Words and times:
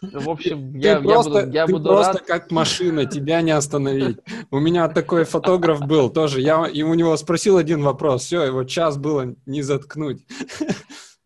В 0.00 0.30
общем, 0.30 0.72
Ты 0.72 0.78
я, 0.86 1.00
просто, 1.00 1.38
я 1.38 1.44
буду, 1.44 1.52
я 1.54 1.66
ты 1.66 1.72
буду 1.72 1.88
просто 1.88 2.12
рад. 2.14 2.22
как 2.26 2.50
машина, 2.50 3.04
тебя 3.06 3.40
не 3.42 3.50
остановить. 3.50 4.18
У 4.50 4.58
меня 4.58 4.88
такой 4.88 5.24
фотограф 5.24 5.80
был 5.80 6.08
тоже. 6.10 6.40
Я 6.40 6.66
и 6.66 6.82
у 6.82 6.94
него 6.94 7.16
спросил 7.16 7.56
один 7.56 7.82
вопрос. 7.82 8.22
Все, 8.22 8.42
его 8.44 8.64
час 8.64 8.96
было 8.96 9.34
не 9.46 9.62
заткнуть. 9.62 10.24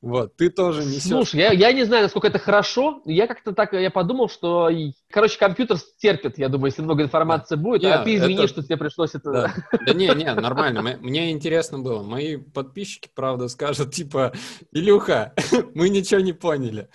Вот, 0.03 0.37
ты 0.37 0.51
тоже 0.51 0.85
несешь. 0.85 1.03
Слушай, 1.05 1.39
я, 1.39 1.53
я 1.53 1.73
не 1.73 1.85
знаю, 1.85 2.03
насколько 2.03 2.27
это 2.27 2.41
хорошо. 2.41 3.01
Я 3.05 3.29
как-то 3.29 3.53
так, 3.53 3.73
я 3.73 3.89
подумал, 3.89 4.29
что, 4.29 4.69
короче, 5.09 5.39
компьютер 5.39 5.79
стерпит, 5.79 6.39
я 6.39 6.49
думаю, 6.49 6.71
если 6.71 6.83
много 6.83 7.05
информации 7.05 7.55
будет. 7.55 7.85
а 7.85 7.99
Не, 7.99 8.05
ты 8.05 8.17
извини, 8.17 8.35
это- 8.35 8.49
что 8.49 8.65
тебе 8.65 8.77
пришлось 8.77 9.15
это... 9.15 9.31
Да. 9.31 9.55
Да 9.87 9.95
не, 9.95 10.09
не, 10.09 10.35
нормально. 10.35 10.99
Мне 11.01 11.31
интересно 11.31 11.79
было. 11.79 12.03
Мои 12.03 12.37
подписчики, 12.37 13.11
правда, 13.15 13.47
скажут, 13.47 13.95
типа, 13.95 14.33
Илюха, 14.73 15.35
мы 15.77 15.89
ничего 15.89 16.21
не 16.21 16.33
поняли. 16.33 16.89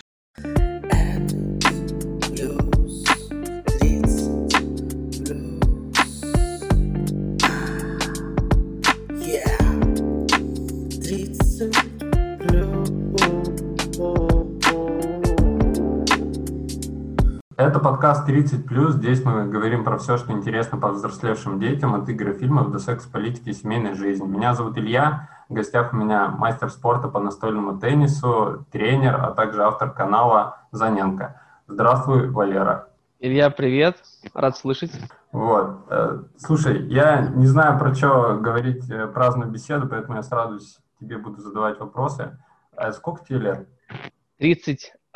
Это 17.57 17.79
подкаст 17.79 18.29
30+. 18.29 18.91
Здесь 18.91 19.25
мы 19.25 19.47
говорим 19.47 19.83
про 19.83 19.97
все, 19.97 20.17
что 20.17 20.31
интересно 20.31 20.77
повзрослевшим 20.77 21.59
детям, 21.59 21.95
от 21.95 22.07
игр 22.07 22.29
и 22.29 22.33
фильмов 22.37 22.71
до 22.71 22.77
секс, 22.77 23.07
политики 23.07 23.49
и 23.49 23.53
семейной 23.53 23.95
жизни. 23.95 24.27
Меня 24.27 24.53
зовут 24.53 24.77
Илья. 24.77 25.27
В 25.49 25.53
гостях 25.55 25.91
у 25.91 25.95
меня 25.95 26.27
мастер 26.27 26.69
спорта 26.69 27.07
по 27.07 27.19
настольному 27.19 27.79
теннису, 27.79 28.63
тренер, 28.71 29.15
а 29.19 29.31
также 29.31 29.63
автор 29.63 29.89
канала 29.89 30.67
Заненко. 30.71 31.41
Здравствуй, 31.67 32.29
Валера. 32.29 32.89
Илья, 33.19 33.49
привет, 33.49 34.03
рад 34.35 34.55
слышать. 34.55 34.91
Вот. 35.31 35.79
э, 35.89 36.19
Слушай, 36.37 36.85
я 36.89 37.21
не 37.21 37.47
знаю, 37.47 37.79
про 37.79 37.91
что 37.95 38.37
говорить 38.39 38.87
э, 38.87 39.07
праздную 39.07 39.49
беседу, 39.49 39.87
поэтому 39.87 40.17
я 40.17 40.21
сразу 40.21 40.59
тебе 40.99 41.17
буду 41.17 41.41
задавать 41.41 41.79
вопросы. 41.79 42.37
А 42.75 42.91
Сколько 42.91 43.25
тебе 43.25 43.39
лет? 43.39 43.67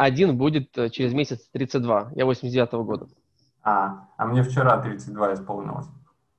31 0.02 0.38
будет 0.38 0.78
э, 0.78 0.90
через 0.90 1.14
месяц 1.14 1.48
32. 1.54 2.12
Я 2.16 2.26
89 2.26 2.72
года. 2.86 3.08
А, 3.64 4.08
а 4.18 4.26
мне 4.26 4.44
вчера 4.44 4.82
32 4.82 5.34
исполнилось. 5.36 5.88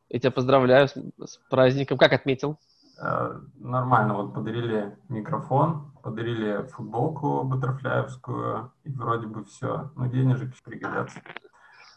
Я 0.09 0.19
тебя 0.19 0.31
поздравляю 0.33 0.89
с, 0.89 0.95
с 1.25 1.39
праздником. 1.49 1.97
Как 1.97 2.13
отметил? 2.13 2.59
Э, 3.01 3.39
Нормально, 3.61 4.15
вот 4.15 4.35
подарили 4.35 4.97
микрофон, 5.09 5.93
подарили 6.03 6.67
футболку 6.73 7.45
баттерфляевскую, 7.45 8.73
и 8.85 8.91
вроде 8.91 9.27
бы 9.29 9.45
все. 9.45 9.91
Ну, 9.97 10.07
денежек 10.09 10.53
пригодятся. 10.65 11.21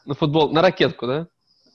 На 0.05 0.13
футбол, 0.13 0.51
на 0.51 0.61
ракетку, 0.61 1.07
да? 1.07 1.27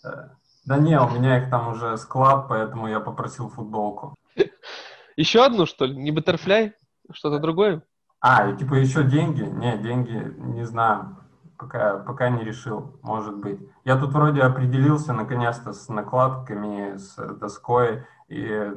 Э, 0.04 0.28
Да 0.66 0.78
не, 0.78 0.98
у 1.00 1.08
меня 1.10 1.38
их 1.38 1.50
там 1.50 1.68
уже 1.72 1.96
склад, 1.96 2.46
поэтому 2.48 2.86
я 2.86 3.00
попросил 3.00 3.48
футболку. 3.48 4.14
Еще 5.16 5.44
одну, 5.44 5.66
что 5.66 5.86
ли? 5.86 5.96
Не 5.96 6.12
баттерфляй? 6.12 6.74
Что-то 7.12 7.40
другое? 7.40 7.82
А, 8.20 8.48
и 8.48 8.56
типа 8.56 8.74
еще 8.74 9.02
деньги? 9.02 9.42
Не, 9.42 9.78
деньги, 9.78 10.34
не 10.38 10.64
знаю, 10.64 11.16
пока, 11.56 11.98
пока 11.98 12.28
не 12.28 12.44
решил, 12.44 12.98
может 13.02 13.36
быть. 13.36 13.60
Я 13.84 13.96
тут 13.98 14.12
вроде 14.12 14.42
определился 14.42 15.12
наконец-то 15.12 15.72
с 15.72 15.88
накладками, 15.88 16.96
с 16.96 17.16
доской, 17.16 18.04
и 18.28 18.72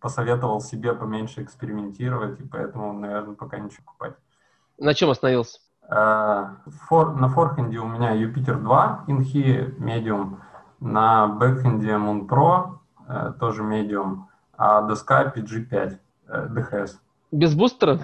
посоветовал 0.00 0.60
себе 0.60 0.92
поменьше 0.94 1.42
экспериментировать, 1.42 2.40
и 2.40 2.42
поэтому, 2.44 2.92
наверное, 2.92 3.34
пока 3.34 3.58
ничего 3.58 3.84
покупать. 3.86 4.14
На 4.78 4.94
чем 4.94 5.10
остановился? 5.10 5.60
Э, 5.88 6.46
фор- 6.88 7.14
на 7.14 7.28
форхенде 7.28 7.78
у 7.78 7.86
меня 7.86 8.12
Юпитер 8.12 8.58
2, 8.58 9.04
Yinhe, 9.06 9.74
medium. 9.78 10.40
На 10.80 11.26
бэкхенде 11.26 11.92
Moon 11.92 12.28
Pro, 12.28 12.78
э, 13.08 13.32
тоже 13.40 13.62
medium. 13.62 14.28
А 14.56 14.82
доска 14.82 15.24
PG5, 15.24 15.98
э, 16.28 16.48
DHS. 16.50 16.98
Без 17.30 17.54
бустера? 17.54 18.00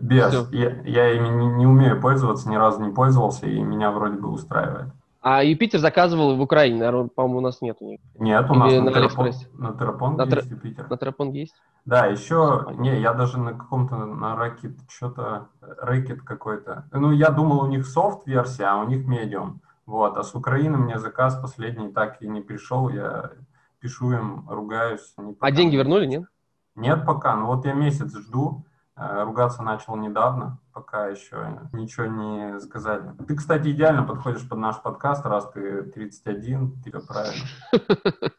Без. 0.00 0.50
Я, 0.52 0.80
я 0.84 1.12
ими 1.14 1.28
не, 1.28 1.46
не 1.58 1.66
умею 1.66 2.00
пользоваться, 2.00 2.48
ни 2.48 2.56
разу 2.56 2.82
не 2.82 2.92
пользовался, 2.92 3.46
и 3.46 3.60
меня 3.60 3.90
вроде 3.90 4.18
бы 4.18 4.30
устраивает. 4.30 4.92
А 5.20 5.44
Юпитер 5.44 5.78
заказывал 5.78 6.36
в 6.36 6.40
Украине, 6.40 6.78
наверное, 6.78 7.08
по-моему, 7.08 7.38
у 7.38 7.42
нас 7.42 7.60
нет. 7.60 7.76
Нет, 7.80 8.50
у 8.50 8.54
Или 8.54 8.58
нас 8.58 8.72
на 8.72 8.90
на, 8.90 8.96
Алиэкспрессе? 8.98 9.46
на 9.52 9.72
Террапонге 9.72 10.24
На 10.24 10.34
есть 10.34 10.50
Юпитер. 10.50 10.90
На 10.90 10.96
Террапонге 10.96 11.40
есть? 11.40 11.54
Да, 11.84 12.06
еще, 12.06 12.66
не, 12.78 13.00
я 13.00 13.12
даже 13.12 13.38
на 13.38 13.52
каком-то, 13.52 13.96
на 13.96 14.34
Racket, 14.34 14.78
что-то, 14.88 15.48
Racket 15.60 16.18
какой-то. 16.24 16.88
Ну, 16.92 17.12
я 17.12 17.30
думал, 17.30 17.60
у 17.62 17.66
них 17.68 17.86
софт-версия, 17.86 18.64
а 18.64 18.78
у 18.78 18.88
них 18.88 19.06
медиум. 19.06 19.60
Вот, 19.86 20.16
а 20.16 20.24
с 20.24 20.34
Украины 20.34 20.76
мне 20.76 20.98
заказ 20.98 21.36
последний 21.36 21.92
так 21.92 22.20
и 22.20 22.26
не 22.26 22.40
пришел, 22.40 22.88
я 22.88 23.30
пишу 23.78 24.12
им, 24.12 24.48
ругаюсь. 24.48 25.14
А 25.40 25.50
деньги 25.52 25.76
вернули, 25.76 26.06
нет? 26.06 26.24
Нет 26.74 27.04
пока, 27.04 27.36
ну 27.36 27.46
вот 27.46 27.64
я 27.66 27.74
месяц 27.74 28.16
жду, 28.16 28.64
э, 28.96 29.22
ругаться 29.24 29.62
начал 29.62 29.96
недавно, 29.96 30.58
пока 30.72 31.08
еще 31.08 31.68
ничего 31.72 32.06
не 32.06 32.60
сказали. 32.60 33.12
Ты, 33.26 33.36
кстати, 33.36 33.68
идеально 33.70 34.04
подходишь 34.04 34.48
под 34.48 34.58
наш 34.58 34.80
подкаст, 34.80 35.26
раз 35.26 35.50
ты 35.50 35.82
31, 35.82 36.82
ты 36.82 36.90
правильно. 36.90 37.44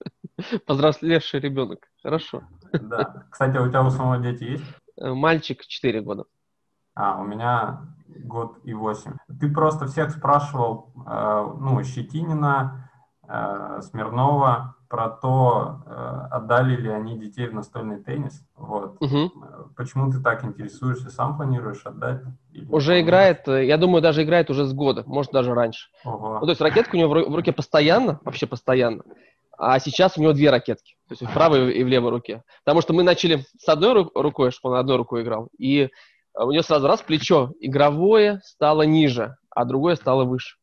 Повзрослевший 0.65 1.39
ребенок. 1.39 1.87
Хорошо. 2.01 2.43
Да. 2.71 3.25
Кстати, 3.29 3.57
а 3.57 3.61
у 3.61 3.67
тебя 3.69 3.83
у 3.83 3.89
самого 3.91 4.17
дети 4.17 4.43
есть? 4.43 4.65
Э, 4.97 5.13
Мальчик 5.13 5.65
4 5.65 6.01
года. 6.01 6.25
А, 6.95 7.19
у 7.19 7.23
меня 7.23 7.81
год 8.07 8.59
и 8.63 8.73
восемь. 8.73 9.13
Ты 9.39 9.51
просто 9.51 9.87
всех 9.87 10.11
спрашивал, 10.11 10.91
э, 11.07 11.53
ну, 11.59 11.83
Щетинина, 11.83 12.89
Смирнова 13.81 14.75
про 14.89 15.09
то, 15.09 15.81
э, 15.87 16.27
отдали 16.31 16.75
ли 16.75 16.89
они 16.89 17.17
детей 17.17 17.47
в 17.47 17.53
настольный 17.53 17.97
теннис. 18.03 18.45
Вот. 18.55 18.97
Э, 19.01 19.27
Почему 19.75 20.11
ты 20.11 20.19
так 20.21 20.43
интересуешься? 20.45 21.09
Сам 21.09 21.35
планируешь 21.35 21.83
отдать? 21.85 22.21
Или 22.51 22.65
Уже 22.69 23.01
играет, 23.01 23.47
э, 23.47 23.65
я 23.65 23.77
думаю, 23.77 24.03
даже 24.03 24.21
играет 24.23 24.51
уже 24.51 24.65
с 24.65 24.73
года, 24.73 25.03
может 25.07 25.31
даже 25.31 25.53
раньше. 25.55 25.89
Ого. 26.05 26.35
Ну, 26.39 26.45
то 26.45 26.49
есть 26.49 26.61
ракетка 26.61 26.95
у 26.95 26.99
него 26.99 27.09
в 27.09 27.13
ру- 27.17 27.29
в 27.29 27.35
руке 27.35 27.51
постоянно, 27.51 28.19
вообще 28.23 28.45
постоянно. 28.45 29.03
А 29.57 29.79
сейчас 29.79 30.17
у 30.17 30.21
него 30.21 30.33
две 30.33 30.49
ракетки, 30.51 30.95
то 31.07 31.13
есть 31.13 31.21
в 31.23 31.33
правой 31.33 31.73
и 31.73 31.83
в 31.83 31.87
левой 31.87 32.11
руке. 32.11 32.43
Потому 32.63 32.81
что 32.81 32.93
мы 32.93 33.01
начали 33.03 33.45
с 33.57 33.67
одной 33.69 33.93
ру- 34.03 34.11
рукой, 34.13 34.51
чтобы 34.51 34.75
он 34.75 34.79
одной 34.81 34.97
рукой 34.97 35.23
играл, 35.23 35.47
и 35.57 35.81
э, 35.83 35.89
у 36.43 36.51
него 36.51 36.61
сразу 36.61 36.85
раз 36.87 37.01
плечо 37.01 37.51
игровое 37.59 38.41
стало 38.43 38.83
ниже, 38.83 39.37
а 39.49 39.65
другое 39.65 39.95
стало 39.95 40.23
выше. 40.23 40.57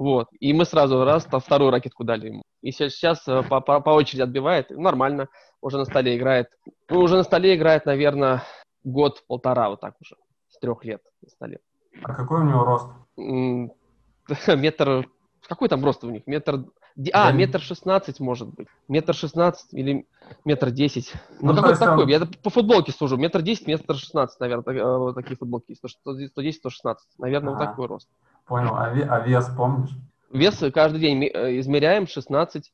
Вот. 0.00 0.28
И 0.40 0.54
мы 0.54 0.64
сразу 0.64 1.04
раз 1.04 1.26
там 1.26 1.40
вторую 1.40 1.70
ракетку 1.70 2.04
дали 2.04 2.28
ему. 2.28 2.42
И 2.62 2.70
сейчас, 2.72 2.94
сейчас 2.94 3.28
э, 3.28 3.42
по, 3.42 3.60
по- 3.60 3.80
по 3.80 3.90
очереди 3.90 4.22
отбивает. 4.22 4.70
Нормально. 4.70 5.28
Уже 5.60 5.76
на 5.76 5.84
столе 5.84 6.16
играет. 6.16 6.46
Ну, 6.88 7.00
уже 7.00 7.16
на 7.18 7.22
столе 7.22 7.54
играет, 7.54 7.84
наверное, 7.84 8.42
год-полтора 8.82 9.68
вот 9.68 9.80
так 9.82 9.94
уже. 10.00 10.16
С 10.48 10.58
трех 10.58 10.84
лет 10.86 11.02
на 11.20 11.28
столе. 11.28 11.58
А 12.02 12.14
какой 12.14 12.40
у 12.40 12.44
него 12.44 12.64
рост? 12.64 12.86
Метр... 14.56 15.06
Какой 15.48 15.68
там 15.68 15.84
рост 15.84 16.02
у 16.04 16.10
них? 16.10 16.26
Метр... 16.26 16.64
А, 17.12 17.32
метр 17.32 17.60
шестнадцать, 17.60 18.20
может 18.20 18.48
быть. 18.48 18.68
Метр 18.88 19.14
шестнадцать 19.14 19.72
или 19.72 20.06
метр 20.44 20.70
десять. 20.70 21.12
Ну, 21.40 21.52
Ну, 21.52 21.56
какой 21.56 21.70
есть 21.70 21.82
он- 21.82 21.88
такой? 21.98 22.10
Я 22.10 22.20
по 22.42 22.50
футболке 22.50 22.92
сужу. 22.92 23.16
Метр 23.16 23.42
десять, 23.42 23.66
метр 23.66 23.94
шестнадцать, 23.96 24.38
наверное. 24.40 24.74
э, 24.76 24.96
Вот 24.98 25.14
такие 25.14 25.36
футболки 25.36 25.72
есть. 25.72 25.82
110, 25.88 26.54
116. 26.56 27.18
Наверное, 27.18 27.50
вот 27.54 27.60
Ага. 27.60 27.70
такой 27.70 27.86
рост. 27.86 28.08
Понял. 28.50 28.74
А, 28.74 28.92
ве- 28.92 29.06
а 29.08 29.20
вес 29.20 29.48
помнишь? 29.56 29.90
Вес 30.32 30.60
каждый 30.74 31.00
день 31.00 31.22
э, 31.24 31.60
измеряем 31.60 32.08
16 32.08 32.72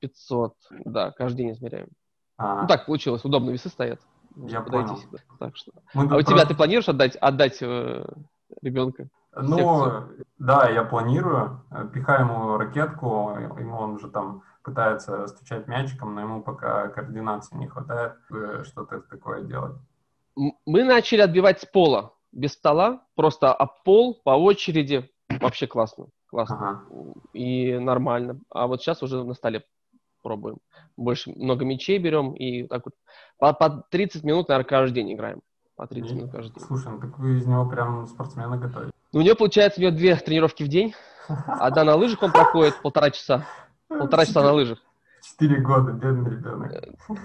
500. 0.00 0.54
Да, 0.86 1.10
каждый 1.10 1.36
день 1.38 1.50
измеряем. 1.52 1.88
А, 2.38 2.62
Ну, 2.62 2.66
так 2.66 2.86
получилось. 2.86 3.22
Удобно, 3.26 3.50
весы 3.50 3.68
стоят. 3.68 4.00
Я 4.36 4.62
понял. 4.62 4.96
сюда. 4.96 5.18
Так 5.38 5.54
что. 5.54 5.72
мы 5.92 6.04
А 6.04 6.16
у 6.16 6.22
тебя 6.22 6.36
просто- 6.36 6.46
ты 6.48 6.54
планируешь 6.54 6.88
отдать, 6.88 7.16
отдать 7.16 7.58
э, 7.60 8.06
ребенка? 8.62 9.08
Ну, 9.36 9.56
секцию? 9.58 10.26
да, 10.38 10.70
я 10.70 10.82
планирую. 10.84 11.60
Пихаю 11.92 12.20
ему 12.26 12.56
ракетку, 12.56 13.36
ему 13.58 13.76
он 13.76 13.90
уже 13.96 14.08
там 14.08 14.42
пытается 14.62 15.26
стучать 15.26 15.68
мячиком, 15.68 16.14
но 16.14 16.22
ему 16.22 16.42
пока 16.42 16.88
координации 16.88 17.54
не 17.58 17.66
хватает, 17.68 18.14
э, 18.32 18.64
что-то 18.64 19.00
такое 19.02 19.42
делать. 19.42 19.76
Мы 20.64 20.84
начали 20.84 21.20
отбивать 21.20 21.60
с 21.60 21.66
пола, 21.66 22.14
без 22.32 22.52
стола, 22.54 23.02
просто 23.14 23.52
об 23.52 23.82
пол 23.84 24.20
по 24.24 24.30
очереди. 24.30 25.10
Вообще 25.40 25.66
классно, 25.66 26.06
классно 26.26 26.56
Ага. 26.56 26.82
и 27.32 27.78
нормально. 27.78 28.38
А 28.50 28.66
вот 28.66 28.80
сейчас 28.82 29.02
уже 29.02 29.22
на 29.24 29.34
столе 29.34 29.64
пробуем. 30.22 30.58
Больше 30.96 31.30
много 31.30 31.64
мячей 31.64 31.98
берем 31.98 32.32
и 32.32 32.66
так 32.66 32.82
вот 32.86 32.94
по, 33.38 33.52
по 33.52 33.84
30 33.90 34.24
минут, 34.24 34.48
наверное, 34.48 34.68
каждый 34.68 34.94
день 34.94 35.12
играем. 35.14 35.40
По 35.76 35.86
30 35.86 36.10
И- 36.10 36.14
минут 36.14 36.30
каждый 36.32 36.54
день. 36.54 36.64
Слушай, 36.66 36.92
ну 36.92 37.00
так 37.00 37.18
вы 37.18 37.38
из 37.38 37.46
него 37.46 37.68
прям 37.68 38.06
спортсмена 38.06 38.56
готовите. 38.58 38.92
Ну, 39.12 39.20
у 39.20 39.22
него 39.22 39.36
получается, 39.36 39.80
у 39.80 39.84
него 39.84 39.94
две 39.96 40.16
тренировки 40.16 40.62
в 40.64 40.68
день. 40.68 40.94
Одна 41.46 41.84
на 41.84 41.94
лыжах 41.94 42.22
он 42.22 42.32
проходит 42.32 42.80
полтора 42.82 43.10
часа. 43.10 43.46
Полтора 43.88 44.26
часа 44.26 44.42
на 44.42 44.52
лыжах. 44.52 44.78
Четыре 45.22 45.60
года, 45.60 45.92
бедный 45.92 46.30
ребенок. 46.30 46.72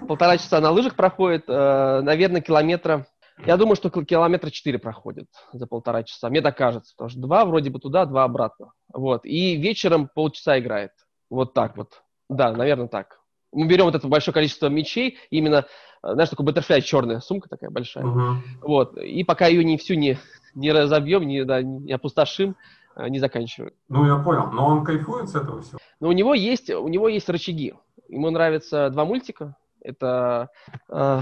Полтора 0.07 0.37
часа 0.37 0.59
на 0.61 0.71
лыжах 0.71 0.95
проходит, 0.95 1.45
э, 1.47 2.01
наверное, 2.01 2.41
километра 2.41 3.05
Я 3.45 3.57
думаю, 3.57 3.75
что 3.75 3.89
кил- 3.89 4.05
километра 4.05 4.49
4 4.49 4.77
проходит 4.79 5.27
за 5.51 5.67
полтора 5.67 6.03
часа. 6.03 6.29
Мне 6.29 6.41
так 6.41 6.57
кажется, 6.57 6.93
потому 6.95 7.09
что 7.09 7.19
два 7.19 7.45
вроде 7.45 7.69
бы 7.69 7.79
туда, 7.79 8.05
два 8.05 8.23
обратно. 8.23 8.73
Вот. 8.93 9.25
И 9.25 9.55
вечером 9.57 10.09
полчаса 10.13 10.59
играет. 10.59 10.91
Вот 11.29 11.53
так 11.53 11.75
вот. 11.77 12.03
Да, 12.29 12.51
наверное, 12.51 12.87
так. 12.87 13.19
Мы 13.51 13.67
берем 13.67 13.85
вот 13.85 13.95
это 13.95 14.07
большое 14.07 14.33
количество 14.33 14.67
мячей, 14.67 15.17
именно, 15.29 15.65
знаешь, 16.01 16.29
такой 16.29 16.45
баттерфляй, 16.45 16.81
черная 16.81 17.19
сумка 17.19 17.49
такая 17.49 17.69
большая. 17.69 18.03
Мгм. 18.03 18.43
Вот. 18.61 18.97
И 18.97 19.23
пока 19.23 19.47
ее 19.47 19.63
не 19.63 19.77
всю 19.77 19.95
не, 19.95 20.17
не 20.55 20.71
разобьем, 20.71 21.27
не, 21.27 21.43
да, 21.43 21.61
не 21.61 21.91
опустошим, 21.91 22.55
э, 22.95 23.09
не 23.09 23.19
заканчиваем. 23.19 23.73
Ну, 23.89 24.05
я 24.05 24.23
понял. 24.23 24.51
Но 24.51 24.67
он 24.67 24.83
кайфует 24.83 25.29
с 25.29 25.35
этого 25.35 25.61
всего. 25.61 25.79
Но 25.99 26.09
у 26.09 26.11
него 26.11 26.33
есть, 26.33 26.69
у 26.69 26.87
него 26.87 27.09
есть 27.09 27.29
рычаги. 27.29 27.73
Ему 28.07 28.29
нравятся 28.29 28.89
два 28.89 29.05
мультика. 29.05 29.55
Это 29.81 30.49
э, 30.89 31.19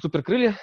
Суперкрылья 0.00 0.56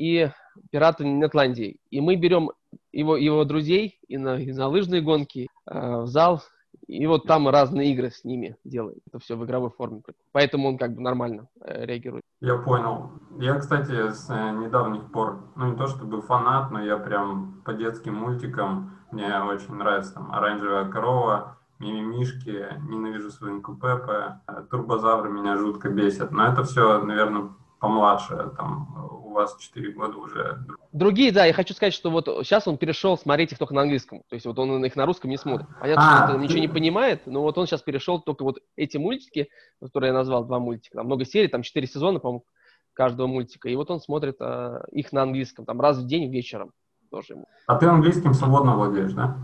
и 0.00 0.30
Пираты 0.70 1.04
Нетландии. 1.04 1.78
И 1.90 2.00
мы 2.00 2.16
берем 2.16 2.50
его, 2.90 3.16
его 3.16 3.44
друзей 3.44 3.98
и 4.08 4.16
на, 4.16 4.40
и 4.40 4.52
на 4.52 4.68
лыжные 4.68 5.02
гонки 5.02 5.48
э, 5.66 6.00
в 6.00 6.06
зал. 6.06 6.42
И 6.86 7.06
вот 7.06 7.26
там 7.26 7.48
разные 7.48 7.92
игры 7.92 8.10
с 8.10 8.24
ними 8.24 8.56
делаем. 8.64 8.98
Это 9.06 9.18
все 9.18 9.36
в 9.36 9.44
игровой 9.44 9.70
форме. 9.70 10.02
Поэтому 10.32 10.68
он 10.68 10.78
как 10.78 10.94
бы 10.94 11.02
нормально 11.02 11.48
э, 11.60 11.84
реагирует. 11.84 12.22
Я 12.40 12.56
понял. 12.56 13.10
Я, 13.38 13.58
кстати, 13.58 14.10
с 14.10 14.28
э, 14.30 14.50
недавних 14.52 15.12
пор, 15.12 15.52
ну 15.54 15.70
не 15.70 15.76
то 15.76 15.86
чтобы 15.86 16.22
фанат, 16.22 16.70
но 16.70 16.82
я 16.82 16.96
прям 16.96 17.62
по 17.64 17.74
детским 17.74 18.14
мультикам, 18.14 18.98
мне 19.12 19.26
очень 19.42 19.74
нравится 19.74 20.14
там 20.14 20.32
«Оранжевая 20.32 20.90
корова», 20.90 21.58
«Мимимишки», 21.78 22.66
«Ненавижу 22.88 23.30
Пеппа», 23.76 24.42
э, 24.48 24.62
«Турбозавры» 24.70 25.30
меня 25.30 25.56
жутко 25.56 25.90
бесят. 25.90 26.30
Но 26.30 26.46
это 26.46 26.64
все, 26.64 27.02
наверное, 27.02 27.50
помладше. 27.80 28.52
Там 28.56 28.88
у 29.30 29.34
вас 29.34 29.56
4 29.58 29.92
года 29.92 30.16
уже. 30.18 30.58
Другие, 30.92 31.32
да, 31.32 31.44
я 31.46 31.52
хочу 31.52 31.72
сказать, 31.74 31.94
что 31.94 32.10
вот 32.10 32.26
сейчас 32.26 32.66
он 32.66 32.76
перешел 32.76 33.16
смотреть 33.16 33.52
их 33.52 33.58
только 33.58 33.74
на 33.74 33.82
английском. 33.82 34.22
То 34.28 34.34
есть 34.34 34.44
вот 34.46 34.58
он 34.58 34.84
их 34.84 34.96
на 34.96 35.06
русском 35.06 35.30
не 35.30 35.36
смотрит. 35.36 35.66
Понятно, 35.80 36.24
А, 36.24 36.26
что 36.26 36.36
он 36.36 36.42
ничего 36.42 36.58
не 36.58 36.68
понимает, 36.68 37.26
но 37.26 37.42
вот 37.42 37.56
он 37.58 37.66
сейчас 37.66 37.82
перешел 37.82 38.20
только 38.20 38.42
вот 38.42 38.58
эти 38.76 38.96
мультики, 38.96 39.48
которые 39.80 40.08
я 40.08 40.14
назвал, 40.14 40.44
два 40.44 40.58
мультика. 40.58 40.98
Там 40.98 41.06
много 41.06 41.24
серий, 41.24 41.48
там 41.48 41.62
четыре 41.62 41.86
сезона, 41.86 42.18
по-моему, 42.18 42.44
каждого 42.92 43.26
мультика. 43.26 43.68
И 43.68 43.76
вот 43.76 43.90
он 43.90 44.00
смотрит 44.00 44.36
э, 44.40 44.82
их 44.92 45.12
на 45.12 45.22
английском, 45.22 45.64
там 45.64 45.80
раз 45.80 45.98
в 45.98 46.06
день 46.06 46.30
вечером 46.30 46.72
тоже 47.10 47.34
ему. 47.34 47.46
А 47.66 47.76
ты 47.76 47.86
английским 47.86 48.34
свободно 48.34 48.74
владеешь, 48.76 49.12
да? 49.12 49.36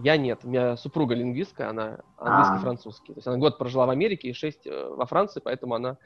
Я 0.00 0.16
нет, 0.16 0.40
у 0.44 0.48
меня 0.48 0.76
супруга 0.76 1.14
лингвистка, 1.14 1.70
она 1.70 1.98
А. 2.18 2.26
английский-французский. 2.26 3.14
То 3.14 3.18
есть 3.18 3.26
она 3.26 3.36
год 3.36 3.58
прожила 3.58 3.86
в 3.86 3.90
Америке 3.90 4.28
и 4.28 4.32
шесть 4.32 4.66
э, 4.66 4.88
во 4.90 5.06
Франции, 5.06 5.40
поэтому 5.44 5.74
она 5.74 5.96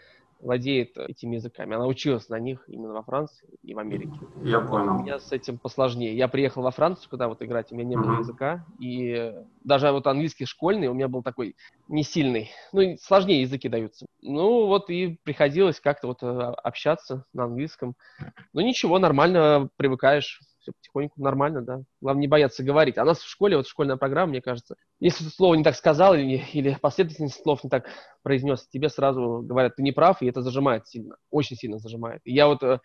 владеет 0.42 0.98
этими 0.98 1.36
языками. 1.36 1.74
Она 1.76 1.86
училась 1.86 2.28
на 2.28 2.38
них 2.38 2.64
именно 2.68 2.92
во 2.92 3.02
Франции 3.02 3.48
и 3.62 3.74
в 3.74 3.78
Америке. 3.78 4.10
Я 4.42 4.60
Вот, 4.60 4.66
У 4.66 4.70
понял. 4.70 4.98
меня 4.98 5.18
с 5.18 5.32
этим 5.32 5.58
посложнее. 5.58 6.16
Я 6.16 6.28
приехал 6.28 6.62
во 6.62 6.70
Францию, 6.72 7.08
когда 7.08 7.28
вот 7.28 7.42
играть, 7.42 7.70
у 7.72 7.76
меня 7.76 7.88
не 7.90 7.96
было 7.96 8.10
Мгм. 8.10 8.18
языка, 8.18 8.66
и 8.78 9.32
даже 9.62 9.90
вот 9.92 10.06
английский 10.06 10.44
школьный 10.44 10.88
у 10.88 10.94
меня 10.94 11.08
был 11.08 11.22
такой 11.22 11.56
не 11.88 12.02
сильный. 12.02 12.50
Ну, 12.72 12.96
сложнее 13.00 13.42
языки 13.42 13.68
даются. 13.68 14.04
Ну, 14.20 14.66
вот 14.66 14.90
и 14.90 15.18
приходилось 15.22 15.80
как-то 15.80 16.08
вот 16.08 16.22
э, 16.22 16.26
общаться 16.26 17.24
на 17.32 17.44
английском. 17.44 17.94
Ну, 18.52 18.60
ничего, 18.60 18.98
нормально 18.98 19.70
привыкаешь. 19.76 20.40
Все 20.62 20.72
потихоньку 20.72 21.20
нормально, 21.20 21.60
да. 21.60 21.82
Главное 22.00 22.20
не 22.20 22.28
бояться 22.28 22.62
говорить. 22.62 22.96
А 22.96 23.02
у 23.02 23.06
нас 23.06 23.18
в 23.18 23.28
школе, 23.28 23.56
вот 23.56 23.66
школьная 23.66 23.96
программа, 23.96 24.30
мне 24.30 24.40
кажется, 24.40 24.76
если 25.00 25.24
слово 25.24 25.56
не 25.56 25.64
так 25.64 25.74
сказал 25.74 26.14
или, 26.14 26.40
или 26.52 26.76
последовательность 26.80 27.42
слов 27.42 27.64
не 27.64 27.70
так 27.70 27.88
произнес, 28.22 28.68
тебе 28.68 28.88
сразу 28.88 29.42
говорят, 29.42 29.74
ты 29.76 29.82
не 29.82 29.90
прав, 29.90 30.22
и 30.22 30.26
это 30.26 30.40
зажимает 30.40 30.86
сильно, 30.86 31.16
очень 31.30 31.56
сильно 31.56 31.78
зажимает. 31.78 32.20
И 32.24 32.32
я 32.32 32.46
вот 32.46 32.62
э, 32.62 32.78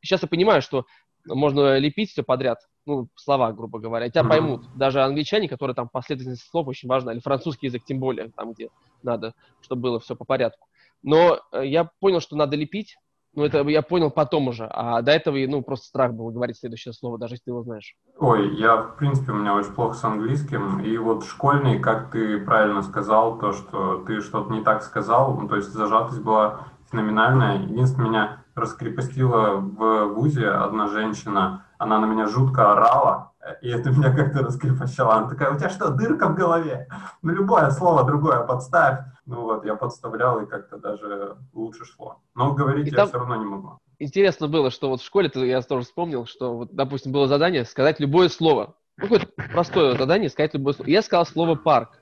сейчас 0.00 0.22
я 0.22 0.28
понимаю, 0.28 0.62
что 0.62 0.86
можно 1.26 1.76
лепить 1.76 2.10
все 2.10 2.22
подряд, 2.22 2.60
ну, 2.86 3.08
слова, 3.14 3.52
грубо 3.52 3.78
говоря, 3.78 4.06
и 4.06 4.10
тебя 4.10 4.22
Мгм. 4.22 4.30
поймут. 4.30 4.64
Даже 4.72 5.02
англичане, 5.02 5.50
которые 5.50 5.74
там 5.74 5.90
последовательность 5.90 6.48
слов 6.48 6.66
очень 6.68 6.88
важна, 6.88 7.12
или 7.12 7.20
французский 7.20 7.66
язык 7.66 7.84
тем 7.84 8.00
более, 8.00 8.30
там, 8.36 8.54
где 8.54 8.70
надо, 9.02 9.34
чтобы 9.60 9.82
было 9.82 10.00
все 10.00 10.16
по 10.16 10.24
порядку. 10.24 10.66
Но 11.02 11.40
э, 11.52 11.66
я 11.66 11.90
понял, 12.00 12.20
что 12.20 12.36
надо 12.36 12.56
лепить, 12.56 12.96
но 13.38 13.46
это 13.46 13.62
я 13.68 13.82
понял 13.82 14.10
потом 14.10 14.48
уже, 14.48 14.66
а 14.68 15.00
до 15.00 15.12
этого, 15.12 15.36
ну, 15.48 15.62
просто 15.62 15.86
страх 15.86 16.12
был 16.12 16.30
говорить 16.30 16.58
следующее 16.58 16.92
слово, 16.92 17.18
даже 17.18 17.34
если 17.34 17.44
ты 17.44 17.50
его 17.52 17.62
знаешь. 17.62 17.94
Ой, 18.18 18.52
я, 18.56 18.76
в 18.78 18.96
принципе, 18.96 19.30
у 19.30 19.36
меня 19.36 19.54
очень 19.54 19.72
плохо 19.72 19.94
с 19.94 20.02
английским. 20.02 20.80
И 20.80 20.98
вот 20.98 21.24
школьный, 21.24 21.78
как 21.78 22.10
ты 22.10 22.40
правильно 22.40 22.82
сказал, 22.82 23.38
то, 23.38 23.52
что 23.52 24.02
ты 24.06 24.20
что-то 24.22 24.52
не 24.52 24.62
так 24.62 24.82
сказал, 24.82 25.34
ну, 25.40 25.46
то 25.46 25.54
есть 25.54 25.72
зажатость 25.72 26.20
была 26.20 26.66
феноменальная. 26.90 27.58
Единственное, 27.58 28.08
меня 28.08 28.44
раскрепостила 28.56 29.52
в 29.52 30.06
ВУЗе 30.14 30.48
одна 30.48 30.88
женщина, 30.88 31.64
она 31.78 32.00
на 32.00 32.06
меня 32.06 32.26
жутко 32.26 32.72
орала, 32.72 33.30
и 33.62 33.68
это 33.68 33.90
меня 33.90 34.14
как-то 34.14 34.40
раскрепощало. 34.40 35.14
Она 35.14 35.28
такая, 35.28 35.52
у 35.52 35.58
тебя 35.58 35.70
что, 35.70 35.90
дырка 35.90 36.28
в 36.28 36.34
голове? 36.34 36.88
Ну, 37.22 37.32
любое 37.32 37.70
слово 37.70 38.04
другое 38.04 38.42
подставь. 38.44 39.00
Ну 39.26 39.42
вот, 39.42 39.64
я 39.64 39.74
подставлял, 39.74 40.40
и 40.40 40.46
как-то 40.46 40.78
даже 40.78 41.36
лучше 41.52 41.84
шло. 41.84 42.20
Но 42.34 42.54
говорить 42.54 42.86
И 42.86 42.90
я 42.90 42.96
там- 42.96 43.08
все 43.08 43.18
равно 43.18 43.36
не 43.36 43.44
могу. 43.44 43.78
Интересно 44.00 44.48
было, 44.48 44.70
что 44.70 44.88
вот 44.88 45.00
в 45.00 45.04
школе 45.04 45.28
-то 45.28 45.44
я 45.44 45.60
тоже 45.62 45.84
вспомнил, 45.84 46.24
что, 46.26 46.56
вот, 46.56 46.72
допустим, 46.72 47.12
было 47.12 47.26
задание 47.26 47.64
сказать 47.64 47.98
любое 48.00 48.28
слово. 48.28 48.74
Ну, 48.96 49.04
какое-то 49.04 49.26
простое 49.52 49.96
задание, 49.96 50.30
сказать 50.30 50.54
любое 50.54 50.74
слово. 50.74 50.88
Я 50.88 51.02
сказал 51.02 51.26
слово 51.26 51.54
«парк». 51.56 52.00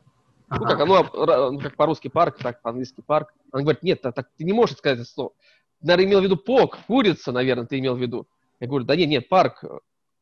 Ну, 0.49 0.65
как 0.65 0.79
оно, 0.81 1.05
ну, 1.53 1.59
как 1.59 1.75
по-русски 1.75 2.09
парк, 2.09 2.37
так 2.39 2.63
по-английски 2.63 3.03
парк. 3.05 3.35
Он 3.53 3.63
говорит, 3.63 3.83
нет, 3.83 4.01
так, 4.01 4.15
так 4.15 4.29
ты 4.37 4.45
не 4.45 4.53
можешь 4.53 4.77
сказать 4.77 5.01
это 5.01 5.09
слово. 5.09 5.33
Ты, 5.81 5.89
наверное, 5.89 6.11
имел 6.11 6.21
в 6.21 6.25
виду 6.25 6.37
пок, 6.37 6.79
курица, 6.87 7.33
наверное, 7.33 7.67
ты 7.67 7.79
имел 7.79 7.97
в 7.97 7.99
виду. 7.99 8.29
Я 8.61 8.69
говорю, 8.69 8.85
да 8.85 8.95
нет, 8.95 9.09
нет, 9.09 9.29
парк. 9.29 9.65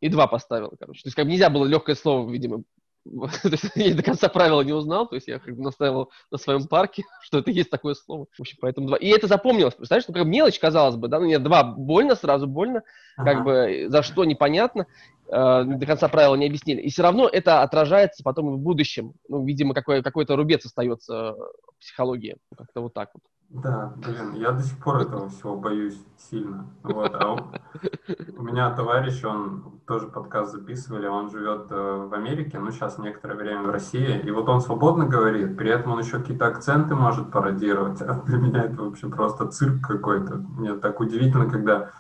И 0.01 0.09
два 0.09 0.27
поставил, 0.27 0.73
короче. 0.79 1.03
То 1.03 1.07
есть, 1.09 1.17
как 1.17 1.25
бы 1.25 1.33
нельзя 1.33 1.51
было 1.51 1.67
легкое 1.67 1.97
слово, 1.97 2.31
видимо. 2.31 2.65
То 3.43 3.49
есть, 3.49 3.71
я 3.75 3.95
до 3.95 4.03
конца 4.03 4.29
правила 4.29 4.63
не 4.63 4.73
узнал, 4.73 5.07
то 5.07 5.15
есть 5.15 5.29
я 5.29 5.39
как 5.39 5.55
бы 5.57 5.63
настаивал 5.63 6.11
на 6.31 6.39
своем 6.39 6.67
парке, 6.67 7.05
что 7.23 7.39
это 7.39 7.51
есть 7.51 7.71
такое 7.71 7.95
слово. 7.95 8.27
В 8.37 8.41
общем, 8.41 8.57
поэтому 8.61 8.87
два. 8.87 8.97
И 8.97 9.09
это 9.09 9.27
запомнилось, 9.27 9.75
представляешь, 9.75 10.09
ну 10.09 10.15
как 10.15 10.25
мелочь, 10.25 10.59
казалось 10.59 10.97
бы, 10.97 11.09
да, 11.09 11.21
ну 11.21 11.27
нет, 11.27 11.43
два 11.43 11.65
больно, 11.65 12.15
сразу 12.15 12.47
больно, 12.47 12.83
как 13.17 13.41
Ага. 13.41 13.45
бы 13.45 13.85
за 13.89 14.03
что 14.03 14.25
непонятно, 14.25 14.87
э, 15.29 15.65
до 15.65 15.87
конца 15.87 16.09
правила 16.09 16.35
не 16.35 16.47
объяснили. 16.47 16.81
И 16.81 16.91
все 16.91 17.03
равно 17.03 17.29
это 17.29 17.63
отражается 17.63 18.23
потом 18.23 18.55
в 18.55 18.59
будущем. 18.59 19.15
Ну, 19.29 19.45
видимо, 19.45 19.75
какой, 19.75 20.03
какой-то 20.03 20.37
рубец 20.37 20.65
остается 20.65 21.33
в 21.33 21.81
психологии. 21.81 22.37
Как-то 22.57 22.81
вот 22.81 22.95
так 22.95 23.11
вот. 23.13 23.23
Да, 23.51 23.93
блин, 23.97 24.35
я 24.35 24.51
до 24.51 24.63
сих 24.63 24.79
пор 24.79 25.03
этого 25.03 25.29
всего 25.29 25.57
боюсь 25.57 25.99
сильно. 26.17 26.67
Вот, 26.83 27.15
а 27.15 27.35
у, 27.35 27.39
у 28.37 28.43
меня 28.43 28.75
товарищ, 28.75 29.25
он 29.25 29.81
тоже 29.87 30.09
подкаст 30.09 30.53
записывали, 30.53 31.07
он 31.07 31.31
живет 31.31 31.71
э, 31.71 31.75
в 31.75 32.13
Америке, 32.15 32.59
ну 32.59 32.73
сейчас 32.73 32.99
некоторое 32.99 33.37
время 33.37 33.63
в 33.63 33.71
России, 33.71 34.19
и 34.19 34.31
вот 34.31 34.49
он 34.49 34.61
свободно 34.61 35.07
говорит, 35.07 35.57
при 35.57 35.71
этом 35.71 35.93
он 35.93 36.01
еще 36.01 36.19
какие-то 36.19 36.47
акценты 36.47 36.97
может 36.97 37.31
пародировать. 37.31 38.03
А 38.03 38.15
для 38.23 38.39
меня 38.39 38.65
это 38.65 38.83
вообще 38.83 39.09
просто 39.09 39.47
цирк 39.47 39.87
какой-то. 39.87 40.37
Мне 40.37 40.75
так 40.75 40.99
удивительно, 40.99 41.49
когда 41.49 41.91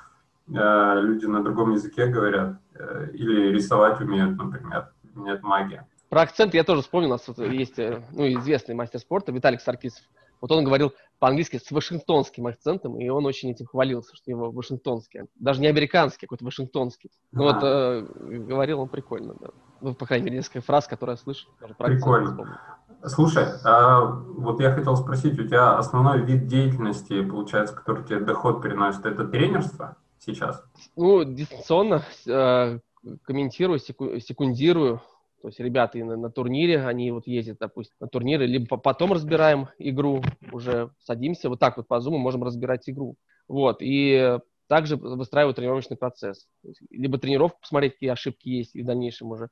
э, 0.48 1.00
люди 1.00 1.26
на 1.26 1.42
другом 1.42 1.72
языке 1.72 2.06
говорят 2.06 2.58
э, 2.74 3.10
или 3.12 3.52
рисовать 3.52 4.00
умеют, 4.00 4.36
например. 4.36 4.90
Это 5.26 5.46
магия. 5.46 5.86
Про 6.08 6.22
акцент 6.22 6.54
я 6.54 6.64
тоже 6.64 6.82
вспомнил, 6.82 7.10
у 7.10 7.12
нас 7.12 7.28
есть 7.38 7.78
э, 7.78 8.02
ну, 8.12 8.26
известный 8.40 8.74
мастер 8.74 8.98
спорта 8.98 9.30
Виталик 9.30 9.60
Саркисов. 9.60 10.04
Вот 10.40 10.52
он 10.52 10.64
говорил 10.64 10.92
по-английски 11.24 11.56
с 11.56 11.70
вашингтонским 11.70 12.46
акцентом, 12.46 13.00
и 13.00 13.08
он 13.08 13.24
очень 13.24 13.50
этим 13.50 13.64
хвалился, 13.64 14.14
что 14.14 14.30
его 14.30 14.50
вашингтонский, 14.50 15.22
даже 15.36 15.62
не 15.62 15.68
американский, 15.68 16.26
а 16.26 16.26
какой-то 16.26 16.44
вашингтонский. 16.44 17.10
Ну 17.32 17.44
вот 17.44 17.56
э, 17.62 18.06
говорил 18.46 18.82
он 18.82 18.90
прикольно, 18.90 19.34
да. 19.40 19.48
Ну, 19.80 19.94
по 19.94 20.04
крайней 20.04 20.26
мере, 20.26 20.36
несколько 20.36 20.60
фраз, 20.60 20.86
которые 20.86 21.14
я 21.14 21.16
слышал. 21.16 21.50
Прикольно. 21.78 22.60
Слушай, 23.06 23.46
а 23.64 24.00
вот 24.04 24.60
я 24.60 24.74
хотел 24.74 24.98
спросить, 24.98 25.38
у 25.38 25.44
тебя 25.44 25.78
основной 25.78 26.20
вид 26.20 26.46
деятельности, 26.46 27.24
получается, 27.24 27.74
который 27.74 28.04
тебе 28.04 28.20
доход 28.20 28.60
приносит, 28.60 29.06
это 29.06 29.26
тренерство 29.26 29.96
сейчас? 30.18 30.62
Ну, 30.94 31.24
дистанционно 31.24 32.02
э, 32.26 32.80
комментирую, 33.22 33.78
секу- 33.78 34.20
секундирую. 34.20 35.00
То 35.44 35.48
есть 35.48 35.60
ребята 35.60 35.98
на, 35.98 36.16
на 36.16 36.30
турнире, 36.30 36.86
они 36.86 37.10
вот 37.10 37.26
ездят, 37.26 37.58
допустим, 37.60 37.94
на 38.00 38.08
турниры, 38.08 38.46
либо 38.46 38.64
по- 38.64 38.76
потом 38.78 39.12
разбираем 39.12 39.68
игру, 39.78 40.22
уже 40.52 40.88
садимся, 41.00 41.50
вот 41.50 41.60
так 41.60 41.76
вот 41.76 41.86
по 41.86 42.00
зуму 42.00 42.16
можем 42.16 42.44
разбирать 42.44 42.88
игру. 42.88 43.16
Вот, 43.46 43.82
и 43.82 44.38
также 44.68 44.96
выстраиваю 44.96 45.52
тренировочный 45.52 45.98
процесс. 45.98 46.46
Либо 46.88 47.18
тренировку 47.18 47.60
посмотреть, 47.60 47.92
какие 47.92 48.08
ошибки 48.08 48.48
есть, 48.48 48.74
и 48.74 48.80
в 48.80 48.86
дальнейшем 48.86 49.32
уже 49.32 49.50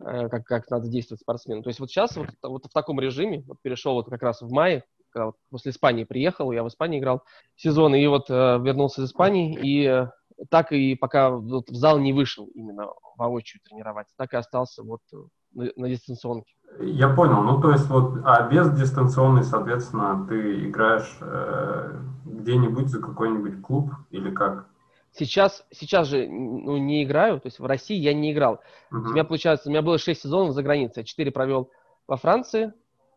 э, 0.00 0.30
как, 0.30 0.44
как 0.44 0.70
надо 0.70 0.88
действовать 0.88 1.20
спортсмену. 1.20 1.62
То 1.62 1.68
есть 1.68 1.80
вот 1.80 1.90
сейчас 1.90 2.16
вот, 2.16 2.30
вот 2.42 2.64
в 2.64 2.72
таком 2.72 2.98
режиме, 2.98 3.44
вот 3.46 3.58
перешел 3.60 3.92
вот 3.92 4.08
как 4.08 4.22
раз 4.22 4.40
в 4.40 4.50
мае, 4.50 4.84
когда 5.10 5.26
вот 5.26 5.36
после 5.50 5.72
Испании 5.72 6.04
приехал, 6.04 6.50
я 6.50 6.64
в 6.64 6.68
Испании 6.68 6.98
играл 6.98 7.22
сезон, 7.56 7.94
и 7.94 8.06
вот 8.06 8.30
э, 8.30 8.32
вернулся 8.32 9.02
из 9.02 9.10
Испании, 9.10 9.54
и 9.54 9.84
э, 9.84 10.06
так 10.50 10.72
и 10.72 10.94
пока 10.94 11.30
вот 11.30 11.68
в 11.70 11.74
зал 11.74 11.98
не 11.98 12.12
вышел 12.12 12.46
именно 12.54 12.88
воочию 13.16 13.60
тренировать, 13.64 14.06
так 14.16 14.34
и 14.34 14.36
остался 14.36 14.82
вот 14.82 15.00
э, 15.12 15.16
на, 15.52 15.70
на 15.76 15.88
дистанционке. 15.88 16.54
Я 16.80 17.08
понял, 17.08 17.42
ну 17.42 17.60
то 17.60 17.70
есть 17.70 17.86
вот, 17.88 18.18
а 18.24 18.48
без 18.48 18.70
дистанционной, 18.72 19.44
соответственно, 19.44 20.26
ты 20.28 20.66
играешь 20.66 21.16
э, 21.20 22.00
где-нибудь 22.24 22.88
за 22.88 23.00
какой-нибудь 23.00 23.62
клуб 23.62 23.92
или 24.10 24.30
как? 24.30 24.68
Сейчас, 25.12 25.64
сейчас 25.70 26.08
же 26.08 26.28
ну, 26.28 26.76
не 26.76 27.02
играю, 27.02 27.40
то 27.40 27.46
есть 27.46 27.58
в 27.58 27.64
России 27.64 27.96
я 27.96 28.12
не 28.12 28.32
играл. 28.32 28.60
Мгм. 28.90 29.06
У 29.06 29.12
меня, 29.12 29.24
получается, 29.24 29.68
у 29.68 29.72
меня 29.72 29.80
было 29.80 29.96
6 29.96 30.20
сезонов 30.20 30.52
за 30.52 30.62
границей. 30.62 31.04
Четыре 31.04 31.30
провел 31.30 31.70
во 32.06 32.18
Франции, 32.18 32.74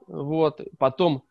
вот. 0.08 0.62
Потом 0.78 1.24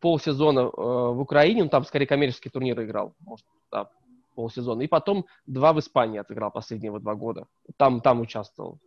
полсезона 0.00 0.60
э, 0.60 0.70
в 0.70 1.20
Украине, 1.20 1.64
ну, 1.64 1.68
там 1.68 1.84
скорее 1.84 2.06
коммерческие 2.06 2.50
турниры 2.50 2.84
играл, 2.84 3.14
может, 3.20 3.46
да, 3.70 3.90
полсезона. 4.34 4.82
И 4.82 4.86
потом 4.86 5.26
два 5.46 5.72
в 5.72 5.78
Испании 5.78 6.18
отыграл 6.18 6.50
последние 6.50 6.90
вот 6.90 7.02
два 7.02 7.14
года. 7.14 7.46
Там, 7.76 8.00
там 8.00 8.20
участвовал. 8.20 8.78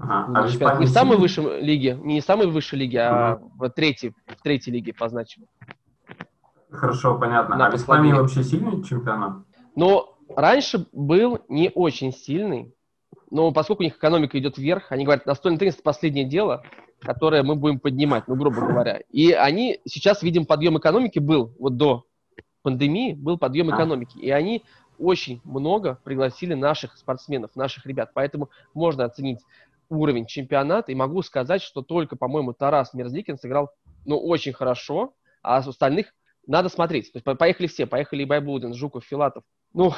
Ага. 0.00 0.28
На 0.28 0.44
А 0.44 0.46
в 0.46 0.80
не 0.80 0.86
в 0.86 0.90
самой 0.90 1.18
высшей 1.18 1.60
лиге, 1.60 1.98
не 2.00 2.20
в 2.20 2.24
самой 2.24 2.46
высшей 2.46 2.78
лиге, 2.78 3.00
а 3.00 3.40
в 3.56 3.68
третьей, 3.70 4.14
в 4.26 4.42
третьей 4.42 4.72
лиге 4.72 4.94
позначим. 4.94 5.44
Хорошо, 6.70 7.18
понятно. 7.18 7.56
На 7.56 7.66
а 7.66 7.70
в 7.70 7.74
Испании 7.74 8.12
вообще 8.12 8.42
сильный 8.42 8.82
чемпионат? 8.82 9.44
Но 9.76 10.16
раньше 10.34 10.86
был 10.92 11.40
не 11.48 11.70
очень 11.74 12.12
сильный, 12.12 12.74
но 13.30 13.52
поскольку 13.52 13.82
у 13.82 13.84
них 13.84 13.96
экономика 13.96 14.38
идет 14.38 14.58
вверх, 14.58 14.90
они 14.90 15.04
говорят, 15.04 15.26
настольный 15.26 15.58
теннис– 15.58 15.74
это 15.74 15.82
последнее 15.82 16.24
дело, 16.24 16.62
которое 17.00 17.42
мы 17.42 17.54
будем 17.56 17.78
поднимать, 17.78 18.28
ну, 18.28 18.36
грубо 18.36 18.60
говоря. 18.60 19.00
И 19.10 19.32
они 19.32 19.80
сейчас, 19.84 20.22
видим, 20.22 20.46
подъем 20.46 20.78
экономики 20.78 21.18
был, 21.18 21.54
вот 21.58 21.76
до 21.76 22.04
пандемии 22.62 23.12
был 23.12 23.38
подъем 23.38 23.70
А. 23.70 23.76
экономики, 23.76 24.18
и 24.18 24.30
они 24.30 24.64
очень 24.98 25.40
много 25.44 25.98
пригласили 26.04 26.54
наших 26.54 26.96
спортсменов, 26.96 27.56
наших 27.56 27.86
ребят, 27.86 28.10
поэтому 28.14 28.50
можно 28.74 29.04
оценить 29.04 29.40
уровень 29.88 30.26
чемпионата, 30.26 30.92
и 30.92 30.94
могу 30.94 31.22
сказать, 31.22 31.62
что 31.62 31.82
только, 31.82 32.16
по-моему, 32.16 32.52
Тарас 32.52 32.94
Мерзликин 32.94 33.38
сыграл, 33.38 33.70
ну, 34.04 34.18
очень 34.18 34.52
хорошо, 34.52 35.14
а 35.42 35.62
с 35.62 35.68
остальных 35.68 36.14
надо 36.46 36.68
смотреть. 36.68 37.12
То 37.12 37.16
есть 37.16 37.24
по- 37.24 37.34
поехали 37.34 37.66
все, 37.66 37.86
поехали 37.86 38.22
и 38.22 38.26
Байбудин, 38.26 38.74
Жуков, 38.74 39.04
Филатов. 39.04 39.44
Ну, 39.72 39.92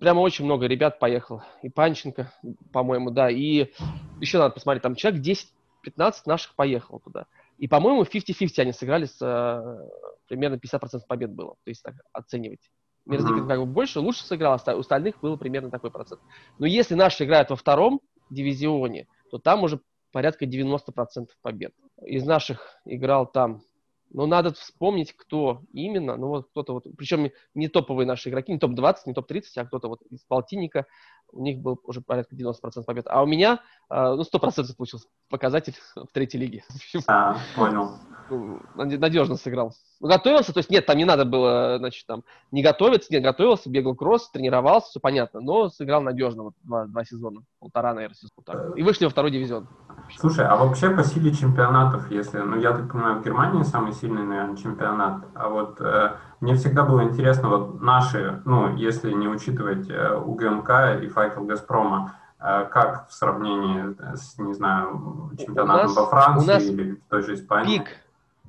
прямо 0.00 0.20
очень 0.20 0.44
много 0.44 0.66
ребят 0.66 0.98
поехало. 0.98 1.44
И 1.62 1.68
Панченко, 1.68 2.32
по-моему, 2.72 3.10
да. 3.10 3.30
И 3.30 3.72
еще 4.20 4.38
надо 4.38 4.54
посмотреть, 4.54 4.82
там 4.82 4.94
человек 4.94 5.22
10-15 5.22 6.12
наших 6.26 6.54
поехало 6.54 7.00
туда. 7.00 7.26
И, 7.58 7.68
по-моему, 7.68 8.02
50-50 8.02 8.58
они 8.58 8.72
сыграли 8.72 9.06
с 9.06 9.16
э, 9.20 9.88
примерно 10.28 10.56
50% 10.56 11.00
побед 11.08 11.32
было. 11.32 11.56
То 11.64 11.70
есть 11.70 11.82
так 11.82 11.94
оценивать. 12.12 12.70
Мерзликин 13.06 13.46
как 13.46 13.60
бы 13.60 13.66
больше, 13.66 14.00
лучше 14.00 14.24
сыграл, 14.24 14.54
оста- 14.54 14.76
у 14.76 14.80
остальных 14.80 15.20
было 15.20 15.36
примерно 15.36 15.70
такой 15.70 15.90
процент. 15.90 16.20
Но 16.58 16.66
если 16.66 16.94
наши 16.94 17.24
играют 17.24 17.50
во 17.50 17.56
втором 17.56 18.00
дивизионе, 18.30 19.06
то 19.30 19.38
там 19.38 19.62
уже 19.62 19.80
порядка 20.12 20.44
90% 20.46 21.28
побед. 21.42 21.72
Из 22.02 22.24
наших 22.24 22.80
играл 22.84 23.26
там 23.26 23.62
но 24.10 24.26
надо 24.26 24.52
вспомнить, 24.52 25.12
кто 25.12 25.62
именно. 25.72 26.16
Ну, 26.16 26.28
вот 26.28 26.48
кто-то 26.50 26.74
вот, 26.74 26.84
причем 26.96 27.30
не 27.54 27.68
топовые 27.68 28.06
наши 28.06 28.28
игроки, 28.28 28.52
не 28.52 28.58
топ-20, 28.58 28.96
не 29.06 29.14
топ-30, 29.14 29.42
а 29.56 29.64
кто-то 29.64 29.88
вот 29.88 30.02
из 30.10 30.20
полтинника, 30.20 30.86
у 31.32 31.42
них 31.42 31.58
был 31.58 31.80
уже 31.84 32.00
порядка 32.00 32.34
90% 32.34 32.84
побед. 32.84 33.06
А 33.08 33.22
у 33.22 33.26
меня, 33.26 33.60
э, 33.90 34.14
ну, 34.14 34.22
100% 34.22 34.74
получился 34.76 35.06
показатель 35.28 35.74
в 35.96 36.08
третьей 36.12 36.40
лиге. 36.40 36.64
А, 37.06 37.36
понял. 37.54 37.98
Ну, 38.28 38.60
наде- 38.74 38.98
Надежно 38.98 39.36
сыграл. 39.36 39.72
Ну, 40.00 40.08
готовился, 40.08 40.52
то 40.52 40.58
есть 40.58 40.70
нет, 40.70 40.86
там 40.86 40.96
не 40.96 41.04
надо 41.04 41.24
было, 41.24 41.76
значит, 41.78 42.06
там, 42.06 42.24
не 42.50 42.62
готовиться, 42.62 43.12
нет, 43.12 43.22
готовился, 43.22 43.70
бегал 43.70 43.94
кросс, 43.94 44.30
тренировался, 44.30 44.88
все 44.88 45.00
понятно, 45.00 45.40
но 45.40 45.68
сыграл 45.68 46.02
надежно, 46.02 46.44
вот 46.44 46.54
два, 46.62 46.86
два 46.86 47.04
сезона, 47.04 47.42
полтора, 47.60 47.94
наверное, 47.94 48.14
сезона. 48.14 48.32
так. 48.44 48.76
И 48.76 48.82
вышли 48.82 49.04
во 49.04 49.10
второй 49.10 49.30
дивизион. 49.30 49.68
Слушай, 50.14 50.46
а 50.46 50.56
вообще 50.56 50.90
по 50.90 51.02
силе 51.02 51.32
чемпионатов, 51.32 52.10
если, 52.10 52.38
ну 52.38 52.58
я 52.58 52.72
так 52.72 52.90
понимаю, 52.90 53.20
в 53.20 53.24
Германии 53.24 53.62
самый 53.62 53.92
сильный, 53.92 54.22
наверное, 54.22 54.56
чемпионат, 54.56 55.24
а 55.34 55.48
вот 55.48 55.80
э, 55.80 56.16
мне 56.40 56.54
всегда 56.54 56.84
было 56.84 57.02
интересно, 57.02 57.48
вот 57.48 57.80
наши, 57.80 58.40
ну 58.44 58.74
если 58.76 59.12
не 59.12 59.28
учитывать 59.28 59.90
э, 59.90 60.14
УГМК 60.16 61.02
и 61.02 61.08
Факел 61.08 61.44
Газпрома, 61.44 62.14
э, 62.38 62.66
как 62.70 63.08
в 63.08 63.12
сравнении 63.12 63.96
с, 64.14 64.38
не 64.38 64.54
знаю, 64.54 65.30
чемпионатом 65.38 65.86
нас- 65.86 65.96
во 65.96 66.06
Франции 66.06 66.44
у 66.44 66.46
нас 66.46 66.62
или 66.64 66.92
в 66.92 67.04
той 67.08 67.22
же 67.22 67.34
Испании? 67.34 67.78
Пик, 67.78 67.88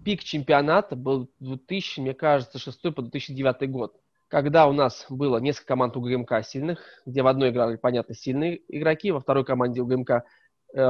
пик 0.03 0.23
чемпионата 0.23 0.95
был 0.95 1.27
2000, 1.39 2.01
мне 2.01 2.13
кажется, 2.13 2.59
6 2.59 2.93
по 2.93 3.01
2009 3.01 3.69
год, 3.69 3.93
когда 4.27 4.67
у 4.67 4.73
нас 4.73 5.05
было 5.09 5.37
несколько 5.39 5.67
команд 5.69 5.97
УГМК 5.97 6.43
сильных, 6.43 6.79
где 7.05 7.21
в 7.23 7.27
одной 7.27 7.49
играли, 7.49 7.75
понятно, 7.77 8.15
сильные 8.15 8.61
игроки, 8.67 9.11
во 9.11 9.19
второй 9.19 9.43
команде 9.43 9.81
УГМК, 9.81 10.09
э, 10.11 10.21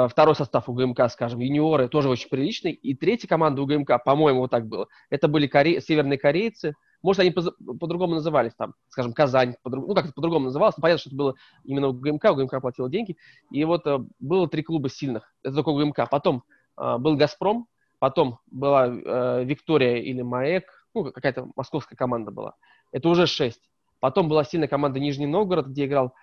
второй 0.09 0.35
состав 0.35 0.67
УГМК, 0.67 1.09
скажем, 1.09 1.39
юниоры, 1.39 1.87
тоже 1.87 2.09
очень 2.09 2.29
приличный, 2.29 2.71
и 2.71 2.95
третья 2.95 3.27
команда 3.27 3.61
УГМК, 3.61 4.03
по-моему, 4.03 4.41
вот 4.41 4.51
так 4.51 4.67
было, 4.67 4.87
это 5.09 5.27
были 5.27 5.47
коре... 5.47 5.79
северные 5.81 6.17
корейцы, 6.17 6.73
может, 7.01 7.21
они 7.21 7.31
по-другому 7.31 8.15
назывались, 8.15 8.53
там, 8.57 8.73
скажем, 8.89 9.13
Казань, 9.13 9.55
по-друг- 9.63 9.87
ну, 9.87 9.95
как-то 9.95 10.13
по-другому 10.13 10.45
называлось, 10.45 10.75
но 10.77 10.81
понятно, 10.81 10.99
что 10.99 11.09
это 11.09 11.17
было 11.17 11.35
именно 11.63 11.87
УГМК, 11.89 12.25
УГМК 12.31 12.59
платила 12.61 12.89
деньги, 12.89 13.17
и 13.51 13.63
вот 13.65 13.85
э, 13.85 13.99
было 14.19 14.49
три 14.49 14.63
клуба 14.63 14.89
сильных, 14.89 15.31
это 15.43 15.55
только 15.55 15.69
УГМК, 15.69 16.09
потом 16.09 16.43
э, 16.77 16.97
был 16.97 17.15
«Газпром», 17.15 17.67
Потом 17.99 18.39
была 18.51 18.87
э, 18.87 19.43
Виктория 19.43 19.97
или 19.97 20.21
Маэк, 20.21 20.65
ну, 20.93 21.11
какая-то 21.11 21.47
московская 21.55 21.95
команда 21.95 22.31
была. 22.31 22.53
Это 22.91 23.09
уже 23.09 23.25
шесть. 23.25 23.69
Потом 23.99 24.29
была 24.29 24.43
сильная 24.43 24.67
команда 24.67 24.99
Нижний 24.99 25.25
Новгород, 25.25 25.67
где 25.67 25.85
играл 25.85 26.13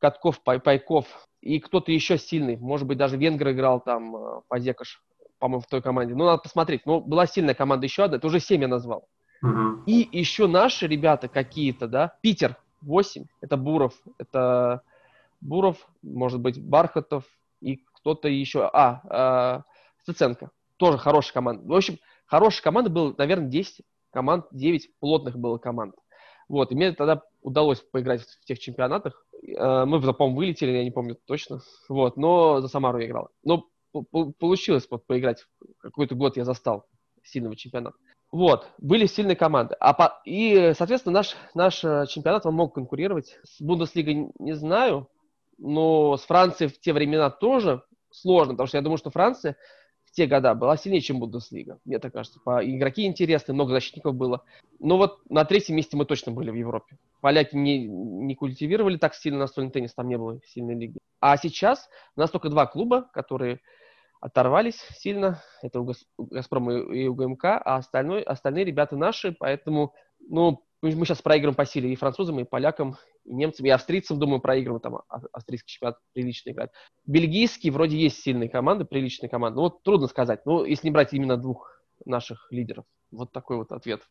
Катков, 0.00 0.42
Пай- 0.42 0.60
Пайков 0.60 1.06
и 1.40 1.60
кто-то 1.60 1.92
еще 1.92 2.18
сильный. 2.18 2.56
Может 2.56 2.86
быть, 2.86 2.98
даже 2.98 3.16
Венгер 3.16 3.50
играл 3.50 3.80
там, 3.80 4.16
э, 4.16 4.40
Фазекаш, 4.48 5.02
по-моему, 5.38 5.60
в 5.60 5.66
той 5.66 5.82
команде. 5.82 6.14
Ну, 6.14 6.24
надо 6.24 6.42
посмотреть. 6.42 6.86
Но 6.86 7.00
была 7.00 7.26
сильная 7.26 7.54
команда 7.54 7.86
еще 7.86 8.04
одна, 8.04 8.16
это 8.16 8.26
уже 8.26 8.40
семь 8.40 8.62
я 8.62 8.68
назвал. 8.68 9.08
Мгм. 9.42 9.84
И 9.86 10.08
еще 10.12 10.46
наши 10.46 10.86
ребята 10.86 11.28
какие-то, 11.28 11.86
да, 11.86 12.14
Питер 12.20 12.56
8, 12.82 13.26
это 13.40 13.56
Буров, 13.56 13.94
это 14.18 14.82
Буров, 15.40 15.76
может 16.02 16.40
быть, 16.40 16.62
Бархатов 16.62 17.24
и 17.60 17.76
кто-то 17.94 18.28
еще, 18.28 18.68
а, 18.72 19.64
э, 19.64 20.02
Стеценко, 20.02 20.50
тоже 20.76 20.98
хорошая 20.98 21.34
команда. 21.34 21.66
В 21.66 21.74
общем, 21.74 21.98
хорошая 22.26 22.62
команда 22.62 22.90
была, 22.90 23.14
наверное, 23.16 23.48
10 23.48 23.82
команд, 24.12 24.46
9 24.50 24.90
плотных 24.98 25.38
было 25.38 25.58
команд. 25.58 25.94
Вот, 26.48 26.72
и 26.72 26.74
мне 26.74 26.92
тогда 26.92 27.22
удалось 27.42 27.80
поиграть 27.80 28.22
в 28.22 28.44
тех 28.44 28.58
чемпионатах. 28.58 29.24
Э, 29.42 29.84
Мы, 29.84 30.00
по-моему, 30.00 30.36
вылетели, 30.36 30.70
я 30.72 30.84
не 30.84 30.90
помню 30.90 31.16
точно. 31.26 31.60
Вот, 31.88 32.16
но 32.16 32.60
за 32.60 32.68
Самару 32.68 32.98
я 32.98 33.06
играл. 33.06 33.28
Но 33.44 33.66
по- 33.92 34.02
по- 34.02 34.32
получилось 34.32 34.86
вот 34.90 35.06
поиграть. 35.06 35.44
Какой-то 35.78 36.14
год 36.14 36.36
я 36.36 36.44
застал 36.44 36.86
сильного 37.22 37.56
чемпионата. 37.56 37.96
Вот, 38.32 38.68
были 38.78 39.06
сильные 39.06 39.36
команды. 39.36 39.74
А 39.80 39.92
по- 39.92 40.20
И, 40.24 40.72
соответственно, 40.76 41.14
наш, 41.14 41.36
наш 41.54 41.84
э, 41.84 42.06
чемпионат 42.08 42.46
он 42.46 42.54
мог 42.54 42.74
конкурировать. 42.74 43.38
С 43.44 43.60
Бундеслигой 43.60 44.30
не 44.38 44.52
знаю, 44.52 45.08
но 45.58 46.16
с 46.16 46.22
Францией 46.22 46.70
в 46.70 46.78
те 46.80 46.92
времена 46.92 47.30
тоже 47.30 47.82
сложно, 48.10 48.54
потому 48.54 48.66
что 48.68 48.78
я 48.78 48.82
думаю, 48.82 48.98
что 48.98 49.10
Франция 49.10 49.56
в 50.04 50.12
те 50.12 50.26
года 50.26 50.54
была 50.54 50.76
сильнее, 50.76 51.00
чем 51.00 51.18
Бундеслига. 51.20 51.78
Мне 51.84 51.98
так 51.98 52.12
кажется. 52.12 52.40
По... 52.44 52.64
Игроки 52.64 53.04
интересные, 53.04 53.54
много 53.54 53.72
защитников 53.72 54.14
было. 54.14 54.42
Но 54.78 54.96
вот 54.96 55.18
на 55.28 55.44
третьем 55.44 55.76
месте 55.76 55.96
мы 55.96 56.04
точно 56.04 56.32
были 56.32 56.50
в 56.50 56.54
Европе. 56.54 56.98
Поляки 57.20 57.54
не, 57.54 57.86
не 57.86 58.34
культивировали 58.34 58.96
так 58.96 59.14
сильно 59.14 59.40
настольный 59.40 59.70
теннис, 59.70 59.94
там 59.94 60.08
не 60.08 60.16
было 60.16 60.40
сильной 60.46 60.74
лиги. 60.74 60.98
А 61.20 61.36
сейчас 61.36 61.88
у 62.16 62.20
нас 62.20 62.30
только 62.30 62.48
два 62.48 62.66
клуба, 62.66 63.10
которые 63.12 63.60
оторвались 64.20 64.80
сильно. 64.96 65.42
Это 65.62 65.80
у 65.80 65.84
Газ- 65.84 66.06
у 66.16 66.24
Газпрома 66.24 66.74
и 66.74 67.06
у 67.06 67.14
ГМК, 67.14 67.44
а 67.44 67.76
остальной, 67.76 68.22
остальные 68.22 68.64
ребята 68.64 68.96
наши, 68.96 69.32
поэтому, 69.32 69.94
ну, 70.20 70.64
мы 70.82 70.92
сейчас 70.92 71.20
проигрываем 71.20 71.56
по 71.56 71.66
силе 71.66 71.92
и 71.92 71.96
французам, 71.96 72.40
и 72.40 72.44
полякам, 72.44 72.96
и 73.24 73.34
немцам, 73.34 73.66
и 73.66 73.70
австрийцам, 73.70 74.18
думаю, 74.18 74.40
проигрываем, 74.40 74.80
там 74.80 74.96
а- 74.96 75.20
австрийский 75.32 75.74
чемпионат 75.74 75.98
прилично 76.14 76.50
играет. 76.50 76.70
Бельгийский 77.06 77.70
вроде 77.70 77.98
есть 77.98 78.22
сильные 78.22 78.48
команды, 78.48 78.84
приличные 78.84 79.28
команды, 79.28 79.56
ну, 79.56 79.62
вот 79.62 79.82
трудно 79.82 80.06
сказать, 80.06 80.46
ну, 80.46 80.64
если 80.64 80.86
не 80.86 80.90
брать 80.90 81.12
именно 81.12 81.36
двух 81.36 81.82
наших 82.06 82.50
лидеров. 82.50 82.86
Вот 83.12 83.32
такой 83.32 83.56
вот 83.56 83.72
ответ. 83.72 84.02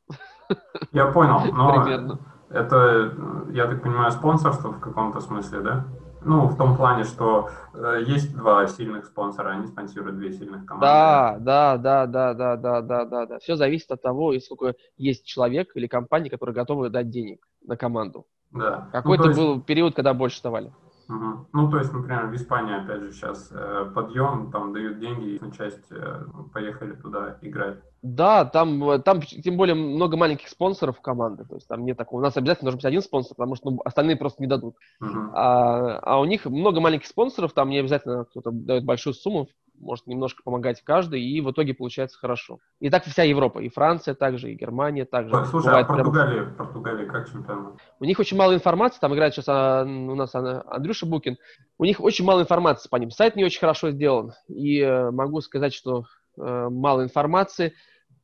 Я 0.92 1.08
понял, 1.08 1.40
но 1.54 1.84
Примерно. 1.84 2.20
это, 2.50 3.14
я 3.52 3.68
так 3.68 3.82
понимаю, 3.82 4.12
спонсорство 4.12 4.70
в 4.72 4.80
каком-то 4.80 5.22
смысле, 5.22 5.62
да? 5.62 5.86
Ну, 6.22 6.48
в 6.48 6.58
том 6.58 6.76
плане, 6.76 7.06
что 7.06 7.50
э, 7.74 8.04
есть 8.06 8.36
два 8.36 8.68
сильных 8.68 9.06
спонсора, 9.06 9.52
они 9.52 9.68
спонсируют 9.68 10.18
две 10.18 10.34
сильных 10.34 10.66
команды. 10.66 10.86
Да, 10.86 11.38
да, 11.40 11.78
да, 11.78 12.06
да, 12.08 12.34
да, 12.34 12.56
да, 12.58 12.82
да, 12.82 13.06
да, 13.06 13.26
да. 13.26 13.40
Все 13.40 13.56
зависит 13.56 13.90
от 13.92 14.02
того, 14.02 14.38
сколько 14.40 14.76
есть 14.98 15.26
человек 15.26 15.70
или 15.76 15.88
компания, 15.88 16.30
которые 16.30 16.54
готовы 16.54 16.90
дать 16.90 17.10
денег 17.10 17.48
на 17.66 17.78
команду. 17.78 18.26
Да. 18.52 18.82
Ну, 18.88 18.92
Какой-то 18.92 19.24
то 19.24 19.30
есть- 19.30 19.40
был 19.40 19.62
период, 19.62 19.96
когда 19.96 20.14
больше 20.14 20.44
давали. 20.44 20.74
Мгм. 21.10 21.48
Ну, 21.54 21.72
то 21.72 21.80
есть, 21.80 21.92
например, 21.92 22.28
в 22.28 22.36
Испании, 22.36 22.76
опять 22.76 23.02
же, 23.02 23.12
сейчас 23.12 23.50
э, 23.52 23.92
подъем, 23.96 24.52
там 24.52 24.74
дают 24.74 25.00
деньги, 25.00 25.30
и 25.30 25.44
на 25.44 25.52
часть 25.52 25.92
э, 25.92 26.24
поехали 26.54 26.94
туда 26.94 27.40
играть. 27.42 27.80
Да, 28.04 28.46
там, 28.46 28.88
э, 28.92 29.00
там 29.00 29.20
тем 29.24 29.58
более 29.58 29.74
много 29.74 30.18
маленьких 30.18 30.48
спонсоров 30.48 31.02
команды. 31.02 31.46
То 31.46 31.56
есть 31.56 31.68
там 31.68 31.84
нет 31.84 31.98
такого. 31.98 32.20
У 32.20 32.24
нас 32.24 32.38
обязательно 32.38 32.68
должен 32.68 32.78
быть 32.78 32.86
один 32.86 33.02
спонсор, 33.02 33.36
потому 33.36 33.56
что 33.56 33.72
ну, 33.72 33.82
остальные 33.84 34.18
просто 34.18 34.44
не 34.44 34.48
дадут. 34.48 34.76
Мгм. 35.00 35.32
А, 35.34 35.98
а 35.98 36.20
у 36.20 36.26
них 36.26 36.46
много 36.46 36.80
маленьких 36.80 37.08
спонсоров, 37.08 37.54
там 37.54 37.70
не 37.70 37.80
обязательно 37.80 38.26
кто-то 38.26 38.52
дает 38.52 38.86
большую 38.86 39.16
сумму, 39.16 39.48
может 39.80 40.08
немножко 40.08 40.44
помогать 40.44 40.82
каждый, 40.84 41.22
и 41.22 41.42
в 41.42 41.52
итоге 41.52 41.74
получается 41.74 42.18
хорошо. 42.18 42.60
И 42.80 42.90
так 42.90 43.04
вся 43.06 43.24
Европа, 43.24 43.60
и 43.60 43.70
Франция 43.70 44.14
также, 44.14 44.52
и 44.52 44.56
Германия 44.56 45.06
также. 45.06 45.34
Слушай, 45.46 45.68
а 45.68 45.70
Бывает 45.70 45.88
прям- 45.88 45.98
Португалия, 45.98 46.44
Португалия 46.46 47.06
как 47.06 47.30
чемпионат? 47.30 47.74
У 48.00 48.06
них 48.06 48.20
очень 48.20 48.38
мало 48.38 48.54
информации, 48.54 49.00
там 49.00 49.14
играет 49.14 49.34
сейчас 49.34 49.46
а, 49.48 49.84
у 49.84 50.16
нас 50.16 50.34
а, 50.36 50.64
Андрюша 50.68 51.06
Букин. 51.06 51.38
У 51.78 51.86
них 51.86 52.00
очень 52.00 52.26
мало 52.26 52.42
информации 52.42 52.90
по 52.90 52.98
ним. 52.98 53.12
Сайт 53.12 53.36
не 53.36 53.46
очень 53.46 53.60
хорошо 53.60 53.92
сделан. 53.92 54.34
И 54.48 54.80
э, 54.80 55.12
могу 55.12 55.40
сказать, 55.42 55.74
что 55.74 56.04
э, 56.38 56.68
мало 56.70 57.04
информации. 57.04 57.74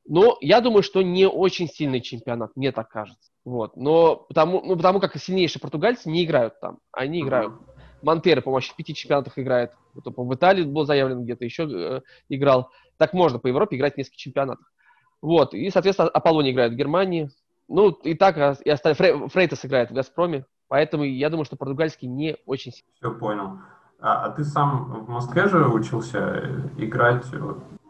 Но 0.08 0.38
я 0.42 0.62
думаю, 0.62 0.84
что 0.84 1.02
не 1.02 1.28
очень 1.28 1.68
сильный 1.68 2.02
чемпионат, 2.02 2.52
мне 2.56 2.72
так 2.72 2.90
кажется. 2.90 3.32
Вот. 3.44 3.76
Но 3.76 4.18
потому, 4.28 4.62
ну, 4.62 4.76
потому 4.76 5.00
как 5.00 5.16
сильнейшие 5.18 5.62
португальцы 5.62 6.10
не 6.10 6.26
играют 6.26 6.60
там. 6.60 6.80
Они 6.92 7.22
играют. 7.22 7.54
Монтера, 8.06 8.42
по-моему, 8.42 8.66
в 8.72 8.76
пяти 8.76 8.94
чемпионатах 8.94 9.38
играет. 9.38 9.72
Вот, 9.94 10.06
в 10.16 10.34
Италии 10.34 10.64
был 10.64 10.86
заявлен 10.86 11.24
где-то, 11.24 11.44
еще 11.44 11.64
э, 11.64 12.02
играл. 12.30 12.70
Так 12.98 13.14
можно 13.14 13.40
по 13.40 13.48
Европе 13.48 13.76
играть 13.76 13.96
в 13.96 13.98
нескольких 13.98 14.20
чемпионатах. 14.20 14.72
Вот. 15.22 15.54
И, 15.54 15.70
соответственно, 15.70 16.10
Аполлония 16.10 16.52
играет 16.52 16.74
в 16.74 16.76
Германии. 16.76 17.30
Ну, 17.68 17.90
и 17.90 18.14
так, 18.14 18.38
а, 18.38 18.56
и 18.64 18.70
остальные. 18.70 18.96
Фре- 18.98 19.30
Фрейтас 19.30 19.66
играет 19.66 19.90
в 19.90 19.94
Газпроме. 19.94 20.46
Поэтому 20.68 21.04
я 21.04 21.30
думаю, 21.30 21.46
что 21.46 21.56
португальский 21.56 22.08
не 22.08 22.38
очень 22.46 22.72
сильный. 22.72 22.94
Все 23.00 23.12
понял. 23.12 23.60
А, 24.00 24.26
а 24.26 24.30
ты 24.30 24.44
сам 24.44 25.06
в 25.06 25.10
Москве 25.10 25.48
же 25.48 25.68
учился 25.68 26.20
э, 26.20 26.68
играть? 26.78 27.26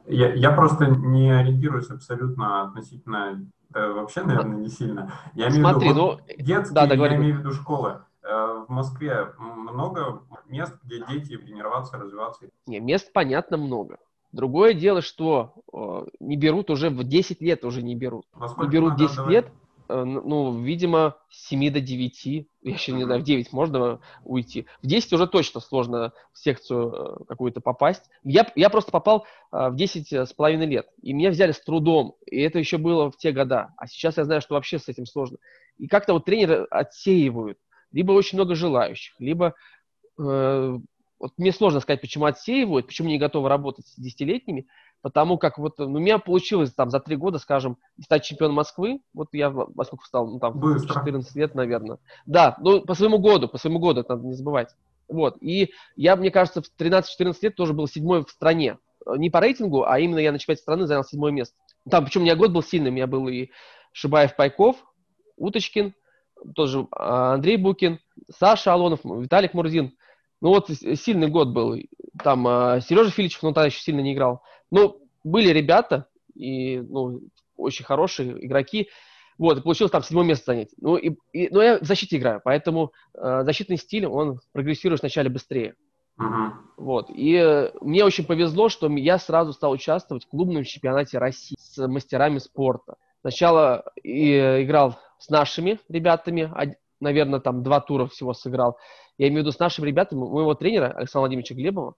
Я, 0.08 0.34
я 0.34 0.52
просто 0.52 0.86
не 0.86 1.32
ориентируюсь 1.32 1.90
абсолютно 1.90 2.64
относительно, 2.64 3.46
да, 3.70 3.92
вообще, 3.92 4.24
наверное, 4.24 4.58
не 4.58 4.70
сильно. 4.70 5.12
Я 5.34 5.50
имею 5.50 5.62
Смотри, 5.62 5.90
в 5.90 5.92
виду, 5.92 6.02
вот 6.06 6.22
ну, 6.28 6.44
детские, 6.46 6.76
да, 6.76 6.86
да, 6.88 6.96
я 6.96 7.16
имею 7.16 7.36
в 7.36 7.40
виду 7.40 7.52
школы. 7.52 8.02
Э, 8.28 8.66
В 8.68 8.72
Москве 8.72 9.28
много 9.38 10.24
мест, 10.48 10.74
где 10.84 11.04
дети 11.08 11.38
тренироваться, 11.38 11.98
развиваться. 11.98 12.46
не, 12.66 12.80
мест, 12.80 13.12
понятно, 13.14 13.58
много. 13.58 14.00
Другое 14.32 14.74
дело, 14.74 15.02
что 15.02 15.54
э, 15.72 16.06
не 16.20 16.36
берут 16.36 16.70
уже 16.70 16.90
в 16.90 17.04
10 17.04 17.42
лет, 17.42 17.64
уже 17.64 17.82
не 17.84 17.96
берут. 17.96 18.26
Во 18.34 18.64
Не 18.64 18.70
берут 18.70 18.90
надо 18.92 19.04
10 19.04 19.14
отдавать? 19.14 19.32
лет, 19.34 19.52
э, 19.90 20.04
ну, 20.04 20.60
видимо, 20.62 21.16
с 21.30 21.48
7 21.48 21.72
до 21.72 21.80
9. 21.80 22.26
Я 22.26 22.44
еще 22.74 22.92
не 22.92 23.04
знаю, 23.06 23.22
в 23.22 23.24
9 23.24 23.54
можно 23.54 24.02
уйти. 24.26 24.66
В 24.84 24.88
10 24.88 25.14
уже 25.14 25.28
точно 25.28 25.62
сложно 25.62 26.12
в 26.34 26.40
секцию 26.40 26.92
э, 27.22 27.26
какую-то 27.30 27.62
попасть. 27.62 28.10
Я, 28.24 28.46
я 28.56 28.70
просто 28.70 28.92
попал 28.92 29.26
э, 29.54 29.70
в 29.70 29.76
10 29.76 30.12
с 30.12 30.34
половиной 30.34 30.66
лет. 30.66 30.88
И 31.02 31.14
меня 31.14 31.30
взяли 31.30 31.52
с 31.54 31.62
трудом. 31.62 32.16
И 32.26 32.42
это 32.42 32.60
еще 32.60 32.78
было 32.78 33.10
в 33.12 33.18
те 33.18 33.32
года. 33.32 33.70
А 33.78 33.88
сейчас 33.88 34.18
я 34.18 34.26
знаю, 34.26 34.42
что 34.42 34.56
вообще 34.56 34.80
с 34.80 34.90
этим 34.90 35.06
сложно. 35.06 35.38
И 35.78 35.88
как-то 35.88 36.12
вот 36.14 36.26
тренеры 36.26 36.66
отсеивают. 36.72 37.58
Либо 37.96 38.12
очень 38.12 38.38
много 38.38 38.56
желающих, 38.56 39.16
либо... 39.20 39.56
э, 40.20 40.78
вот 41.18 41.32
мне 41.38 41.54
сложно 41.54 41.80
сказать, 41.80 42.02
почему 42.02 42.26
отсеивают, 42.26 42.88
почему 42.88 43.08
не 43.08 43.18
готовы 43.18 43.48
работать 43.48 43.88
с 43.88 43.96
десятилетними, 43.96 44.68
потому 45.02 45.38
как 45.38 45.58
вот 45.58 45.78
ну, 45.78 45.86
у 45.86 46.00
меня 46.00 46.20
получилось 46.20 46.74
там 46.74 46.90
за 46.90 47.00
три 47.00 47.16
года, 47.16 47.40
скажем, 47.40 47.78
стать 48.04 48.26
чемпионом 48.26 48.56
Москвы, 48.56 49.00
вот 49.14 49.30
я 49.32 49.50
во 49.50 49.86
сколько 49.86 50.06
стал, 50.06 50.28
ну 50.28 50.40
там 50.40 50.60
Быстро. 50.60 50.94
14 50.94 51.36
лет, 51.38 51.56
наверное. 51.56 52.00
Да, 52.26 52.58
ну 52.60 52.82
по 52.82 52.96
своему 52.96 53.18
году, 53.18 53.48
по 53.48 53.58
своему 53.58 53.80
году, 53.80 54.02
это 54.02 54.16
надо 54.16 54.28
не 54.28 54.34
забывать. 54.34 54.76
Вот, 55.08 55.38
и 55.40 55.72
я, 55.96 56.18
мне 56.18 56.32
кажется, 56.32 56.62
в 56.62 56.66
13-14 56.78 57.36
лет 57.44 57.56
тоже 57.56 57.72
был 57.72 57.88
седьмой 57.88 58.26
в 58.26 58.30
стране. 58.30 58.78
Э, 59.06 59.16
Не 59.16 59.30
по 59.30 59.40
рейтингу, 59.40 59.86
а 59.86 60.00
именно 60.00 60.20
я 60.20 60.34
на 60.34 60.40
чемпионате 60.40 60.64
страны 60.64 60.86
занял 60.86 61.06
седьмое 61.06 61.32
место. 61.32 61.56
Там, 61.90 62.04
причем 62.04 62.22
у 62.22 62.24
меня 62.26 62.36
год 62.36 62.52
был 62.52 62.62
сильный, 62.62 62.90
у 62.90 62.94
меня 62.94 63.08
был 63.08 63.30
и 63.30 63.52
Шибаев 63.94 64.36
Пайков, 64.36 64.76
Уточкин, 65.38 65.94
тоже 66.56 66.88
а, 66.92 67.34
Андрей 67.34 67.58
Букин, 67.58 68.00
Саша 68.30 68.74
Алонов, 68.74 69.02
Виталик 69.04 69.54
Мурзин. 69.54 69.94
Ну 70.42 70.50
вот 70.50 70.70
сильный 70.70 71.28
год 71.28 71.50
был. 71.50 71.78
Там 72.24 72.48
а, 72.48 72.80
Сережа 72.82 73.12
Филичев, 73.12 73.44
но 73.44 73.54
тогда 73.54 73.68
еще 73.68 73.80
сильно 73.80 74.02
не 74.02 74.14
играл. 74.14 74.42
Ну, 74.72 75.02
были 75.24 75.50
ребята, 75.50 76.08
и, 76.36 76.80
ну, 76.80 77.22
очень 77.58 77.86
хорошие 77.86 78.46
игроки. 78.46 78.90
Вот, 79.38 79.58
и 79.58 79.62
получилось 79.62 79.92
там 79.92 80.02
седьмое 80.04 80.26
место 80.26 80.54
занять. 80.54 80.70
Ну, 80.80 80.96
и, 80.96 81.16
и- 81.34 81.50
но 81.50 81.62
я 81.62 81.80
в 81.80 81.84
защите 81.84 82.18
играю, 82.18 82.42
поэтому 82.44 82.94
э, 83.14 83.44
защитный 83.44 83.78
стиль, 83.78 84.06
он 84.06 84.40
прогрессирует 84.54 85.02
вначале 85.02 85.30
быстрее. 85.30 85.76
Мгм. 86.18 86.54
Вот. 86.78 87.10
И 87.10 87.34
э, 87.36 87.72
мне 87.82 88.06
очень 88.06 88.26
повезло, 88.26 88.70
что 88.70 88.88
я 88.90 89.18
сразу 89.18 89.52
стал 89.52 89.72
участвовать 89.72 90.24
в 90.26 90.30
клубном 90.30 90.64
чемпионате 90.64 91.18
России 91.18 91.58
с 91.60 91.86
мастерами 91.86 92.38
спорта. 92.38 92.96
Сначала 93.22 93.84
и, 94.02 94.32
э, 94.32 94.64
играл 94.64 94.98
с 95.20 95.30
нашими 95.30 95.80
ребятами, 95.90 96.52
наверное, 97.00 97.40
там 97.40 97.64
два 97.64 97.80
тура 97.82 98.08
всего 98.08 98.34
сыграл. 98.34 98.78
Я 99.18 99.28
имею 99.28 99.42
в 99.42 99.46
виду 99.46 99.52
с 99.52 99.60
нашими 99.60 99.88
ребятами, 99.88 100.20
у 100.20 100.34
моего 100.34 100.56
тренера 100.56 100.92
Александра 100.92 101.22
Владимировича 101.22 101.56
Глебова, 101.56 101.96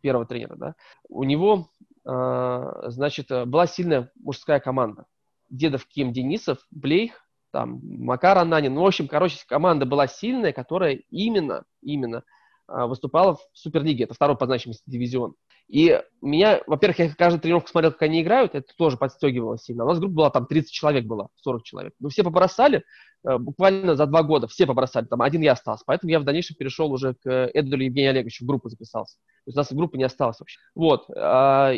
первого 0.00 0.26
тренера, 0.26 0.56
да, 0.56 0.74
у 1.08 1.24
него, 1.24 1.68
э, 2.04 2.72
значит, 2.88 3.30
э, 3.30 3.44
была 3.44 3.66
сильная 3.66 4.10
мужская 4.16 4.60
команда. 4.60 5.06
Дедов 5.50 5.86
Ким 5.86 6.12
Денисов, 6.12 6.58
Блейх, 6.70 7.22
там, 7.52 7.80
Макар 7.82 8.38
Ананин. 8.38 8.74
Ну, 8.74 8.82
в 8.82 8.86
общем, 8.86 9.06
короче, 9.06 9.36
команда 9.46 9.84
была 9.84 10.06
сильная, 10.06 10.52
которая 10.52 10.94
именно, 11.10 11.64
именно 11.82 12.24
а, 12.66 12.86
выступала 12.86 13.36
в 13.36 13.40
Суперлиге. 13.52 14.04
Это 14.04 14.14
второй 14.14 14.36
по 14.36 14.46
значимости 14.46 14.82
дивизион. 14.86 15.34
И 15.68 16.00
меня, 16.20 16.60
во-первых, 16.66 16.98
я 16.98 17.14
каждую 17.14 17.40
тренировку 17.40 17.70
смотрел, 17.70 17.92
как 17.92 18.02
они 18.02 18.22
играют, 18.22 18.54
это 18.54 18.72
тоже 18.76 18.96
подстегивало 18.96 19.58
сильно. 19.58 19.84
У 19.84 19.88
нас 19.88 19.98
группа 19.98 20.14
была 20.14 20.30
там 20.30 20.46
30 20.46 20.70
человек 20.70 21.06
была, 21.06 21.28
40 21.36 21.62
человек. 21.62 21.94
Ну, 21.98 22.08
все 22.10 22.22
побросали, 22.22 22.84
э, 23.24 23.38
буквально 23.38 23.94
за 23.94 24.06
два 24.06 24.22
года 24.22 24.46
все 24.48 24.66
побросали, 24.66 25.06
там 25.06 25.22
один 25.22 25.40
я 25.40 25.52
остался. 25.52 25.84
Поэтому 25.86 26.10
я 26.10 26.20
в 26.20 26.24
дальнейшем 26.24 26.56
перешел 26.56 26.92
уже 26.92 27.14
к 27.14 27.50
Эдуарду 27.54 27.84
Евгению 27.84 28.10
Олеговичу, 28.10 28.44
в 28.44 28.48
группу 28.48 28.68
записался. 28.68 29.16
То 29.16 29.48
есть 29.48 29.56
у 29.56 29.60
нас 29.60 29.72
группы 29.72 29.98
не 29.98 30.04
осталось 30.04 30.38
вообще. 30.40 30.60
Вот. 30.74 31.06
а, 31.16 31.72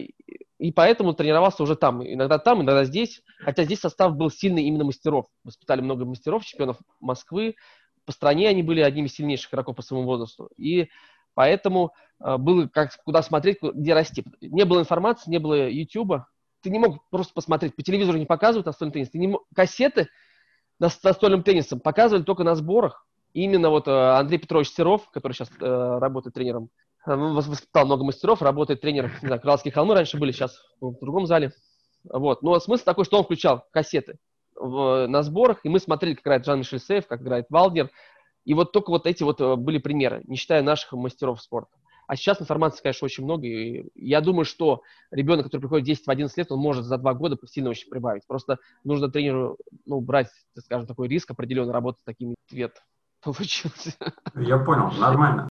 И 0.59 0.73
поэтому 0.73 1.15
тренировался 1.15 1.63
уже 1.63 1.77
там. 1.77 2.05
Иногда 2.05 2.39
там, 2.39 2.63
иногда 2.63 2.85
здесь. 2.85 3.23
Хотя 3.39 3.65
здесь 3.65 3.81
состав 3.81 4.17
был 4.17 4.31
сильный 4.31 4.65
именно 4.65 4.85
мастеров. 4.85 5.27
Воспитали 5.45 5.81
много 5.81 6.05
мастеров, 6.05 6.45
чемпионов 6.45 6.79
Москвы. 7.01 7.55
По 8.05 8.13
стране 8.13 8.49
они 8.49 8.63
были 8.63 8.81
одними 8.81 9.07
из 9.07 9.15
сильнейших 9.15 9.53
игроков 9.53 9.77
по 9.77 9.83
своему 9.83 10.07
возрасту. 10.07 10.51
И 10.59 10.89
поэтому 11.35 11.93
э, 12.25 12.37
было 12.37 12.67
как, 12.69 12.91
куда 13.05 13.23
смотреть, 13.23 13.59
где 13.63 13.95
расти. 13.95 14.25
Не 14.41 14.65
было 14.65 14.81
информации, 14.81 15.31
не 15.31 15.39
было 15.39 15.69
Ютуба. 15.69 16.29
Ты 16.63 16.71
не 16.71 16.79
мог 16.79 17.09
просто 17.11 17.35
посмотреть. 17.35 17.77
По 17.77 17.83
телевизору 17.83 18.19
не 18.19 18.27
показывают 18.27 18.67
настольный 18.67 18.93
теннис. 18.93 19.11
Ты 19.11 19.19
не 19.19 19.29
мог... 19.29 19.45
Кассеты 19.55 20.09
с 20.81 21.03
настольным 21.03 21.43
теннисом 21.43 21.81
показывали 21.81 22.23
только 22.23 22.43
на 22.45 22.55
сборах. 22.55 23.07
Именно 23.35 23.71
вот 23.71 23.89
э, 23.89 23.91
Андрей 23.91 24.39
Петрович 24.39 24.69
Серов, 24.71 25.11
который 25.11 25.33
сейчас 25.33 25.51
э, 25.61 25.99
работает 25.99 26.35
тренером, 26.35 26.71
вос- 27.07 27.49
воспитал 27.49 27.85
много 27.85 28.05
мастеров, 28.05 28.43
работает 28.43 28.81
тренером, 28.81 29.11
не 29.23 29.27
знаю, 29.27 29.41
Кралские 29.41 29.73
холмы 29.73 29.95
раньше 29.95 30.19
были, 30.19 30.33
сейчас 30.33 30.57
в 30.81 31.01
другом 31.01 31.27
зале. 31.27 31.53
Вот. 32.05 32.43
Но 32.43 32.59
смысл 32.61 32.85
такой, 32.85 33.05
что 33.05 33.19
он 33.19 33.25
включал 33.25 33.65
кассеты 33.73 34.19
в- 34.55 35.07
на 35.09 35.23
сборах, 35.23 35.59
и 35.65 35.69
мы 35.69 35.81
смотрели, 35.81 36.15
как 36.15 36.23
играет 36.23 36.45
Жан-Мишель 36.45 36.79
Сейф, 36.79 37.07
как 37.07 37.23
играет 37.23 37.47
Валдер. 37.51 37.91
И 38.45 38.55
вот 38.55 38.73
только 38.73 38.91
вот 38.91 39.07
эти 39.07 39.23
вот 39.23 39.41
э, 39.41 39.57
были 39.57 39.79
примеры, 39.79 40.23
не 40.27 40.37
считая 40.37 40.63
наших 40.63 40.93
мастеров 40.93 41.41
спорта. 41.41 41.77
А 42.07 42.17
сейчас 42.17 42.41
информации, 42.41 42.83
конечно, 42.83 43.07
очень 43.07 43.25
много. 43.25 43.47
И 43.47 43.89
я 43.95 44.21
думаю, 44.21 44.45
что 44.45 44.83
ребенок, 45.11 45.47
который 45.47 45.63
приходит 45.63 45.99
10-11 46.07 46.31
лет, 46.37 46.53
он 46.53 46.59
может 46.59 46.85
за 46.85 46.99
два 46.99 47.15
года 47.15 47.39
сильно 47.47 47.71
очень 47.71 47.89
прибавить. 47.89 48.27
Просто 48.27 48.59
нужно 48.85 49.11
тренеру 49.11 49.57
ну, 49.87 50.01
брать, 50.01 50.29
скажем, 50.59 50.87
такой 50.87 51.09
риск 51.09 51.31
определенно 51.31 51.73
работать 51.73 52.01
с 52.03 52.05
таким 52.05 52.35
цвет 52.49 52.75
получился. 53.25 53.93
Я 54.35 54.59
понял, 54.59 54.91
нормально. 54.99 55.49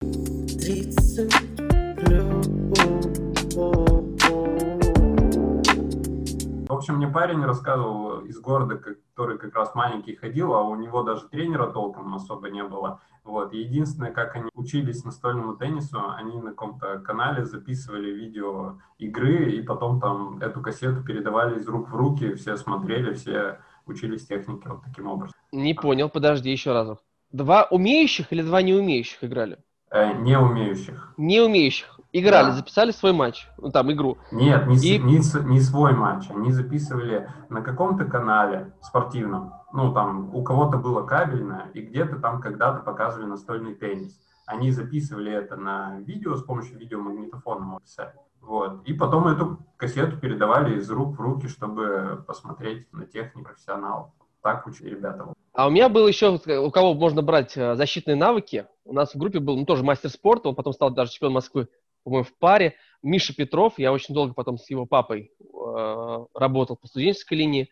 Общем, 6.80 6.96
мне 6.96 7.08
парень 7.08 7.44
рассказывал 7.44 8.20
из 8.20 8.40
города, 8.40 8.76
который 8.76 9.38
как 9.38 9.54
раз 9.54 9.74
маленький 9.74 10.14
ходил, 10.14 10.54
а 10.54 10.62
у 10.62 10.74
него 10.74 11.02
даже 11.02 11.28
тренера 11.28 11.70
толком 11.70 12.14
особо 12.14 12.50
не 12.50 12.64
было. 12.64 13.00
Вот. 13.24 13.52
И 13.52 13.58
единственное, 13.58 14.12
как 14.12 14.34
они 14.34 14.50
учились 14.54 15.04
настольному 15.04 15.56
теннису, 15.56 16.00
они 16.10 16.40
на 16.40 16.50
каком-то 16.50 16.98
канале 17.00 17.44
записывали 17.44 18.10
видео 18.10 18.78
игры, 18.98 19.52
и 19.52 19.62
потом 19.62 20.00
там 20.00 20.38
эту 20.38 20.60
кассету 20.60 21.04
передавали 21.04 21.58
из 21.58 21.68
рук 21.68 21.88
в 21.90 21.94
руки, 21.94 22.34
все 22.34 22.56
смотрели, 22.56 23.14
все 23.14 23.60
учились 23.86 24.26
технике 24.26 24.68
вот 24.68 24.82
таким 24.82 25.06
образом. 25.06 25.34
Не 25.52 25.74
понял, 25.74 26.08
подожди 26.08 26.50
еще 26.50 26.72
разок. 26.72 27.00
Два 27.30 27.64
умеющих 27.64 28.32
или 28.32 28.42
два 28.42 28.62
не 28.62 28.74
умеющих 28.74 29.22
играли? 29.22 29.58
Э, 29.90 30.12
не 30.14 30.38
умеющих. 30.38 31.12
Не 31.16 31.40
умеющих. 31.40 31.98
Играли, 32.12 32.46
Да. 32.46 32.53
записали 32.53 32.90
свой 32.90 33.12
матч, 33.12 33.48
ну 33.59 33.70
там 33.70 33.90
игру. 33.92 34.18
Нет, 34.33 34.66
не, 34.66 34.76
И- 34.76 34.98
не, 34.98 35.18
не 35.48 35.61
свой 35.61 35.92
матч. 35.92 36.29
Они 36.31 36.50
записывали 36.53 37.29
на 37.48 37.62
каком-то 37.62 38.05
канале 38.05 38.72
спортивном. 38.83 39.53
Ну, 39.72 39.92
там, 39.92 40.35
у 40.35 40.42
кого-то 40.42 40.76
было 40.76 41.03
кабельное, 41.07 41.70
и 41.74 41.81
где-то 41.83 42.16
там 42.16 42.40
когда-то 42.40 42.81
показывали 42.83 43.26
настольный 43.29 43.74
теннис. 43.76 44.18
Они 44.46 44.72
записывали 44.72 45.31
это 45.33 45.55
на 45.57 45.98
видео 46.00 46.35
с 46.37 46.42
помощью 46.42 46.79
видеомагнитофона, 46.79 47.64
мы 47.64 47.81
писали. 47.81 48.12
Вот. 48.40 48.83
И 48.85 48.92
потом 48.92 49.29
эту 49.29 49.59
кассету 49.76 50.16
передавали 50.16 50.79
из 50.79 50.90
рук 50.90 51.16
в 51.16 51.20
руки, 51.20 51.46
чтобы 51.46 52.24
посмотреть 52.26 52.92
на 52.92 53.07
технику 53.07 53.44
профессионалов. 53.50 54.09
Так 54.42 54.66
учили 54.66 54.90
ребята. 54.90 55.26
А 55.52 55.66
у 55.66 55.70
меня 55.70 55.88
был 55.88 56.06
еще, 56.06 56.40
э, 56.46 56.56
у 56.58 56.70
кого 56.70 56.94
можно 56.94 57.22
брать 57.22 57.56
э, 57.56 57.74
защитные 57.74 58.16
навыки. 58.16 58.66
У 58.84 58.92
нас 58.92 59.14
в 59.14 59.18
группе 59.18 59.40
был 59.40 59.56
ну, 59.56 59.64
тоже 59.66 59.82
мастер 59.82 60.10
спорта, 60.10 60.48
он 60.48 60.54
потом 60.54 60.72
стал 60.72 60.90
даже 60.90 61.10
чемпион 61.12 61.32
Москвы, 61.32 61.68
по-моему, 62.04 62.24
в 62.24 62.36
паре. 62.38 62.74
Миша 63.02 63.34
Петров, 63.34 63.74
я 63.78 63.92
очень 63.92 64.14
долго 64.14 64.34
потом 64.34 64.58
с 64.58 64.68
его 64.70 64.86
папой 64.86 65.32
э, 65.40 66.18
работал 66.34 66.76
по 66.76 66.86
студенческой 66.86 67.34
линии, 67.34 67.68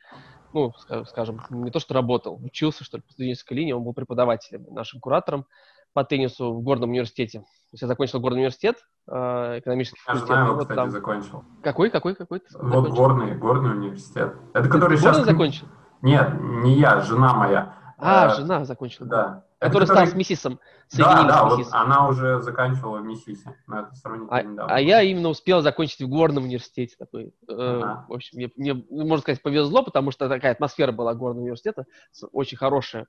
ну, 0.52 0.72
ска- 0.88 1.04
скажем, 1.04 1.40
не 1.50 1.70
то, 1.70 1.78
что 1.78 1.94
работал, 1.94 2.40
учился, 2.42 2.82
что 2.82 2.96
ли, 2.96 3.02
по 3.06 3.12
студенческой 3.12 3.54
линии, 3.54 3.72
он 3.72 3.84
был 3.84 3.92
преподавателем, 3.92 4.64
нашим 4.70 5.00
куратором 5.00 5.46
по 5.92 6.04
теннису 6.04 6.52
в 6.52 6.62
горном 6.62 6.90
университете. 6.90 7.40
То 7.40 7.46
есть 7.74 7.82
я 7.82 7.88
закончил 7.88 8.20
горный 8.20 8.38
университет, 8.38 8.76
э, 9.10 9.58
экономический 9.58 9.98
Я 10.06 10.14
факультет. 10.14 10.26
знаю, 10.26 10.42
и 10.42 10.46
его, 10.46 10.54
вот 10.56 10.62
кстати, 10.62 10.76
там- 10.76 10.90
закончил. 10.90 11.44
Какой, 11.62 11.90
какой, 11.90 12.14
какой? 12.14 12.40
ты 12.40 12.46
Вот 12.58 12.64
закончил? 12.70 12.94
горный, 12.96 13.34
горный 13.36 13.72
университет. 13.72 14.34
Это 14.54 14.68
который 14.68 14.96
Ты 14.96 15.02
сейчас... 15.02 15.16
горный 15.18 15.32
закончил? 15.32 15.66
Нет, 16.02 16.32
не 16.40 16.74
я, 16.74 17.00
жена 17.00 17.34
моя. 17.34 17.74
А, 18.00 18.28
Э, 18.28 18.36
жена 18.36 18.64
закончила. 18.64 19.06
Да. 19.08 19.44
Это 19.60 19.70
Который 19.72 19.84
стал 19.86 19.96
который- 19.96 20.12
с 20.12 20.14
Миссисом, 20.14 20.60
Да, 20.96 21.24
да, 21.24 21.44
вот 21.46 21.66
она 21.72 22.06
уже 22.06 22.40
заканчивала 22.42 22.98
в 22.98 23.04
Миссисе, 23.04 23.56
но 23.66 23.80
это 23.80 23.94
сравнительно 23.96 24.36
А, 24.38 24.42
недавно. 24.42 24.72
а 24.72 24.78
я 24.80 25.02
именно 25.02 25.28
успел 25.30 25.62
закончить 25.62 26.00
в 26.02 26.08
горном 26.08 26.44
университете. 26.44 26.94
Такой. 26.96 27.32
Э, 27.48 27.80
Ага. 27.82 28.04
В 28.08 28.12
общем, 28.12 28.36
мне, 28.38 28.50
мне, 28.56 28.74
ну, 28.88 29.02
можно 29.04 29.22
сказать, 29.22 29.42
повезло, 29.42 29.82
потому 29.82 30.12
что 30.12 30.28
такая 30.28 30.52
атмосфера 30.52 30.92
была 30.92 31.12
горного 31.14 31.42
университета, 31.42 31.86
очень 32.30 32.56
хорошая. 32.56 33.06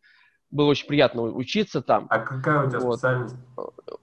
Было 0.49 0.69
очень 0.69 0.87
приятно 0.87 1.21
учиться 1.21 1.83
там. 1.83 2.07
А 2.09 2.17
какая 2.17 2.65
у 2.65 2.69
тебя 2.69 2.79
Вот. 2.79 2.93
специальность? 2.95 3.35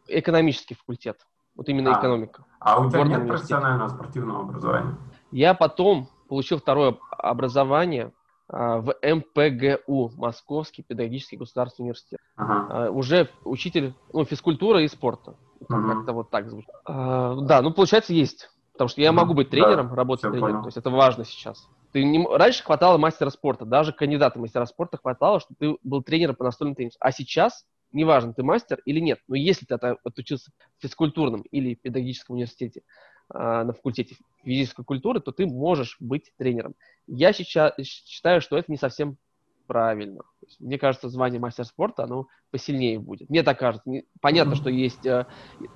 Экономический 0.06 0.74
факультет. 0.74 1.26
Вот 1.56 1.68
именно 1.68 1.96
А. 1.96 1.98
экономика. 1.98 2.44
А 2.60 2.78
у 2.80 2.88
тебя 2.88 2.98
Горный 3.00 3.16
нет 3.18 3.26
профессионального 3.26 3.88
спортивного 3.88 4.42
образования? 4.42 4.94
Я 5.32 5.54
потом 5.54 6.08
получил 6.28 6.58
второе 6.58 6.96
образование 7.18 8.12
в 8.48 8.96
МПГУ, 9.02 10.12
Московский 10.16 10.82
педагогический 10.82 11.36
государственный 11.36 11.86
университет. 11.86 12.20
Ага. 12.36 12.86
А, 12.86 12.90
уже 12.90 13.28
учитель 13.44 13.94
ну, 14.12 14.24
физкультуры 14.24 14.84
и 14.84 14.88
спорта. 14.88 15.36
Мгм. 15.68 15.96
Как-то 15.96 16.12
вот 16.12 16.30
так 16.30 16.48
звучит. 16.48 16.70
А, 16.84 17.34
да, 17.40 17.62
ну 17.62 17.72
получается 17.72 18.12
есть. 18.12 18.50
Потому 18.72 18.88
что 18.88 19.00
я 19.00 19.10
могу 19.10 19.32
быть 19.32 19.48
Да, 19.48 19.52
тренером, 19.52 19.94
работать 19.94 20.20
всё 20.20 20.30
тренером. 20.30 20.50
понял. 20.50 20.62
То 20.62 20.68
есть 20.68 20.76
это 20.76 20.90
важно 20.90 21.24
сейчас. 21.24 21.66
Ты 21.92 22.04
не 22.04 22.26
Раньше 22.26 22.62
хватало 22.62 22.98
мастера 22.98 23.30
спорта, 23.30 23.64
даже 23.64 23.92
кандидата 23.92 24.38
мастера 24.38 24.66
спорта 24.66 24.98
хватало, 24.98 25.40
чтобы 25.40 25.56
ты 25.58 25.76
был 25.82 26.02
тренером 26.02 26.36
по 26.36 26.44
настольному 26.44 26.76
теннису. 26.76 26.98
А 27.00 27.10
сейчас 27.10 27.64
неважно, 27.92 28.34
ты 28.34 28.42
мастер 28.42 28.80
или 28.84 29.00
нет. 29.00 29.20
Но 29.28 29.34
если 29.36 29.64
ты 29.64 29.74
отучился 29.74 30.50
в 30.78 30.82
физкультурном 30.82 31.42
или 31.50 31.74
педагогическом 31.74 32.34
университете, 32.34 32.82
а, 32.82 33.15
на 33.28 33.72
факультете 33.72 34.16
физической 34.44 34.84
культуры, 34.84 35.20
то 35.20 35.32
ты 35.32 35.46
можешь 35.46 35.96
быть 35.98 36.32
тренером. 36.36 36.74
Я 37.06 37.32
сейчас 37.32 37.72
считаю, 37.82 38.40
что 38.40 38.56
это 38.56 38.70
не 38.70 38.78
совсем 38.78 39.18
правильно. 39.66 40.22
Мне 40.60 40.78
кажется, 40.78 41.08
звание 41.08 41.40
мастер 41.40 41.64
спорта, 41.64 42.04
оно 42.04 42.28
посильнее 42.50 42.98
будет. 42.98 43.28
Мне 43.28 43.42
так 43.42 43.58
кажется. 43.58 43.90
Понятно, 44.20 44.54
что 44.54 44.70
есть, 44.70 45.04
э, 45.04 45.26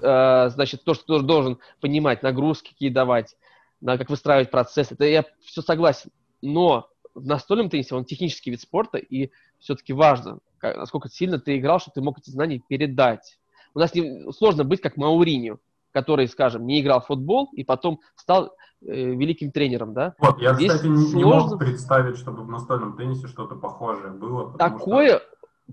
э, 0.01 0.49
значит, 0.51 0.85
то, 0.85 0.95
что 0.95 1.19
ты 1.19 1.25
должен 1.25 1.59
понимать, 1.81 2.23
нагрузки 2.23 2.71
какие 2.71 2.89
давать, 2.89 3.37
да, 3.81 3.99
как 3.99 4.11
выстраивать 4.11 4.51
процесс. 4.51 4.93
Это 4.93 5.05
я 5.05 5.25
все 5.41 5.63
согласен. 5.63 6.11
Но 6.41 6.89
в 7.15 7.27
настольном 7.27 7.69
теннисе 7.69 7.95
он 7.95 8.05
технический 8.05 8.51
вид 8.51 8.61
спорта, 8.61 8.99
и 8.99 9.31
все-таки 9.59 9.93
важно, 9.93 10.39
насколько 10.63 11.09
сильно 11.09 11.39
ты 11.39 11.59
играл, 11.59 11.81
чтобы 11.81 11.95
ты 11.95 12.03
мог 12.03 12.19
эти 12.19 12.31
знания 12.31 12.63
передать. 12.67 13.39
У 13.75 13.79
нас 13.79 13.95
не, 13.95 14.33
сложно 14.33 14.65
быть 14.65 14.81
как 14.81 14.97
Мауриню, 14.97 15.61
который, 15.93 16.29
скажем, 16.29 16.67
не 16.67 16.81
играл 16.81 17.01
в 17.01 17.07
футбол 17.07 17.49
и 17.53 17.65
потом 17.65 18.01
стал 18.17 18.55
э, 18.83 18.93
великим 18.93 19.51
тренером, 19.53 19.93
да? 19.95 20.15
Вот, 20.19 20.41
я, 20.41 20.55
Здесь 20.55 20.73
кстати, 20.73 20.87
не, 20.89 20.97
не 21.15 21.23
сложно. 21.23 21.51
мог 21.51 21.59
представить, 21.59 22.17
чтобы 22.17 22.43
в 22.43 22.49
настольном 22.49 22.97
теннисе 22.97 23.27
что-то 23.29 23.57
похожее 23.57 24.13
было. 24.13 24.51
потому 24.53 24.79
что- 24.79 24.85
Такое, 24.87 25.23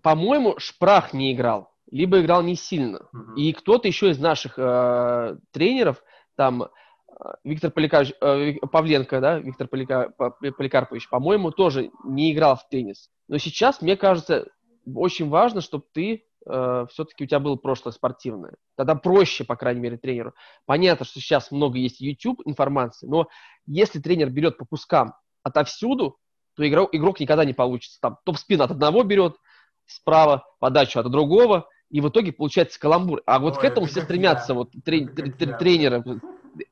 по-моему, 0.04 0.56
Шпрах 0.58 1.14
не 1.14 1.34
играл, 1.34 1.72
либо 1.92 2.20
играл 2.22 2.42
не 2.44 2.56
сильно. 2.56 3.08
Мгм. 3.14 3.36
И 3.36 3.54
кто-то 3.54 3.88
еще 3.88 4.10
из 4.10 4.20
наших 4.20 4.54
э, 4.58 5.38
тренеров, 5.52 6.04
там 6.36 6.64
э, 6.64 6.68
Виктор 7.44 7.72
Поликарович, 7.72 8.14
э, 8.22 8.54
Павленко, 8.72 9.22
да, 9.22 9.40
Виктор 9.40 9.68
Полика- 9.68 10.12
Поликарпович, 10.58 11.10
по-моему, 11.10 11.52
тоже 11.52 11.92
не 12.04 12.32
играл 12.34 12.56
в 12.58 12.68
теннис. 12.70 13.10
Но 13.28 13.38
сейчас, 13.38 13.82
мне 13.82 13.96
кажется, 13.98 14.48
очень 14.94 15.30
важно, 15.30 15.62
чтобы 15.62 15.86
ты 15.94 16.26
все-таки 16.90 17.24
у 17.24 17.28
тебя 17.28 17.40
было 17.40 17.56
прошлое 17.56 17.94
спортивное. 17.94 18.54
Тогда 18.76 18.96
проще, 18.96 19.44
по 19.44 19.56
крайней 19.56 19.82
мере, 19.82 19.98
тренеру. 19.98 20.34
Понятно, 20.66 21.06
что 21.06 21.20
сейчас 21.20 21.52
много 21.52 21.78
есть 21.78 22.00
YouTube 22.00 22.42
информации, 22.46 23.08
но 23.08 23.28
если 23.66 24.00
тренер 24.00 24.30
берет 24.30 24.58
по 24.58 24.66
кускам 24.66 25.14
отовсюду, 25.44 26.18
то 26.56 26.68
игрок, 26.68 26.90
игрок 26.94 27.20
никогда 27.20 27.46
не 27.46 27.54
получится. 27.54 28.00
Там 28.02 28.18
топ-спин 28.26 28.62
от 28.62 28.72
одного 28.72 29.04
берет, 29.04 29.36
справа 29.86 30.46
подачу 30.60 31.00
от 31.00 31.10
другого, 31.12 31.68
и 31.90 32.02
в 32.02 32.10
итоге 32.10 32.34
получается 32.34 32.80
каламбур. 32.80 33.22
А 33.26 33.40
вот 33.40 33.56
Ой, 33.56 33.62
к 33.62 33.64
этому 33.64 33.86
это 33.86 33.94
все 33.94 34.04
стремятся, 34.04 34.54
я. 34.54 34.56
вот 34.60 34.72
трен- 34.84 35.08
тр- 35.14 35.58
тренеры. 35.58 36.04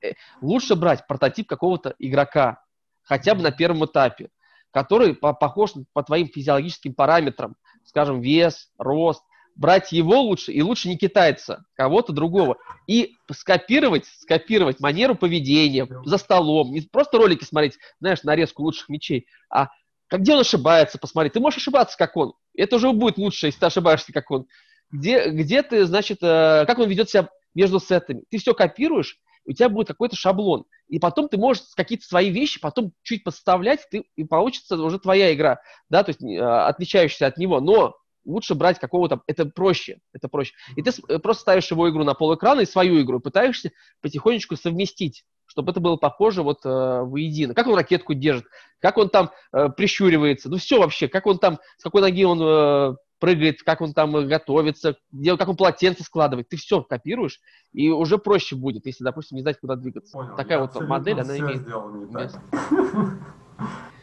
Э, 0.02 0.14
Лучше 0.42 0.76
брать 0.76 1.06
прототип 1.08 1.48
какого-то 1.48 1.96
игрока, 2.00 2.64
хотя 3.04 3.36
бы 3.36 3.42
на 3.42 3.52
первом 3.52 3.86
этапе, 3.86 4.30
который 4.72 5.14
по- 5.16 5.34
похож 5.34 5.74
по 5.94 6.04
твоим 6.04 6.28
физиологическим 6.28 6.94
параметрам, 6.94 7.56
скажем, 7.86 8.20
вес, 8.20 8.72
рост. 8.78 9.24
Брать 9.56 9.94
его 9.94 10.22
лучше, 10.22 10.52
и 10.52 10.62
лучше 10.62 10.90
не 10.90 10.98
китайца, 10.98 11.66
кого-то 11.76 12.12
другого. 12.12 12.58
И 12.88 13.16
скопировать, 13.32 14.06
скопировать 14.06 14.82
манеру 14.82 15.16
поведения 15.16 15.88
за 16.04 16.18
столом. 16.18 16.72
Не 16.72 16.82
просто 16.82 17.18
ролики 17.18 17.46
смотреть, 17.46 17.78
знаешь, 18.00 18.24
нарезку 18.24 18.64
лучших 18.64 18.90
мечей, 18.90 19.28
а 19.50 19.70
как, 20.08 20.22
где 20.22 20.34
он 20.34 20.42
ошибается, 20.42 21.00
посмотреть. 21.00 21.34
Ты 21.34 21.40
можешь 21.40 21.58
ошибаться, 21.58 21.98
как 21.98 22.16
он. 22.18 22.34
Это 22.56 22.76
уже 22.76 22.92
будет 22.92 23.18
лучше, 23.18 23.48
если 23.48 23.60
ты 23.60 23.66
ошибаешься, 23.66 24.14
как 24.14 24.30
он. 24.30 24.46
Где, 24.92 25.30
где 25.30 25.64
ты, 25.64 25.86
значит, 25.86 26.20
э, 26.22 26.66
как 26.68 26.78
он 26.78 26.88
ведет 26.88 27.10
себя 27.10 27.30
между 27.54 27.80
сетами. 27.80 28.24
Ты 28.30 28.38
все 28.38 28.54
копируешь, 28.54 29.18
у 29.46 29.54
тебя 29.54 29.70
будет 29.70 29.88
какой-то 29.88 30.16
шаблон. 30.16 30.66
И 30.88 31.00
потом 31.00 31.28
ты 31.30 31.38
можешь 31.38 31.64
какие-то 31.76 32.06
свои 32.06 32.30
вещи 32.30 32.60
потом 32.60 32.92
чуть 33.02 33.24
подставлять, 33.24 33.88
ты, 33.90 34.04
и 34.16 34.24
получится 34.24 34.76
уже 34.76 35.00
твоя 35.00 35.34
игра, 35.34 35.60
да, 35.90 36.04
то 36.04 36.10
есть 36.10 36.22
э, 36.22 36.40
отличающаяся 36.40 37.28
от 37.28 37.38
него. 37.38 37.60
Но 37.60 37.96
лучше 38.26 38.56
брать 38.56 38.80
какого-то, 38.80 39.22
это 39.28 39.46
проще, 39.46 40.00
это 40.14 40.28
проще. 40.28 40.54
И 40.76 40.82
ты 40.82 40.92
э, 41.08 41.20
просто 41.20 41.42
ставишь 41.42 41.72
его 41.72 41.90
игру 41.90 42.04
на 42.04 42.14
пол 42.14 42.36
экрана 42.36 42.62
и 42.62 42.66
свою 42.66 43.02
игру, 43.02 43.20
пытаешься 43.20 43.72
потихонечку 44.02 44.56
совместить, 44.56 45.24
чтобы 45.46 45.72
это 45.72 45.80
было 45.80 45.96
похоже 45.96 46.44
вот 46.44 46.66
э, 46.66 46.70
воедино. 46.70 47.54
Как 47.54 47.68
он 47.68 47.76
ракетку 47.76 48.14
держит, 48.14 48.46
как 48.80 48.98
он 48.98 49.10
там 49.10 49.32
э, 49.54 49.70
прищуривается, 49.70 50.50
ну 50.50 50.58
все 50.58 50.80
вообще, 50.80 51.08
как 51.08 51.26
он 51.28 51.40
там, 51.40 51.60
с 51.78 51.84
какой 51.84 52.02
ноги 52.02 52.24
он 52.26 52.42
э, 52.42 52.96
прыгает, 53.20 53.64
как 53.64 53.82
он 53.82 53.94
там 53.94 54.28
готовится, 54.28 54.98
где, 55.12 55.38
как 55.38 55.48
он 55.48 55.56
полотенце 55.56 56.04
складывает, 56.04 56.50
ты 56.50 56.58
все 56.58 56.82
копируешь, 56.82 57.40
и 57.74 57.90
уже 57.90 58.18
проще 58.18 58.56
будет, 58.56 58.86
если, 58.86 59.04
допустим, 59.04 59.38
не 59.38 59.42
знать, 59.42 59.60
куда 59.60 59.76
двигаться. 59.76 60.14
Понял, 60.14 60.36
Такая 60.36 60.60
вот 60.60 60.80
модель, 60.82 61.20
она 61.20 61.38
имеет 61.38 61.66
не 61.66 62.12
так. 62.12 62.32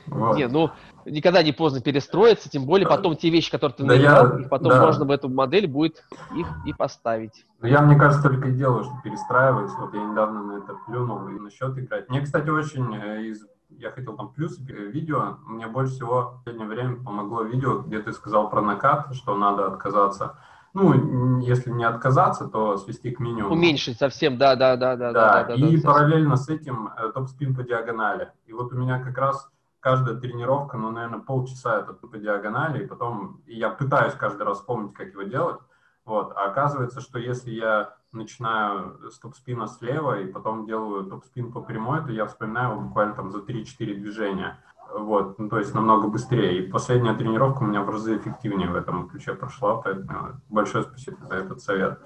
Не, 0.07 0.49
ну, 0.49 0.71
никогда 1.07 1.43
не 1.43 1.53
поздно 1.53 1.81
перестроиться, 1.81 2.49
тем 2.51 2.65
более 2.67 2.89
потом 2.89 3.17
те 3.17 3.31
вещи, 3.31 3.51
которые 3.51 3.75
ты 3.77 3.83
Да 3.85 3.95
наиграл, 3.95 4.39
я- 4.41 4.49
потом 4.49 4.69
да. 4.71 4.87
можно 4.87 5.05
в 5.05 5.11
эту 5.11 5.29
модель 5.29 5.67
будет 5.67 6.05
их 6.37 6.47
и 6.67 6.73
поставить. 6.73 7.45
Ну, 7.61 7.69
я, 7.69 7.81
мне 7.83 7.97
кажется, 7.97 8.29
только 8.29 8.49
и 8.49 8.53
делаю, 8.53 8.85
что 8.85 8.95
перестраиваюсь. 9.05 9.73
Вот 9.79 9.95
я 9.95 10.03
недавно 10.05 10.43
на 10.43 10.59
это 10.59 10.75
плюнул 10.87 11.27
и 11.29 11.39
на 11.39 11.51
счет 11.51 11.77
играть. 11.79 12.09
Мне, 12.09 12.21
кстати, 12.21 12.49
очень 12.51 12.95
э, 12.95 13.23
из... 13.27 13.47
Я 13.71 13.91
хотел 13.91 14.17
там 14.17 14.29
плюсы 14.33 14.61
э, 14.69 14.73
видео. 14.91 15.39
Мне 15.47 15.67
больше 15.67 15.95
всего 15.95 16.23
в 16.23 16.45
последнее 16.45 16.69
время 16.69 16.97
помогло 17.03 17.43
видео, 17.43 17.79
где 17.79 18.01
ты 18.01 18.13
сказал 18.13 18.51
про 18.51 18.61
накат, 18.61 19.15
что 19.15 19.35
надо 19.37 19.67
отказаться. 19.67 20.39
Ну, 20.75 21.39
если 21.41 21.71
не 21.71 21.85
отказаться, 21.85 22.49
то 22.49 22.79
свести 22.79 23.11
к 23.11 23.21
минимуму. 23.21 23.55
Уменьшить 23.55 23.99
совсем, 23.99 24.39
да, 24.39 24.57
да, 24.57 24.77
да, 24.77 24.97
да, 24.97 25.13
Да, 25.13 25.45
да, 25.45 25.55
и 25.55 25.61
совсем. 25.61 25.83
параллельно 25.83 26.37
с 26.37 26.49
этим 26.49 26.89
э, 26.97 27.11
топ-спин 27.13 27.55
по 27.55 27.63
диагонали. 27.63 28.31
И 28.47 28.55
вот 28.55 28.73
у 28.73 28.77
меня 28.77 28.99
как 28.99 29.19
раз 29.19 29.51
каждая 29.83 30.17
тренировка, 30.17 30.79
ну, 30.79 30.91
наверное, 30.91 31.19
полчаса 31.19 31.81
это 31.81 31.93
по 31.93 32.17
диагонали, 32.17 32.85
и 32.85 32.87
потом 32.87 33.43
и 33.47 33.55
я 33.57 33.69
пытаюсь 33.69 34.15
каждый 34.15 34.45
раз 34.45 34.59
вспомнить, 34.59 34.95
как 34.95 35.09
его 35.09 35.23
делать. 35.23 35.59
Вот. 36.05 36.33
А 36.37 36.45
оказывается, 36.47 37.01
что 37.01 37.19
если 37.19 37.51
я 37.51 37.95
начинаю 38.13 39.11
с 39.11 39.19
топ-спина 39.19 39.67
слева 39.67 40.21
и 40.21 40.27
потом 40.27 40.67
делаю 40.67 41.05
топ-спин 41.05 41.53
по 41.53 41.61
прямой, 41.61 42.05
то 42.05 42.13
я 42.13 42.27
вспоминаю 42.27 42.73
его 42.73 42.81
буквально 42.83 43.15
там 43.15 43.31
за 43.31 43.39
3-4 43.39 43.95
движения. 43.95 44.59
Вот, 44.95 45.39
ну, 45.39 45.49
то 45.49 45.59
есть 45.59 45.75
намного 45.75 46.07
быстрее. 46.09 46.59
И 46.59 46.71
последняя 46.71 47.15
тренировка 47.15 47.63
у 47.63 47.67
меня 47.67 47.83
в 47.83 47.89
разы 47.91 48.17
эффективнее 48.19 48.69
в 48.69 48.77
этом 48.77 49.09
ключе 49.09 49.35
прошла, 49.35 49.77
поэтому 49.77 50.41
большое 50.51 50.85
спасибо 50.85 51.17
за 51.27 51.35
этот 51.37 51.61
совет. 51.63 51.99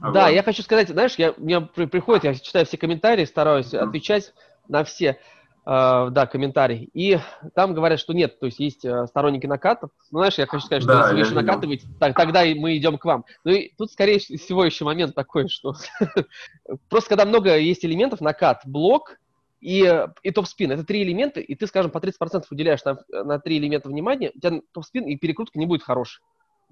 Да, 0.00 0.24
Вот. 0.24 0.28
я 0.28 0.42
хочу 0.42 0.62
сказать, 0.62 0.88
знаешь, 0.88 1.14
я, 1.16 1.34
мне 1.36 1.60
при- 1.60 1.84
приходит, 1.86 2.24
я 2.24 2.34
читаю 2.34 2.64
все 2.64 2.78
комментарии, 2.78 3.26
стараюсь 3.26 3.72
Мгм. 3.72 3.88
отвечать 3.88 4.32
на 4.68 4.82
все, 4.82 5.18
да, 5.64 6.26
комментарии. 6.26 6.90
И 6.92 7.18
там 7.54 7.72
говорят, 7.72 8.00
что 8.00 8.12
нет, 8.12 8.40
то 8.40 8.46
есть 8.46 8.58
есть 8.58 8.84
э, 8.84 9.06
сторонники 9.06 9.46
накатов. 9.46 9.90
Ну, 10.10 10.18
знаешь, 10.18 10.34
я 10.38 10.46
хочу 10.46 10.66
сказать, 10.66 10.82
что 10.82 10.92
Да, 10.92 11.02
если 11.02 11.14
вы 11.14 11.20
еще 11.20 11.34
накатываете, 11.34 11.86
так, 12.00 12.16
тогда 12.16 12.44
и 12.44 12.54
мы 12.54 12.76
идем 12.76 12.98
к 12.98 13.04
вам. 13.04 13.24
Ну, 13.44 13.52
и 13.52 13.72
тут, 13.78 13.92
скорее 13.92 14.18
всего, 14.18 14.64
еще 14.64 14.84
момент 14.84 15.14
такой, 15.14 15.48
что 15.48 15.74
просто 16.88 17.10
когда 17.10 17.24
много 17.24 17.56
есть 17.56 17.84
элементов, 17.84 18.20
накат, 18.20 18.62
блок 18.64 19.18
и, 19.60 19.84
э, 19.84 20.08
и 20.24 20.32
топ-спин, 20.32 20.72
это 20.72 20.82
три 20.82 21.04
элемента, 21.04 21.38
и 21.38 21.54
ты, 21.54 21.68
скажем, 21.68 21.92
по 21.92 21.98
30% 21.98 22.44
уделяешь 22.50 22.82
на, 22.84 22.98
на 23.22 23.38
три 23.38 23.58
элемента 23.58 23.88
внимания, 23.88 24.32
у 24.34 24.40
тебя 24.40 24.60
топ-спин 24.72 25.04
и 25.04 25.16
перекрутка 25.16 25.60
не 25.60 25.66
будет 25.66 25.84
хорошей. 25.84 26.22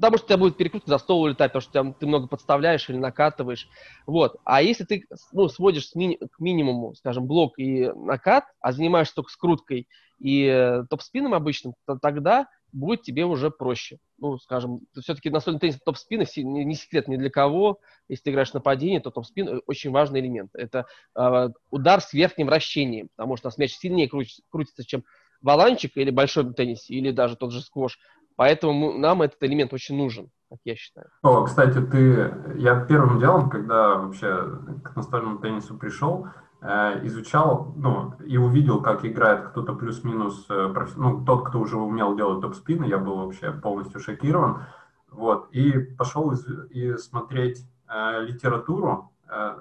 Потому 0.00 0.18
что 0.18 0.24
у 0.24 0.28
тебя 0.28 0.38
будет 0.38 0.56
перекрутка 0.56 0.90
за 0.90 0.98
стол 0.98 1.22
улетать, 1.22 1.52
потому 1.52 1.60
что 1.60 1.72
тебя- 1.72 1.92
ты 1.92 2.06
много 2.06 2.26
подставляешь 2.26 2.88
или 2.88 2.96
накатываешь. 2.96 3.68
Вот. 4.06 4.36
А 4.44 4.62
если 4.62 4.84
ты 4.84 5.04
ну, 5.32 5.48
сводишь 5.48 5.88
с 5.88 5.92
к 5.92 6.40
минимуму, 6.40 6.94
скажем, 6.94 7.26
блок 7.26 7.58
и 7.58 7.90
накат, 7.94 8.44
а 8.60 8.72
занимаешься 8.72 9.14
только 9.14 9.30
скруткой 9.30 9.88
и 10.18 10.44
э, 10.44 10.84
топ-спином 10.88 11.34
обычным, 11.34 11.74
то 11.86 11.98
тогда 12.00 12.46
будет 12.72 13.02
тебе 13.02 13.24
уже 13.24 13.50
проще. 13.50 13.98
Ну, 14.18 14.38
скажем, 14.38 14.80
все-таки 15.00 15.28
настольный 15.28 15.60
теннис 15.60 15.78
топ-спин, 15.84 16.24
си- 16.26 16.44
не, 16.44 16.74
секрет 16.74 17.08
ни 17.08 17.16
для 17.16 17.30
кого. 17.30 17.80
Если 18.08 18.24
ты 18.24 18.30
играешь 18.30 18.52
нападение, 18.52 19.00
то 19.00 19.10
топ-спин 19.10 19.60
очень 19.66 19.90
важный 19.90 20.20
элемент. 20.20 20.50
Это 20.54 20.86
э, 21.18 21.48
удар 21.70 22.00
с 22.00 22.12
верхним 22.12 22.46
вращением, 22.46 23.08
потому 23.16 23.36
что 23.36 23.48
у 23.48 23.50
нас 23.50 23.58
мяч 23.58 23.72
сильнее 23.74 24.08
крутится, 24.08 24.42
крутится, 24.50 24.84
чем 24.84 25.04
валанчик 25.42 25.96
или 25.96 26.10
большой 26.10 26.52
теннис, 26.54 26.88
или 26.90 27.10
даже 27.10 27.36
тот 27.36 27.52
же 27.52 27.60
сквош. 27.60 27.98
Поэтому 28.40 28.72
мы- 28.72 28.98
нам 28.98 29.20
этот 29.20 29.42
элемент 29.42 29.74
очень 29.74 29.98
нужен, 29.98 30.30
как 30.48 30.60
я 30.64 30.74
считаю. 30.74 31.08
О, 31.22 31.44
кстати, 31.44 31.78
ты, 31.78 32.34
я 32.56 32.74
первым 32.86 33.18
делом, 33.18 33.50
когда 33.50 33.96
вообще 33.96 34.46
к 34.82 34.96
настольному 34.96 35.40
теннису 35.40 35.76
пришел, 35.76 36.26
э, 36.62 37.04
изучал, 37.06 37.74
ну, 37.76 38.14
и 38.24 38.38
увидел, 38.38 38.80
как 38.80 39.04
играет 39.04 39.48
кто-то 39.50 39.74
плюс-минус, 39.74 40.46
э, 40.48 40.74
ну, 40.96 41.22
тот, 41.22 41.48
кто 41.48 41.58
уже 41.60 41.76
умел 41.76 42.16
делать 42.16 42.40
топ-спины, 42.40 42.86
я 42.86 42.96
был 42.96 43.16
вообще 43.16 43.52
полностью 43.52 44.00
шокирован, 44.00 44.62
вот, 45.10 45.48
и 45.52 45.78
пошел 45.78 46.32
из- 46.32 46.46
и 46.70 46.96
смотреть 46.96 47.66
э, 47.92 48.22
литературу, 48.22 49.10
э, 49.28 49.56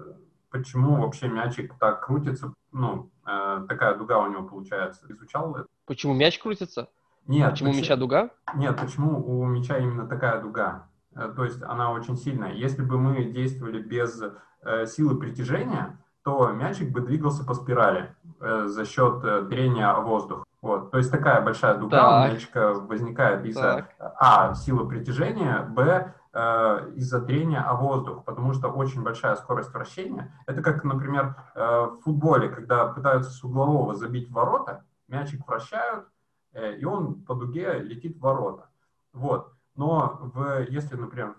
почему 0.52 1.02
вообще 1.02 1.28
мячик 1.28 1.74
так 1.80 2.06
крутится, 2.06 2.54
ну, 2.72 3.10
э, 3.28 3.66
такая 3.68 3.96
дуга 3.96 4.20
у 4.20 4.32
него 4.32 4.44
получается. 4.44 5.06
Изучал 5.10 5.54
это? 5.56 5.66
Почему 5.86 6.14
мяч 6.14 6.40
крутится? 6.40 6.88
Нет. 7.30 7.52
Почему 7.52 7.70
у 7.70 7.72
почему- 7.74 7.84
мяча 7.84 7.96
дуга? 7.96 8.30
нет, 8.56 8.76
почему 8.78 9.24
у 9.40 9.46
мяча 9.46 9.78
именно 9.78 10.08
такая 10.08 10.42
дуга? 10.42 10.88
Э, 11.16 11.32
То 11.36 11.44
есть 11.46 11.62
она 11.64 11.92
очень 11.92 12.18
сильная. 12.18 12.54
Если 12.54 12.82
бы 12.82 12.98
мы 12.98 13.24
действовали 13.26 13.82
без 13.82 14.22
э, 14.64 14.86
силы 14.88 15.18
притяжения, 15.18 16.00
то 16.24 16.48
мячик 16.52 16.92
бы 16.92 17.02
двигался 17.02 17.46
по 17.46 17.54
спирали 17.54 18.16
э, 18.42 18.66
за 18.68 18.84
счет 18.86 19.24
э, 19.24 19.46
трения 19.50 19.94
воздух. 19.96 20.44
Вот. 20.62 20.92
То 20.92 20.98
есть 20.98 21.12
такая 21.12 21.42
большая 21.42 21.76
дуга 21.78 21.98
у 21.98 22.24
Так. 22.24 22.34
мячика 22.34 22.74
возникает 22.74 23.46
из-за 23.46 23.88
а. 24.00 24.54
силы 24.56 24.88
притяжения, 24.90 25.62
б. 25.62 26.14
э, 26.34 26.92
из-за 26.96 27.22
трения 27.22 27.62
о 27.62 27.76
воздух, 27.76 28.26
потому 28.26 28.54
что 28.54 28.68
очень 28.70 29.02
большая 29.04 29.36
скорость 29.36 29.74
вращения. 29.74 30.34
Это 30.48 30.62
как, 30.62 30.84
например, 30.84 31.36
э, 31.56 31.86
в 31.86 32.00
футболе, 32.04 32.50
когда 32.50 32.88
пытаются 32.88 33.32
с 33.32 33.44
углового 33.44 33.94
забить 33.96 34.30
ворота, 34.32 34.84
мячик 35.08 35.48
вращают, 35.48 36.06
и 36.54 36.86
он 36.86 37.22
по 37.24 37.36
дуге 37.36 37.80
летит 37.80 38.18
в 38.18 38.22
ворота. 38.22 38.70
Вот. 39.14 39.54
Но 39.76 40.20
в, 40.34 40.66
если, 40.70 40.96
например, 40.96 41.36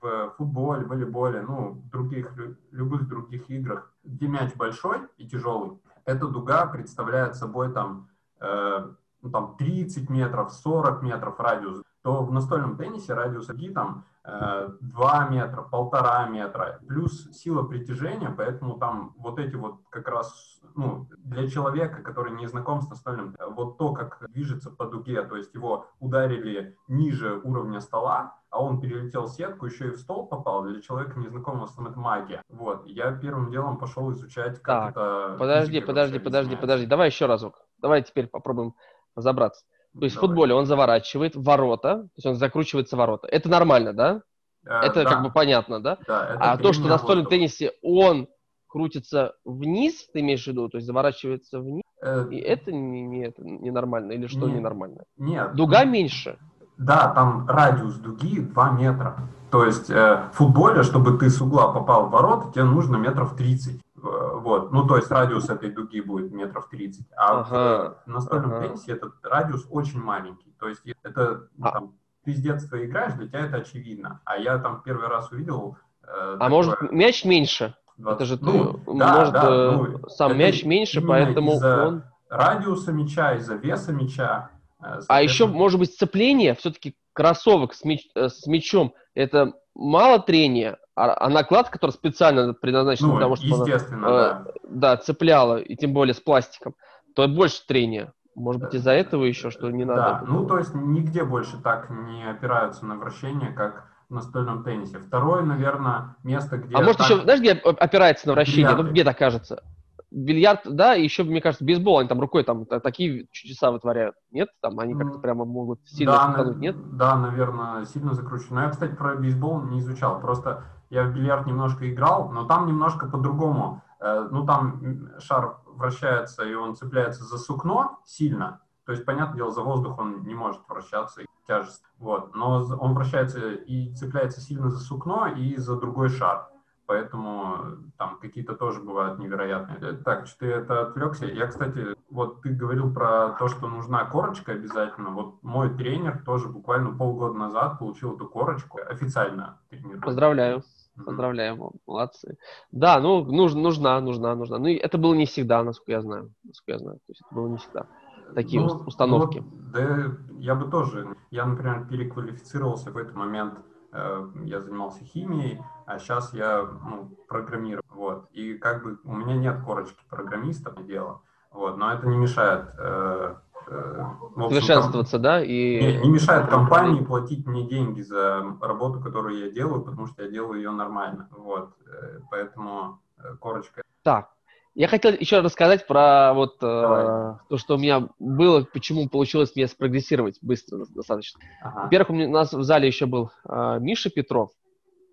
в 0.00 0.30
футболе, 0.36 0.86
волейболе, 0.86 1.42
ну, 1.42 1.72
в 1.72 1.88
других, 1.90 2.36
лю- 2.36 2.56
любых 2.70 3.08
других 3.08 3.50
играх, 3.50 3.92
где 4.04 4.26
мяч 4.26 4.54
большой 4.54 5.00
и 5.18 5.28
тяжелый, 5.28 5.78
эта 6.04 6.26
дуга 6.28 6.66
представляет 6.66 7.36
собой 7.36 7.72
там, 7.72 8.08
э, 8.40 8.88
ну, 9.22 9.30
там 9.30 9.56
30 9.56 10.08
метров, 10.08 10.52
40 10.52 11.02
метров 11.02 11.38
радиус, 11.38 11.82
то 12.02 12.22
в 12.22 12.32
настольном 12.32 12.76
теннисе 12.76 13.14
радиус 13.14 13.46
дуги 13.46 13.70
там 13.70 14.04
э, 14.24 14.68
2 14.80 15.28
метра, 15.28 15.62
полтора 15.62 16.26
метра, 16.28 16.80
плюс 16.86 17.30
сила 17.32 17.62
притяжения, 17.62 18.32
поэтому 18.34 18.78
там 18.78 19.14
вот 19.18 19.38
эти 19.38 19.54
вот 19.54 19.80
как 19.90 20.08
раз, 20.08 20.60
ну, 20.74 21.06
для 21.18 21.48
человека, 21.48 22.02
который 22.02 22.32
не 22.32 22.46
знаком 22.46 22.80
с 22.80 22.88
настольным, 22.88 23.36
э, 23.38 23.46
вот 23.46 23.76
то, 23.76 23.92
как 23.92 24.24
движется 24.30 24.70
по 24.70 24.86
дуге, 24.86 25.22
то 25.22 25.36
есть 25.36 25.54
его 25.54 25.86
ударили 25.98 26.76
ниже 26.88 27.38
уровня 27.44 27.80
стола, 27.80 28.36
а 28.50 28.62
он 28.62 28.80
перелетел 28.80 29.28
сетку, 29.28 29.66
еще 29.66 29.88
и 29.88 29.90
в 29.90 29.98
стол 29.98 30.26
попал, 30.26 30.64
для 30.64 30.80
человека 30.80 31.20
незнакомого 31.20 31.66
с 31.66 31.74
этим 31.74 31.86
это 31.86 31.98
магия. 31.98 32.42
Вот, 32.48 32.86
я 32.86 33.12
первым 33.12 33.50
делом 33.50 33.78
пошел 33.78 34.10
изучать, 34.12 34.60
как 34.62 34.64
Так, 34.64 34.90
это... 34.90 35.36
Подожди, 35.38 35.80
подожди, 35.80 36.18
подожди, 36.18 36.54
объясняется. 36.54 36.60
подожди. 36.60 36.86
Давай 36.86 37.08
еще 37.08 37.26
разок. 37.26 37.62
Давай 37.78 38.02
теперь 38.02 38.26
попробуем 38.26 38.74
разобраться. 39.14 39.64
То 39.98 40.04
есть 40.04 40.16
в 40.16 40.20
футболе 40.20 40.54
он 40.54 40.66
заворачивает 40.66 41.34
ворота, 41.34 41.96
то 41.96 42.10
есть 42.16 42.26
он 42.26 42.36
закручивается 42.36 42.96
ворота. 42.96 43.26
Это 43.26 43.48
нормально, 43.48 43.92
да? 43.92 44.22
Э, 44.64 44.80
Это 44.82 45.04
да, 45.04 45.10
как 45.10 45.22
бы 45.22 45.30
понятно, 45.30 45.80
да? 45.82 45.98
да, 46.06 46.34
это 46.34 46.52
А 46.52 46.56
то, 46.56 46.72
что 46.72 46.82
трение 46.82 46.90
настольном 46.90 47.26
теннисе 47.26 47.72
он 47.82 48.28
крутится 48.68 49.34
вниз, 49.44 50.08
ты 50.12 50.20
имеешь 50.20 50.44
в 50.44 50.46
виду, 50.46 50.68
то 50.68 50.78
есть 50.78 50.86
заворачивается 50.86 51.58
вниз, 51.58 51.82
Э, 52.02 52.26
и 52.30 52.38
это 52.38 52.72
не, 52.72 53.02
не, 53.02 53.24
это 53.24 53.42
ненормально, 53.42 54.12
или 54.12 54.26
что 54.26 54.46
Нет. 54.46 54.56
ненормально? 54.56 55.02
Нет. 55.18 55.54
Дуга 55.54 55.84
меньше. 55.84 56.38
Да, 56.78 57.12
там 57.14 57.46
радиус 57.46 57.96
дуги 57.96 58.40
2 58.40 58.70
метра. 58.70 59.28
То 59.50 59.66
есть 59.66 59.90
э, 59.90 60.28
в 60.32 60.36
футболе, 60.36 60.82
чтобы 60.82 61.18
ты 61.18 61.28
с 61.28 61.40
угла 61.40 61.72
попал 61.72 62.06
в 62.06 62.10
ворота, 62.10 62.50
тебе 62.52 62.64
нужно 62.64 62.96
метров 62.96 63.36
30. 63.36 63.80
Э, 64.02 64.38
Вот. 64.38 64.72
Ну, 64.72 64.86
то 64.86 64.96
есть 64.96 65.10
радиус 65.10 65.48
этой 65.48 65.70
дуги 65.70 66.00
будет 66.00 66.32
метров 66.32 66.68
30. 66.68 67.06
А 67.16 67.42
в, 67.42 67.52
Ага, 67.52 67.96
э, 68.06 68.10
настольном 68.10 68.52
ага. 68.52 68.62
теннисе 68.66 68.92
этот 68.92 69.14
радиус 69.22 69.66
очень 69.70 70.00
маленький. 70.00 70.52
То 70.58 70.68
есть 70.68 70.82
это 71.02 71.48
ну, 71.56 71.66
А- 71.66 71.70
там, 71.72 71.94
ты 72.24 72.32
с 72.32 72.40
детства 72.40 72.84
играешь, 72.84 73.14
для 73.14 73.28
тебя 73.28 73.40
это 73.46 73.56
очевидно. 73.58 74.20
А 74.24 74.36
я 74.36 74.58
там 74.58 74.82
первый 74.82 75.08
раз 75.08 75.30
увидел... 75.32 75.76
э, 76.04 76.36
А 76.38 76.48
может 76.48 76.72
такое 76.78 76.90
мяч 76.90 77.24
меньше? 77.24 77.74
20 77.96 78.16
Это 78.16 78.24
же 78.26 78.38
ты, 78.38 78.44
ну, 78.46 78.98
да, 78.98 79.16
может, 79.18 79.32
да, 79.32 79.48
э, 79.48 79.70
ну, 79.72 80.08
сам 80.08 80.38
мяч 80.38 80.64
меньше, 80.64 81.00
поэтому 81.02 81.52
он... 81.58 82.02
радиуса 82.30 82.92
мяча, 82.92 83.34
из-за 83.34 83.54
веса 83.56 83.92
мяча. 83.92 84.50
э, 84.82 85.00
А 85.08 85.22
еще, 85.22 85.46
может 85.46 85.78
быть, 85.80 85.92
сцепление, 85.92 86.54
все-таки 86.54 86.96
кроссовок 87.12 87.74
с, 87.74 87.84
мяч- 87.84 88.08
э, 88.14 88.28
с 88.28 88.46
мячом, 88.46 88.94
это 89.14 89.52
мало 89.80 90.20
трения, 90.20 90.78
а, 90.94 91.26
а 91.26 91.28
накладка, 91.28 91.72
которая 91.72 91.94
специально 91.94 92.52
предназначена 92.52 93.08
ну, 93.08 93.14
для 93.14 93.20
того, 93.22 93.36
чтобы 93.36 93.64
она, 93.64 93.74
э, 93.74 94.00
да. 94.00 94.44
да, 94.68 94.96
цепляла, 94.98 95.56
и 95.56 95.74
тем 95.74 95.92
более 95.92 96.14
с 96.14 96.20
пластиком, 96.20 96.74
то 97.16 97.26
больше 97.26 97.66
трения. 97.66 98.12
Может 98.36 98.62
быть, 98.62 98.74
из-за 98.74 98.92
этого 98.92 99.24
еще, 99.24 99.50
что 99.50 99.70
не 99.70 99.84
надо. 99.84 100.00
Да, 100.00 100.22
ну 100.26 100.46
то 100.46 100.58
есть 100.58 100.74
нигде 100.74 101.24
больше 101.24 101.60
так 101.60 101.90
не 101.90 102.30
опираются 102.30 102.86
на 102.86 102.96
вращение, 102.96 103.52
как 103.52 103.90
в 104.08 104.14
настольном 104.14 104.62
теннисе. 104.62 104.98
Второе, 104.98 105.42
наверное, 105.42 106.16
место, 106.22 106.58
где... 106.58 106.74
а 106.74 106.80
может 106.80 106.98
так- 106.98 107.10
еще, 107.10 107.22
знаешь, 107.22 107.40
где 107.40 107.54
оп- 107.54 107.80
опирается 107.80 108.28
на 108.28 108.34
вращение? 108.34 108.74
Ну, 108.74 108.84
где 108.84 109.04
так 109.04 109.18
кажется? 109.18 109.62
Бильярд, 110.10 110.62
да, 110.64 110.96
и 110.96 111.04
еще, 111.04 111.22
мне 111.22 111.40
кажется, 111.40 111.64
бейсбол, 111.64 111.98
они 111.98 112.08
там 112.08 112.20
рукой 112.20 112.42
там 112.42 112.66
та- 112.66 112.80
такие 112.80 113.28
чудеса 113.30 113.70
вытворяют. 113.70 114.16
Нет? 114.32 114.48
Там 114.60 114.78
они 114.80 114.94
как-то 114.94 115.14
М, 115.16 115.20
прямо 115.20 115.44
могут 115.44 115.80
сильно 115.86 116.12
да, 116.12 116.28
на- 116.28 116.54
нет? 116.54 116.96
Да, 116.96 117.16
наверное, 117.16 117.84
сильно 117.84 118.14
закручено. 118.14 118.56
Но 118.56 118.62
я, 118.62 118.70
кстати, 118.70 118.92
про 118.94 119.14
бейсбол 119.14 119.60
не 119.62 119.78
изучал. 119.80 120.20
Просто 120.20 120.64
я 120.90 121.04
в 121.04 121.14
бильярд 121.14 121.46
немножко 121.46 121.88
играл, 121.92 122.28
но 122.30 122.44
там 122.44 122.66
немножко 122.66 123.06
по-другому. 123.06 123.82
Э, 124.00 124.26
Ну, 124.30 124.44
там 124.46 125.10
шар 125.18 125.58
вращается, 125.66 126.44
и 126.44 126.54
он 126.54 126.74
цепляется 126.74 127.22
за 127.24 127.38
сукно 127.38 127.98
сильно. 128.04 128.60
То 128.86 128.92
есть, 128.92 129.04
понятное 129.04 129.36
дело, 129.36 129.50
за 129.52 129.60
воздух 129.60 129.98
он 129.98 130.24
не 130.24 130.34
может 130.34 130.60
вращаться, 130.68 131.20
и 131.22 131.26
тяжесть. 131.46 131.82
Вот. 131.98 132.34
Но 132.34 132.64
он 132.80 132.94
вращается 132.94 133.50
и 133.52 133.94
цепляется 133.94 134.40
сильно 134.40 134.70
за 134.70 134.78
сукно 134.80 135.28
и 135.28 135.56
за 135.56 135.76
другой 135.76 136.08
шар. 136.08 136.48
Поэтому 136.94 137.56
там 137.98 138.18
какие-то 138.20 138.54
тоже 138.56 138.80
бывают 138.80 139.20
невероятные. 139.20 139.78
Э, 139.80 139.92
Так, 140.04 140.26
что 140.26 140.44
я 140.44 140.56
это 140.56 140.80
отвлекся. 140.88 141.24
Я, 141.26 141.46
кстати, 141.46 141.94
вот 142.10 142.42
ты 142.42 142.48
говорил 142.50 142.92
про 142.92 143.36
то, 143.38 143.46
что 143.46 143.68
нужна 143.68 144.04
корочка 144.06 144.50
обязательно. 144.52 145.10
Вот 145.10 145.40
мой 145.42 145.70
тренер 145.70 146.20
тоже 146.26 146.48
буквально 146.48 146.90
полгода 146.98 147.38
назад 147.38 147.78
получил 147.78 148.16
эту 148.16 148.26
корочку 148.26 148.80
официально 148.88 149.60
тренирует. 149.70 150.02
Поздравляю. 150.04 150.62
Поздравляем, 151.06 151.60
молодцы. 151.86 152.36
Да, 152.72 152.98
ну, 153.00 153.24
нуж- 153.24 153.54
нужна, 153.54 154.00
нужна, 154.00 154.34
нужна. 154.34 154.58
Ну, 154.58 154.66
и 154.66 154.74
это 154.74 154.98
было 154.98 155.14
не 155.14 155.26
всегда, 155.26 155.62
насколько 155.62 155.92
я 155.92 156.00
знаю. 156.02 156.32
Насколько 156.42 156.72
я 156.72 156.78
знаю. 156.78 156.96
То 157.06 157.12
есть 157.12 157.20
это 157.24 157.34
было 157.36 157.46
не 157.48 157.56
всегда. 157.58 157.86
Такие 158.34 158.60
Ну, 158.60 158.66
ус- 158.66 158.82
установки. 158.88 159.38
вот, 159.38 159.72
да, 159.72 160.10
я 160.40 160.54
бы 160.56 160.68
тоже. 160.68 161.06
Я, 161.30 161.46
например, 161.46 161.86
переквалифицировался 161.88 162.90
в 162.90 162.96
этот 162.96 163.14
момент. 163.14 163.54
Э, 163.92 164.28
Я 164.44 164.60
занимался 164.60 165.04
химией, 165.04 165.62
а 165.86 165.98
сейчас 165.98 166.32
я 166.34 166.62
ну, 166.62 167.10
программирую. 167.28 167.82
Вот. 167.90 168.28
И 168.32 168.54
как 168.54 168.82
бы 168.84 168.98
у 169.04 169.14
меня 169.14 169.36
нет 169.36 169.60
корочки 169.64 169.98
программиста 170.08 170.72
на 170.72 170.82
дело. 170.82 171.22
Вот. 171.50 171.76
Но 171.76 171.92
это 171.92 172.06
не 172.06 172.16
мешает. 172.16 172.66
э, 172.78 173.34
э, 173.66 174.04
Совершенствоваться, 174.48 175.18
да, 175.18 175.42
и... 175.42 175.80
Не, 175.80 175.98
не 175.98 176.10
мешает 176.10 176.48
компании 176.48 177.04
платить 177.04 177.46
мне 177.46 177.66
деньги 177.68 178.02
за 178.02 178.42
работу, 178.60 179.00
которую 179.00 179.38
я 179.38 179.50
делаю, 179.50 179.82
потому 179.82 180.06
что 180.06 180.22
я 180.22 180.28
делаю 180.30 180.58
ее 180.58 180.70
нормально. 180.70 181.28
Вот. 181.36 181.74
э, 181.86 182.20
Поэтому 182.30 183.00
э, 183.18 183.34
корочка. 183.40 183.82
Так, 184.02 184.30
я 184.74 184.88
хотел 184.88 185.12
еще 185.12 185.40
рассказать 185.40 185.86
про 185.86 186.32
вот 186.34 186.56
э, 186.62 187.36
то, 187.48 187.56
что 187.58 187.74
у 187.74 187.78
меня 187.78 188.08
было, 188.18 188.62
почему 188.72 189.08
получилось 189.08 189.54
мне 189.56 189.66
спрогрессировать 189.66 190.38
быстро 190.42 190.86
достаточно. 190.90 191.40
Ага. 191.62 191.82
Во-первых, 191.84 192.10
у, 192.10 192.12
меня- 192.14 192.28
у 192.28 192.32
нас 192.32 192.52
в 192.52 192.62
зале 192.62 192.86
еще 192.86 193.06
был 193.06 193.30
э, 193.48 193.78
Миша 193.80 194.10
Петров, 194.10 194.50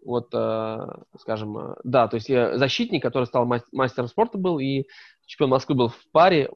вот, 0.05 0.29
э, 0.33 0.77
скажем, 1.19 1.57
э, 1.57 1.75
да, 1.83 2.07
то 2.07 2.15
есть 2.15 2.29
я 2.29 2.57
защитник, 2.57 3.01
который 3.01 3.25
стал 3.25 3.45
мас- 3.45 3.67
мастером 3.71 4.07
спорта 4.07 4.37
был, 4.37 4.59
и 4.59 4.85
чемпион 5.25 5.49
Москвы 5.49 5.75
был 5.75 5.89
в 5.89 6.11
паре, 6.11 6.49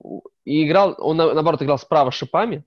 и 0.46 0.66
играл, 0.68 0.96
он 1.00 1.18
на- 1.18 1.34
наоборот 1.34 1.62
играл 1.62 1.78
справа 1.78 2.12
шипами, 2.12 2.64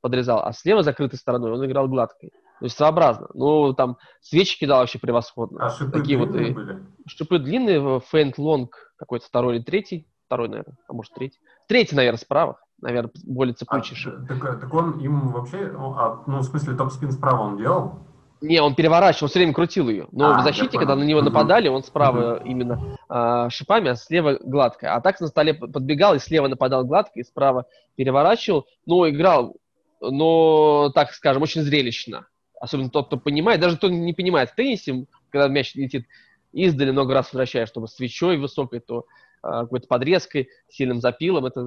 подрезал, 0.00 0.40
а 0.44 0.52
слева 0.52 0.82
закрытой 0.82 1.16
стороной 1.16 1.52
он 1.52 1.64
играл 1.66 1.88
гладкой. 1.88 2.30
То 2.58 2.64
есть 2.64 2.76
своеобразно. 2.76 3.28
Ну, 3.34 3.72
там 3.72 3.96
свечи 4.20 4.58
кидал 4.58 4.80
вообще 4.80 4.98
превосходно. 4.98 5.64
А 5.66 5.70
шипы 5.70 5.92
Такие 5.92 6.18
вот 6.18 6.30
длинные 6.32 6.50
и- 6.50 6.54
были? 6.54 6.78
Шипы 7.06 7.38
длинные, 7.38 8.00
фейнт 8.00 8.38
лонг 8.38 8.92
какой-то 8.96 9.26
второй 9.26 9.56
или 9.56 9.62
третий. 9.62 10.08
Второй, 10.26 10.48
наверное, 10.48 10.76
а 10.88 10.92
может 10.92 11.14
третий. 11.14 11.38
Третий, 11.68 11.94
наверное, 11.96 12.18
справа. 12.18 12.60
Наверное, 12.80 13.10
более 13.24 13.54
А, 13.54 13.56
цеплючий 13.56 13.96
шип. 13.96 14.14
так, 14.28 14.60
так 14.60 14.74
он 14.74 14.98
им 15.00 15.28
вообще, 15.28 15.70
ну, 15.72 15.94
а, 15.96 16.22
ну, 16.26 16.38
в 16.38 16.44
смысле, 16.44 16.74
топ-спин 16.76 17.12
справа 17.12 17.42
он 17.42 17.56
делал? 17.56 18.00
Не, 18.40 18.60
он 18.60 18.74
переворачивал, 18.76 19.24
он 19.24 19.30
все 19.30 19.38
время 19.40 19.52
крутил 19.52 19.88
ее. 19.88 20.06
Но 20.12 20.34
А, 20.34 20.40
в 20.40 20.44
защите, 20.44 20.78
когда 20.78 20.94
на 20.94 21.02
него 21.02 21.22
нападали, 21.22 21.66
он 21.68 21.82
справа 21.82 22.40
именно 22.44 22.98
а, 23.08 23.50
шипами, 23.50 23.90
а 23.90 23.96
слева 23.96 24.38
гладко. 24.40 24.94
А 24.94 25.00
так 25.00 25.20
на 25.20 25.26
столе 25.26 25.54
подбегал 25.54 26.14
и 26.14 26.18
слева 26.20 26.46
нападал 26.46 26.84
гладко, 26.84 27.18
и 27.18 27.24
справа 27.24 27.66
переворачивал. 27.96 28.66
Ну, 28.86 29.08
играл, 29.08 29.56
но, 30.00 30.90
так 30.94 31.12
скажем, 31.12 31.42
очень 31.42 31.62
зрелищно. 31.62 32.26
Особенно 32.60 32.90
тот, 32.90 33.06
кто 33.06 33.16
понимает. 33.16 33.60
Даже 33.60 33.76
кто 33.76 33.88
не 33.88 34.12
понимает 34.12 34.50
в 34.50 34.54
теннисе, 34.54 35.06
когда 35.30 35.48
мяч 35.48 35.74
летит 35.74 36.06
издали 36.52 36.90
много 36.90 37.14
раз 37.14 37.26
возвращаешь, 37.26 37.68
чтобы 37.68 37.88
свечой 37.88 38.38
высокой, 38.38 38.80
то 38.80 39.06
а, 39.42 39.62
какой-то 39.62 39.86
подрезкой, 39.86 40.48
сильным 40.68 41.00
запилом, 41.00 41.46
это 41.46 41.60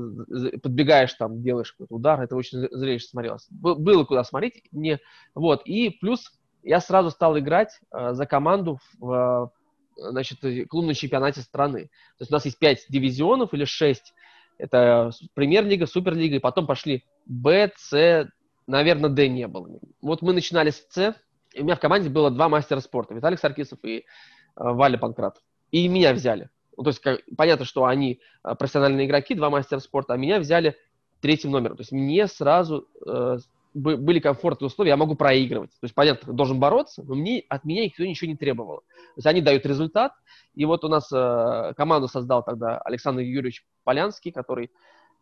подбегаешь 0.61 1.13
там, 1.13 1.41
делаешь 1.41 1.71
какой-то 1.71 1.95
удар, 1.95 2.21
это 2.21 2.35
очень 2.35 2.59
зрелищно 2.71 3.09
смотрелось. 3.09 3.47
Бы- 3.49 3.75
Было 3.75 4.03
куда 4.03 4.23
смотреть, 4.23 4.63
мне, 4.71 4.99
вот, 5.35 5.61
и 5.65 5.89
плюс 5.89 6.31
я 6.63 6.79
сразу 6.79 7.09
стал 7.11 7.37
играть 7.39 7.79
а, 7.91 8.13
за 8.13 8.25
команду 8.25 8.79
в, 8.99 9.13
а, 9.13 9.51
значит, 9.95 10.43
э, 10.43 10.65
клубном 10.65 10.95
чемпионате 10.95 11.41
страны. 11.41 11.85
То 12.17 12.21
есть 12.23 12.31
у 12.31 12.33
нас 12.33 12.45
есть 12.45 12.59
пять 12.59 12.85
дивизионов 12.89 13.53
или 13.53 13.63
шесть, 13.63 14.13
это 14.57 15.11
премьер-лига, 15.33 15.87
суперлига, 15.87 16.35
и 16.35 16.39
потом 16.39 16.67
пошли 16.67 17.03
Б, 17.25 17.71
С, 17.77 18.27
наверное, 18.67 19.09
Д 19.09 19.27
не 19.27 19.47
было. 19.47 19.67
Вот 20.01 20.21
мы 20.21 20.33
начинали 20.33 20.69
с 20.69 20.85
С, 20.89 21.15
и 21.53 21.61
у 21.61 21.63
меня 21.63 21.75
в 21.75 21.79
команде 21.79 22.09
было 22.09 22.31
два 22.31 22.49
мастера 22.49 22.79
спорта, 22.79 23.13
Виталий 23.13 23.37
Саркисов 23.37 23.79
и 23.83 23.97
э, 23.99 24.03
Валя 24.55 24.97
Панкратов. 24.97 25.43
И 25.71 25.87
меня 25.87 26.13
взяли. 26.13 26.49
Ну, 26.77 26.83
то 26.83 26.89
есть 26.89 26.99
как- 26.99 27.21
понятно, 27.37 27.65
что 27.65 27.85
они 27.85 28.21
э, 28.43 28.55
профессиональные 28.55 29.07
игроки, 29.07 29.35
два 29.35 29.49
мастера 29.49 29.79
спорта, 29.79 30.13
а 30.13 30.17
меня 30.17 30.39
взяли 30.39 30.75
третьим 31.19 31.51
номером. 31.51 31.77
То 31.77 31.81
есть 31.81 31.91
мне 31.91 32.27
сразу 32.27 32.87
э, 33.05 33.37
бы- 33.73 33.97
были 33.97 34.19
комфортные 34.19 34.67
условия, 34.67 34.89
я 34.89 34.97
могу 34.97 35.15
проигрывать. 35.15 35.71
То 35.71 35.83
есть, 35.85 35.93
понятно, 35.95 36.33
должен 36.33 36.59
бороться, 36.59 37.03
но 37.03 37.15
мне, 37.15 37.43
от 37.49 37.63
меня 37.65 37.83
никто 37.83 38.03
ничего 38.03 38.29
не 38.29 38.37
требовал. 38.37 38.77
То 38.79 39.17
есть 39.17 39.27
они 39.27 39.41
дают 39.41 39.65
результат, 39.65 40.13
и 40.55 40.65
вот 40.65 40.83
у 40.83 40.87
нас 40.87 41.11
э, 41.11 41.73
команду 41.75 42.07
создал 42.07 42.43
тогда 42.43 42.77
Александр 42.79 43.21
Юрьевич 43.21 43.65
Полянский, 43.83 44.31
который, 44.31 44.71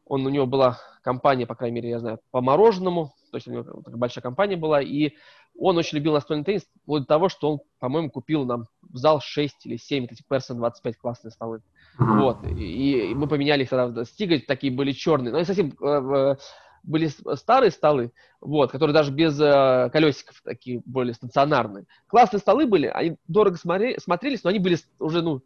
он, 0.10 0.26
у 0.26 0.30
него 0.30 0.46
была 0.46 0.78
компания, 1.02 1.46
по 1.46 1.56
крайней 1.56 1.76
мере, 1.76 1.90
я 1.92 2.00
знаю, 2.00 2.20
по 2.32 2.42
мороженому, 2.42 3.14
то 3.32 3.38
есть 3.38 3.48
у 3.48 3.52
него 3.52 3.64
такая 3.64 3.96
большая 3.98 4.22
компания 4.22 4.58
была, 4.58 4.82
и 4.82 5.14
он 5.58 5.78
очень 5.78 5.98
любил 5.98 6.14
настольный 6.14 6.44
теннис, 6.44 6.66
вплоть 6.82 7.04
до 7.04 7.08
того, 7.08 7.30
что 7.30 7.52
он, 7.52 7.60
по-моему, 7.80 8.10
купил 8.10 8.44
нам 8.46 8.66
в 8.82 8.98
зал 8.98 9.22
6 9.22 9.66
или 9.66 9.78
7 9.78 10.04
вот 10.04 10.12
этих 10.12 10.26
Person 10.30 10.56
25 10.56 10.98
классные 10.98 11.32
столы. 11.32 11.62
Вот. 11.98 12.44
И, 12.46 13.12
и 13.12 13.14
мы 13.14 13.28
поменяли 13.28 13.64
их 13.64 13.70
тогда. 13.70 14.04
Стига 14.06 14.40
такие 14.46 14.74
были 14.74 14.94
черные. 14.94 15.32
Но 15.32 15.38
они 15.38 15.46
совсем 15.46 15.74
э, 15.82 16.36
были 16.84 17.08
с- 17.08 17.36
старые 17.36 17.72
столы, 17.72 18.12
вот, 18.40 18.72
которые 18.72 18.94
даже 18.94 19.12
без 19.12 19.38
э, 19.40 19.90
колесиков 19.92 20.42
такие 20.44 20.82
более 20.86 21.14
стационарные. 21.14 21.86
Классные 22.08 22.40
столы 22.40 22.66
были, 22.66 22.88
они 22.88 23.18
дорого 23.28 23.58
смотре- 23.58 24.00
смотрелись, 24.00 24.44
но 24.44 24.50
они 24.52 24.60
были 24.60 24.76
с- 24.76 24.90
уже, 24.98 25.22
ну, 25.22 25.42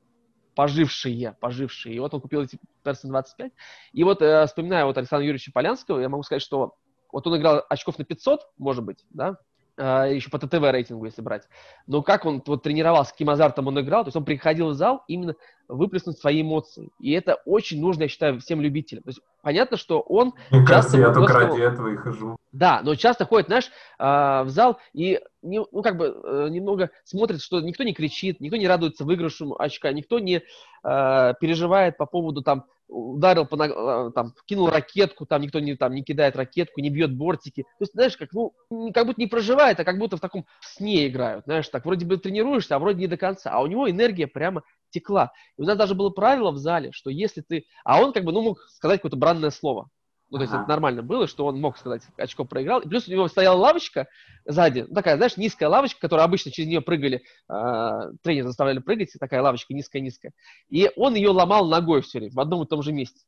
пожившие, 0.55 1.35
пожившие. 1.39 1.95
И 1.95 1.99
вот 1.99 2.13
он 2.13 2.21
купил 2.21 2.41
эти 2.41 2.59
Person 2.83 3.07
25. 3.07 3.51
И 3.93 4.03
вот, 4.03 4.21
э, 4.21 4.45
вспоминая 4.45 4.85
вот 4.85 4.97
Александра 4.97 5.25
Юрьевича 5.25 5.51
Полянского, 5.51 5.99
я 5.99 6.09
могу 6.09 6.23
сказать, 6.23 6.41
что 6.41 6.75
вот 7.11 7.27
он 7.27 7.37
играл 7.37 7.63
очков 7.69 7.97
на 7.99 8.05
500, 8.05 8.41
может 8.57 8.83
быть, 8.83 9.05
да, 9.11 9.37
еще 9.77 10.29
по 10.29 10.37
ТТВ 10.39 10.61
рейтингу, 10.61 11.05
если 11.05 11.21
брать. 11.21 11.47
Но 11.87 12.01
как 12.03 12.25
он 12.25 12.43
вот 12.45 12.63
тренировался, 12.63 13.09
с 13.09 13.13
каким 13.13 13.29
азартом 13.29 13.67
он 13.67 13.79
играл, 13.79 14.03
то 14.03 14.09
есть 14.09 14.17
он 14.17 14.25
приходил 14.25 14.69
в 14.69 14.73
зал 14.75 15.03
именно 15.07 15.35
выплеснуть 15.67 16.19
свои 16.19 16.41
эмоции. 16.41 16.89
И 16.99 17.11
это 17.11 17.35
очень 17.45 17.79
нужно, 17.81 18.03
я 18.03 18.07
считаю, 18.09 18.39
всем 18.39 18.61
любителям. 18.61 19.03
То 19.03 19.09
есть 19.09 19.21
понятно, 19.41 19.77
что 19.77 19.99
он, 20.01 20.33
кажется, 20.51 20.97
часто 20.97 21.13
только 21.13 21.33
просто- 21.33 21.47
ради 21.47 21.61
этого 21.61 21.87
и 21.87 21.95
хожу. 21.95 22.37
да, 22.51 22.81
но 22.83 22.95
часто 22.95 23.25
ходит, 23.25 23.47
знаешь, 23.47 23.71
а, 23.97 24.43
в 24.43 24.49
зал 24.49 24.77
и, 24.93 25.19
не- 25.41 25.65
ну, 25.71 25.81
как 25.81 25.97
бы, 25.97 26.05
э, 26.23 26.47
немного 26.49 26.91
смотрит, 27.05 27.41
что 27.41 27.59
никто 27.61 27.83
не 27.83 27.93
кричит, 27.93 28.39
никто 28.41 28.57
не 28.57 28.67
радуется 28.67 29.05
выигрышу 29.05 29.55
очка, 29.57 29.91
никто 29.91 30.19
не 30.19 30.43
э, 30.85 31.33
переживает 31.39 31.95
по 31.97 32.05
поводу, 32.05 32.41
там, 32.41 32.65
ударил, 32.87 33.45
по, 33.45 33.55
э, 33.55 34.11
там, 34.11 34.33
кинул 34.45 34.69
ракетку, 34.69 35.25
там, 35.25 35.41
никто 35.41 35.59
не, 35.59 35.75
там, 35.75 35.93
не 35.93 36.03
кидает 36.03 36.35
ракетку, 36.35 36.81
не 36.81 36.89
бьет 36.89 37.15
бортики. 37.15 37.63
То 37.63 37.81
есть, 37.81 37.93
знаешь, 37.93 38.17
как, 38.17 38.29
ну, 38.33 38.53
как 38.93 39.05
будто 39.05 39.19
не 39.21 39.27
проживает, 39.27 39.79
а 39.79 39.83
как 39.83 39.97
будто 39.97 40.17
в 40.17 40.21
таком 40.21 40.45
сне 40.61 41.07
играют, 41.07 41.45
знаешь, 41.45 41.67
так, 41.69 41.85
вроде 41.85 42.05
бы 42.05 42.17
тренируешься, 42.17 42.75
а 42.75 42.79
вроде 42.79 42.99
не 42.99 43.07
до 43.07 43.17
конца. 43.17 43.51
А 43.51 43.61
у 43.61 43.67
него 43.67 43.89
энергия 43.89 44.27
прямо 44.27 44.63
текла. 44.89 45.31
И 45.57 45.61
у 45.61 45.65
нас 45.65 45.77
даже 45.77 45.95
было 45.95 46.09
правило 46.09 46.51
в 46.51 46.57
зале, 46.57 46.91
что 46.91 47.09
если 47.09 47.41
ты... 47.41 47.65
А 47.83 48.01
он 48.01 48.13
как 48.13 48.23
бы, 48.23 48.31
ну, 48.31 48.41
мог 48.41 48.59
сказать 48.69 48.99
какое-то 48.99 49.17
бранное 49.17 49.49
слово. 49.49 49.89
Ну, 50.29 50.37
то 50.37 50.43
есть 50.43 50.53
Ага. 50.53 50.63
это 50.63 50.69
нормально 50.69 51.03
было, 51.03 51.27
что 51.27 51.45
он 51.45 51.59
мог 51.59 51.77
сказать, 51.77 52.01
очко 52.17 52.43
проиграл. 52.43 52.79
И 52.79 52.87
плюс 52.87 53.07
у 53.07 53.11
него 53.11 53.27
стояла 53.27 53.57
лавочка 53.57 54.07
сзади, 54.45 54.85
ну, 54.87 54.95
такая, 54.95 55.15
знаешь, 55.15 55.37
низкая 55.37 55.69
лавочка, 55.69 55.99
которая 56.01 56.25
обычно 56.25 56.51
через 56.51 56.67
нее 56.69 56.81
прыгали, 56.81 57.23
э, 57.49 57.99
тренер 58.23 58.45
заставляли 58.45 58.79
прыгать, 58.79 59.11
такая 59.19 59.41
лавочка 59.43 59.73
низкая-низкая. 59.73 60.31
И 60.69 60.89
он 60.95 61.13
ее 61.13 61.29
ломал 61.29 61.67
ногой 61.67 62.01
все 62.01 62.17
время, 62.19 62.33
в 62.33 62.39
одном 62.39 62.63
и 62.63 62.67
том 62.67 62.81
же 62.81 62.91
месте. 62.91 63.19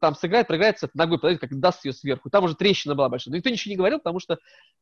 Там 0.00 0.14
сыграет, 0.14 0.46
проиграет, 0.46 0.78
ногой 0.94 1.18
подойдет, 1.18 1.40
как 1.40 1.58
даст 1.58 1.84
ее 1.84 1.92
сверху. 1.92 2.30
Там 2.30 2.44
уже 2.44 2.54
трещина 2.54 2.94
была 2.94 3.08
большая. 3.08 3.32
Но 3.32 3.38
никто 3.38 3.50
ничего 3.50 3.70
не 3.70 3.76
говорил, 3.76 3.98
потому 3.98 4.20
что, 4.20 4.38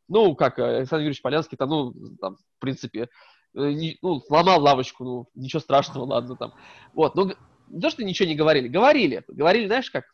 ну, 0.09 0.35
как 0.35 0.59
э, 0.59 0.79
Александр 0.79 1.05
Юрьевич 1.05 1.23
Полянский, 1.23 1.57
там, 1.57 1.71
ну, 1.71 1.95
там, 2.21 2.37
в 2.37 2.61
принципе, 2.61 3.09
э, 3.57 3.73
ну, 4.03 4.21
сломал 4.21 4.61
лавочку, 4.61 5.05
ну, 5.05 5.29
ничего 5.35 5.61
страшного, 5.61 6.05
ладно, 6.05 6.37
там. 6.37 6.53
Вот, 6.93 7.15
ну, 7.15 7.33
не 7.69 7.81
то, 7.81 7.91
что 7.91 8.05
ничего 8.05 8.29
не 8.29 8.35
говорили, 8.35 8.69
говорили. 8.69 9.25
Говорили, 9.29 9.67
знаешь, 9.67 9.91
как? 9.91 10.05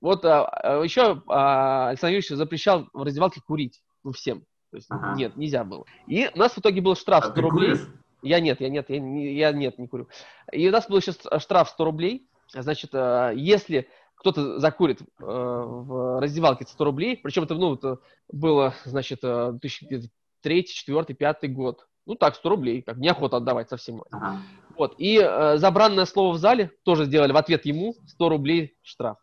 Вот 0.00 0.24
а, 0.24 0.44
а, 0.46 0.82
еще 0.82 1.22
а, 1.28 1.88
Александр 1.90 2.14
Юрьевич 2.16 2.28
запрещал 2.36 2.88
в 2.92 3.02
раздевалке 3.02 3.40
курить, 3.46 3.80
ну, 4.04 4.12
всем. 4.12 4.40
То 4.70 4.76
есть, 4.76 4.86
Ага. 4.90 5.14
нет, 5.14 5.36
нельзя 5.36 5.64
было. 5.64 5.84
И 6.06 6.28
у 6.34 6.38
нас 6.38 6.52
в 6.52 6.58
итоге 6.58 6.80
был 6.80 6.96
штраф 6.96 7.24
А 7.24 7.26
100 7.28 7.34
ты 7.34 7.40
рублей. 7.40 7.70
куришь? 7.76 7.88
Я 8.22 8.40
нет, 8.40 8.60
я 8.60 8.68
нет, 8.68 8.86
я, 8.90 8.98
не- 8.98 9.34
я 9.34 9.52
нет, 9.52 9.78
не 9.78 9.86
курю. 9.86 10.08
И 10.52 10.68
у 10.68 10.72
нас 10.72 10.88
был 10.88 11.00
сейчас 11.00 11.18
штраф 11.42 11.68
100 11.70 11.84
рублей. 11.84 12.28
Значит, 12.52 12.90
э, 12.92 13.32
если 13.36 13.88
кто-то 14.16 14.58
закурит 14.58 15.00
э, 15.02 15.04
в 15.20 16.20
раздевалке 16.20 16.64
100 16.66 16.84
рублей, 16.84 17.16
причем 17.16 17.44
это, 17.44 17.54
ну, 17.54 17.74
это 17.74 17.98
было, 18.30 18.74
значит, 18.84 19.20
э, 19.22 19.52
2003, 19.52 20.10
2004, 20.42 21.04
2005 21.04 21.52
год. 21.54 21.86
Ну 22.06 22.14
так, 22.14 22.34
100 22.36 22.48
рублей, 22.48 22.82
как 22.82 22.98
неохота 22.98 23.36
отдавать 23.38 23.68
совсем. 23.68 24.02
Ага. 24.10 24.38
Вот. 24.76 24.94
И 24.98 25.18
э, 25.22 25.56
забранное 25.58 26.04
слово 26.04 26.32
в 26.34 26.38
зале 26.38 26.70
тоже 26.84 27.04
сделали 27.04 27.32
в 27.32 27.36
ответ 27.36 27.64
ему 27.66 27.94
100 28.06 28.28
рублей 28.28 28.76
штраф. 28.82 29.18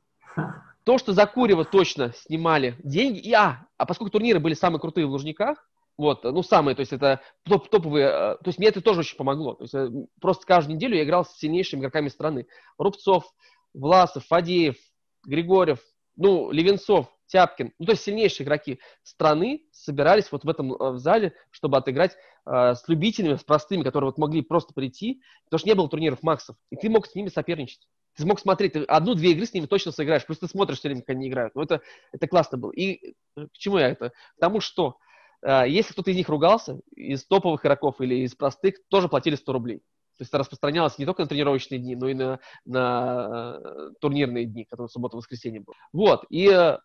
То, 0.83 0.97
что 0.97 1.13
за 1.13 1.25
Курева 1.25 1.63
точно 1.63 2.13
снимали 2.13 2.75
деньги, 2.83 3.19
и, 3.19 3.31
а, 3.31 3.67
а 3.77 3.85
поскольку 3.85 4.11
турниры 4.11 4.39
были 4.39 4.53
самые 4.53 4.81
крутые 4.81 5.07
в 5.07 5.11
Лужниках, 5.11 5.65
вот, 5.97 6.23
ну, 6.23 6.41
самые, 6.43 6.75
то 6.75 6.81
есть 6.81 6.91
это 6.91 7.21
топ 7.43 7.69
топовые, 7.69 8.07
э, 8.07 8.09
то 8.11 8.47
есть 8.47 8.57
мне 8.57 8.67
это 8.67 8.81
тоже 8.81 9.01
очень 9.01 9.15
помогло. 9.15 9.53
То 9.53 9.63
есть 9.63 9.75
э, 9.75 9.89
просто 10.19 10.45
каждую 10.45 10.75
неделю 10.75 10.97
я 10.97 11.03
играл 11.03 11.23
с 11.23 11.37
сильнейшими 11.37 11.81
игроками 11.81 12.07
страны. 12.07 12.47
Рубцов, 12.79 13.31
Власов, 13.73 14.25
Фадеев, 14.25 14.75
Григорьев, 15.23 15.79
ну, 16.15 16.51
Левенцов, 16.51 17.07
Тяпкин, 17.27 17.73
ну, 17.79 17.85
то 17.85 17.93
есть 17.93 18.03
сильнейшие 18.03 18.45
игроки 18.45 18.79
страны 19.01 19.63
собирались 19.71 20.31
вот 20.31 20.43
в 20.43 20.49
этом 20.49 20.73
э, 20.73 20.91
в 20.91 20.97
зале, 20.99 21.33
чтобы 21.51 21.77
отыграть 21.77 22.15
э, 22.45 22.75
с 22.75 22.87
любителями, 22.87 23.35
с 23.35 23.43
простыми, 23.43 23.83
которые 23.83 24.09
вот 24.09 24.17
могли 24.17 24.41
просто 24.41 24.73
прийти, 24.73 25.21
потому 25.45 25.59
что 25.59 25.67
не 25.67 25.75
было 25.75 25.89
турниров 25.89 26.21
Максов, 26.21 26.55
и 26.69 26.75
ты 26.75 26.89
мог 26.89 27.07
с 27.07 27.15
ними 27.15 27.29
соперничать. 27.29 27.87
Ты 28.15 28.23
смог 28.23 28.39
смотреть, 28.39 28.75
одну-две 28.75 29.31
игры 29.31 29.45
с 29.45 29.53
ними 29.53 29.65
точно 29.65 29.91
сыграешь, 29.91 30.25
плюс 30.25 30.39
ты 30.39 30.47
смотришь 30.47 30.79
все 30.79 30.89
время, 30.89 31.01
как 31.01 31.15
они 31.15 31.27
играют. 31.27 31.55
Ну, 31.55 31.61
это, 31.61 31.81
это 32.11 32.27
классно 32.27 32.57
было. 32.57 32.71
И 32.71 33.15
э, 33.35 33.47
к 33.47 33.53
чему 33.53 33.79
я 33.79 33.89
это? 33.89 34.09
К 34.09 34.39
тому, 34.39 34.59
что 34.59 34.97
э, 35.41 35.63
если 35.67 35.93
кто-то 35.93 36.11
из 36.11 36.17
них 36.17 36.29
ругался, 36.29 36.79
из 36.95 37.25
топовых 37.25 37.65
игроков 37.65 38.01
или 38.01 38.23
из 38.23 38.35
простых, 38.35 38.75
тоже 38.89 39.09
платили 39.09 39.35
100 39.35 39.53
рублей. 39.53 39.81
То 40.17 40.21
есть 40.21 40.29
это 40.29 40.37
распространялось 40.37 40.99
не 40.99 41.05
только 41.05 41.23
на 41.23 41.27
тренировочные 41.27 41.79
дни, 41.79 41.95
но 41.95 42.07
и 42.07 42.13
на, 42.13 42.39
на 42.65 43.59
э, 43.63 43.89
турнирные 43.99 44.45
дни, 44.45 44.63
которые 44.65 44.89
суббота-воскресенье 44.89 45.61
было. 45.61 45.75
Вот. 45.91 46.25
И 46.29 46.47
э, 46.47 46.51
э, 46.53 46.79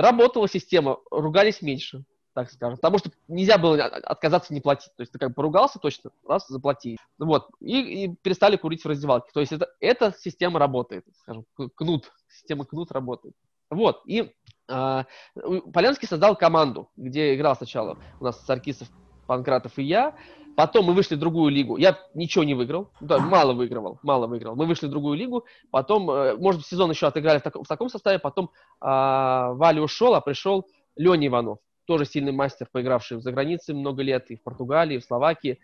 работала 0.00 0.48
система, 0.48 0.98
ругались 1.10 1.60
меньше, 1.60 2.04
так 2.34 2.50
скажем. 2.50 2.76
Потому 2.76 2.98
что 2.98 3.10
нельзя 3.28 3.56
было 3.58 3.82
от- 3.84 4.04
отказаться 4.04 4.52
не 4.52 4.60
платить. 4.60 4.92
То 4.96 5.02
есть 5.02 5.12
ты 5.12 5.18
как 5.18 5.30
бы 5.30 5.34
поругался 5.34 5.78
точно, 5.78 6.10
раз, 6.26 6.46
заплати. 6.48 6.98
Вот. 7.18 7.48
И, 7.60 8.04
и 8.04 8.16
перестали 8.22 8.56
курить 8.56 8.84
в 8.84 8.88
раздевалке. 8.88 9.30
То 9.32 9.40
есть 9.40 9.52
это, 9.52 9.68
эта 9.80 10.12
система 10.18 10.58
работает, 10.58 11.04
скажем, 11.20 11.44
кнут. 11.76 12.12
Система 12.28 12.64
кнут 12.64 12.90
работает. 12.92 13.34
Вот. 13.70 14.02
И 14.06 14.32
у- 14.68 15.70
Полянский 15.72 16.08
создал 16.08 16.36
команду, 16.36 16.88
где 16.96 17.34
играл 17.34 17.56
сначала 17.56 17.98
у 18.20 18.24
нас 18.24 18.44
Саркисов, 18.44 18.88
Панкратов 19.26 19.78
и 19.78 19.82
я. 19.82 20.14
Потом 20.56 20.84
мы 20.86 20.92
вышли 20.92 21.16
в 21.16 21.18
другую 21.18 21.50
лигу. 21.50 21.76
Я 21.78 21.98
ничего 22.14 22.44
не 22.44 22.54
выиграл. 22.54 22.88
Да, 23.00 23.18
мало 23.18 23.54
выигрывал. 23.54 23.98
Мало 24.04 24.28
выиграл. 24.28 24.54
Мы 24.54 24.66
вышли 24.66 24.86
в 24.86 24.90
другую 24.90 25.18
лигу. 25.18 25.44
Потом, 25.72 26.08
э, 26.10 26.36
может 26.36 26.60
быть, 26.60 26.68
сезон 26.68 26.90
еще 26.90 27.08
отыграли 27.08 27.38
в, 27.38 27.42
тако- 27.42 27.64
в 27.64 27.66
таком 27.66 27.88
составе. 27.88 28.20
Потом 28.20 28.50
а, 28.80 29.52
Валя 29.54 29.82
ушел, 29.82 30.14
а 30.14 30.20
пришел 30.20 30.68
Леня 30.94 31.26
Иванов. 31.26 31.58
Тоже 31.86 32.04
сильный 32.04 32.32
мастер, 32.32 32.68
поигравший 32.70 33.20
за 33.20 33.32
границей 33.32 33.74
много 33.74 34.02
лет, 34.02 34.30
и 34.30 34.36
в 34.36 34.42
Португалии, 34.42 34.96
и 34.96 34.98
в 34.98 35.04
Словакии. 35.04 35.58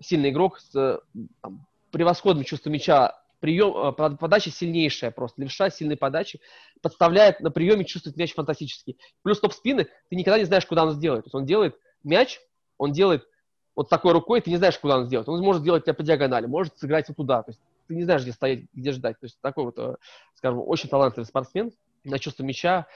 Сильный 0.00 0.30
игрок 0.30 0.58
с 0.58 0.74
э, 0.74 0.98
там, 1.42 1.66
превосходным 1.90 2.44
чувством 2.44 2.72
мяча, 2.72 3.18
прием, 3.40 3.76
э, 3.76 3.92
под- 3.92 4.18
подача 4.18 4.50
сильнейшая 4.50 5.10
просто, 5.10 5.42
левша 5.42 5.70
сильной 5.70 5.96
подачи, 5.96 6.40
подставляет 6.80 7.40
на 7.40 7.50
приеме, 7.50 7.84
чувствует 7.84 8.16
мяч 8.16 8.34
фантастически. 8.34 8.96
Плюс 9.22 9.40
топ-спины, 9.40 9.88
ты 10.08 10.16
никогда 10.16 10.38
не 10.38 10.44
знаешь, 10.44 10.66
куда 10.66 10.84
он 10.84 10.92
сделает. 10.92 11.24
То 11.24 11.28
есть 11.28 11.34
он 11.34 11.44
делает 11.44 11.76
мяч, 12.04 12.40
он 12.78 12.92
делает 12.92 13.26
вот 13.74 13.88
такой 13.88 14.12
рукой, 14.12 14.40
ты 14.40 14.50
не 14.50 14.56
знаешь, 14.56 14.78
куда 14.78 14.98
он 14.98 15.06
сделает. 15.06 15.28
Он 15.28 15.40
может 15.40 15.62
делать 15.62 15.84
тебя 15.84 15.94
по 15.94 16.02
диагонали, 16.02 16.46
может 16.46 16.78
сыграть 16.78 17.08
вот 17.08 17.16
туда. 17.16 17.42
То 17.42 17.50
есть 17.50 17.60
ты 17.88 17.94
не 17.94 18.04
знаешь, 18.04 18.22
где 18.22 18.32
стоять, 18.32 18.60
где 18.72 18.92
ждать. 18.92 19.18
То 19.18 19.26
есть 19.26 19.38
такой 19.40 19.64
вот, 19.64 19.78
э, 19.78 19.96
скажем, 20.34 20.62
очень 20.66 20.88
талантливый 20.88 21.26
спортсмен 21.26 21.72
на 22.04 22.18
чувство 22.18 22.44
мяча. 22.44 22.86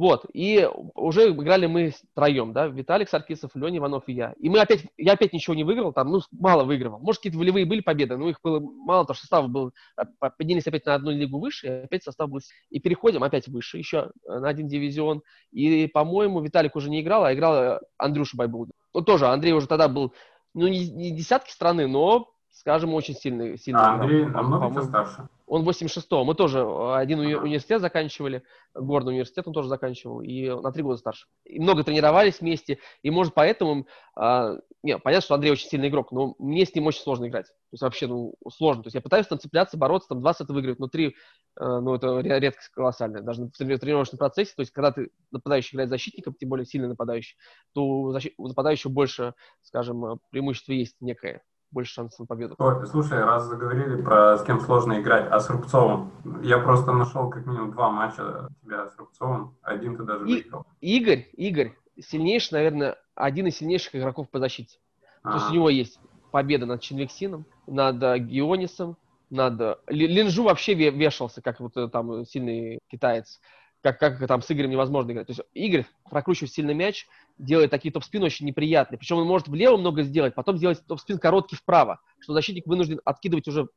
Вот, 0.00 0.24
и 0.32 0.66
уже 0.94 1.28
играли 1.28 1.66
мы 1.66 1.92
троем, 2.14 2.54
да, 2.54 2.68
Виталик 2.68 3.10
Саркисов, 3.10 3.50
Леня 3.54 3.80
Иванов 3.80 4.04
и 4.06 4.14
я. 4.14 4.32
И 4.40 4.48
мы 4.48 4.58
опять, 4.58 4.86
я 4.96 5.12
опять 5.12 5.34
ничего 5.34 5.54
не 5.54 5.62
выиграл, 5.62 5.92
там, 5.92 6.08
ну, 6.10 6.20
мало 6.32 6.64
выигрывал. 6.64 7.00
Может, 7.00 7.18
какие-то 7.18 7.36
волевые 7.36 7.66
были 7.66 7.82
победы, 7.82 8.16
но 8.16 8.30
их 8.30 8.38
было 8.42 8.60
мало, 8.60 9.02
потому 9.02 9.14
что 9.16 9.26
состав 9.26 9.50
был, 9.50 9.72
а, 9.96 10.06
по- 10.18 10.30
поднялись 10.30 10.66
опять 10.66 10.86
на 10.86 10.94
одну 10.94 11.10
лигу 11.10 11.38
выше, 11.38 11.66
и 11.66 11.70
опять 11.84 12.02
состав 12.02 12.30
был... 12.30 12.40
И 12.70 12.80
переходим 12.80 13.22
опять 13.22 13.46
выше, 13.48 13.76
еще 13.76 14.10
э, 14.26 14.38
на 14.38 14.48
один 14.48 14.68
дивизион. 14.68 15.20
И, 15.52 15.86
по-моему, 15.88 16.40
Виталик 16.40 16.76
уже 16.76 16.88
не 16.88 17.02
играл, 17.02 17.26
а 17.26 17.34
играл 17.34 17.54
э, 17.56 17.80
Андрюша 17.98 18.38
Байбулдин. 18.38 18.72
Ну, 18.94 19.02
тоже, 19.02 19.26
Андрей 19.26 19.52
уже 19.52 19.66
тогда 19.66 19.88
был, 19.88 20.14
ну, 20.54 20.66
не, 20.66 20.88
не 20.88 21.10
десятки 21.10 21.50
страны, 21.50 21.86
но, 21.86 22.26
скажем, 22.50 22.94
очень 22.94 23.14
сильный. 23.14 23.56
сильный 23.58 23.80
А. 23.80 23.94
Андрей 23.94 24.24
По- 24.26 24.42
намного 24.42 24.82
старше. 24.82 25.28
он 25.46 25.66
86-го. 25.68 26.24
Мы 26.24 26.34
тоже 26.34 26.58
э, 26.60 26.94
один 26.96 27.20
Ага. 27.20 27.42
университет 27.42 27.80
заканчивали, 27.80 28.42
горный 28.74 29.12
университет 29.12 29.46
он 29.46 29.52
тоже 29.54 29.68
заканчивал, 29.68 30.20
и 30.20 30.48
на 30.48 30.70
три 30.72 30.82
года 30.82 30.98
старше. 30.98 31.26
И 31.44 31.58
много 31.60 31.84
тренировались 31.84 32.40
вместе, 32.40 32.78
и, 33.02 33.10
может, 33.10 33.34
поэтому... 33.34 33.86
а, 34.16 34.56
не, 34.82 34.96
понятно, 34.98 35.22
что 35.22 35.34
Андрей 35.34 35.52
очень 35.52 35.68
сильный 35.68 35.88
игрок, 35.88 36.10
но 36.10 36.34
мне 36.38 36.64
с 36.64 36.74
ним 36.74 36.86
очень 36.86 37.02
сложно 37.02 37.26
играть. 37.28 37.46
То 37.46 37.72
есть 37.72 37.82
вообще, 37.82 38.06
ну, 38.06 38.34
сложно. 38.50 38.82
То 38.82 38.86
есть 38.86 38.94
я 38.94 39.00
пытаюсь 39.02 39.26
там 39.26 39.38
цепляться, 39.38 39.76
бороться, 39.76 40.08
там 40.08 40.20
20 40.22 40.40
это 40.42 40.52
выиграть, 40.54 40.78
но 40.78 40.88
3, 40.88 41.14
ну, 41.58 41.94
это 41.94 42.20
ре- 42.22 42.40
редкость 42.40 42.70
колоссальная. 42.70 43.20
Даже 43.22 43.42
в 43.42 43.50
трени- 43.60 43.76
тренировочном 43.76 44.18
процессе, 44.18 44.52
то 44.56 44.60
есть 44.60 44.72
когда 44.72 44.90
ты 44.92 45.10
нападающий 45.32 45.74
играет 45.76 45.90
защитником, 45.90 46.34
тем 46.34 46.48
более 46.48 46.64
сильный 46.64 46.88
нападающий, 46.88 47.36
то 47.74 47.82
у 47.84 48.48
нападающего 48.48 48.90
больше, 48.90 49.34
скажем, 49.62 50.04
э, 50.06 50.16
преимущество 50.30 50.72
есть 50.72 50.96
некое, 51.00 51.42
больше 51.70 51.92
шансов 51.94 52.20
на 52.20 52.26
победу. 52.26 52.54
Ой, 52.58 52.86
слушай, 52.86 53.22
раз 53.22 53.44
заговорили 53.44 54.00
про 54.02 54.36
с 54.38 54.42
кем 54.44 54.60
сложно 54.60 55.00
играть, 55.00 55.28
а 55.30 55.40
с 55.40 55.48
Рубцовым? 55.50 56.10
Я 56.42 56.58
просто 56.58 56.92
нашел 56.92 57.30
как 57.30 57.46
минимум 57.46 57.70
два 57.72 57.90
матча 57.90 58.48
тебя 58.62 58.88
с 58.88 58.96
Рубцовым, 58.98 59.56
один 59.62 59.96
ты 59.96 60.02
даже 60.04 60.24
И- 60.26 60.34
выиграл. 60.34 60.66
Игорь, 60.80 61.28
Игорь, 61.36 61.72
сильнейший, 61.98 62.54
наверное, 62.58 62.96
один 63.14 63.46
из 63.46 63.56
сильнейших 63.58 63.94
игроков 63.94 64.28
по 64.30 64.38
защите. 64.38 64.78
То 65.22 65.34
есть 65.34 65.50
у 65.50 65.54
него 65.54 65.68
есть 65.70 66.00
победа 66.30 66.64
над 66.66 66.80
Чинвексином, 66.80 67.44
над 67.66 68.02
э, 68.02 68.18
Геонисом, 68.18 68.96
над... 69.28 69.60
э, 69.60 69.76
Ли- 69.88 70.06
Линжу 70.06 70.44
вообще 70.44 70.72
ве- 70.74 70.90
вешался, 70.90 71.42
как 71.42 71.60
вот 71.60 71.76
э, 71.76 71.88
там 71.88 72.24
сильный 72.24 72.78
китаец. 72.88 73.40
Как, 73.82 73.98
как 73.98 74.26
там 74.26 74.42
с 74.42 74.50
Игорем 74.50 74.70
невозможно 74.70 75.10
играть. 75.12 75.26
То 75.26 75.30
есть 75.32 75.40
Игорь 75.54 75.86
прокручивает 76.10 76.52
сильный 76.52 76.74
мяч, 76.74 77.06
делает 77.38 77.70
такие 77.70 77.90
топ-спины 77.90 78.26
очень 78.26 78.44
неприятные. 78.46 78.98
Причем 78.98 79.16
он 79.16 79.26
может 79.26 79.48
влево 79.48 79.78
много 79.78 80.02
сделать, 80.02 80.34
потом 80.34 80.58
сделать 80.58 80.84
топ-спин 80.86 81.18
короткий 81.18 81.56
вправо, 81.56 82.00
что 82.18 82.34
защитник 82.34 82.66
вынужден 82.66 83.00
откидывать 83.04 83.48
уже... 83.48 83.68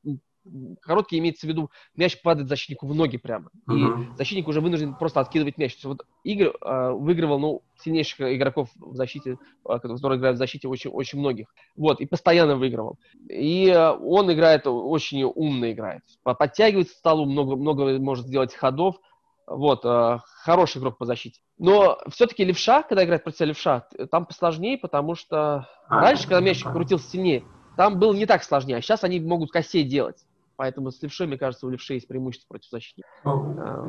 Короткий 0.81 1.19
имеется 1.19 1.47
в 1.47 1.49
виду, 1.49 1.71
мяч 1.95 2.21
падает 2.21 2.49
защитнику 2.49 2.85
в 2.85 2.93
ноги 2.93 3.15
прямо. 3.15 3.49
И 3.69 3.71
Мгм. 3.71 4.17
защитник 4.17 4.49
уже 4.49 4.59
вынужден 4.59 4.93
просто 4.93 5.21
откидывать 5.21 5.57
мяч. 5.57 5.71
То 5.71 5.77
есть 5.77 5.85
вот 5.85 6.05
Игорь 6.25 6.51
э, 6.59 6.91
выигрывал, 6.91 7.39
ну, 7.39 7.61
сильнейших 7.79 8.19
игроков 8.35 8.69
в 8.75 8.93
защите, 8.93 9.37
э, 9.65 9.79
которые 9.79 10.19
играют 10.19 10.35
в 10.35 10.39
защите 10.39 10.67
очень, 10.67 10.89
очень 10.91 11.19
многих. 11.19 11.47
Вот, 11.77 12.01
и 12.01 12.05
постоянно 12.05 12.57
выигрывал. 12.57 12.99
И 13.29 13.69
э, 13.69 13.91
он 13.91 14.33
играет, 14.33 14.67
очень 14.67 15.23
умно 15.23 15.71
играет. 15.71 16.01
По- 16.23 16.33
Подтягивается 16.33 16.93
к 16.93 16.97
столу, 16.97 17.23
много, 17.25 17.55
много 17.55 17.97
может 17.99 18.25
сделать 18.27 18.53
ходов. 18.53 18.97
Вот, 19.45 19.83
э, 19.83 20.19
хороший 20.43 20.79
игрок 20.79 20.97
по 20.97 21.05
защите. 21.05 21.39
Но 21.57 21.99
все-таки 22.09 22.43
левша, 22.45 22.83
когда 22.83 23.03
играет 23.03 23.23
против 23.23 23.41
левша, 23.41 23.87
там 24.11 24.25
посложнее, 24.25 24.77
потому 24.77 25.15
что 25.15 25.67
А, 25.89 25.99
раньше, 26.01 26.23
когда 26.23 26.39
мяч 26.39 26.61
понятно. 26.63 26.79
крутился 26.79 27.09
сильнее, 27.09 27.43
там 27.77 27.99
было 27.99 28.13
не 28.13 28.25
так 28.25 28.43
сложнее, 28.43 28.77
а 28.77 28.81
сейчас 28.81 29.03
они 29.03 29.19
могут 29.19 29.51
косей 29.51 29.83
делать. 29.83 30.25
Поэтому 30.55 30.91
с 30.91 31.01
левшой, 31.01 31.27
мне 31.27 31.37
кажется, 31.37 31.65
у 31.65 31.69
левши 31.69 31.95
есть 31.95 32.07
преимущество 32.07 32.47
против 32.49 32.69
защитника. 32.69 33.07
Ну, 33.23 33.55
А, 33.59 33.87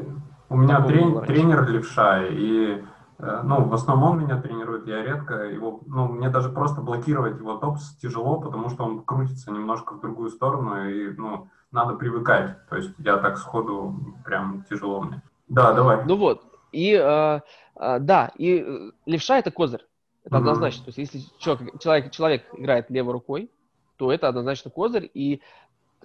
У 0.48 0.57
меня 0.57 0.80
трен- 0.86 1.24
тренер 1.26 1.68
левша, 1.68 2.26
и 2.26 2.82
э, 3.18 3.40
ну, 3.44 3.64
в 3.64 3.74
основном 3.74 4.12
он 4.12 4.24
меня 4.24 4.40
тренирует, 4.40 4.86
я 4.86 5.02
редко 5.02 5.34
его, 5.44 5.80
ну, 5.86 6.09
мне 6.09 6.28
даже 6.30 6.48
просто 6.50 6.80
блокировать 6.80 7.38
его 7.38 7.57
топс 7.59 7.96
тяжело, 7.96 8.40
потому 8.40 8.70
что 8.70 8.84
он 8.84 9.02
крутится 9.05 9.50
немножко 9.52 9.94
в 9.94 10.00
другую 10.00 10.30
сторону, 10.30 10.88
и, 10.88 11.11
ну, 11.16 11.48
надо 11.70 11.94
привыкать, 11.94 12.66
то 12.68 12.76
есть 12.76 12.90
я 12.98 13.16
так 13.18 13.38
сходу 13.38 13.94
прям 14.24 14.64
тяжело 14.68 15.00
мне. 15.00 15.22
Да, 15.55 15.72
давай. 15.72 16.05
Ну 16.05 16.16
вот, 16.16 16.42
и 16.72 16.92
э, 16.92 17.40
э, 17.76 17.98
да, 18.00 18.32
и 18.36 18.64
э, 18.66 18.90
левша 19.07 19.38
это 19.38 19.50
козырь. 19.50 19.84
Это 20.24 20.38
Мгм. 20.38 20.48
однозначно. 20.48 20.84
То 20.84 20.88
есть, 20.88 20.98
если 20.98 21.28
человек, 21.38 21.80
человек, 21.80 22.11
человек 22.11 22.46
играет 22.55 22.90
левой 22.90 23.12
рукой, 23.12 23.50
то 23.96 24.11
это 24.11 24.28
однозначно 24.28 24.70
козырь. 24.70 25.11
И, 25.14 25.40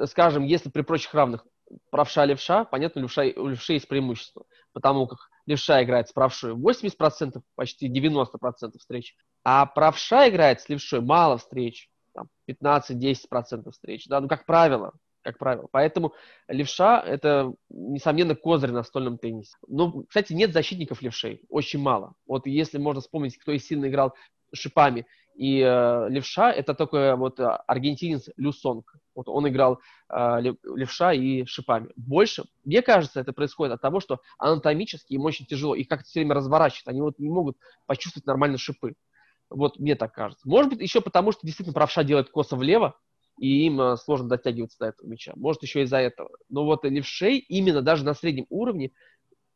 скажем, 0.05 0.43
если 0.43 0.69
при 0.69 0.81
прочих 0.81 1.13
равных 1.13 1.45
правша 1.89 2.25
левша, 2.25 2.65
понятно, 2.65 2.99
левша, 2.99 3.23
у 3.35 3.47
левши 3.47 3.73
есть 3.73 3.87
преимущество. 3.87 4.45
Потому 4.73 5.07
как 5.07 5.19
левша 5.45 5.83
играет 5.83 6.09
с 6.09 6.13
правшой 6.13 6.53
80%, 6.53 7.41
почти 7.55 7.89
90% 7.89 8.77
встреч, 8.77 9.15
а 9.43 9.65
правша 9.65 10.29
играет 10.29 10.61
с 10.61 10.69
левшой 10.69 11.01
мало 11.01 11.37
встреч, 11.37 11.89
там, 12.13 12.27
15-10% 12.47 13.71
встреч. 13.71 14.07
Да, 14.07 14.19
ну, 14.19 14.27
как 14.27 14.45
правило, 14.45 14.93
как 15.21 15.37
правило. 15.37 15.67
Поэтому 15.71 16.13
левша– 16.47 17.01
это, 17.05 17.53
несомненно, 17.69 18.35
козырь 18.35 18.71
на 18.71 18.77
настольном 18.77 19.17
теннисе. 19.17 19.57
Ну, 19.67 20.03
кстати, 20.07 20.33
нет 20.33 20.53
защитников 20.53 21.01
левшей, 21.01 21.41
очень 21.49 21.79
мало. 21.79 22.13
Вот 22.25 22.47
если 22.47 22.77
можно 22.77 23.01
вспомнить, 23.01 23.37
кто 23.37 23.51
из 23.51 23.65
сильно 23.65 23.87
играл 23.87 24.13
шипами 24.53 25.05
и 25.35 25.61
э, 25.61 26.09
левша, 26.09 26.51
это 26.51 26.73
только 26.73 27.15
вот 27.15 27.39
э, 27.39 27.45
аргентинец 27.45 28.29
Люсонг. 28.35 28.93
Вот 29.15 29.29
он 29.29 29.47
играл 29.47 29.79
э, 30.09 30.41
лев- 30.41 30.57
левша 30.63 31.13
и 31.13 31.45
шипами. 31.45 31.91
Больше, 31.95 32.43
мне 32.65 32.81
кажется, 32.81 33.21
это 33.21 33.31
происходит 33.31 33.73
от 33.73 33.81
того, 33.81 33.99
что 33.99 34.19
анатомически 34.37 35.13
им 35.13 35.23
очень 35.25 35.45
тяжело. 35.45 35.75
Их 35.75 35.87
как-то 35.87 36.05
все 36.05 36.19
время 36.19 36.35
разворачивают. 36.35 36.87
Они 36.87 37.01
вот 37.01 37.19
не 37.19 37.29
могут 37.29 37.57
почувствовать 37.85 38.25
нормально 38.25 38.57
шипы. 38.57 38.95
Вот 39.49 39.79
мне 39.79 39.95
так 39.95 40.13
кажется. 40.13 40.47
Может 40.47 40.71
быть, 40.71 40.81
еще 40.81 41.01
потому, 41.01 41.31
что 41.31 41.45
действительно 41.45 41.73
правша 41.73 42.03
делает 42.03 42.29
косо 42.29 42.55
влево, 42.55 42.97
и 43.39 43.65
им 43.65 43.79
э, 43.81 43.97
сложно 43.97 44.27
дотягиваться 44.27 44.77
до 44.79 44.87
этого 44.87 45.07
мяча. 45.07 45.33
Может, 45.35 45.63
еще 45.63 45.83
из-за 45.83 45.97
этого. 45.97 46.29
Но 46.49 46.65
вот 46.65 46.83
левшей 46.83 47.37
именно 47.37 47.81
даже 47.81 48.03
на 48.03 48.13
среднем 48.13 48.45
уровне 48.49 48.91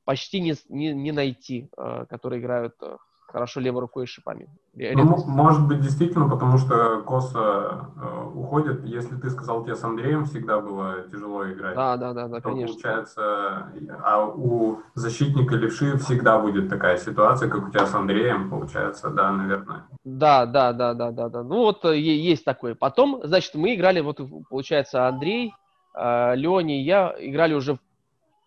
почти 0.05 0.39
не, 0.39 0.55
не, 0.69 0.93
не 0.93 1.11
найти, 1.11 1.69
э, 1.77 2.05
которые 2.09 2.41
играют 2.41 2.75
э, 2.81 2.97
хорошо 3.33 3.59
левой 3.59 3.81
рукой 3.81 4.03
и 4.03 4.07
шипами. 4.07 4.47
Ну, 4.75 5.25
может 5.25 5.67
быть, 5.67 5.81
действительно, 5.81 6.29
потому 6.29 6.59
что 6.59 7.01
косо 7.01 7.89
э, 7.97 8.29
уходит. 8.35 8.85
Если 8.85 9.15
ты 9.15 9.31
сказал, 9.31 9.63
тебе 9.63 9.75
с 9.75 9.83
Андреем 9.83 10.25
всегда 10.25 10.59
было 10.59 11.01
тяжело 11.11 11.51
играть, 11.51 11.75
Да, 11.75 11.97
да, 11.97 12.13
да, 12.13 12.27
да, 12.27 12.35
то 12.35 12.49
конечно. 12.49 12.75
получается, 12.75 13.71
а 14.03 14.23
у 14.23 14.81
защитника 14.93 15.55
левши 15.55 15.97
всегда 15.97 16.37
будет 16.37 16.69
такая 16.69 16.97
ситуация, 16.97 17.49
как 17.49 17.67
у 17.67 17.71
тебя 17.71 17.87
с 17.87 17.95
Андреем, 17.95 18.51
получается, 18.51 19.09
да, 19.09 19.31
наверное. 19.31 19.87
Да, 20.03 20.45
да, 20.45 20.71
да, 20.71 20.93
да, 20.93 21.11
да, 21.11 21.29
да. 21.29 21.43
Ну 21.43 21.57
вот 21.57 21.83
э, 21.85 21.97
есть 21.99 22.45
такое. 22.45 22.75
Потом, 22.75 23.21
значит, 23.23 23.55
мы 23.55 23.73
играли, 23.73 23.99
вот 24.01 24.21
получается, 24.47 25.07
Андрей, 25.07 25.55
э, 25.95 26.35
Леня 26.35 26.79
и 26.79 26.83
я 26.83 27.15
играли 27.17 27.55
уже, 27.55 27.79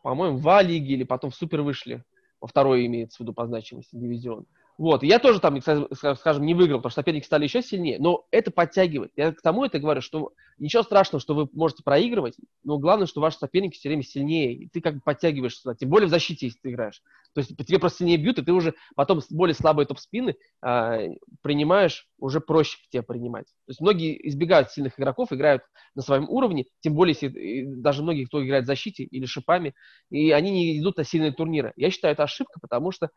по-моему, 0.05 0.39
в 0.39 0.49
А-лиге 0.49 0.95
или 0.95 1.03
потом 1.03 1.33
в 1.33 1.35
Супер 1.35 1.63
вышли. 1.63 2.05
Во 2.41 2.47
второй 2.47 2.87
имеется 2.87 3.17
в 3.17 3.21
виду 3.21 3.33
по 3.33 3.47
значимости 3.47 3.97
дивизион. 3.97 4.47
Вот. 4.79 5.03
Я 5.03 5.19
тоже 5.19 5.41
там, 5.41 5.57
ска- 5.57 5.89
ска- 5.91 6.17
скажем, 6.17 6.45
не 6.45 6.55
выиграл, 6.55 6.79
потому 6.79 6.91
что 6.91 7.01
соперники 7.01 7.25
стали 7.25 7.45
еще 7.45 7.63
сильнее, 7.63 7.99
но 7.99 8.27
это 8.31 8.51
подтягивает. 8.51 9.11
Я 9.17 9.33
к 9.33 9.41
тому 9.41 9.65
это 9.65 9.79
говорю, 9.79 10.03
что 10.03 10.33
ничего 10.59 10.83
страшного, 10.83 11.21
что 11.21 11.35
вы 11.35 11.49
можете 11.53 11.83
проигрывать, 11.83 12.35
но 12.63 12.79
главное, 12.79 13.07
что 13.07 13.21
ваши 13.21 13.39
соперники 13.39 13.77
все 13.77 13.89
время 13.89 14.03
сильнее, 14.03 14.53
и 14.55 14.69
ты 14.69 14.83
как 14.83 14.97
бы 14.97 15.01
подтягиваешь 15.01 15.59
сюда. 15.59 15.75
Тем 15.75 15.89
более 15.89 16.09
в 16.09 16.11
защите, 16.11 16.47
если 16.47 16.59
ты 16.61 16.71
играешь. 16.71 17.03
То 17.35 17.41
есть 17.41 17.57
тебе 17.67 17.79
просто 17.79 17.99
сильнее 17.99 18.19
бьют, 18.19 18.39
и 18.39 18.43
ты 18.43 18.53
уже 18.53 18.75
потом 18.95 19.21
более 19.31 19.55
слабые 19.55 19.87
топ-спины 19.87 20.37
а, 20.63 21.01
принимаешь, 21.43 22.09
уже 22.19 22.41
проще 22.41 22.79
к 22.79 22.91
тебе 22.91 23.03
принимать. 23.03 23.47
То 23.67 23.71
есть 23.71 23.81
многие 23.81 24.29
избегают 24.29 24.71
сильных 24.71 24.99
игроков, 24.99 25.33
играют 25.33 25.63
на 25.95 26.03
своем 26.03 26.29
уровне, 26.29 26.67
тем 26.81 26.95
более 26.95 27.15
если 27.15 27.29
и 27.29 27.67
даже 27.67 28.03
многие, 28.03 28.25
кто 28.25 28.45
играет 28.45 28.65
в 28.65 28.67
защите 28.67 29.05
или 29.05 29.27
шипами, 29.27 29.75
и 30.11 30.31
они 30.31 30.51
не 30.51 30.81
идут 30.81 30.97
на 30.97 31.05
сильные 31.05 31.33
турниры. 31.33 31.73
Я 31.77 31.91
считаю, 31.91 32.13
это 32.13 32.23
ошибка, 32.23 32.59
потому 32.61 32.91
что 32.91 33.11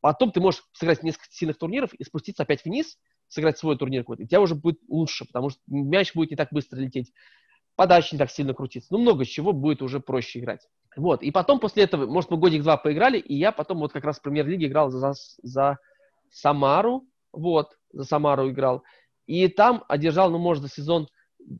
потом 0.00 0.32
ты 0.32 0.40
можешь 0.40 0.62
сыграть 0.72 1.02
несколько 1.02 1.26
сильных 1.30 1.58
турниров 1.58 1.92
и 1.94 2.04
спуститься 2.04 2.42
опять 2.42 2.64
вниз, 2.64 2.98
сыграть 3.28 3.58
свой 3.58 3.76
турнир 3.76 4.02
какой-то, 4.02 4.22
и 4.22 4.26
тебя 4.26 4.40
уже 4.40 4.54
будет 4.54 4.78
лучше, 4.88 5.24
потому 5.26 5.50
что 5.50 5.60
мяч 5.66 6.14
будет 6.14 6.30
не 6.30 6.36
так 6.36 6.48
быстро 6.52 6.78
лететь, 6.78 7.12
подача 7.74 8.14
не 8.14 8.18
так 8.18 8.30
сильно 8.30 8.54
крутиться. 8.54 8.88
Ну, 8.92 8.98
много 8.98 9.24
чего 9.24 9.52
будет 9.52 9.82
уже 9.82 10.00
проще 10.00 10.38
играть. 10.38 10.66
Вот, 10.96 11.22
и 11.22 11.30
потом 11.30 11.60
после 11.60 11.84
этого, 11.84 12.06
может, 12.06 12.30
мы 12.30 12.38
годик-два 12.38 12.76
поиграли, 12.76 13.18
и 13.18 13.34
я 13.34 13.52
потом 13.52 13.78
вот 13.78 13.92
как 13.92 14.04
раз 14.04 14.18
в 14.18 14.22
премьер-лиге 14.22 14.66
играл 14.66 14.90
за, 14.90 15.12
за 15.42 15.78
Самару, 16.30 17.04
вот, 17.32 17.76
за 17.92 18.04
Самару 18.04 18.48
играл. 18.50 18.82
И 19.26 19.48
там 19.48 19.84
одержал, 19.88 20.30
ну, 20.30 20.38
может, 20.38 20.62
за 20.62 20.70
сезон 20.70 21.08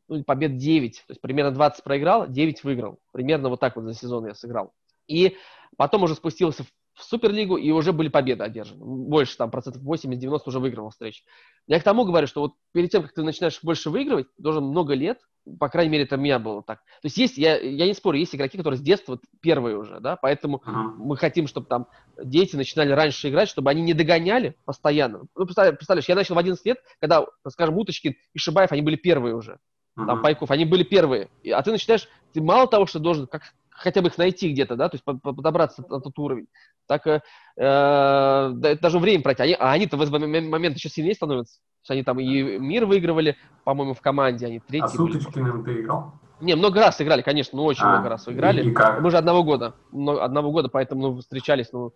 ну, 0.09 0.25
побед 0.25 0.57
9. 0.57 1.05
То 1.07 1.13
есть 1.13 1.21
примерно 1.21 1.53
20 1.53 1.85
проиграл, 1.85 2.29
9 2.29 2.65
выиграл. 2.65 2.99
Примерно 3.13 3.49
вот 3.49 3.61
так 3.61 3.77
вот 3.77 3.85
за 3.85 3.95
сезон 3.95 4.27
я 4.27 4.35
сыграл. 4.35 4.73
И 5.07 5.37
потом 5.77 6.05
уже 6.05 6.15
спустился 6.15 6.65
в 6.65 6.73
в 6.97 7.05
Суперлигу, 7.05 7.57
и 7.57 7.71
уже 7.71 7.93
были 7.93 8.09
победы 8.09 8.43
одержаны. 8.43 8.83
Больше, 8.83 9.37
там, 9.37 9.51
процентов 9.51 9.83
80-90 9.83 10.41
уже 10.47 10.59
выигрывал 10.59 10.91
встреч. 10.91 11.23
Я 11.67 11.79
к 11.79 11.83
тому 11.83 12.05
говорю, 12.05 12.27
что 12.27 12.41
вот 12.41 12.55
перед 12.73 12.91
тем, 12.91 13.03
как 13.03 13.13
ты 13.13 13.23
начинаешь 13.23 13.61
больше 13.63 13.91
выигрывать, 13.91 14.27
должен 14.39 14.65
много 14.65 14.95
лет, 14.95 15.19
по 15.61 15.69
крайней 15.69 15.91
мере, 15.91 16.05
это 16.05 16.17
у 16.17 16.19
меня 16.19 16.39
было 16.39 16.63
так. 16.63 16.79
То 16.79 17.07
есть 17.07 17.19
есть, 17.19 17.37
я, 17.37 17.59
я 17.59 17.87
не 17.87 17.95
спорю, 17.95 18.19
есть 18.19 18.35
игроки, 18.35 18.57
которые 18.57 18.79
с 18.79 18.83
детства 18.83 19.21
первые 19.43 19.77
уже, 19.77 20.01
да, 20.01 20.17
поэтому 20.17 20.63
Мгм. 20.65 20.95
мы 20.97 21.17
хотим, 21.17 21.47
чтобы 21.47 21.67
там 21.67 21.87
дети 22.21 22.57
начинали 22.57 22.93
раньше 22.93 23.29
играть, 23.29 23.49
чтобы 23.49 23.71
они 23.71 23.83
не 23.83 23.93
догоняли 23.93 24.57
постоянно. 24.65 25.27
Ну, 25.37 25.47
представляешь, 25.47 26.09
я 26.09 26.15
начал 26.15 26.35
в 26.35 26.39
11 26.39 26.65
лет, 26.65 26.79
когда, 26.99 27.27
скажем, 27.49 27.77
Уточкин 27.77 28.15
и 28.33 28.39
Шибаев, 28.39 28.73
они 28.73 28.83
были 28.83 28.97
первые 28.97 29.37
уже 29.37 29.59
там, 29.97 30.17
Мгм. 30.17 30.23
Пайков, 30.23 30.51
они 30.51 30.65
были 30.65 30.83
первые. 30.83 31.29
А 31.53 31.63
ты 31.63 31.71
начинаешь, 31.71 32.09
ты 32.33 32.43
мало 32.43 32.69
того, 32.69 32.87
что 32.87 32.99
должен 32.99 33.27
как, 33.27 33.43
хотя 33.79 34.03
бы 34.03 34.09
их 34.09 34.19
найти 34.19 34.53
где-то, 34.53 34.77
да, 34.77 34.89
то 34.89 34.95
есть 34.95 35.05
по- 35.05 35.15
по- 35.19 35.33
подобраться 35.33 35.85
на 35.89 36.01
тот 36.01 36.19
уровень, 36.19 36.47
так 36.87 37.07
э, 37.07 37.21
э, 37.57 38.77
даже 38.81 38.99
время 38.99 39.23
пройти. 39.23 39.43
Они, 39.43 39.57
а 39.59 39.73
они-то 39.73 39.97
в 39.97 40.03
этот 40.03 40.13
момент 40.19 40.77
еще 40.77 40.89
сильнее 40.89 41.15
становятся. 41.15 41.57
То 41.57 41.81
есть 41.83 41.91
они 41.91 42.03
там 42.03 42.19
и 42.21 42.59
мир 42.59 42.87
выигрывали, 42.87 43.37
по-моему, 43.65 43.95
в 43.95 44.01
команде, 44.01 44.47
они 44.47 44.59
А 44.59 44.61
третьи 44.69 44.87
с 44.89 44.97
были. 44.97 45.17
Уточкиным 45.17 45.65
ты 45.65 45.81
играл? 45.81 46.13
Не, 46.41 46.55
много 46.55 46.81
раз 46.81 47.01
играли, 47.01 47.23
конечно, 47.23 47.57
ну 47.57 47.65
очень 47.65 47.85
А, 47.85 47.93
много 47.93 48.09
раз 48.11 48.29
играли. 48.29 48.63
И, 48.69 48.73
как? 48.73 49.01
Мы 49.01 49.11
же 49.11 49.17
одного 49.17 49.43
года, 49.43 49.75
но- 49.93 50.21
одного 50.21 50.51
года, 50.53 50.69
поэтому 50.69 51.01
ну, 51.13 51.19
встречались, 51.21 51.73
ну, 51.73 51.93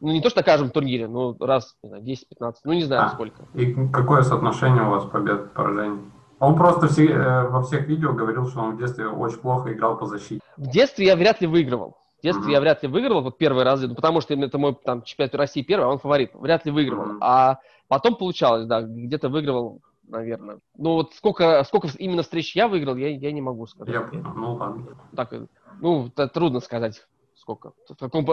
ну, 0.00 0.12
не 0.12 0.20
то, 0.20 0.30
что 0.30 0.40
на 0.40 0.44
каждом 0.44 0.70
турнире, 0.70 1.08
ну, 1.08 1.36
раз, 1.40 1.76
не 1.82 1.88
знаю, 1.88 2.04
10-15, 2.04 2.54
ну, 2.64 2.72
не 2.74 2.82
знаю, 2.84 3.04
А. 3.04 3.08
сколько. 3.08 3.44
И 3.54 3.72
какое 3.92 4.22
соотношение 4.22 4.82
у 4.82 4.90
вас 4.90 5.04
побед, 5.06 5.52
поражений? 5.52 6.00
Он 6.42 6.56
просто 6.56 6.88
все- 6.88 7.06
э, 7.06 7.48
во 7.50 7.62
всех 7.62 7.86
видео 7.86 8.12
говорил, 8.12 8.48
что 8.48 8.60
он 8.62 8.74
в 8.74 8.78
детстве 8.78 9.06
очень 9.06 9.38
плохо 9.38 9.72
играл 9.72 9.96
по 9.96 10.06
защите. 10.06 10.40
В 10.56 10.66
детстве 10.68 11.06
я 11.06 11.14
вряд 11.14 11.40
ли 11.40 11.46
выигрывал. 11.46 11.96
В 12.18 12.22
детстве 12.24 12.42
Мгм. 12.46 12.52
я 12.52 12.60
вряд 12.60 12.82
ли 12.82 12.88
выигрывал, 12.88 13.22
вот 13.22 13.38
первый 13.38 13.62
раз, 13.62 13.80
ну, 13.80 13.94
потому 13.94 14.20
что 14.20 14.34
это 14.34 14.58
мой 14.58 14.74
там 14.84 15.02
чемпионат 15.02 15.36
России 15.36 15.62
первый, 15.62 15.84
а 15.84 15.88
он 15.90 15.98
фаворит. 16.00 16.32
Вряд 16.34 16.64
ли 16.66 16.72
выигрывал. 16.72 17.04
Мгм. 17.06 17.18
А 17.20 17.58
потом 17.86 18.16
получалось, 18.16 18.66
да, 18.66 18.82
где-то 18.82 19.28
выигрывал, 19.28 19.82
наверное. 20.08 20.58
Ну 20.76 20.94
вот 20.94 21.14
сколько, 21.14 21.62
сколько 21.62 21.88
именно 21.96 22.22
встреч 22.22 22.56
я 22.56 22.66
выиграл, 22.66 22.96
я, 22.96 23.08
я 23.10 23.30
не 23.30 23.40
могу 23.40 23.68
сказать. 23.68 23.94
Я. 23.94 24.08
Ну 24.34 24.54
ладно. 24.54 24.84
Так, 25.14 25.32
ну, 25.80 26.06
это 26.08 26.26
трудно 26.26 26.58
сказать, 26.58 27.06
сколько. 27.42 27.72
В 27.88 27.96
каком 27.96 28.24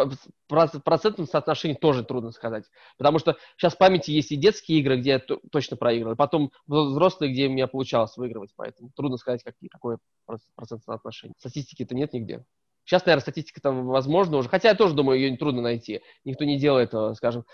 процентном 0.48 1.28
соотношении 1.28 1.76
тоже 1.76 2.04
трудно 2.04 2.32
сказать. 2.32 2.66
Потому 2.98 3.20
что 3.20 3.38
сейчас 3.58 3.74
в 3.74 3.78
памяти 3.78 4.12
есть 4.12 4.32
и 4.32 4.36
детские 4.38 4.80
игры, 4.80 4.98
где 4.98 5.10
я 5.10 5.20
точно 5.20 5.78
проиграл, 5.78 6.14
и 6.14 6.16
потом 6.16 6.52
взрослые, 6.68 7.34
где 7.34 7.48
у 7.48 7.50
меня 7.52 7.68
получалось 7.68 8.16
выигрывать. 8.18 8.52
Поэтому 8.56 8.92
трудно 8.96 9.18
сказать, 9.18 9.44
какие, 9.44 9.68
какое 9.68 9.98
проц- 10.28 10.46
процент 10.56 10.84
соотношение. 10.84 11.34
Статистики-то 11.40 11.96
нет 11.96 12.14
нигде. 12.14 12.46
Сейчас, 12.86 13.06
наверное, 13.06 13.22
статистика 13.24 13.62
там 13.62 13.86
возможно 13.88 14.38
уже. 14.38 14.48
Хотя 14.48 14.70
я 14.70 14.76
тоже 14.76 14.94
думаю, 14.94 15.20
ее 15.20 15.36
трудно 15.38 15.62
найти. 15.62 16.02
Никто 16.24 16.46
не 16.46 16.58
делает, 16.58 16.94
э, 16.94 17.14
скажем. 17.16 17.46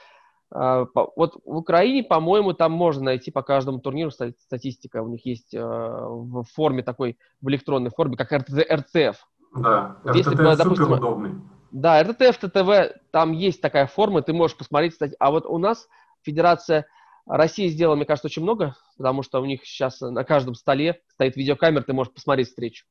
По- 0.50 1.12
Вот 1.16 1.36
в 1.44 1.58
Украине, 1.58 2.04
по-моему, 2.04 2.54
там 2.54 2.72
можно 2.72 3.06
найти 3.06 3.32
по 3.32 3.42
каждому 3.42 3.80
турниру 3.80 4.12
ста- 4.12 4.32
статистика. 4.40 5.02
У 5.02 5.08
них 5.08 5.26
есть 5.26 5.54
э, 5.54 5.60
в 5.60 6.44
форме 6.54 6.84
такой, 6.84 7.18
в 7.42 7.50
электронной 7.50 7.90
форме, 7.90 8.16
как 8.16 8.32
РЦФ. 8.32 9.28
Да. 9.56 9.98
Вот 10.04 10.16
если 10.16 10.36
бы, 10.36 10.56
допустим, 10.56 10.92
удобный. 10.92 11.32
Да, 11.72 12.02
РТТФ, 12.04 12.38
ТТВ, 12.38 12.98
там 13.12 13.32
есть 13.34 13.62
такая 13.62 13.88
форма, 13.88 14.22
ты 14.22 14.34
можешь 14.34 14.56
посмотреть, 14.58 14.94
кстати. 14.94 15.16
А 15.20 15.32
вот 15.32 15.46
у 15.46 15.58
нас 15.58 15.88
Федерация 16.24 16.86
России 17.26 17.68
сделала, 17.68 17.96
мне 17.96 18.06
кажется, 18.06 18.28
очень 18.28 18.44
много, 18.44 18.76
потому 18.98 19.24
что 19.24 19.42
у 19.42 19.46
них 19.46 19.66
сейчас 19.66 20.00
на 20.02 20.24
каждом 20.24 20.56
столе 20.56 21.02
стоит 21.08 21.36
видеокамера, 21.36 21.82
ты 21.82 21.94
можешь 21.94 22.14
посмотреть 22.14 22.48
встречу. 22.50 22.86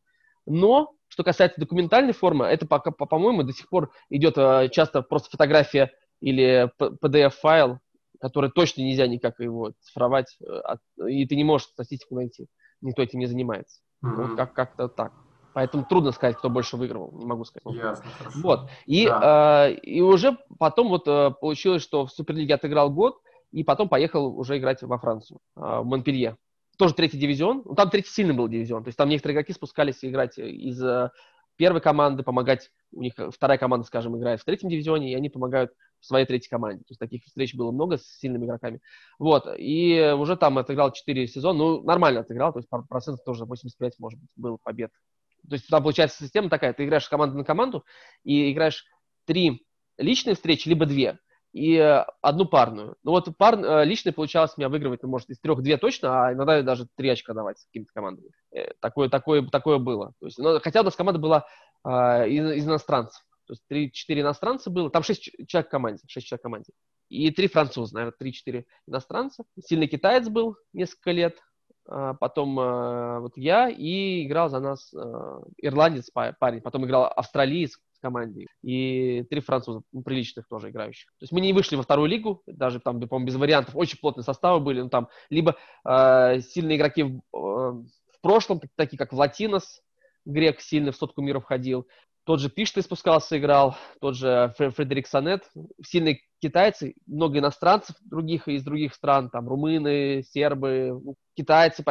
Но, 0.46 0.92
что 1.08 1.22
касается 1.24 1.60
документальной 1.60 2.12
формы, 2.12 2.44
это 2.46 2.66
пока, 2.66 2.90
по- 2.90 3.06
по-моему, 3.06 3.42
до 3.44 3.52
сих 3.52 3.68
пор 3.68 3.90
идет 4.10 4.34
э, 4.36 4.68
часто 4.70 5.00
просто 5.02 5.30
фотография 5.30 5.90
или 6.20 6.70
PDF-файл, 6.78 7.78
который 8.20 8.50
точно 8.50 8.82
нельзя 8.82 9.06
никак 9.06 9.38
его 9.40 9.72
цифровать, 9.80 10.36
э, 10.42 11.08
и 11.08 11.26
ты 11.26 11.36
не 11.36 11.44
можешь 11.44 11.68
статистику 11.68 12.16
найти. 12.16 12.46
Никто 12.82 13.02
этим 13.02 13.20
не 13.20 13.26
занимается. 13.26 13.80
Мгм. 14.02 14.16
Вот 14.28 14.36
как- 14.36 14.52
как-то 14.52 14.88
так. 14.88 15.12
Поэтому 15.54 15.84
трудно 15.84 16.10
сказать, 16.10 16.36
кто 16.36 16.50
больше 16.50 16.76
выигрывал. 16.76 17.12
Не 17.16 17.26
могу 17.26 17.44
сказать. 17.44 17.76
Ясно, 17.76 18.10
хорошо. 18.18 18.38
Вот. 18.42 18.70
И, 18.86 19.06
Да. 19.06 19.68
э, 19.68 19.74
и 19.74 20.00
уже 20.02 20.36
потом 20.58 20.88
вот 20.88 21.06
э, 21.06 21.30
получилось, 21.40 21.82
что 21.82 22.06
в 22.06 22.10
Суперлиге 22.10 22.54
отыграл 22.54 22.90
год, 22.90 23.20
и 23.52 23.62
потом 23.62 23.88
поехал 23.88 24.36
уже 24.36 24.58
играть 24.58 24.82
во 24.82 24.98
Францию, 24.98 25.38
э, 25.56 25.60
в 25.60 25.84
Монпелье. 25.84 26.36
Тоже 26.76 26.92
третий 26.94 27.18
дивизион. 27.18 27.62
Ну, 27.64 27.74
там 27.76 27.88
третий 27.88 28.10
сильный 28.10 28.34
был 28.34 28.48
дивизион. 28.48 28.82
То 28.82 28.88
есть 28.88 28.98
там 28.98 29.08
некоторые 29.08 29.34
игроки 29.36 29.52
спускались 29.52 30.04
играть 30.04 30.38
из 30.38 30.82
э, 30.82 31.10
первой 31.54 31.80
команды, 31.80 32.24
помогать. 32.24 32.70
У 32.92 33.00
них 33.00 33.12
э, 33.16 33.30
вторая 33.30 33.56
команда, 33.56 33.86
скажем, 33.86 34.16
играет 34.18 34.40
в 34.40 34.44
третьем 34.44 34.70
дивизионе, 34.70 35.12
и 35.12 35.14
они 35.14 35.28
помогают 35.28 35.70
в 36.00 36.06
своей 36.06 36.26
третьей 36.26 36.50
команде. 36.50 36.80
То 36.80 36.90
есть 36.90 36.98
таких 36.98 37.22
встреч 37.24 37.54
было 37.54 37.70
много 37.70 37.96
с 37.96 38.02
сильными 38.18 38.44
игроками. 38.44 38.80
Вот. 39.20 39.46
И 39.56 40.14
уже 40.18 40.36
там 40.36 40.58
отыграл 40.58 40.90
4 40.90 41.28
сезона. 41.28 41.56
Ну, 41.56 41.82
нормально 41.84 42.20
отыграл. 42.20 42.52
То 42.52 42.58
есть 42.58 42.68
процентов 42.88 43.24
тоже 43.24 43.44
85, 43.44 44.00
может 44.00 44.18
быть, 44.18 44.28
был 44.34 44.58
побед. 44.60 44.90
То 45.48 45.54
есть 45.54 45.68
там 45.68 45.82
получается 45.82 46.24
система 46.24 46.48
такая, 46.48 46.72
ты 46.72 46.84
играешь 46.84 47.08
команда 47.08 47.36
на 47.36 47.44
команду 47.44 47.84
и 48.22 48.52
играешь 48.52 48.84
три 49.26 49.66
личные 49.98 50.34
встречи, 50.34 50.68
либо 50.68 50.86
две, 50.86 51.18
и 51.52 51.76
э, 51.76 52.04
одну 52.20 52.46
парную. 52.46 52.96
Ну 53.04 53.12
вот 53.12 53.28
пар, 53.36 53.58
э, 53.58 53.84
личные 53.84 54.12
получалось 54.12 54.52
у 54.56 54.60
меня 54.60 54.68
выигрывать, 54.68 55.02
ну, 55.02 55.08
может, 55.08 55.30
из 55.30 55.38
трех 55.38 55.62
две 55.62 55.76
точно, 55.76 56.26
а 56.26 56.32
иногда 56.32 56.62
даже 56.62 56.88
три 56.96 57.08
очка 57.08 57.32
давать 57.32 57.58
с 57.58 57.66
какими-то 57.66 57.90
командами. 57.94 58.30
Э, 58.52 58.72
Такое, 58.80 59.08
такое, 59.08 59.46
такое 59.46 59.78
было. 59.78 60.12
То 60.18 60.26
есть, 60.26 60.38
ну, 60.38 60.58
хотя 60.60 60.80
у 60.80 60.84
нас 60.84 60.96
команда 60.96 61.20
была 61.20 61.46
э, 61.84 62.28
из, 62.28 62.50
из 62.52 62.66
иностранцев. 62.66 63.22
То 63.46 63.52
есть 63.52 63.62
три-четыре 63.68 64.22
иностранца 64.22 64.70
было. 64.70 64.90
Там 64.90 65.02
шесть 65.02 65.30
человек 65.46 65.68
в 65.68 65.70
команде. 65.70 66.02
Шесть 66.08 66.26
человек 66.26 66.40
в 66.40 66.44
команде. 66.44 66.72
И 67.10 67.30
три 67.30 67.46
француза, 67.46 67.94
наверное, 67.94 68.16
три-четыре 68.18 68.64
иностранца. 68.86 69.44
Сильный 69.62 69.86
китаец 69.86 70.28
был 70.28 70.56
несколько 70.72 71.10
лет. 71.10 71.38
А, 71.86 72.14
Потом 72.14 72.58
э, 72.58 73.20
вот 73.20 73.36
я 73.36 73.68
и 73.68 74.26
играл 74.26 74.48
за 74.48 74.60
нас 74.60 74.92
э, 74.94 75.40
ирландец 75.58 76.10
па- 76.10 76.34
парень. 76.38 76.60
Потом 76.60 76.84
играл 76.84 77.04
австралиец 77.04 77.76
в 77.76 78.00
команде. 78.00 78.46
И 78.62 79.24
три 79.30 79.40
француза, 79.40 79.82
приличных 80.04 80.48
тоже 80.48 80.70
играющих. 80.70 81.10
То 81.18 81.24
есть 81.24 81.32
мы 81.32 81.40
не 81.40 81.52
вышли 81.52 81.76
во 81.76 81.82
вторую 81.82 82.08
лигу, 82.08 82.42
даже 82.46 82.80
там, 82.80 83.00
по-моему, 83.00 83.26
без 83.26 83.36
вариантов. 83.36 83.76
Очень 83.76 83.98
плотные 83.98 84.24
составы 84.24 84.60
были. 84.60 84.80
Ну, 84.80 84.88
там 84.88 85.08
либо 85.30 85.56
э, 85.86 86.40
сильные 86.40 86.76
игроки 86.78 87.02
в, 87.02 87.16
э, 87.16 87.18
в 87.32 88.20
прошлом, 88.22 88.60
так- 88.60 88.70
такие 88.76 88.98
как 88.98 89.12
Влатинос, 89.12 89.82
грек 90.24 90.60
сильно 90.60 90.92
в 90.92 90.96
сотку 90.96 91.20
мира 91.20 91.40
входил. 91.40 91.86
Тот 92.24 92.40
же 92.40 92.48
Пишты 92.48 92.80
спускался, 92.80 93.38
играл, 93.38 93.76
тот 94.00 94.16
же 94.16 94.54
Фре- 94.58 94.70
Фредерик 94.70 95.06
Санет. 95.06 95.44
Сильные 95.84 96.20
китайцы, 96.40 96.94
много 97.06 97.38
иностранцев 97.38 97.96
других 98.02 98.48
из 98.48 98.64
других 98.64 98.94
стран, 98.94 99.28
там 99.28 99.46
румыны, 99.46 100.22
сербы, 100.22 101.00
ну, 101.04 101.14
китайцы. 101.34 101.84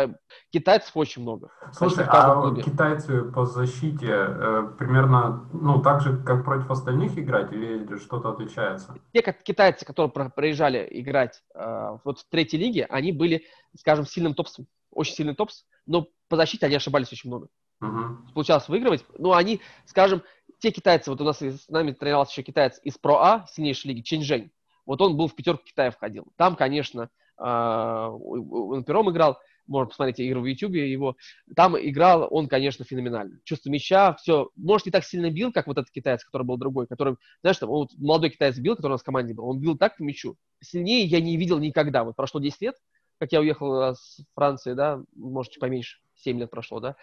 Китайцев 0.52 0.92
очень 0.98 1.22
много. 1.22 1.50
Слушай, 1.72 2.06
а 2.08 2.42
клубе. 2.42 2.64
китайцы 2.64 3.24
по 3.24 3.46
защите 3.46 4.08
э, 4.10 4.74
примерно, 4.80 5.48
ну, 5.54 5.82
так 5.84 6.02
же, 6.02 6.18
как 6.24 6.44
против 6.44 6.70
остальных 6.72 7.16
играть, 7.18 7.52
или 7.52 7.98
что-то 7.98 8.30
отличается? 8.30 8.96
Те 9.14 9.22
как 9.22 9.44
китайцы, 9.44 9.86
которые 9.86 10.12
про- 10.12 10.30
проезжали 10.30 10.88
играть 10.90 11.44
э, 11.54 11.98
вот 12.04 12.20
в 12.20 12.30
третьей 12.30 12.60
лиге, 12.60 12.86
они 12.90 13.12
были, 13.12 13.46
скажем, 13.78 14.06
сильным 14.08 14.34
топсом, 14.34 14.66
очень 14.92 15.14
сильный 15.14 15.36
топс, 15.36 15.66
но 15.86 16.08
по 16.28 16.38
защите 16.38 16.66
они 16.66 16.76
ошибались 16.76 17.12
очень 17.12 17.30
много. 17.30 17.50
Мгм. 17.84 18.28
получалось 18.34 18.68
выигрывать. 18.68 19.06
Ну, 19.18 19.34
они, 19.34 19.60
скажем, 19.86 20.24
те 20.60 20.72
китайцы, 20.72 21.10
вот 21.10 21.20
у 21.22 21.24
нас 21.26 21.42
с 21.42 21.70
нами 21.70 21.92
тренировался 21.92 22.32
еще 22.32 22.44
китаец 22.44 22.80
из 22.84 22.98
Про 22.98 23.18
А, 23.18 23.46
сильнейшей 23.52 23.90
лиги, 23.90 24.02
Чэньчжэнь. 24.02 24.52
Вот 24.86 25.02
он 25.02 25.18
был 25.18 25.28
в 25.28 25.36
пятерку 25.36 25.64
Китая 25.64 25.92
входил. 25.92 26.28
Там, 26.38 26.56
конечно, 26.56 27.10
а, 27.38 28.10
он 28.10 28.84
пером 28.84 29.12
играл, 29.12 29.40
можно 29.68 29.90
посмотреть 29.90 30.20
игры 30.20 30.42
в 30.42 30.46
Ютубе 30.46 30.92
его. 30.92 31.16
Там 31.56 31.78
играл 31.78 32.28
он, 32.30 32.48
конечно, 32.48 32.86
феноменально. 32.86 33.40
Чувство 33.44 33.70
мяча, 33.70 34.14
все. 34.14 34.50
Может, 34.56 34.88
не 34.88 34.92
так 34.92 35.06
сильно 35.06 35.30
бил, 35.30 35.52
как 35.52 35.68
вот 35.68 35.78
этот 35.78 35.92
китаец, 35.92 36.24
который 36.24 36.44
был 36.44 36.58
другой, 36.58 36.88
который, 36.88 37.16
знаешь, 37.42 37.58
там, 37.58 37.70
вот 37.70 37.92
молодой 37.98 38.30
китаец 38.30 38.58
бил, 38.58 38.76
который 38.76 38.92
у 38.92 38.96
нас 38.96 39.02
в 39.02 39.06
команде 39.06 39.34
был, 39.34 39.48
он 39.48 39.60
бил 39.60 39.78
так 39.78 39.98
по 39.98 40.04
мячу. 40.04 40.38
Сильнее 40.62 41.06
я 41.06 41.22
не 41.22 41.38
видел 41.38 41.60
никогда. 41.60 42.04
Вот 42.04 42.16
прошло 42.16 42.40
10 42.40 42.62
лет, 42.62 42.76
как 43.20 43.32
я 43.32 43.40
уехал 43.40 43.82
э, 43.82 43.96
с 43.96 44.20
Франции, 44.36 44.74
да, 44.74 45.02
может, 45.16 45.54
чуть 45.54 45.62
поменьше, 45.62 46.00
7 46.16 46.40
лет 46.40 46.50
прошло, 46.50 46.80
да. 46.80 46.96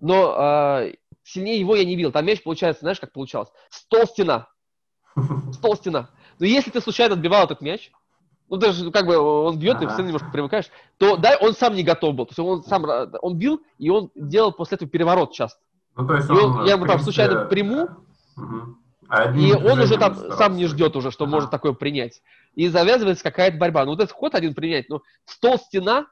Но 0.00 0.80
э, 0.82 0.94
сильнее 1.22 1.58
его 1.60 1.74
я 1.76 1.84
не 1.84 1.96
видел. 1.96 2.12
Там 2.12 2.24
мяч 2.26 2.42
получается, 2.42 2.80
знаешь, 2.80 3.00
как 3.00 3.12
получалось? 3.12 3.48
Стол-стена. 3.70 4.48
Стол-стена. 5.52 6.10
Но 6.38 6.46
если 6.46 6.70
ты 6.70 6.80
случайно 6.80 7.14
отбивал 7.14 7.44
этот 7.44 7.60
мяч, 7.60 7.90
ну, 8.48 8.58
даже 8.58 8.90
как 8.90 9.06
бы 9.06 9.16
он 9.18 9.58
бьет, 9.58 9.80
и 9.80 9.84
Ага. 9.86 9.94
все 9.94 10.02
немножко 10.02 10.30
привыкаешь, 10.30 10.66
то 10.98 11.16
да, 11.16 11.36
он 11.40 11.54
сам 11.54 11.74
не 11.74 11.82
готов 11.82 12.14
был. 12.14 12.26
То 12.26 12.30
есть 12.30 12.38
он 12.38 12.62
сам, 12.62 12.84
э, 12.86 13.08
он 13.22 13.36
бил, 13.38 13.60
и 13.78 13.90
он 13.90 14.10
делал 14.14 14.52
после 14.52 14.76
этого 14.76 14.88
переворот 14.90 15.32
часто. 15.32 15.58
Ну, 15.96 16.06
то 16.06 16.14
есть 16.14 16.28
И 16.28 16.32
он- 16.32 16.64
я 16.66 16.72
ему 16.74 16.86
там 16.86 17.00
случайно 17.00 17.46
приму, 17.46 17.88
одним 19.08 19.44
И 19.46 19.52
он 19.54 19.80
уже 19.80 19.96
там 19.98 20.14
старался. 20.14 20.36
сам 20.36 20.56
не 20.56 20.66
ждет 20.66 20.94
уже, 20.94 21.10
что 21.10 21.24
Ага. 21.24 21.30
может 21.32 21.50
такое 21.50 21.72
принять. 21.72 22.22
И 22.54 22.68
завязывается 22.68 23.24
какая-то 23.24 23.56
борьба. 23.56 23.84
Ну, 23.84 23.92
вот 23.92 24.00
этот 24.00 24.12
ход 24.12 24.34
один 24.34 24.54
принять, 24.54 24.88
ну, 24.90 25.00
стол-стена, 25.24 26.06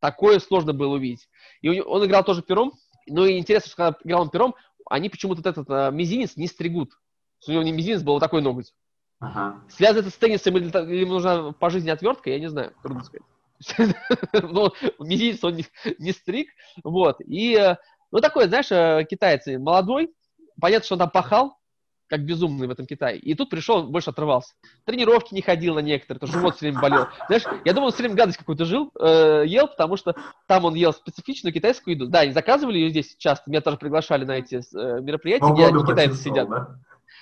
такое 0.00 0.38
сложно 0.38 0.72
было 0.72 0.94
увидеть. 0.94 1.28
И 1.62 1.80
он 1.80 2.04
играл 2.04 2.24
тоже 2.24 2.42
пером. 2.42 2.72
Ну, 3.06 3.24
и 3.24 3.38
интересно, 3.38 3.68
что 3.68 3.76
когда 3.76 3.98
играл 4.04 4.22
он 4.22 4.30
пером, 4.30 4.54
они 4.88 5.08
почему-то 5.08 5.42
вот 5.42 5.46
этот 5.46 5.70
а, 5.70 5.90
мизинец 5.90 6.36
не 6.36 6.46
стригут. 6.46 6.98
У 7.46 7.50
него 7.50 7.62
не 7.62 7.72
мизинец 7.72 8.02
был, 8.02 8.12
а 8.12 8.16
вот 8.16 8.20
такой 8.20 8.42
ноготь. 8.42 8.72
Ага. 9.20 9.62
Связано 9.68 10.00
это 10.00 10.10
с 10.10 10.16
теннисом 10.16 10.56
или, 10.56 10.66
или 10.66 11.00
ему 11.00 11.14
нужна 11.14 11.52
по 11.52 11.70
жизни 11.70 11.90
отвертка, 11.90 12.30
я 12.30 12.40
не 12.40 12.48
знаю, 12.48 12.74
трудно 12.82 13.04
сказать. 13.04 13.26
Ну, 14.32 14.72
мизинец 14.98 15.42
он 15.44 15.56
не, 15.56 15.66
не 15.98 16.12
стриг, 16.12 16.50
вот. 16.82 17.20
И, 17.20 17.54
э, 17.54 17.76
ну, 18.10 18.20
такой, 18.20 18.48
знаешь, 18.48 18.72
э, 18.72 19.06
китайцы, 19.08 19.58
молодой, 19.58 20.12
понятно, 20.60 20.84
что 20.84 20.94
он 20.96 20.98
там 21.00 21.10
пахал, 21.10 21.56
как 22.12 22.26
безумный 22.26 22.66
в 22.66 22.70
этом 22.70 22.84
Китае. 22.84 23.18
И 23.18 23.34
тут 23.34 23.48
пришел, 23.48 23.84
больше 23.84 24.10
отрывался. 24.10 24.52
Тренировки 24.84 25.32
не 25.32 25.40
ходил 25.40 25.76
на 25.76 25.78
некоторые, 25.78 26.20
то 26.20 26.26
живот 26.26 26.56
все 26.56 26.66
время 26.66 26.78
болел. 26.78 27.06
Знаешь, 27.26 27.44
я 27.64 27.72
думал, 27.72 27.86
он 27.86 27.92
все 27.94 28.02
время 28.02 28.16
гадость 28.16 28.36
какую-то 28.36 28.66
жил, 28.66 28.90
э, 29.00 29.44
ел, 29.46 29.66
потому 29.66 29.96
что 29.96 30.14
там 30.46 30.66
он 30.66 30.74
ел 30.74 30.92
специфичную 30.92 31.54
китайскую 31.54 31.94
еду. 31.94 32.08
Да, 32.08 32.20
они 32.20 32.32
заказывали 32.32 32.76
ее 32.76 32.90
здесь 32.90 33.16
часто, 33.16 33.48
меня 33.48 33.62
тоже 33.62 33.78
приглашали 33.78 34.26
на 34.26 34.32
эти 34.32 34.56
э, 34.56 35.00
мероприятия, 35.00 35.50
где 35.54 35.64
одни 35.64 35.86
китайцы 35.86 36.16
сидят. 36.18 36.50
да? 36.50 36.76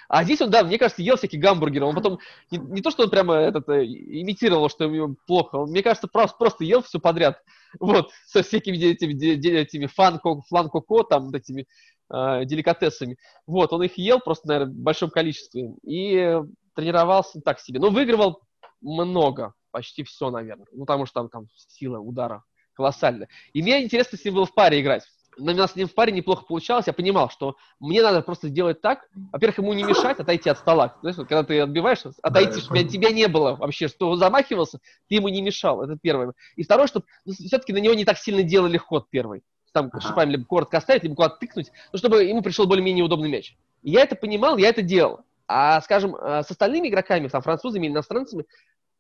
А 0.09 0.24
здесь 0.24 0.41
он, 0.41 0.51
да, 0.51 0.64
мне 0.64 0.76
кажется, 0.76 1.03
ел 1.03 1.16
всякие 1.16 1.41
гамбургеры. 1.41 1.86
Он 1.86 1.95
потом, 1.95 2.18
не, 2.51 2.59
не 2.59 2.82
то, 2.82 2.91
что 2.91 3.05
он 3.05 3.11
прямо 3.11 3.36
этот, 3.36 3.68
э, 3.68 3.84
имитировал, 3.84 4.68
что 4.68 4.86
ему 4.86 5.14
плохо, 5.24 5.55
он, 5.55 5.70
мне 5.70 5.84
кажется, 5.84 6.09
просто, 6.09 6.36
просто 6.36 6.64
ел 6.64 6.82
все 6.82 6.99
подряд. 6.99 7.41
Вот, 7.78 8.11
со 8.26 8.43
всякими 8.43 8.76
этими, 8.76 9.12
этими 9.47 9.86
фанко, 9.86 10.41
фланкоко, 10.49 11.05
там, 11.05 11.32
этими 11.32 11.68
э, 12.13 12.45
деликатесами. 12.45 13.17
Вот, 13.47 13.73
он 13.73 13.83
их 13.83 13.97
ел 13.99 14.21
просто, 14.21 14.49
наверное, 14.49 14.73
в 14.73 14.77
большом 14.77 15.11
количестве. 15.11 15.75
И 15.83 16.39
тренировался 16.75 17.41
так 17.41 17.61
себе. 17.61 17.81
Но 17.81 17.91
выигрывал 17.91 18.43
много, 18.81 19.55
почти 19.71 20.03
все, 20.03 20.31
наверное. 20.31 20.67
Ну, 20.73 20.85
потому 20.85 21.07
что 21.07 21.21
там, 21.21 21.29
там 21.29 21.47
сила 21.55 21.99
удара 21.99 22.45
колоссальная. 22.75 23.29
И 23.53 23.63
мне 23.63 23.83
интересно 23.83 24.17
с 24.17 24.25
ним 24.25 24.35
было 24.35 24.47
в 24.47 24.55
паре 24.55 24.81
играть. 24.81 25.05
Но 25.37 25.53
у 25.53 25.55
нас 25.55 25.73
с 25.73 25.77
ним 25.77 25.89
в 25.89 25.95
паре 25.95 26.13
неплохо 26.13 26.45
получалось. 26.45 26.87
Я 26.87 26.93
понимал, 26.93 27.31
что 27.31 27.57
мне 27.79 28.03
надо 28.03 28.21
просто 28.21 28.49
сделать 28.49 28.81
так. 28.81 29.07
Во-первых, 29.33 29.59
ему 29.59 29.73
не 29.73 29.85
мешать, 29.85 30.19
отойти 30.19 30.51
от 30.51 30.59
стола. 30.59 30.97
Знаешь, 31.01 31.17
вот 31.17 31.29
когда 31.29 31.45
ты 31.45 31.61
отбиваешь, 31.61 32.03
отойти, 32.23 32.57
я 32.57 32.61
чтобы 32.61 32.85
тебя, 32.85 33.11
не 33.11 33.29
было 33.29 33.55
вообще, 33.55 33.89
что 33.89 34.11
он 34.11 34.19
замахивался, 34.19 34.81
ты 35.09 35.17
ему 35.17 35.29
не 35.29 35.41
мешал. 35.41 35.83
Это 35.83 35.97
первое. 36.01 36.33
И 36.57 36.63
второе, 36.63 36.89
чтобы 36.89 37.07
все-таки 37.27 37.73
на 37.73 37.79
него 37.79 37.95
не 37.95 38.05
так 38.05 38.19
сильно 38.19 38.43
делали 38.43 38.77
ход 38.77 39.09
первый. 39.09 39.43
Там 39.73 39.91
шипами 40.01 40.33
либо 40.33 40.45
коротко 40.45 40.79
оставить, 40.79 41.03
либо 41.05 41.14
куда-то 41.14 41.37
тыкнуть, 41.37 41.71
ну, 41.93 41.99
чтобы 41.99 42.25
ему 42.25 42.43
пришел 42.43 42.66
более-менее 42.66 43.05
удобный 43.05 43.31
мяч. 43.31 43.57
И 43.83 43.91
я 43.91 44.03
это 44.03 44.16
понимал, 44.16 44.57
я 44.57 44.68
это 44.68 44.83
делал. 44.83 45.21
А, 45.47 45.81
скажем, 45.81 46.14
э, 46.16 46.43
с 46.43 46.51
остальными 46.51 46.89
игроками, 46.89 47.29
там, 47.29 47.43
французами 47.43 47.87
или 47.87 47.93
иностранцами, 47.93 48.45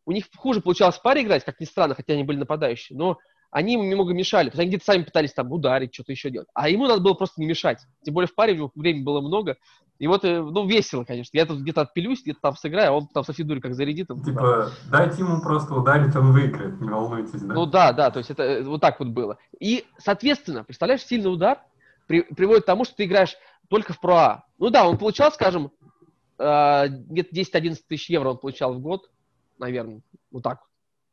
у 0.06 0.12
них 0.12 0.26
хуже 0.36 0.60
получалось 0.60 0.96
в 0.96 1.02
паре 1.02 1.22
играть, 1.22 1.44
как 1.44 1.60
ни 1.60 1.64
странно, 1.64 1.94
хотя 1.94 2.14
они 2.14 2.24
были 2.24 2.38
нападающие, 2.38 2.96
но 2.96 3.18
они 3.50 3.74
ему 3.74 3.84
немного 3.84 4.12
мешали. 4.12 4.46
То 4.46 4.52
есть 4.54 4.60
они 4.60 4.68
где-то 4.68 4.84
сами 4.84 5.02
пытались 5.02 5.32
там 5.32 5.50
ударить, 5.52 5.92
что-то 5.92 6.12
еще 6.12 6.30
делать. 6.30 6.48
А 6.54 6.68
ему 6.68 6.86
надо 6.86 7.00
было 7.00 7.14
просто 7.14 7.40
не 7.40 7.46
мешать. 7.46 7.80
Тем 8.04 8.14
более 8.14 8.28
в 8.28 8.34
паре 8.34 8.52
у 8.52 8.56
него 8.56 8.72
времени 8.74 9.02
было 9.02 9.20
много. 9.20 9.56
И 9.98 10.06
вот, 10.06 10.24
э, 10.24 10.40
ну, 10.40 10.66
весело, 10.66 11.04
конечно. 11.04 11.36
Я 11.36 11.44
тут 11.44 11.60
где-то 11.60 11.82
отпилюсь, 11.82 12.22
где-то 12.22 12.40
там 12.40 12.56
сыграю, 12.56 12.90
а 12.92 12.96
он 12.96 13.06
там 13.08 13.22
со 13.22 13.34
всей 13.34 13.42
дури 13.44 13.60
как 13.60 13.74
зарядит. 13.74 14.08
там, 14.08 14.22
Типа, 14.22 14.70
дайте 14.90 15.18
ему 15.18 15.42
просто 15.42 15.74
ударить, 15.74 16.16
он 16.16 16.32
выиграет, 16.32 16.80
не 16.80 16.88
волнуйтесь, 16.88 17.42
да? 17.42 17.54
ну 17.54 17.66
да, 17.66 17.92
да, 17.92 18.10
то 18.10 18.18
есть 18.18 18.30
это 18.30 18.42
э, 18.42 18.62
вот 18.62 18.80
так 18.80 18.98
вот 18.98 19.08
было. 19.08 19.36
И, 19.58 19.84
соответственно, 19.98 20.64
представляешь, 20.64 21.02
сильный 21.02 21.30
удар 21.30 21.58
при- 22.06 22.22
приводит 22.22 22.62
к 22.62 22.66
тому, 22.66 22.84
что 22.84 22.96
ты 22.96 23.04
играешь 23.04 23.36
только 23.68 23.92
в 23.92 24.00
ПроА. 24.00 24.44
Ну 24.58 24.70
да, 24.70 24.88
он 24.88 24.96
получал, 24.96 25.32
скажем, 25.32 25.70
э, 26.38 26.88
где-то 26.88 27.34
10-11 27.34 27.76
тысяч 27.86 28.08
евро 28.08 28.30
он 28.30 28.38
получал 28.38 28.72
в 28.72 28.80
год, 28.80 29.10
наверное, 29.58 30.00
вот 30.30 30.42
так. 30.42 30.60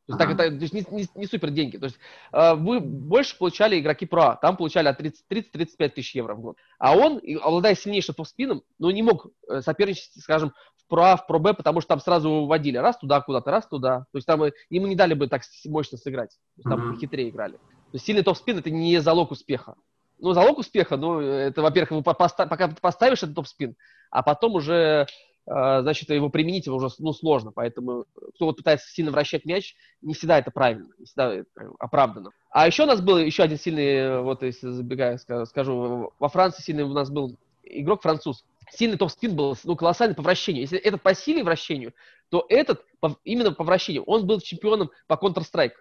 То 0.08 0.14
есть, 0.14 0.18
так 0.18 0.30
это 0.30 0.56
то 0.56 0.62
есть 0.62 0.72
не, 0.72 0.84
не- 0.90 1.08
не 1.14 1.26
супер 1.26 1.50
деньги. 1.50 1.76
То 1.76 1.84
есть 1.86 1.98
э, 2.32 2.54
вы 2.54 2.80
больше 2.80 3.36
получали 3.36 3.78
игроки 3.78 4.06
ПроА, 4.06 4.38
там 4.40 4.56
получали 4.56 4.88
от 4.88 4.96
30 4.96 5.24
30-35 5.30 5.88
тысяч 5.90 6.14
евро 6.14 6.34
в 6.34 6.40
год. 6.40 6.56
А 6.78 6.96
он, 6.96 7.20
обладая 7.42 7.74
сильнейшим 7.74 8.14
топ-спином, 8.14 8.62
ну 8.78 8.90
не 8.90 9.02
мог 9.02 9.26
э, 9.48 9.60
соперничать, 9.60 10.10
скажем, 10.18 10.54
в 10.76 10.86
ПроА, 10.88 11.16
в 11.18 11.26
ПроБ, 11.26 11.54
потому 11.56 11.82
что 11.82 11.88
там 11.88 12.00
сразу 12.00 12.30
уводили 12.30 12.78
раз 12.78 12.96
туда 12.96 13.20
куда-то, 13.20 13.50
раз 13.50 13.66
туда. 13.66 14.06
То 14.10 14.16
есть 14.16 14.26
там 14.26 14.42
э, 14.44 14.52
ему 14.70 14.86
не 14.86 14.96
дали 14.96 15.12
бы 15.12 15.28
так 15.28 15.42
мощно 15.66 15.98
сыграть. 15.98 16.30
То 16.30 16.60
есть 16.60 16.68
там 16.70 16.80
Мгм. 16.88 16.98
хитрее 16.98 17.28
играли. 17.28 17.56
То 17.56 17.94
есть 17.94 18.06
сильный 18.06 18.22
топ-спин 18.22 18.56
это 18.58 18.70
не 18.70 18.98
залог 19.02 19.30
успеха. 19.30 19.74
Ну, 20.20 20.32
залог 20.32 20.58
успеха, 20.58 20.96
ну, 20.96 21.20
это, 21.20 21.62
во-первых, 21.62 21.90
его 21.92 22.02
пока 22.02 22.68
поставишь 22.80 23.22
этот 23.22 23.36
топ-спин, 23.36 23.76
а 24.10 24.22
потом 24.22 24.54
уже, 24.54 25.06
значит, 25.48 26.10
его 26.10 26.28
применить 26.28 26.68
уже 26.68 26.88
ну, 26.98 27.12
сложно. 27.12 27.52
Поэтому 27.52 28.04
кто 28.34 28.46
вот 28.46 28.56
пытается 28.56 28.90
сильно 28.92 29.10
вращать 29.10 29.44
мяч, 29.44 29.74
не 30.02 30.14
всегда 30.14 30.38
это 30.38 30.50
правильно, 30.50 30.88
не 30.98 31.06
всегда 31.06 31.32
это 31.34 31.46
оправдано. 31.78 32.30
А 32.50 32.66
еще 32.66 32.82
у 32.82 32.86
нас 32.86 33.00
был 33.00 33.18
еще 33.18 33.42
один 33.42 33.58
сильный, 33.58 33.94
э, 33.94 34.20
вот 34.20 34.42
если 34.42 34.68
забегая, 34.68 35.16
ска- 35.18 35.46
скажу, 35.46 36.12
во 36.18 36.28
Франции 36.28 36.62
сильный 36.62 36.84
у 36.84 36.92
нас 36.92 37.10
был 37.10 37.36
игрок 37.64 38.02
француз. 38.02 38.44
Сильный 38.70 38.98
топ-спин 38.98 39.34
был, 39.34 39.56
ну, 39.64 39.76
колоссальный 39.76 40.14
по 40.14 40.22
вращению. 40.22 40.62
Если 40.62 40.78
этот 40.78 41.02
по 41.02 41.14
силе 41.14 41.42
вращению, 41.42 41.94
то 42.28 42.44
этот 42.48 42.84
по- 43.00 43.16
именно 43.24 43.52
по 43.52 43.64
вращению. 43.64 44.02
Он 44.04 44.26
был 44.26 44.40
чемпионом 44.40 44.90
по 45.06 45.14
Counter-Strike 45.14 45.72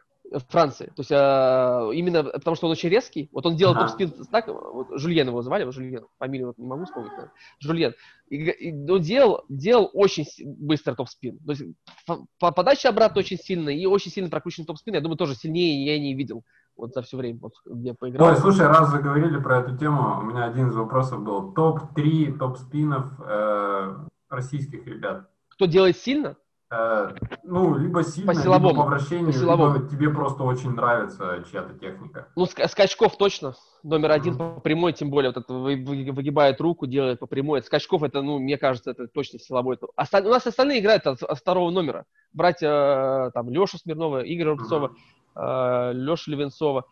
Франции. 0.50 0.88
То 0.88 1.00
есть 1.00 1.12
а, 1.12 1.90
именно 1.94 2.24
потому, 2.24 2.56
что 2.56 2.68
он 2.68 2.72
очень 2.72 2.90
резкий. 2.90 3.30
Вот 3.32 3.46
он 3.46 3.56
делал 3.56 3.74
Ага. 3.74 3.88
топ-спин 3.88 4.14
так, 4.32 4.48
вот 4.48 4.88
Жульен 5.00 5.28
его 5.28 5.42
звали, 5.42 5.64
вот 5.64 5.74
Жульен, 5.74 6.06
фамилию 6.18 6.48
вот 6.48 6.58
не 6.58 6.66
могу 6.66 6.86
вспомнить. 6.86 7.12
наверное. 7.12 7.34
Жульен. 7.60 7.94
И, 8.30 8.36
и 8.36 8.90
он 8.90 9.02
делал, 9.02 9.46
делал 9.48 9.90
очень 9.94 10.26
быстро 10.46 10.96
топ-спин. 10.96 11.40
То 11.40 11.52
есть 11.52 11.64
по, 12.06 12.28
по 12.40 12.52
подаче 12.52 12.90
обратно 12.90 13.20
очень 13.20 13.38
сильно 13.38 13.70
и 13.70 13.86
очень 13.86 14.12
сильно 14.12 14.30
прокрученный 14.30 14.66
топ-спин. 14.66 14.96
Я 14.96 15.02
думаю, 15.02 15.18
тоже 15.18 15.36
сильнее 15.36 15.86
я 15.86 16.00
не 16.00 16.14
видел 16.14 16.44
вот 16.76 16.94
за 16.94 17.02
все 17.02 17.18
время, 17.18 17.40
вот, 17.40 17.54
где 17.66 17.94
поиграл. 17.94 18.28
Ой, 18.28 18.36
слушай, 18.38 18.68
раз 18.68 18.90
заговорили 18.90 19.40
про 19.40 19.60
эту 19.60 19.78
тему, 19.78 20.20
у 20.20 20.24
меня 20.24 20.46
один 20.46 20.70
из 20.70 20.76
вопросов 20.76 21.24
был. 21.24 21.54
Топ-3 21.54 22.38
топ-спинов 22.38 23.20
э, 23.20 23.96
российских 24.30 24.86
ребят. 24.86 25.30
Кто 25.50 25.66
делает 25.66 25.98
сильно? 25.98 26.38
Э, 26.70 27.14
ну, 27.44 27.78
либо 27.78 28.04
сильно, 28.04 28.32
либо 28.32 28.44
силовому. 28.44 28.76
по 28.84 28.88
вращению, 28.90 29.28
По 29.28 29.32
силовому. 29.34 29.76
либо 29.76 29.90
тебе 29.90 30.10
просто 30.10 30.44
очень 30.44 30.72
нравится 30.72 31.42
чья-то 31.50 31.74
техника. 31.80 32.28
Ну, 32.36 32.44
Ска- 32.44 32.68
Скачков 32.68 33.18
точно. 33.18 33.56
Номер 33.84 34.12
один 34.12 34.34
Мгм. 34.34 34.56
по 34.56 34.60
прямой, 34.60 34.92
тем 34.92 35.10
более, 35.10 35.32
вот 35.32 35.42
это 35.46 35.54
вы- 35.54 35.82
вы- 35.82 36.12
выгибает 36.12 36.60
руку, 36.60 36.86
делает 36.86 37.20
по 37.20 37.26
прямой. 37.26 37.62
Скачков 37.64 38.04
это, 38.04 38.22
ну, 38.22 38.40
мне 38.40 38.58
кажется, 38.58 38.92
это 38.92 39.08
точно 39.08 39.40
силовой. 39.40 39.78
Осталь- 39.96 40.26
У 40.26 40.30
нас 40.30 40.46
остальные 40.46 40.82
играют 40.82 41.08
от, 41.08 41.24
от 41.24 41.38
второго 41.40 41.72
номера. 41.72 42.06
Братья, 42.34 43.28
э, 43.28 43.32
там, 43.34 43.50
Леша 43.50 43.78
Смирнова, 43.78 44.24
Игорь 44.24 44.48
Рубцова, 44.48 44.88
Мгм. 45.36 45.92
Леша 45.94 46.32
Левенцова. 46.32 46.84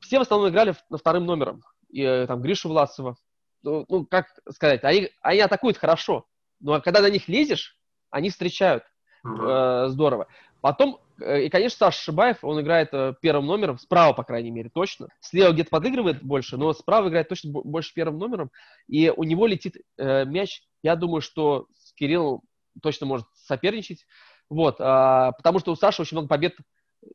Все 0.00 0.18
в 0.18 0.22
основном 0.22 0.48
играли 0.50 0.74
на 0.90 0.98
вторым 0.98 1.26
номером. 1.26 1.62
И 1.90 2.02
э, 2.02 2.26
там 2.26 2.40
Гриша 2.42 2.68
Власова. 2.68 3.14
Ну, 3.62 3.84
ну, 3.88 4.04
как 4.04 4.26
сказать, 4.50 4.82
они, 4.82 5.10
они 5.20 5.38
атакуют 5.40 5.76
хорошо. 5.76 6.24
Но 6.58 6.80
когда 6.80 7.00
на 7.02 7.10
них 7.10 7.28
лезешь, 7.28 7.76
они 8.10 8.30
встречают. 8.30 8.82
Э, 9.24 9.86
здорово. 9.88 10.26
Потом, 10.60 10.98
э, 11.20 11.42
и, 11.44 11.48
конечно, 11.48 11.76
Саша 11.78 12.00
Шибаев, 12.02 12.38
он 12.42 12.60
играет 12.60 12.90
э, 12.92 13.14
первым 13.20 13.46
номером, 13.46 13.78
справа, 13.78 14.12
по 14.12 14.22
крайней 14.22 14.50
мере, 14.50 14.70
точно. 14.70 15.08
Слева 15.20 15.52
где-то 15.52 15.70
подыгрывает 15.70 16.22
больше, 16.22 16.56
но 16.56 16.72
справа 16.72 17.08
играет 17.08 17.28
точно 17.28 17.50
бо- 17.52 17.62
больше 17.62 17.92
первым 17.94 18.18
номером. 18.18 18.50
И 18.88 19.10
у 19.10 19.24
него 19.24 19.46
летит 19.46 19.76
э, 19.98 20.24
мяч. 20.24 20.62
Я 20.82 20.96
думаю, 20.96 21.20
что 21.20 21.66
с 21.76 21.92
Кириллом 21.94 22.42
точно 22.80 23.06
может 23.06 23.26
соперничать. 23.34 24.06
Вот, 24.48 24.76
а, 24.80 25.32
потому 25.32 25.58
что 25.60 25.72
у 25.72 25.76
Саши 25.76 26.02
очень 26.02 26.16
много 26.16 26.28
побед 26.28 26.54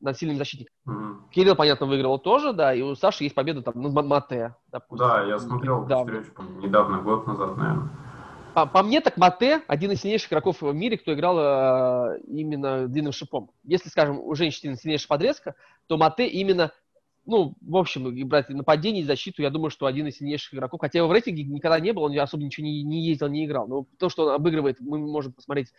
над 0.01 0.17
сильными 0.17 0.37
защитниками. 0.37 0.75
Мгм. 0.85 1.29
Кирилл, 1.31 1.55
понятно, 1.55 1.85
выиграл 1.85 2.19
тоже, 2.19 2.51
да, 2.51 2.73
и 2.73 2.81
у 2.81 2.95
Саши 2.95 3.23
есть 3.25 3.35
победа 3.35 3.61
там 3.61 3.81
над 3.81 3.93
Ма- 3.93 4.01
Мате, 4.03 4.55
допустим. 4.71 5.07
Да, 5.07 5.23
я 5.23 5.37
смотрел 5.39 5.85
Да. 5.85 5.99
встречу, 5.99 6.31
недавно, 6.61 7.01
год 7.01 7.27
назад, 7.27 7.55
наверное. 7.57 7.89
По, 8.57 8.65
по 8.65 8.81
мне, 8.81 9.01
так 9.01 9.17
Мате 9.17 9.61
один 9.67 9.91
из 9.91 10.01
сильнейших 10.01 10.29
игроков 10.29 10.63
в 10.63 10.73
мире, 10.73 10.97
кто 10.97 11.13
играл 11.13 11.37
э, 11.37 12.21
именно 12.27 12.87
длинным 12.87 13.11
шипом. 13.11 13.51
Если, 13.63 13.87
скажем, 13.87 14.19
у 14.19 14.33
женщин 14.33 14.75
сильнейшая 14.75 15.09
подрезка, 15.09 15.53
то 15.85 15.95
Мате 15.95 16.25
именно, 16.27 16.71
ну, 17.27 17.53
в 17.61 17.77
общем, 17.77 18.11
и 18.11 18.23
брать 18.23 18.49
нападение 18.49 19.03
и 19.03 19.05
защиту, 19.05 19.43
я 19.43 19.51
думаю, 19.51 19.69
что 19.69 19.85
один 19.85 20.07
из 20.07 20.17
сильнейших 20.17 20.55
игроков. 20.55 20.81
Хотя 20.81 20.97
его 20.97 21.07
в 21.07 21.11
рейтинге 21.11 21.43
никогда 21.43 21.79
не 21.79 21.93
было, 21.93 22.05
он 22.05 22.17
особо 22.17 22.41
ничего 22.41 22.65
не, 22.65 22.81
не 22.81 23.05
ездил, 23.05 23.27
не 23.27 23.45
играл. 23.45 23.67
Но 23.67 23.85
то, 23.99 24.09
что 24.09 24.23
он 24.25 24.33
обыгрывает, 24.33 24.77
мы 24.79 24.97
можем 24.97 25.33
посмотреть 25.33 25.71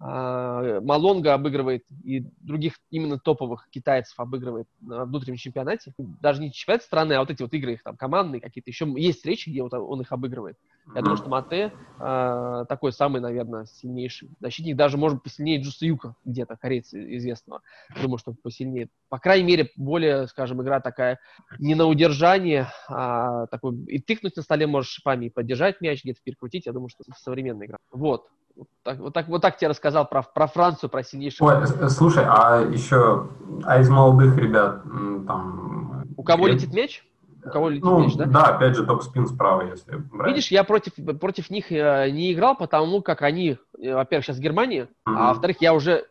Малонга 0.00 1.34
обыгрывает 1.34 1.84
и 2.04 2.24
других 2.40 2.76
именно 2.90 3.18
топовых 3.18 3.68
китайцев 3.70 4.18
обыгрывает 4.18 4.66
на 4.80 5.04
внутреннем 5.04 5.36
чемпионате. 5.36 5.92
Даже 5.98 6.40
не 6.40 6.52
чемпионат 6.52 6.82
страны, 6.82 7.12
а 7.12 7.20
вот 7.20 7.30
эти 7.30 7.42
вот 7.42 7.52
игры 7.52 7.74
их 7.74 7.82
там 7.82 7.98
командные 7.98 8.40
какие-то. 8.40 8.70
Еще 8.70 8.90
есть 8.96 9.18
встречи, 9.18 9.50
где 9.50 9.62
вот 9.62 9.74
он 9.74 10.00
их 10.00 10.10
обыгрывает. 10.10 10.56
Я 10.94 11.02
думаю, 11.02 11.18
что 11.18 11.28
Мате 11.28 11.72
а, 11.98 12.64
такой 12.64 12.92
самый, 12.92 13.20
наверное, 13.20 13.66
сильнейший 13.66 14.30
защитник. 14.40 14.74
Даже, 14.74 14.96
может 14.96 15.18
быть, 15.18 15.24
посильнее 15.24 15.60
Джуса 15.60 15.84
Юка 15.84 16.14
где-то, 16.24 16.56
корейца 16.56 16.98
известного. 17.16 17.60
Думаю, 18.00 18.16
что 18.16 18.34
посильнее. 18.42 18.88
По 19.10 19.18
крайней 19.18 19.46
мере, 19.46 19.70
более, 19.76 20.28
скажем, 20.28 20.62
игра 20.62 20.80
такая 20.80 21.20
не 21.58 21.74
на 21.74 21.84
удержание, 21.84 22.68
а 22.88 23.46
такой 23.48 23.76
и 23.84 23.98
тыкнуть 23.98 24.36
на 24.36 24.42
столе 24.42 24.66
можешь 24.66 24.92
шипами, 24.92 25.26
и 25.26 25.30
поддержать 25.30 25.82
мяч, 25.82 26.02
где-то 26.02 26.20
перекрутить. 26.24 26.64
Я 26.64 26.72
думаю, 26.72 26.88
что 26.88 27.04
это 27.06 27.12
современная 27.20 27.66
игра. 27.66 27.76
Вот. 27.92 28.26
Вот 28.56 28.68
так, 28.82 28.98
вот 28.98 29.14
так, 29.14 29.28
вот 29.28 29.42
так 29.42 29.56
тебе 29.56 29.68
рассказал 29.68 30.08
про, 30.08 30.22
про 30.22 30.46
Францию, 30.46 30.90
про 30.90 31.02
сильнейшую. 31.02 31.48
Ой, 31.48 31.90
слушай, 31.90 32.24
а 32.26 32.60
еще, 32.60 33.28
а 33.64 33.78
из 33.80 33.88
молодых 33.88 34.36
ребят, 34.36 34.82
там... 35.26 36.04
У 36.16 36.22
кого 36.22 36.48
э, 36.48 36.52
летит 36.52 36.72
мяч? 36.72 37.04
У 37.44 37.48
кого 37.48 37.68
летит 37.68 37.84
Ну, 37.84 38.00
мяч, 38.00 38.14
да? 38.16 38.26
да, 38.26 38.42
опять 38.56 38.76
же, 38.76 38.84
топ-спин 38.84 39.26
справа, 39.26 39.62
если 39.62 39.96
брать. 39.96 40.28
Видишь, 40.28 40.50
я 40.50 40.64
против, 40.64 40.92
против 41.18 41.50
них 41.50 41.70
э, 41.72 42.10
не 42.10 42.32
играл, 42.32 42.56
потому 42.56 43.00
как 43.02 43.22
они, 43.22 43.58
э, 43.78 43.94
во-первых, 43.94 44.26
сейчас 44.26 44.36
в 44.36 44.40
Германии, 44.40 44.88
Мгм. 45.06 45.16
а 45.16 45.28
во-вторых, 45.28 45.60
я 45.60 45.72
уже 45.72 46.06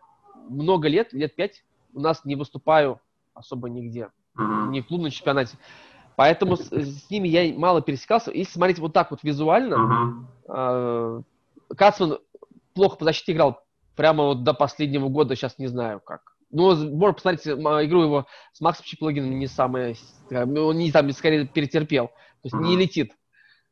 много 0.50 0.88
лет, 0.88 1.14
лет 1.14 1.36
пять, 1.36 1.64
у 1.94 2.00
нас 2.00 2.26
не 2.26 2.36
выступаю 2.36 3.00
особо 3.34 3.70
нигде, 3.70 4.10
Мгм. 4.36 4.72
ни 4.72 4.82
в 4.82 4.88
клубном 4.88 5.12
чемпионате. 5.12 5.58
Поэтому 6.16 6.58
с, 6.58 6.70
с 6.72 7.10
ними 7.10 7.28
я 7.28 7.58
мало 7.58 7.82
пересекался. 7.82 8.32
Если 8.32 8.54
смотреть 8.54 8.80
вот 8.80 8.94
так 8.94 9.12
вот 9.12 9.22
визуально, 9.24 9.78
Мгм. 9.78 10.28
э, 10.50 11.22
Кацман 11.78 12.18
плохо 12.74 12.98
по 12.98 13.06
защите 13.06 13.34
играл 13.34 13.62
прямо 13.96 14.24
вот 14.26 14.44
до 14.44 14.54
последнего 14.54 15.10
года, 15.10 15.36
сейчас 15.36 15.58
не 15.58 15.68
знаю 15.68 16.00
как. 16.00 16.22
Ну, 16.52 16.74
можно 16.96 17.14
посмотреть 17.14 17.46
м, 17.48 17.62
игру 17.86 18.04
его 18.04 18.26
с 18.54 18.62
Максом 18.62 18.86
Чеплыгиным, 18.86 19.38
не 19.38 19.48
самая, 19.48 19.94
с- 19.94 20.24
такая, 20.28 20.46
ну, 20.46 20.66
он 20.68 20.78
не 20.78 20.92
там, 20.92 21.12
скорее 21.12 21.46
перетерпел. 21.46 22.08
То 22.08 22.46
есть 22.46 22.56
не 22.56 22.76
летит. 22.76 23.14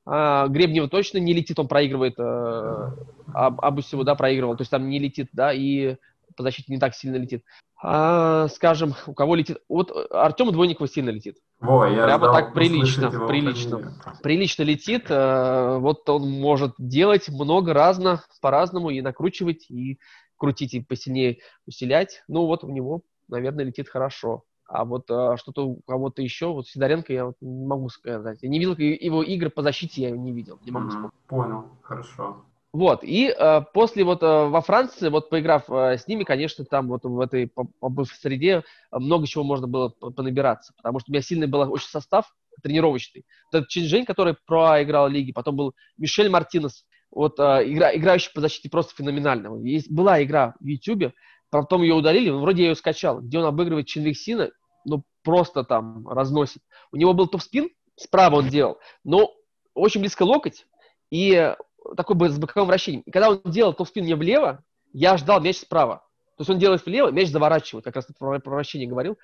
А, 0.05 0.47
Гребнева 0.47 0.87
точно 0.87 1.17
не 1.17 1.33
летит, 1.33 1.57
он 1.59 1.67
проигрывает, 1.67 2.19
э, 2.19 2.89
Аб- 3.33 3.59
Абусеву, 3.61 4.03
да, 4.03 4.15
проигрывал, 4.15 4.55
то 4.55 4.61
есть 4.61 4.71
там 4.71 4.89
не 4.89 4.99
летит, 4.99 5.29
да, 5.33 5.51
и 5.53 5.97
по 6.37 6.43
защите 6.43 6.71
не 6.71 6.79
так 6.79 6.95
сильно 6.95 7.17
летит. 7.17 7.43
А, 7.81 8.47
скажем, 8.47 8.93
у 9.05 9.13
кого 9.13 9.35
летит? 9.35 9.57
Вот 9.67 9.91
Артем 10.11 10.51
Двойникова 10.51 10.87
сильно 10.87 11.09
летит. 11.09 11.37
Во, 11.59 11.85
я 11.85 12.05
Прямо 12.05 12.31
так 12.31 12.53
прилично, 12.53 13.07
его 13.07 13.27
прилично. 13.27 13.77
фамилию. 13.77 13.93
прилично 14.23 14.63
летит, 14.63 15.05
э, 15.09 15.77
вот 15.79 16.07
он 16.07 16.29
может 16.29 16.73
делать 16.77 17.27
много 17.29 17.73
разно, 17.73 18.23
по-разному, 18.41 18.91
и 18.91 19.01
накручивать, 19.01 19.69
и 19.69 19.99
крутить, 20.37 20.75
и 20.75 20.81
посильнее 20.81 21.39
усилять. 21.65 22.23
Ну, 22.27 22.45
вот 22.45 22.63
у 22.63 22.69
него, 22.69 23.01
наверное, 23.27 23.65
летит 23.65 23.89
хорошо. 23.89 24.43
А 24.67 24.83
вот 24.83 25.09
э, 25.09 25.35
что-то 25.37 25.67
у 25.67 25.81
кого-то 25.87 26.21
еще, 26.21 26.47
вот 26.47 26.67
Сидоренко 26.67 27.13
я 27.13 27.25
вот 27.25 27.35
не 27.41 27.65
могу 27.65 27.89
сказать. 27.89 28.39
Я 28.41 28.49
не 28.49 28.59
видел 28.59 28.75
его 28.77 29.23
игры 29.23 29.49
по 29.49 29.61
защите, 29.61 30.03
я 30.03 30.11
не 30.11 30.31
видел, 30.31 30.59
не 30.65 30.71
могу 30.71 30.89
вспомнить. 30.89 31.13
Понял, 31.27 31.65
хорошо. 31.81 32.43
Вот, 32.77 33.03
и 33.03 33.33
э, 33.35 33.61
после 33.73 34.03
вот 34.03 34.21
э, 34.21 34.25
во 34.49 34.61
Франции, 34.61 35.09
вот 35.09 35.31
поиграв 35.31 35.67
э, 35.67 35.97
с 35.97 36.07
ними, 36.07 36.23
конечно, 36.23 36.63
там 36.63 36.89
вот 36.89 37.05
в 37.05 37.19
этой 37.21 37.47
по- 37.47 37.67
в 37.81 38.05
среде, 38.05 38.61
э, 38.91 38.97
много 38.99 39.25
чего 39.25 39.43
можно 39.43 39.65
было 39.65 39.89
понабираться, 39.89 40.73
потому 40.77 40.99
что 40.99 41.09
у 41.09 41.13
меня 41.13 41.23
сильный 41.23 41.47
был 41.47 41.61
очень 41.73 41.89
состав 41.89 42.31
тренировочный. 42.61 43.25
Вот 43.51 43.57
этот 43.57 43.69
Чинжень, 43.69 44.05
который 44.05 44.35
проиграл 44.45 45.07
лиги, 45.07 45.31
потом 45.31 45.55
был 45.55 45.73
Мишель 45.97 46.29
Мартинес, 46.29 46.85
вот 47.09 47.39
э, 47.39 47.63
игра, 47.65 47.95
играющий 47.95 48.31
по 48.31 48.41
защите 48.41 48.69
просто 48.69 48.93
феноменально. 48.93 49.59
Есть, 49.65 49.91
была 49.91 50.21
игра 50.21 50.53
в 50.59 50.65
Ютубе, 50.67 51.15
потом 51.49 51.81
ее 51.81 51.95
удалили, 51.95 52.29
вроде 52.29 52.61
я 52.61 52.69
ее 52.69 52.75
скачал, 52.75 53.21
где 53.21 53.39
он 53.39 53.45
обыгрывает 53.45 53.87
Чинвиксина, 53.87 54.51
ну 54.85 55.03
просто 55.23 55.63
там 55.63 56.07
разносит. 56.07 56.61
У 56.91 56.97
него 56.97 57.15
был 57.15 57.25
топ-спин, 57.25 57.71
справа 57.95 58.35
он 58.35 58.49
делал, 58.49 58.77
но 59.03 59.31
очень 59.73 60.01
близко 60.01 60.21
локоть, 60.21 60.67
и 61.09 61.55
такой 61.95 62.15
бы 62.15 62.29
с 62.29 62.37
боковым 62.37 62.67
вращением. 62.67 63.01
И 63.05 63.11
когда 63.11 63.29
он 63.29 63.41
делал 63.45 63.73
топ-спин 63.73 64.03
мне 64.03 64.15
влево, 64.15 64.63
я 64.93 65.17
ждал 65.17 65.41
мяч 65.41 65.57
справа. 65.57 66.03
То 66.37 66.41
есть 66.41 66.49
он 66.49 66.59
делает 66.59 66.85
влево, 66.85 67.09
мяч 67.11 67.29
заворачивает, 67.29 67.85
как 67.85 67.95
раз 67.95 68.07
про, 68.17 68.39
про 68.39 68.51
вращение 68.51 68.87
говорил. 68.87 69.17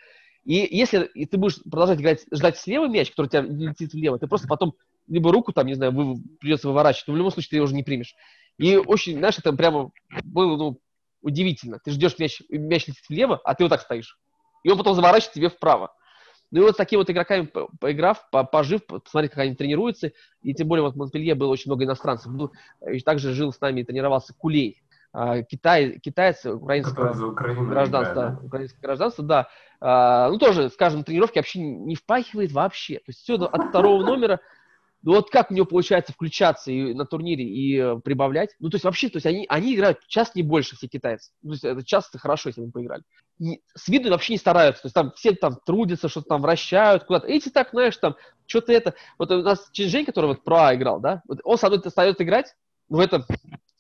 И 0.46 0.56
если 0.56 1.06
и 1.14 1.26
ты 1.26 1.38
будешь 1.38 1.62
продолжать 1.64 2.00
играть, 2.02 2.26
ждать 2.32 2.58
слева 2.58 2.88
мяч, 2.88 3.12
который 3.12 3.28
у 3.28 3.30
тебя 3.30 3.42
летит 3.42 3.94
влево, 3.94 4.20
ты 4.20 4.28
просто 4.28 4.48
потом 4.48 4.74
либо 5.08 5.32
руку 5.32 5.54
там, 5.54 5.68
не 5.68 5.74
знаю, 5.74 5.94
вы, 5.94 6.22
придется 6.40 6.68
выворачивать, 6.68 7.08
но 7.08 7.14
в 7.14 7.18
любом 7.18 7.32
случае 7.32 7.50
ты 7.50 7.56
ее 7.58 7.64
уже 7.64 7.76
не 7.76 7.84
примешь. 7.84 8.16
И 8.58 8.76
очень, 8.78 9.18
знаешь, 9.18 9.38
это 9.38 9.54
прямо 9.54 9.92
было, 10.24 10.58
ну, 10.58 10.80
удивительно. 11.22 11.80
Ты 11.84 11.92
ждешь 11.92 12.18
мяч, 12.20 12.42
мяч 12.50 12.88
летит 12.88 13.04
влево, 13.10 13.40
а 13.44 13.56
ты 13.56 13.64
вот 13.64 13.70
так 13.70 13.82
стоишь. 13.82 14.18
И 14.64 14.70
он 14.70 14.78
потом 14.78 14.96
заворачивает 14.96 15.34
тебе 15.34 15.50
вправо. 15.50 15.94
Ну 16.54 16.60
и 16.60 16.62
вот 16.62 16.76
с 16.76 16.78
такими 16.78 17.00
вот 17.00 17.10
игроками 17.10 17.48
по- 17.48 17.68
поиграв, 17.80 18.30
по- 18.30 18.44
пожив, 18.44 18.86
посмотреть, 18.86 19.32
как 19.32 19.40
они 19.40 19.56
тренируются, 19.56 20.12
и 20.44 20.54
тем 20.54 20.68
более 20.68 20.84
вот 20.84 20.94
в 20.94 20.98
Монпелье 20.98 21.34
было 21.34 21.50
очень 21.50 21.72
много 21.72 21.84
иностранцев. 21.84 22.32
Был, 22.32 22.52
и 22.88 23.00
также 23.00 23.34
жил 23.34 23.52
с 23.52 23.60
нами 23.60 23.82
и 23.82 23.84
тренировался 23.84 24.36
Кулей, 24.38 24.84
а, 25.12 25.42
Китай, 25.42 26.00
китаец 26.00 26.46
украинского 26.46 27.14
играет, 27.72 27.90
да, 28.14 28.40
украинское 28.44 28.82
гражданство, 28.82 29.24
да. 29.24 29.48
А, 29.82 30.30
ну, 30.30 30.38
тоже, 30.38 30.70
скажем, 30.70 31.00
на 31.00 31.06
тренировке 31.06 31.40
вообще 31.40 31.60
не 31.60 31.96
впахивает 31.96 32.52
вообще. 32.52 32.98
То 32.98 33.06
есть 33.08 33.22
все 33.22 33.36
от 33.36 33.64
второго 33.70 34.04
номера. 34.04 34.40
Ну, 35.04 35.16
вот 35.16 35.30
как 35.30 35.52
у 35.52 35.54
него 35.54 35.66
получается 35.66 36.14
включаться 36.14 36.72
и 36.72 36.94
на 36.94 37.06
турнире 37.06 37.44
и 37.44 37.78
э, 37.78 38.00
прибавлять. 38.00 38.56
Ну, 38.60 38.70
то 38.70 38.76
есть 38.76 38.86
вообще, 38.86 39.10
то 39.10 39.18
есть 39.18 39.26
они, 39.26 39.46
они 39.50 39.76
играют 39.76 40.00
час 40.08 40.34
не 40.34 40.44
больше, 40.44 40.78
все 40.78 40.88
китайцы. 40.88 41.32
Ну, 41.42 41.50
то 41.50 41.54
есть 41.54 41.64
это 41.66 41.84
час 41.84 42.08
это 42.10 42.20
хорошо, 42.20 42.50
если 42.50 42.62
мы 42.62 42.72
поиграли. 42.72 43.04
И 43.38 43.62
с 43.76 43.90
виду 43.90 44.10
вообще 44.10 44.34
не 44.34 44.40
стараются. 44.40 44.84
То 44.84 44.86
есть 44.88 44.96
там 44.96 45.12
все 45.16 45.34
там 45.34 45.58
трудятся, 45.66 46.08
что-то 46.08 46.30
там 46.30 46.42
вращают 46.42 47.04
куда-то. 47.04 47.28
Эти 47.28 47.50
так, 47.50 47.72
знаешь, 47.72 47.98
там, 47.98 48.16
что-то 48.46 48.72
это. 48.72 48.96
Вот 49.20 49.30
у 49.30 49.42
нас 49.42 49.70
Чинжень, 49.74 50.06
который 50.06 50.28
вот 50.28 50.44
про 50.46 50.74
играл, 50.74 51.02
да, 51.02 51.22
вот 51.28 51.40
он 51.44 51.58
со 51.58 51.68
мной 51.68 51.82
остается 51.84 52.24
играть, 52.24 52.56
ну, 52.90 53.02
это 53.02 53.26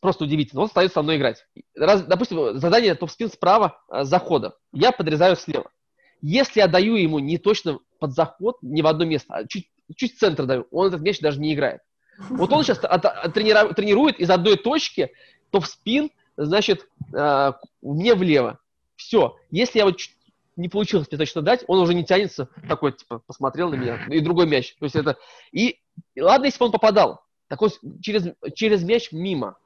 просто 0.01 0.25
удивительно. 0.25 0.63
Он 0.63 0.67
остается 0.67 0.95
со 0.95 1.03
мной 1.03 1.17
играть. 1.17 1.45
Раз, 1.75 2.03
допустим, 2.03 2.57
задание 2.57 2.95
топ-спин 2.95 3.29
справа 3.29 3.81
э, 3.89 4.03
захода. 4.03 4.57
Я 4.73 4.91
подрезаю 4.91 5.37
слева. 5.37 5.71
Если 6.21 6.59
я 6.59 6.67
даю 6.67 6.95
ему 6.95 7.19
не 7.19 7.37
точно 7.37 7.79
под 7.99 8.11
заход, 8.11 8.57
не 8.61 8.81
в 8.81 8.87
одно 8.87 9.05
место, 9.05 9.33
а 9.33 9.47
чуть, 9.47 9.69
чуть 9.95 10.15
в 10.15 10.19
центр 10.19 10.45
даю, 10.45 10.67
он 10.71 10.87
этот 10.87 11.01
мяч 11.01 11.19
даже 11.19 11.39
не 11.39 11.53
играет. 11.53 11.81
Вот 12.29 12.51
он 12.51 12.63
сейчас 12.63 12.79
от- 12.83 13.05
от- 13.05 13.35
тренира- 13.35 13.73
тренирует 13.73 14.19
из 14.19 14.29
одной 14.29 14.57
точки 14.57 15.11
топ-спин, 15.51 16.11
значит, 16.37 16.87
э, 17.13 17.51
мне 17.81 18.15
влево. 18.15 18.59
Все. 18.95 19.37
Если 19.51 19.79
я 19.79 19.85
вот 19.85 19.97
не 20.55 20.69
получилось 20.69 21.07
мне 21.09 21.17
точно 21.17 21.41
дать, 21.41 21.63
он 21.67 21.79
уже 21.79 21.93
не 21.93 22.05
тянется, 22.05 22.49
такой, 22.67 22.93
типа, 22.93 23.19
посмотрел 23.25 23.69
на 23.69 23.75
меня, 23.75 24.05
и 24.07 24.19
другой 24.19 24.47
мяч. 24.47 24.75
То 24.79 24.85
есть 24.85 24.95
это... 24.95 25.17
И, 25.51 25.79
и 26.15 26.21
ладно, 26.21 26.45
если 26.45 26.59
бы 26.59 26.65
он 26.65 26.71
попадал, 26.71 27.21
так 27.47 27.61
он 27.61 27.69
через, 28.01 28.27
через 28.55 28.83
мяч 28.83 29.11
мимо. 29.11 29.57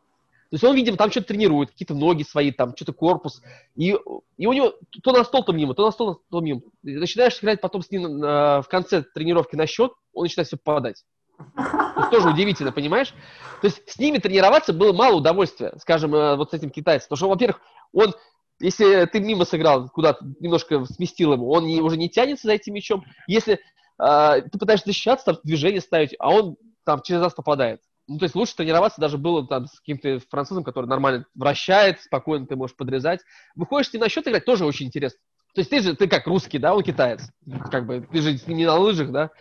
То 0.50 0.54
есть 0.54 0.64
он, 0.64 0.76
видимо, 0.76 0.96
там 0.96 1.12
что-то 1.12 1.28
тренирует, 1.28 1.72
какие-то 1.72 1.94
ноги 1.94 2.24
свои, 2.24 2.52
там 2.52 2.74
что-то 2.76 2.94
корпус. 2.94 3.42
И, 3.76 3.96
и 4.38 4.46
у 4.46 4.54
него 4.54 4.74
то 5.04 5.12
на 5.12 5.26
стол, 5.26 5.44
то 5.44 5.52
мимо, 5.52 5.74
то 5.74 5.86
на 5.86 5.92
стол, 5.92 6.22
то 6.30 6.40
мимо. 6.40 6.62
И 6.84 6.96
начинаешь 6.96 7.38
играть 7.42 7.60
потом 7.60 7.82
с 7.82 7.92
ним 7.92 8.24
э, 8.24 8.62
в 8.62 8.68
конце 8.70 9.02
тренировки 9.02 9.58
на 9.58 9.68
счет, 9.68 9.92
он 10.14 10.24
начинает 10.24 10.48
все 10.48 10.58
попадать. 10.58 11.04
То 11.38 12.00
есть 12.00 12.10
тоже 12.12 12.30
удивительно, 12.30 12.72
понимаешь? 12.72 13.14
То 13.62 13.68
есть 13.68 13.82
с 13.90 14.00
ними 14.00 14.20
тренироваться 14.20 14.72
было 14.72 14.94
мало 14.94 15.18
удовольствия, 15.18 15.74
скажем, 15.80 16.16
э, 16.16 16.38
вот 16.38 16.52
с 16.52 16.54
этим 16.54 16.70
китайцем. 16.70 17.08
Потому 17.10 17.18
что, 17.18 17.30
во-первых, 17.30 17.62
он, 17.92 18.16
если 18.60 19.06
ты 19.06 19.20
мимо 19.20 19.44
сыграл, 19.44 19.90
куда-то 19.90 20.26
немножко 20.40 20.86
сместил 20.86 21.34
ему, 21.34 21.50
он 21.50 21.66
не, 21.66 21.82
уже 21.82 21.98
не 21.98 22.10
тянется 22.10 22.48
за 22.48 22.54
этим 22.54 22.74
мячом. 22.74 23.04
Если 23.28 23.60
э, 24.02 24.42
ты 24.50 24.58
пытаешься 24.58 24.86
защищаться, 24.86 25.26
там 25.26 25.40
движение 25.44 25.82
ставить, 25.82 26.16
а 26.20 26.30
он 26.30 26.56
там 26.86 27.02
через 27.02 27.22
раз 27.22 27.34
попадает. 27.34 27.82
Ну, 28.08 28.20
то 28.20 28.24
есть 28.24 28.36
лучше 28.36 28.56
тренироваться 28.56 29.02
даже 29.02 29.18
было 29.18 29.46
там 29.46 29.68
с 29.68 29.80
каким-то 29.80 30.20
французом, 30.30 30.64
который 30.64 30.86
нормально 30.86 31.26
вращает, 31.36 32.02
спокойно 32.02 32.48
ты 32.48 32.56
можешь 32.56 32.76
подрезать. 32.76 33.20
Выходишь 33.56 33.90
с 33.90 33.94
ним 33.94 34.02
на 34.02 34.10
счет 34.10 34.28
играть, 34.28 34.46
тоже 34.46 34.66
очень 34.66 34.88
интересно. 34.88 35.20
То 35.54 35.62
есть 35.62 35.72
ты 35.72 35.82
же, 35.82 35.96
ты 35.96 36.08
как 36.08 36.28
русский, 36.28 36.60
да, 36.60 36.76
он 36.76 36.84
китаец. 36.84 37.30
Как 37.72 37.86
бы, 37.86 38.08
ты 38.12 38.22
же 38.22 38.38
с 38.38 38.48
ним 38.48 38.58
не 38.58 38.66
на 38.66 38.76
лыжах, 38.76 39.12
да, 39.12 39.32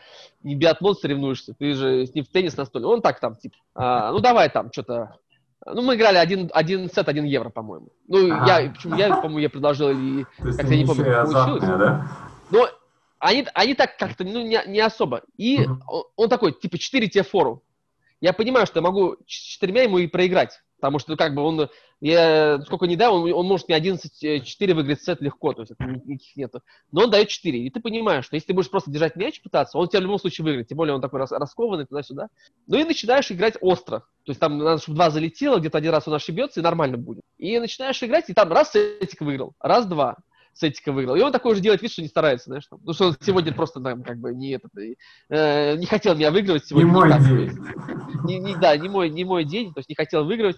не 0.43 0.55
биатлон 0.55 0.97
соревнуешься, 0.97 1.55
ты 1.55 1.75
же 1.75 2.07
с 2.07 2.15
ним 2.15 2.25
в 2.25 2.29
теннис 2.29 2.57
настольный. 2.57 2.89
Он 2.89 3.03
так 3.03 3.21
там, 3.21 3.37
типа, 3.37 3.57
а, 3.75 4.13
ну 4.13 4.21
давай 4.21 4.49
там 4.49 4.73
что-то. 4.73 5.17
Ну, 5.65 5.83
мы 5.83 5.97
играли 5.97 6.17
один, 6.17 6.51
один 6.55 6.89
сет, 6.89 7.09
один 7.09 7.25
евро, 7.25 7.51
по-моему. 7.51 7.89
Ну, 8.09 8.35
Ага. 8.35 8.61
я, 8.61 8.71
почему 8.71 8.97
я, 8.97 9.13
по-моему, 9.15 9.39
я 9.41 9.51
предложил, 9.51 9.91
и 9.91 10.25
То 10.25 10.57
как-то 10.57 10.73
я 10.75 10.79
не 10.79 10.85
помню, 10.85 11.05
как 11.05 11.23
получилось. 11.25 11.65
да? 11.65 12.07
Но 12.51 12.69
они, 13.19 13.47
они 13.55 13.75
так 13.75 13.97
как-то, 13.97 14.25
ну, 14.25 14.43
не, 14.43 14.61
не 14.67 14.81
особо. 14.81 15.23
И 15.37 15.67
Мгм. 15.67 15.83
он, 15.89 16.05
он 16.17 16.29
такой, 16.29 16.53
типа, 16.53 16.79
4 16.79 17.09
тебе 17.09 17.25
фору. 17.25 17.63
Я 18.21 18.33
понимаю, 18.33 18.67
что 18.67 18.79
я 18.79 18.83
могу 18.83 19.17
четырьмя 19.27 19.83
ему 19.83 19.99
и 19.99 20.07
проиграть. 20.07 20.61
Потому 20.79 20.99
что, 20.99 21.17
как 21.17 21.35
бы, 21.35 21.43
он, 21.43 21.69
я, 22.01 22.61
сколько 22.67 22.87
не 22.87 22.97
дам, 22.97 23.15
он, 23.15 23.33
он 23.33 23.47
может 23.47 23.67
мне 23.67 23.79
11-4 23.79 24.75
выиграть 24.75 25.03
сет 25.03 25.23
легко, 25.23 25.55
то 25.55 25.63
есть 25.63 25.73
это 25.73 25.85
ни- 25.85 26.03
никаких 26.05 26.37
нету. 26.37 26.61
Но 26.93 27.05
он 27.05 27.11
дает 27.11 27.29
4. 27.29 27.59
И 27.59 27.71
ты 27.71 27.81
понимаешь, 27.81 28.27
что 28.27 28.37
если 28.37 28.49
ты 28.49 28.53
будешь 28.55 28.71
просто 28.71 28.91
держать 28.91 29.17
мяч 29.17 29.41
пытаться, 29.41 29.79
он 29.79 29.89
тебя 29.89 30.01
в 30.01 30.03
любом 30.03 30.19
случае 30.19 30.45
выиграет. 30.45 30.69
Тем 30.69 30.77
более 30.77 30.95
он 30.95 31.01
такой 31.01 31.21
рас- 31.21 31.33
раскованный 31.33 31.87
туда-сюда. 31.87 32.29
Ну 32.67 32.79
и 32.79 32.85
начинаешь 32.85 33.33
играть 33.33 33.57
остро. 33.63 34.01
То 34.25 34.31
есть 34.31 34.41
там 34.41 34.59
надо, 34.59 34.83
чтобы 34.83 34.97
два 34.97 35.09
залетело, 35.11 35.59
где-то 35.59 35.79
один 35.79 35.93
раз 35.93 36.07
он 36.07 36.15
ошибется, 36.15 36.61
и 36.61 36.63
нормально 36.63 36.99
будет. 36.99 37.23
И 37.39 37.59
начинаешь 37.59 38.03
играть, 38.03 38.29
и 38.29 38.35
там 38.35 38.53
раз 38.53 38.73
сетик 38.73 39.23
выиграл, 39.23 39.55
раз-два 39.61 40.17
сетика 40.59 40.91
выиграл. 40.93 41.17
И 41.17 41.21
он 41.21 41.33
такой 41.33 41.55
же 41.55 41.61
делает 41.61 41.83
вид, 41.83 41.93
что 41.93 42.01
не 42.03 42.09
старается, 42.09 42.47
знаешь, 42.47 42.67
там. 42.69 42.81
Ну, 42.83 42.93
что 42.95 43.09
он 43.09 43.17
сегодня 43.21 43.53
просто 43.53 43.81
там, 43.81 44.03
как 44.03 44.19
бы 44.19 44.35
не, 44.35 44.53
этот, 44.53 44.71
э, 45.29 45.77
не 45.77 45.87
хотел 45.87 46.15
меня 46.15 46.31
выигрывать 46.31 46.63
Не 46.63 46.69
сегодня. 46.69 46.93
мой 46.93 47.09
никак. 47.09 47.23
день. 47.27 47.59
Не, 48.25 48.39
не- 48.39 48.57
да, 48.57 48.77
не 48.77 48.89
мой, 48.89 49.11
не 49.11 49.25
мой 49.25 49.45
день, 49.45 49.73
то 49.75 49.81
есть 49.81 49.89
не 49.89 49.95
хотел 49.95 50.25
выигрывать. 50.25 50.57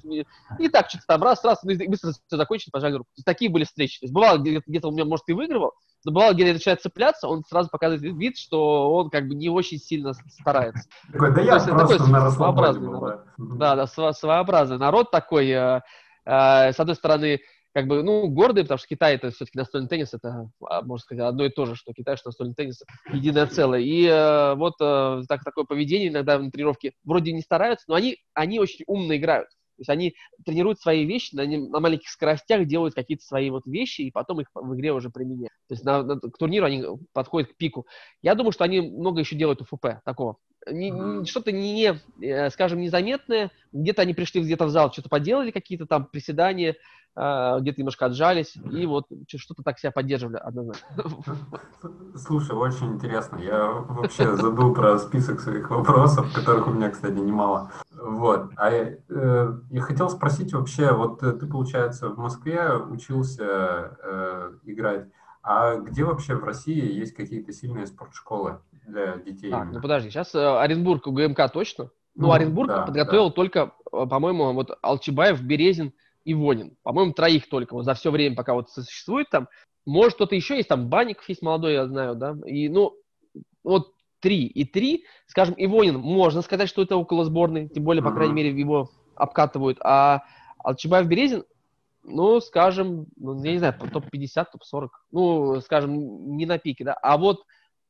И, 0.58 0.68
так 0.68 0.88
что-то 0.88 1.04
там 1.08 1.22
раз-раз, 1.22 1.62
ну, 1.64 1.70
и 1.72 1.88
быстро 1.88 2.12
все 2.12 2.36
закончили, 2.36 2.70
пожали 2.70 2.92
руку. 2.94 3.08
То 3.14 3.18
есть 3.18 3.26
такие 3.26 3.50
были 3.50 3.64
встречи. 3.64 3.98
То 4.00 4.04
есть 4.04 4.14
бывало, 4.14 4.38
где- 4.38 4.62
где-то 4.64 4.88
он 4.88 4.94
меня, 4.94 5.04
может, 5.04 5.28
и 5.28 5.32
выигрывал, 5.32 5.72
но 6.04 6.12
бывало, 6.12 6.32
где 6.32 6.52
начинает 6.52 6.80
цепляться, 6.80 7.26
он 7.26 7.42
сразу 7.44 7.68
показывает 7.68 8.02
вид, 8.16 8.38
что 8.38 8.92
он 8.94 9.10
как 9.10 9.26
бы 9.26 9.34
не 9.34 9.48
очень 9.50 9.78
сильно 9.78 10.12
старается. 10.28 10.88
Такой, 11.12 11.34
да 11.34 11.40
я 11.42 11.54
есть 11.54 11.66
просто 11.66 11.98
такой 11.98 12.12
на 12.12 12.30
своеобразный 12.30 12.88
народ. 12.88 13.20
да. 13.36 13.44
Да, 13.56 13.76
да, 13.76 13.82
сво- 13.84 14.12
своеобразный 14.12 14.78
народ 14.78 15.10
такой. 15.10 15.48
э, 15.50 15.80
э, 16.24 16.72
с 16.72 16.78
одной 16.78 16.94
стороны, 16.94 17.40
как 17.78 17.86
бы, 17.86 18.02
ну, 18.02 18.26
гордый, 18.26 18.64
потому 18.64 18.78
что 18.78 18.88
Китай 18.88 19.14
это 19.14 19.30
все-таки 19.30 19.56
настольный 19.56 19.86
теннис, 19.88 20.12
это, 20.12 20.50
а, 20.68 20.82
можно 20.82 21.00
сказать, 21.00 21.24
одно 21.24 21.44
и 21.44 21.48
то 21.48 21.64
же, 21.64 21.76
что 21.76 21.92
Китай, 21.92 22.16
что 22.16 22.30
настольный 22.30 22.54
теннис, 22.54 22.82
единое 23.12 23.46
целое. 23.46 23.78
И 23.78 24.04
э, 24.04 24.54
вот 24.56 24.74
э, 24.80 25.22
так, 25.28 25.44
такое 25.44 25.64
поведение 25.64 26.08
иногда 26.08 26.40
на 26.40 26.50
тренировке 26.50 26.94
вроде 27.04 27.32
не 27.32 27.40
стараются, 27.40 27.84
но 27.86 27.94
они, 27.94 28.16
они 28.34 28.58
очень 28.58 28.84
умно 28.88 29.16
играют. 29.16 29.46
То 29.76 29.82
есть 29.82 29.90
они 29.90 30.16
тренируют 30.44 30.80
свои 30.80 31.04
вещи, 31.04 31.36
на, 31.36 31.46
на 31.46 31.78
маленьких 31.78 32.08
скоростях 32.08 32.66
делают 32.66 32.96
какие-то 32.96 33.24
свои 33.24 33.48
вот 33.48 33.64
вещи, 33.64 34.00
и 34.00 34.10
потом 34.10 34.40
их 34.40 34.48
в 34.52 34.74
игре 34.74 34.92
уже 34.92 35.08
применяют. 35.08 35.52
То 35.68 35.74
есть 35.74 35.84
на- 35.84 36.02
на- 36.02 36.18
к 36.18 36.36
турниру 36.36 36.66
они 36.66 36.84
подходят 37.12 37.52
к 37.52 37.56
пику. 37.56 37.86
Я 38.22 38.34
думаю, 38.34 38.50
что 38.50 38.64
они 38.64 38.80
много 38.80 39.20
еще 39.20 39.36
делают 39.36 39.62
УФП 39.62 40.02
такого. 40.04 40.38
Не- 40.68 40.90
не- 40.90 41.24
что-то 41.26 41.52
не, 41.52 41.94
э, 42.20 42.50
скажем, 42.50 42.80
незаметное. 42.80 43.52
Где-то 43.72 44.02
они 44.02 44.14
пришли 44.14 44.42
где-то 44.42 44.64
в 44.64 44.70
зал, 44.70 44.92
что-то 44.92 45.08
поделали, 45.08 45.52
какие-то 45.52 45.86
там 45.86 46.06
приседания, 46.06 46.74
где-то 47.18 47.80
немножко 47.80 48.06
отжались, 48.06 48.56
и 48.70 48.86
вот 48.86 49.06
что-то 49.26 49.62
так 49.64 49.78
себя 49.78 49.90
поддерживали 49.90 50.36
однозначно. 50.36 50.86
Слушай, 52.14 52.56
очень 52.56 52.94
интересно. 52.94 53.38
Я 53.38 53.66
вообще 53.72 54.36
забыл 54.36 54.72
про 54.72 54.98
список 54.98 55.40
своих 55.40 55.70
вопросов, 55.70 56.32
которых 56.32 56.68
у 56.68 56.70
меня, 56.70 56.90
кстати, 56.90 57.18
немало. 57.18 57.72
Вот. 58.00 58.52
А 58.56 58.70
э, 58.70 58.96
я 59.70 59.80
хотел 59.80 60.08
спросить 60.10 60.52
вообще, 60.52 60.92
вот 60.92 61.22
э, 61.22 61.32
ты, 61.32 61.46
получается, 61.46 62.08
в 62.08 62.18
Москве 62.18 62.72
учился 62.74 63.96
э, 64.02 64.52
играть, 64.64 65.08
а 65.42 65.76
где 65.76 66.04
вообще 66.04 66.36
в 66.36 66.44
России 66.44 66.92
есть 66.92 67.14
какие-то 67.14 67.52
сильные 67.52 67.86
спортшколы 67.86 68.60
для 68.86 69.16
детей? 69.16 69.50
Так, 69.50 69.72
ну 69.72 69.80
подожди, 69.80 70.10
сейчас 70.10 70.34
Оренбург, 70.34 71.06
УГМК 71.06 71.50
точно. 71.52 71.90
Ну, 72.14 72.26
Ну, 72.26 72.32
Оренбург 72.32 72.68
да, 72.68 72.82
подготовил 72.82 73.30
только, 73.30 73.72
э, 73.92 74.06
по-моему, 74.06 74.52
вот 74.52 74.76
Алчибаев, 74.82 75.40
Березин 75.40 75.92
и 76.28 76.34
Вонин. 76.34 76.76
По-моему, 76.82 77.14
троих 77.14 77.48
только 77.48 77.72
вот 77.72 77.86
за 77.86 77.94
все 77.94 78.10
время, 78.10 78.36
пока 78.36 78.52
вот 78.52 78.68
существует 78.68 79.30
там. 79.30 79.48
Может, 79.86 80.16
кто-то 80.16 80.34
еще 80.34 80.56
есть, 80.56 80.68
там 80.68 80.90
Банников 80.90 81.26
есть 81.30 81.40
молодой, 81.40 81.72
я 81.72 81.86
знаю, 81.86 82.16
да. 82.16 82.36
И, 82.44 82.68
ну, 82.68 82.92
вот 83.64 83.92
три 84.20 84.44
и 84.44 84.64
три, 84.64 85.04
скажем, 85.26 85.54
Ивонин, 85.56 85.98
можно 85.98 86.42
сказать, 86.42 86.68
что 86.68 86.82
это 86.82 86.96
около 86.96 87.24
сборной, 87.24 87.70
тем 87.70 87.84
более, 87.84 88.02
по 88.02 88.12
крайней 88.12 88.34
мере, 88.34 88.50
его 88.50 88.90
обкатывают. 89.14 89.78
А 89.80 90.24
Алчибаев, 90.58 91.06
Березин, 91.06 91.44
ну, 92.02 92.40
скажем, 92.40 93.06
ну, 93.16 93.42
я 93.42 93.52
не 93.52 93.58
знаю, 93.58 93.74
топ-50, 93.78 94.46
топ-40. 94.52 94.88
Ну, 95.12 95.60
скажем, 95.62 96.36
не 96.36 96.44
на 96.44 96.58
пике, 96.58 96.84
да. 96.84 96.92
А 96.92 97.16
вот 97.16 97.44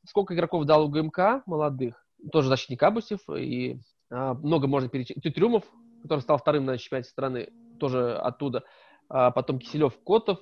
сколько 0.07 0.32
игроков 0.32 0.64
дал 0.64 0.84
у 0.84 0.89
ГМК 0.89 1.43
молодых, 1.47 2.07
тоже 2.30 2.49
защитник 2.49 2.80
Абусев, 2.84 3.20
и 3.36 3.80
а, 4.11 4.34
много 4.34 4.68
можно 4.68 4.89
перечислить. 4.89 5.24
Тютрюмов, 5.24 5.64
который 6.03 6.20
стал 6.20 6.39
вторым 6.39 6.66
на 6.66 6.78
чемпионате 6.78 7.11
страны, 7.11 7.49
тоже 7.79 8.16
оттуда. 8.16 8.64
А, 9.09 9.31
потом 9.31 9.59
Киселев, 9.59 9.93
Котов. 10.05 10.39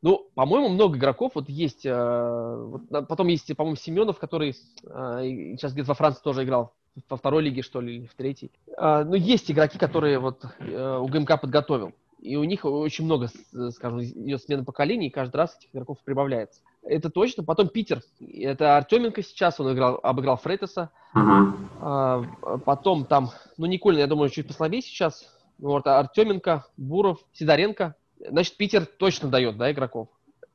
Ну, 0.00 0.28
по-моему, 0.34 0.68
много 0.68 0.96
игроков. 0.96 1.32
Вот 1.34 1.48
есть, 1.48 1.84
а, 1.86 2.56
вот, 2.64 2.90
на- 2.90 3.02
потом 3.02 3.26
есть, 3.28 3.54
по-моему, 3.56 3.76
Семенов, 3.76 4.18
который 4.18 4.54
а, 4.86 5.22
сейчас 5.22 5.72
где-то 5.72 5.88
во 5.88 5.94
Франции 5.94 6.22
тоже 6.22 6.44
играл. 6.44 6.72
Во 7.08 7.16
второй 7.16 7.42
лиге, 7.42 7.62
что 7.62 7.80
ли, 7.80 7.96
или 7.96 8.06
в 8.06 8.14
третьей. 8.14 8.50
А, 8.76 9.04
ну, 9.04 9.14
есть 9.14 9.50
игроки, 9.50 9.78
которые 9.78 10.18
вот 10.18 10.44
э, 10.58 10.98
у 10.98 11.06
ГМК 11.06 11.40
подготовил. 11.40 11.92
И 12.20 12.34
у 12.36 12.42
них 12.42 12.64
очень 12.64 13.04
много, 13.04 13.28
с- 13.28 13.70
скажем, 13.72 14.02
идет 14.02 14.42
смена 14.42 14.64
поколений, 14.64 15.06
и 15.06 15.10
каждый 15.10 15.36
раз 15.36 15.56
этих 15.56 15.68
игроков 15.72 15.98
прибавляется. 16.04 16.60
Это 16.82 17.10
точно. 17.10 17.44
Потом 17.44 17.68
Питер. 17.68 18.02
Это 18.20 18.76
Артеменко 18.76 19.22
сейчас, 19.22 19.60
он 19.60 19.72
играл, 19.72 20.00
обыграл 20.02 20.36
Фрейтеса. 20.38 20.90
Мгм. 21.14 21.68
А, 21.80 22.24
потом 22.64 23.04
там, 23.04 23.30
ну, 23.56 23.66
Николин, 23.66 24.00
я 24.00 24.06
думаю, 24.08 24.30
чуть 24.30 24.48
послабее 24.48 24.82
сейчас. 24.82 25.24
Ну, 25.58 25.70
вот 25.70 25.86
Артеменко, 25.86 26.66
Буров, 26.76 27.18
Сидоренко. 27.32 27.94
Значит, 28.28 28.56
Питер 28.56 28.86
точно 28.86 29.28
дает, 29.28 29.56
да, 29.56 29.70
игроков. 29.70 30.08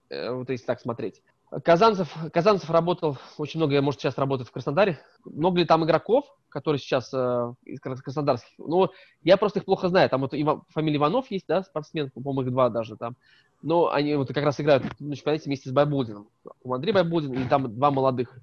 Э, 0.09 0.31
Вот 0.31 0.49
если 0.49 0.65
так 0.65 0.79
смотреть. 0.79 1.21
Казанцев, 1.63 2.11
Казанцев 2.31 2.69
работал, 2.71 3.17
очень 3.37 3.59
много, 3.59 3.79
может, 3.81 4.01
сейчас 4.01 4.17
работает 4.17 4.49
в 4.49 4.51
Краснодаре. 4.51 4.99
Много 5.23 5.59
ли 5.59 5.65
там 5.65 5.83
игроков, 5.85 6.25
которые 6.49 6.79
сейчас 6.79 7.13
э, 7.13 7.53
из 7.65 7.79
крас- 7.79 8.01
краснодарских? 8.01 8.53
Ну, 8.57 8.89
я 9.23 9.37
просто 9.37 9.59
их 9.59 9.65
плохо 9.65 9.87
знаю. 9.89 10.09
Там 10.09 10.21
вот 10.21 10.33
Ива- 10.33 10.63
фамилия 10.69 10.97
Иванов 10.97 11.29
есть, 11.29 11.45
да, 11.47 11.63
спортсмен, 11.63 12.09
по-моему, 12.09 12.41
их 12.41 12.51
два 12.51 12.69
даже 12.69 12.95
там. 12.97 13.15
Но 13.63 13.91
они 13.91 14.13
вот 14.15 14.27
как 14.27 14.43
раз 14.43 14.59
играют 14.59 14.83
на 14.99 15.15
чемпионате 15.15 15.45
вместе 15.45 15.69
с 15.69 15.71
Байбулдином. 15.71 16.27
У 16.63 16.73
Андрей 16.73 16.91
Байбулдин, 16.91 17.33
и 17.33 17.47
там 17.47 17.73
два 17.73 17.91
молодых 17.91 18.37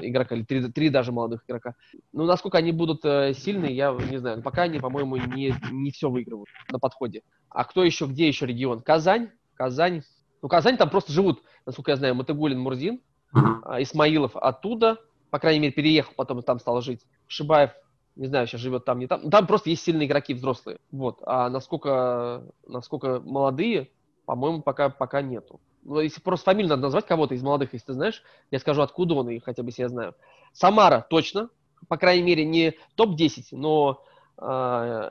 игрока, 0.00 0.34
или 0.36 0.44
три, 0.44 0.70
три 0.70 0.90
даже 0.90 1.10
молодых 1.10 1.42
игрока. 1.48 1.74
Ну, 2.12 2.26
насколько 2.26 2.58
они 2.58 2.70
будут 2.70 3.02
э, 3.06 3.32
сильные, 3.32 3.74
я 3.74 3.92
не 3.92 4.18
знаю. 4.18 4.36
Но 4.36 4.42
пока 4.42 4.64
они, 4.64 4.78
по-моему, 4.78 5.16
не, 5.16 5.54
не 5.72 5.90
все 5.90 6.10
выигрывают 6.10 6.50
на 6.70 6.78
подходе. 6.78 7.22
А 7.48 7.64
кто 7.64 7.82
еще, 7.82 8.04
где 8.04 8.28
еще 8.28 8.44
регион? 8.44 8.80
Казань. 8.80 9.30
Казань. 9.54 10.02
Ну, 10.42 10.48
Казань 10.48 10.76
там 10.76 10.90
просто 10.90 11.12
живут, 11.12 11.42
насколько 11.64 11.90
я 11.90 11.96
знаю, 11.96 12.14
Матыгулин, 12.14 12.60
Мурзин, 12.60 13.00
а, 13.32 13.82
Исмаилов 13.82 14.36
оттуда, 14.36 14.98
по 15.30 15.38
крайней 15.38 15.60
мере, 15.60 15.72
переехал, 15.72 16.12
потом 16.14 16.42
там 16.42 16.58
стал 16.60 16.82
жить. 16.82 17.06
Шибаев, 17.26 17.70
не 18.16 18.26
знаю, 18.26 18.46
сейчас 18.46 18.60
живет 18.60 18.84
там, 18.84 18.98
не 18.98 19.06
там. 19.06 19.20
Ну, 19.24 19.30
Там 19.30 19.46
просто 19.46 19.70
есть 19.70 19.82
сильные 19.82 20.06
игроки 20.06 20.34
взрослые. 20.34 20.78
Вот. 20.90 21.20
А 21.24 21.48
насколько, 21.48 22.44
насколько 22.66 23.20
молодые, 23.24 23.88
по-моему, 24.28 24.60
пока, 24.60 24.90
пока 24.90 25.22
нету. 25.22 25.58
Ну, 25.84 26.00
если 26.00 26.20
просто 26.20 26.44
фамилию 26.44 26.68
надо 26.68 26.82
назвать 26.82 27.06
кого-то 27.06 27.34
из 27.34 27.42
молодых, 27.42 27.72
если 27.72 27.86
ты 27.86 27.92
знаешь, 27.94 28.22
я 28.50 28.58
скажу, 28.58 28.82
откуда 28.82 29.14
он, 29.14 29.30
и 29.30 29.38
хотя 29.38 29.62
бы 29.62 29.70
если 29.70 29.84
я 29.84 29.88
знаю. 29.88 30.14
Самара, 30.52 31.00
точно. 31.08 31.48
По 31.88 31.96
крайней 31.96 32.24
мере, 32.24 32.44
не 32.44 32.74
топ-10, 32.96 33.44
но 33.52 34.04
э, 34.36 35.10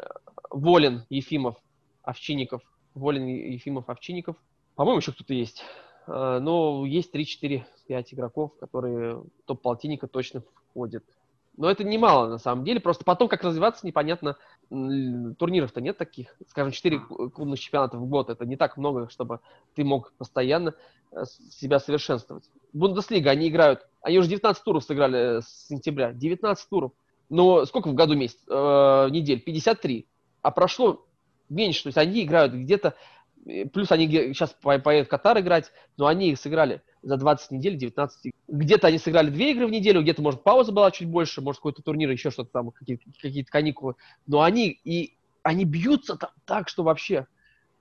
Волин, 0.51 1.03
Ефимов, 1.09 1.55
Овчинников. 2.03 2.61
Волин, 2.93 3.25
Ефимов, 3.25 3.89
Овчинников. 3.89 4.35
По-моему, 4.75 4.99
еще 4.99 5.13
кто-то 5.13 5.33
есть. 5.33 5.63
Э, 6.05 6.37
Но 6.39 6.85
есть 6.85 7.11
3-4-5 7.11 7.63
игроков, 8.11 8.51
которые 8.59 9.23
топ-полтинника 9.45 10.05
точно 10.07 10.43
входят. 10.69 11.03
Но 11.57 11.69
это 11.69 11.83
немало, 11.83 12.27
на 12.27 12.37
самом 12.37 12.63
деле. 12.63 12.79
Просто 12.79 13.03
потом, 13.03 13.27
как 13.27 13.43
развиваться, 13.43 13.85
непонятно. 13.85 14.37
Турниров-то 14.69 15.81
нет 15.81 15.97
таких. 15.97 16.35
Скажем, 16.47 16.71
4 16.71 16.99
клубных 17.33 17.59
чемпионата 17.59 17.97
в 17.97 18.05
год. 18.05 18.29
Это 18.29 18.45
не 18.45 18.55
так 18.55 18.77
много, 18.77 19.09
чтобы 19.09 19.39
ты 19.73 19.83
мог 19.83 20.13
постоянно 20.17 20.75
э, 21.11 21.23
себя 21.49 21.79
совершенствовать. 21.79 22.49
Бундеслига, 22.73 23.31
они 23.31 23.49
играют... 23.49 23.87
Они 24.01 24.19
уже 24.19 24.29
19 24.29 24.63
туров 24.63 24.83
сыграли 24.83 25.39
э, 25.39 25.41
с 25.41 25.67
сентября. 25.67 26.13
19 26.13 26.69
туров. 26.69 26.91
Но 27.29 27.65
сколько 27.65 27.89
в 27.89 27.95
году 27.95 28.15
месяц? 28.15 28.37
Э, 28.47 29.07
недель? 29.09 29.41
53. 29.41 30.05
А 30.43 30.51
прошло 30.51 31.07
меньше. 31.49 31.83
То 31.83 31.87
есть 31.87 31.97
они 31.97 32.23
играют 32.23 32.53
где-то... 32.53 32.95
Плюс 33.71 33.91
они 33.91 34.07
сейчас 34.09 34.55
поедут 34.61 35.07
в 35.07 35.09
Катар 35.09 35.39
играть, 35.39 35.71
но 35.97 36.07
они 36.07 36.31
их 36.31 36.39
сыграли 36.39 36.81
за 37.01 37.17
20 37.17 37.51
недель, 37.51 37.75
19 37.77 38.25
игр. 38.25 38.35
Где-то 38.47 38.87
они 38.87 38.97
сыграли 38.97 39.29
две 39.29 39.51
игры 39.51 39.67
в 39.67 39.71
неделю, 39.71 40.01
где-то, 40.01 40.21
может, 40.21 40.43
пауза 40.43 40.71
была 40.71 40.91
чуть 40.91 41.07
больше, 41.07 41.41
может, 41.41 41.59
какой-то 41.59 41.81
турнир, 41.81 42.09
еще 42.09 42.29
что-то 42.31 42.49
там, 42.51 42.71
какие-то, 42.71 43.03
какие-то 43.21 43.49
каникулы. 43.51 43.95
Но 44.25 44.41
они 44.41 44.67
и 44.83 45.13
они 45.43 45.63
бьются 45.63 46.17
там 46.17 46.31
так, 46.45 46.67
что 46.67 46.83
вообще... 46.83 47.25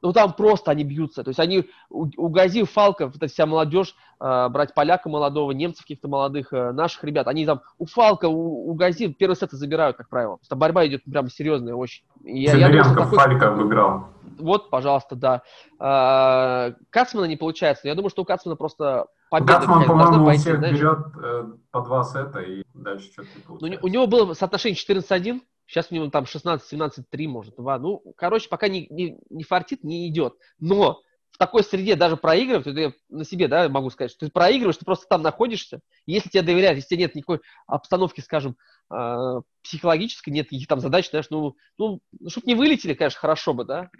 Ну, 0.02 0.12
там 0.12 0.34
просто 0.34 0.70
они 0.70 0.84
бьются. 0.84 1.24
То 1.24 1.30
есть 1.30 1.40
они, 1.40 1.64
у, 1.90 2.06
у 2.16 2.28
Гази, 2.28 2.62
Фалков, 2.64 3.16
это 3.16 3.26
вся 3.26 3.44
молодежь, 3.46 3.96
э, 4.20 4.48
брать 4.50 4.72
поляка 4.74 5.08
молодого, 5.08 5.50
немцев 5.52 5.82
каких-то 5.82 6.06
молодых, 6.06 6.52
э, 6.52 6.70
наших 6.72 7.02
ребят, 7.02 7.26
они 7.26 7.44
там 7.46 7.62
у 7.78 7.86
Фалка, 7.86 8.26
у, 8.26 8.70
у 8.70 8.74
Гази 8.74 9.08
первый 9.08 9.34
сет 9.34 9.50
забирают, 9.52 9.96
как 9.96 10.08
правило. 10.08 10.36
Потому 10.36 10.44
что 10.44 10.54
борьба 10.56 10.86
идет 10.86 11.02
прям 11.02 11.28
серьезная 11.28 11.74
очень. 11.74 12.04
И 12.24 12.42
я- 12.42 12.54
я 12.56 12.68
думаю, 12.68 12.84
что 12.84 12.90
Сидоренко 12.92 13.02
такой- 13.16 13.18
Фалька 13.18 13.48
обыграл. 13.48 14.08
Вот, 14.38 14.70
пожалуйста, 14.70 15.16
да. 15.16 15.42
А, 15.78 16.72
Кацмана 16.90 17.26
не 17.26 17.36
получается. 17.36 17.88
Я 17.88 17.94
думаю, 17.94 18.10
что 18.10 18.22
у 18.22 18.24
Кацмана 18.24 18.56
просто 18.56 19.06
победа 19.30 19.60
Кацман, 19.60 19.86
по-моему, 19.86 20.26
у 20.26 20.30
всех 20.32 20.58
знаешь. 20.58 20.78
берет 20.78 20.98
э, 21.22 21.44
по 21.70 21.80
два 21.80 22.04
сета 22.04 22.40
и 22.40 22.62
дальше 22.74 23.12
что-то 23.12 23.28
не 23.34 23.42
Ну, 23.48 23.54
у 23.54 23.58
получается. 23.58 23.82
не- 23.84 23.90
у 23.90 23.92
него 23.92 24.06
было 24.06 24.34
соотношение 24.34 24.76
14-1, 24.76 25.40
Сейчас 25.68 25.88
у 25.90 25.96
него 25.96 26.08
там 26.10 26.26
16-17-3, 26.26 27.26
может, 27.26 27.56
2. 27.56 27.78
Ну, 27.80 28.00
короче, 28.16 28.48
пока 28.48 28.68
не, 28.68 28.86
не, 28.88 29.18
не 29.30 29.42
фартит, 29.42 29.82
не 29.82 30.06
идет. 30.08 30.34
Но 30.60 31.00
в 31.32 31.38
такой 31.38 31.64
среде 31.64 31.96
даже 31.96 32.16
проигрывать, 32.16 32.66
я 32.66 32.92
на 33.08 33.24
себе, 33.24 33.48
да, 33.48 33.68
могу 33.68 33.90
сказать, 33.90 34.12
что 34.12 34.26
ты 34.26 34.32
проигрываешь, 34.32 34.76
ты 34.76 34.84
просто 34.84 35.06
там 35.08 35.22
находишься, 35.22 35.80
если 36.06 36.28
тебе 36.28 36.42
доверяют, 36.42 36.76
если 36.78 36.94
нет 36.94 37.16
никакой 37.16 37.40
обстановки, 37.66 38.20
скажем, 38.20 38.56
э, 38.90 39.40
психологической, 39.62 40.32
нет 40.32 40.50
никаких 40.50 40.68
там 40.68 40.80
задач, 40.80 41.10
знаешь, 41.10 41.26
ну, 41.30 41.56
ну, 41.78 42.00
чтобы 42.28 42.46
не 42.46 42.54
вылетели, 42.54 42.94
конечно, 42.94 43.18
хорошо 43.18 43.52
бы, 43.52 43.64
да, 43.64 43.90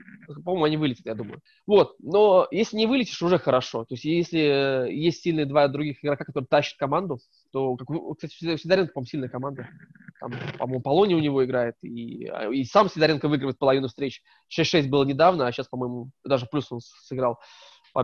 по-моему, 0.44 0.64
они 0.64 0.76
вылетят, 0.76 1.06
я 1.06 1.14
думаю. 1.14 1.40
Вот, 1.66 1.96
но 1.98 2.46
если 2.50 2.76
не 2.76 2.86
вылетишь, 2.86 3.20
уже 3.22 3.38
хорошо, 3.38 3.84
то 3.84 3.94
есть 3.94 4.04
если 4.04 4.90
есть 4.92 5.22
сильные 5.22 5.46
два 5.46 5.68
других 5.68 6.04
игрока, 6.04 6.24
которые 6.24 6.46
тащат 6.46 6.78
команду, 6.78 7.18
то, 7.52 7.76
как, 7.76 7.88
кстати, 8.14 8.56
Сидоренко, 8.56 8.92
по-моему, 8.92 9.06
сильная 9.06 9.28
команда, 9.28 9.68
там, 10.20 10.32
по-моему, 10.58 10.82
Полони 10.82 11.14
у 11.14 11.20
него 11.20 11.44
играет, 11.44 11.74
и, 11.82 12.30
и 12.52 12.64
сам 12.64 12.88
Сидоренко 12.88 13.28
выигрывает 13.28 13.58
половину 13.58 13.88
встреч, 13.88 14.22
6-6 14.56 14.88
было 14.88 15.04
недавно, 15.04 15.46
а 15.46 15.52
сейчас, 15.52 15.68
по-моему, 15.68 16.10
даже 16.24 16.46
плюс 16.46 16.70
он 16.70 16.80
сыграл 16.80 17.38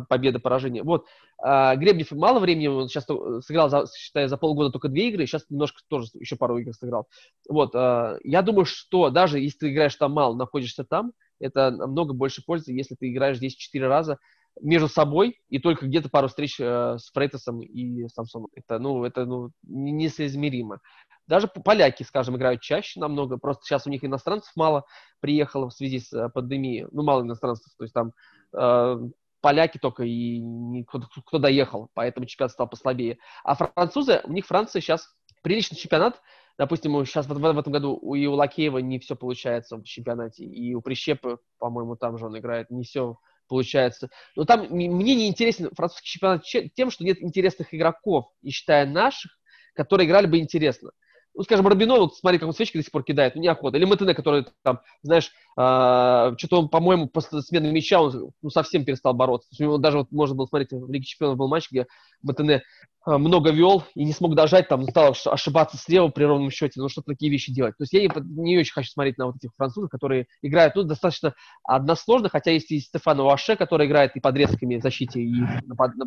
победа, 0.01 0.39
поражение. 0.39 0.83
Вот. 0.83 1.07
А, 1.39 1.77
Гребнев 1.77 2.11
мало 2.13 2.41
времени, 2.41 2.67
он 2.67 2.89
сейчас 2.89 3.07
сыграл, 3.45 3.69
за, 3.69 3.87
считая, 3.95 4.29
за 4.29 4.37
полгода 4.37 4.71
только 4.71 4.89
две 4.89 5.09
игры, 5.09 5.27
сейчас 5.27 5.45
немножко 5.49 5.81
тоже 5.89 6.07
еще 6.15 6.37
пару 6.37 6.59
игр 6.59 6.73
сыграл. 6.73 7.09
Вот. 7.49 7.75
А, 7.75 8.17
я 8.25 8.43
думаю, 8.43 8.65
что 8.65 9.11
даже 9.11 9.39
если 9.39 9.59
ты 9.59 9.73
играешь 9.73 9.97
там 9.97 10.13
мало, 10.13 10.35
находишься 10.35 10.85
там, 10.85 11.13
это 11.41 11.71
намного 11.71 12.15
больше 12.15 12.45
пользы, 12.45 12.73
если 12.73 12.95
ты 12.95 13.11
играешь 13.11 13.39
здесь 13.39 13.55
четыре 13.55 13.89
раза 13.89 14.19
между 14.61 14.89
собой 14.89 15.41
и 15.49 15.59
только 15.59 15.87
где-то 15.87 16.09
пару 16.11 16.29
встреч 16.29 16.61
э, 16.61 16.97
с 16.99 17.11
Фрейтесом 17.13 17.63
и 17.63 18.07
Самсоном. 18.09 18.49
Это, 18.55 18.79
ну, 18.79 19.05
это 19.05 19.25
ну, 19.25 19.51
несоизмеримо. 19.63 20.81
Даже 21.27 21.47
поляки, 21.47 22.03
скажем, 22.03 22.37
играют 22.37 22.61
чаще 22.61 23.01
намного. 23.01 23.39
Просто 23.39 23.65
сейчас 23.65 23.87
у 23.87 23.91
них 23.91 24.05
иностранцев 24.05 24.53
мало 24.57 24.85
приехало 25.21 25.69
в 25.69 25.73
связи 25.73 26.01
с 26.01 26.13
э, 26.13 26.29
пандемией. 26.29 26.87
Ну, 26.91 27.03
мало 27.03 27.23
иностранцев. 27.23 27.73
То 27.79 27.85
есть 27.85 27.95
там 27.95 28.13
э, 28.57 28.97
поляки 29.43 29.77
только 29.77 30.05
и 30.05 30.39
не, 30.39 30.85
кто, 30.85 31.03
кто 31.27 31.39
доехал, 31.39 31.91
поэтому 31.93 32.25
чемпионат 32.27 32.53
стал 32.53 32.69
послабее. 32.69 33.19
А 33.45 33.55
французы, 33.55 34.23
у 34.25 34.33
них 34.33 34.47
Франция 34.47 34.81
сейчас 34.81 35.15
приличный 35.43 35.77
чемпионат. 35.77 36.23
Допустим, 36.57 37.05
сейчас 37.05 37.27
в, 37.27 37.35
в, 37.35 37.59
этом 37.59 37.73
году 37.73 37.99
у, 38.01 38.15
и 38.15 38.25
у 38.27 38.35
Лакеева 38.35 38.79
не 38.79 38.99
все 38.99 39.17
получается 39.17 39.77
в 39.77 39.85
чемпионате, 39.85 40.45
и 40.45 40.75
у 40.75 40.81
Прищепы, 40.81 41.39
по-моему, 41.59 41.97
там 41.97 42.17
же 42.17 42.27
он 42.27 42.39
играет, 42.39 42.71
не 42.71 42.85
все 42.85 43.19
получается. 43.49 44.09
Но 44.37 44.45
там 44.45 44.67
мне 44.71 44.87
не 44.87 45.29
интересен 45.29 45.71
французский 45.75 46.09
чемпионат 46.09 46.45
тем, 46.75 46.91
что 46.91 47.05
нет 47.05 47.21
интересных 47.21 47.75
игроков, 47.75 48.27
и 48.43 48.51
считая 48.51 48.87
наших, 48.87 49.33
которые 49.75 50.07
играли 50.07 50.27
бы 50.27 50.39
интересно 50.39 50.93
ну, 51.35 51.43
скажем, 51.45 51.67
Рабино, 51.67 51.97
вот 51.97 52.17
смотри, 52.17 52.39
как 52.39 52.49
он 52.49 52.55
свечки 52.55 52.77
до 52.77 52.83
сих 52.83 52.93
пор 52.93 53.05
кидает, 53.05 53.35
ну, 53.35 53.43
неохота. 53.43 53.77
Или 53.77 53.85
Матене, 53.85 54.15
который 54.15 54.47
там, 54.63 54.81
знаешь, 55.03 55.33
э, 55.57 56.35
что-то 56.37 56.61
он, 56.61 56.69
по-моему, 56.69 57.09
после 57.09 57.41
смены 57.41 57.73
мяча 57.73 58.01
он 58.01 58.33
ну, 58.43 58.51
совсем 58.51 58.85
перестал 58.85 59.15
бороться. 59.15 59.49
У 59.59 59.63
него 59.63 59.79
даже 59.79 59.99
вот 59.99 60.13
можно 60.13 60.37
было 60.37 60.47
смотреть, 60.47 60.73
в 60.73 60.91
Лиге 60.91 61.05
Чемпионов 61.05 61.39
был 61.39 61.49
матч, 61.49 61.71
где 61.71 61.87
Матене 62.23 62.63
много 63.05 63.51
вел 63.51 63.85
и 63.95 64.05
не 64.05 64.13
смог 64.13 64.35
дожать, 64.35 64.69
там, 64.69 64.85
стал 64.89 65.15
ошибаться 65.27 65.77
слева 65.77 66.09
при 66.09 66.25
ровном 66.25 66.51
счете, 66.51 66.81
ну, 66.81 66.89
что 66.89 67.03
такие 67.03 67.33
вещи 67.33 67.53
делать. 67.53 67.77
То 67.77 67.83
есть 67.83 67.93
я 67.93 68.01
не, 68.01 68.11
не 68.25 68.59
очень 68.59 68.73
хочу 68.73 68.91
смотреть 68.91 69.19
на 69.19 69.27
вот 69.27 69.37
этих 69.37 69.51
французов, 69.57 69.91
которые 69.91 70.27
играют, 70.41 70.77
ну, 70.77 70.85
достаточно 70.85 71.35
односложно, 71.65 72.29
хотя 72.29 72.53
есть 72.53 72.71
и 72.71 72.79
Стефано 72.79 73.25
Ваше, 73.25 73.57
который 73.57 73.87
играет 73.87 74.15
и 74.15 74.21
подрезками 74.21 74.77
в 74.77 74.83
защите, 74.83 75.21
и 75.21 75.35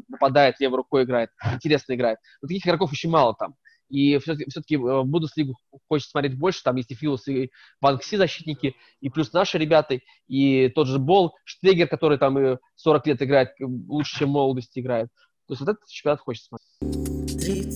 нападает, 0.10 0.60
левой 0.60 0.78
рукой 0.78 1.04
играет, 1.04 1.32
интересно 1.54 1.94
играет. 1.94 2.20
Но 2.42 2.48
таких 2.48 2.66
игроков 2.66 2.92
очень 2.92 3.10
мало 3.10 3.36
там. 3.38 3.56
И 3.90 4.18
все-таки, 4.18 4.50
все-таки 4.50 4.78
в 4.78 5.04
Бундеслигу 5.04 5.58
хочется 5.88 6.12
смотреть 6.12 6.38
больше. 6.38 6.64
Там 6.64 6.76
есть 6.76 6.92
и 6.92 6.96
Филус, 6.96 7.28
и 7.28 7.52
Ванкси 7.82 8.16
защитники, 8.16 8.76
и 9.00 9.10
плюс 9.10 9.32
наши 9.34 9.58
ребята, 9.58 10.00
и 10.28 10.70
тот 10.70 10.88
же 10.88 11.00
Бол, 11.00 11.36
Штегер, 11.44 11.88
который 11.88 12.18
там 12.18 12.58
40 12.76 13.08
лет 13.08 13.22
играет, 13.22 13.50
лучше, 13.60 14.20
чем 14.20 14.30
молодости 14.30 14.80
играет. 14.80 15.10
То 15.48 15.54
есть 15.54 15.62
вот 15.62 15.70
этот 15.70 15.88
чемпионат 15.88 16.20
хочется 16.22 16.50
смотреть. 16.50 17.76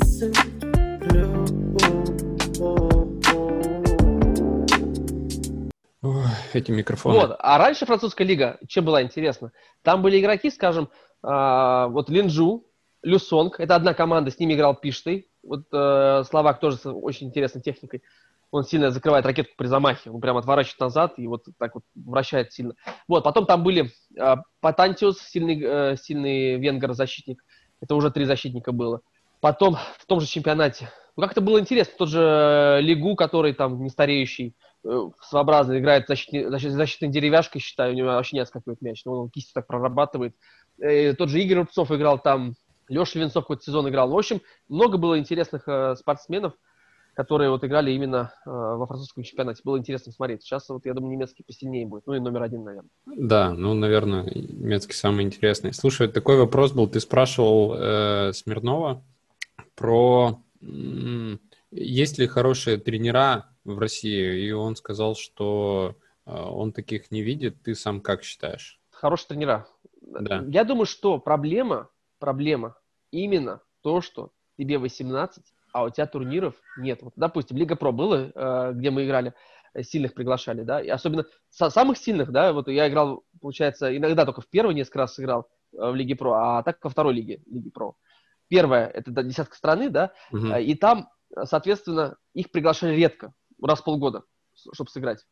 Ой, 6.01 6.26
эти 6.53 6.72
микрофоны. 6.72 7.20
Вот. 7.20 7.36
А 7.39 7.57
раньше 7.57 7.86
французская 7.86 8.24
лига, 8.24 8.57
чем 8.68 8.86
была 8.86 9.03
интересна? 9.03 9.51
Там 9.84 10.01
были 10.01 10.20
игроки, 10.20 10.49
скажем, 10.49 10.89
э, 11.24 11.88
вот 11.89 12.10
Линджу, 12.10 12.66
Люсонг, 13.03 13.60
это 13.60 13.76
одна 13.76 13.93
команда, 13.93 14.32
с 14.32 14.39
ними 14.39 14.53
играл 14.53 14.76
Пиштей, 14.76 15.28
вот 15.43 15.65
э, 15.71 16.23
Словак 16.29 16.59
тоже 16.59 16.77
с 16.77 16.85
очень 16.85 17.27
интересной 17.27 17.61
техникой. 17.61 18.01
Он 18.51 18.63
сильно 18.63 18.89
закрывает 18.89 19.25
ракетку 19.25 19.53
при 19.57 19.67
замахе. 19.67 20.09
Он 20.09 20.21
прям 20.21 20.37
отворачивает 20.37 20.79
назад 20.79 21.13
и 21.17 21.27
вот 21.27 21.45
так 21.59 21.75
вот 21.75 21.83
вращает 21.95 22.51
сильно. 22.51 22.73
Вот, 23.07 23.23
потом 23.23 23.45
там 23.45 23.63
были 23.63 23.91
э, 24.17 24.35
Патантиус, 24.59 25.19
сильный, 25.19 25.61
э, 25.61 25.95
сильный 25.97 26.57
венгер-защитник. 26.57 27.43
Это 27.81 27.95
уже 27.95 28.11
три 28.11 28.25
защитника 28.25 28.71
было. 28.71 29.01
Потом 29.39 29.77
в 29.97 30.05
том 30.05 30.19
же 30.19 30.27
чемпионате. 30.27 30.89
Ну, 31.15 31.23
как-то 31.23 31.41
было 31.41 31.59
интересно. 31.59 31.93
Тот 31.97 32.09
же 32.09 32.21
э, 32.21 32.81
Лигу, 32.81 33.15
который 33.15 33.53
там 33.53 33.83
не 33.83 33.89
стареющий, 33.89 34.55
э, 34.83 35.09
своеобразно 35.21 35.77
играет 35.77 36.07
защитной, 36.07 36.49
защитной 36.49 37.09
деревяшкой, 37.09 37.61
считаю. 37.61 37.93
У 37.93 37.95
него 37.95 38.07
вообще 38.07 38.37
не 38.37 38.41
отскакивает 38.41 38.81
мяч. 38.81 39.03
Но 39.05 39.23
он 39.23 39.29
кистью 39.29 39.53
так 39.53 39.67
прорабатывает. 39.67 40.35
Э, 40.81 41.13
тот 41.13 41.29
же 41.29 41.41
Игорь 41.41 41.59
Рубцов 41.59 41.91
играл 41.91 42.19
там 42.19 42.55
Леша 42.89 43.19
Венцов 43.19 43.43
какой-то 43.43 43.63
сезон 43.63 43.87
играл. 43.89 44.09
В 44.09 44.17
общем, 44.17 44.41
много 44.67 44.97
было 44.97 45.19
интересных 45.19 45.67
э, 45.67 45.95
спортсменов, 45.95 46.53
которые 47.13 47.49
вот 47.49 47.63
играли 47.63 47.91
именно 47.91 48.33
э, 48.45 48.49
во 48.49 48.85
французском 48.85 49.23
чемпионате. 49.23 49.61
Было 49.63 49.77
интересно 49.77 50.11
смотреть. 50.11 50.43
Сейчас 50.43 50.67
вот, 50.69 50.85
я 50.85 50.93
думаю, 50.93 51.11
немецкий 51.11 51.43
посильнее 51.43 51.85
будет. 51.85 52.07
Ну 52.07 52.13
и 52.13 52.19
номер 52.19 52.43
один, 52.43 52.63
наверное. 52.63 52.89
Да, 53.05 53.51
ну, 53.51 53.73
наверное, 53.73 54.23
немецкий 54.23 54.93
самый 54.93 55.25
интересный. 55.25 55.73
Слушай, 55.73 56.07
такой 56.07 56.37
вопрос 56.37 56.71
был. 56.71 56.87
Ты 56.87 56.99
спрашивал 56.99 57.75
э, 57.77 58.33
Смирнова 58.33 59.03
про 59.75 60.41
есть 61.71 62.17
ли 62.17 62.27
хорошие 62.27 62.77
тренера 62.77 63.49
в 63.63 63.77
России, 63.79 64.45
и 64.45 64.51
он 64.51 64.75
сказал, 64.75 65.15
что 65.15 65.95
э, 66.25 66.31
он 66.31 66.73
таких 66.73 67.11
не 67.11 67.21
видит. 67.21 67.61
Ты 67.63 67.75
сам 67.75 68.01
как 68.01 68.23
считаешь? 68.23 68.79
Хорошие 68.89 69.27
тренера. 69.29 69.67
Да. 70.01 70.43
Я 70.47 70.63
думаю, 70.63 70.85
что 70.85 71.19
проблема, 71.19 71.89
проблема 72.20 72.76
именно 73.11 73.61
то, 73.82 74.01
что 74.01 74.32
тебе 74.57 74.78
18, 74.78 75.43
а 75.74 75.84
у 75.84 75.89
тебя 75.89 76.05
турниров 76.05 76.55
нет. 76.78 77.01
Вот, 77.01 77.13
допустим, 77.15 77.57
Лига 77.57 77.76
Про 77.76 77.91
было, 77.91 78.32
э, 78.34 78.74
где 78.74 78.91
мы 78.91 79.05
играли, 79.05 79.34
э, 79.74 79.84
сильных 79.84 80.13
приглашали, 80.13 80.63
да, 80.63 80.82
и 80.82 80.89
особенно 80.89 81.26
со, 81.49 81.70
самых 81.70 81.97
сильных, 81.97 82.32
да, 82.32 82.53
вот 82.53 82.67
я 82.67 82.89
играл, 82.89 83.24
получается, 83.41 83.95
иногда 83.95 84.26
только 84.26 84.41
в 84.41 84.49
первый 84.49 84.76
несколько 84.76 84.99
раз 84.99 85.15
сыграл 85.15 85.47
э, 85.74 85.91
в 85.91 85.95
Лиге 85.95 86.15
Про, 86.15 86.34
а 86.34 86.63
так 86.63 86.84
во 86.84 86.89
второй 86.89 87.13
лиге, 87.13 87.41
Лиге 87.45 87.72
Про. 87.72 87.95
Первая, 88.47 88.88
это 88.88 89.11
десятка 89.24 89.55
страны, 89.55 89.89
да, 89.89 90.11
угу. 90.32 90.47
и 90.55 90.74
там, 90.74 91.09
соответственно, 91.43 92.17
их 92.34 92.49
приглашали 92.49 92.95
редко, 92.95 93.32
раз 93.61 93.82
в 93.82 93.84
полгода, 93.84 94.24
чтобы 94.74 94.89
сыграть. 94.89 95.24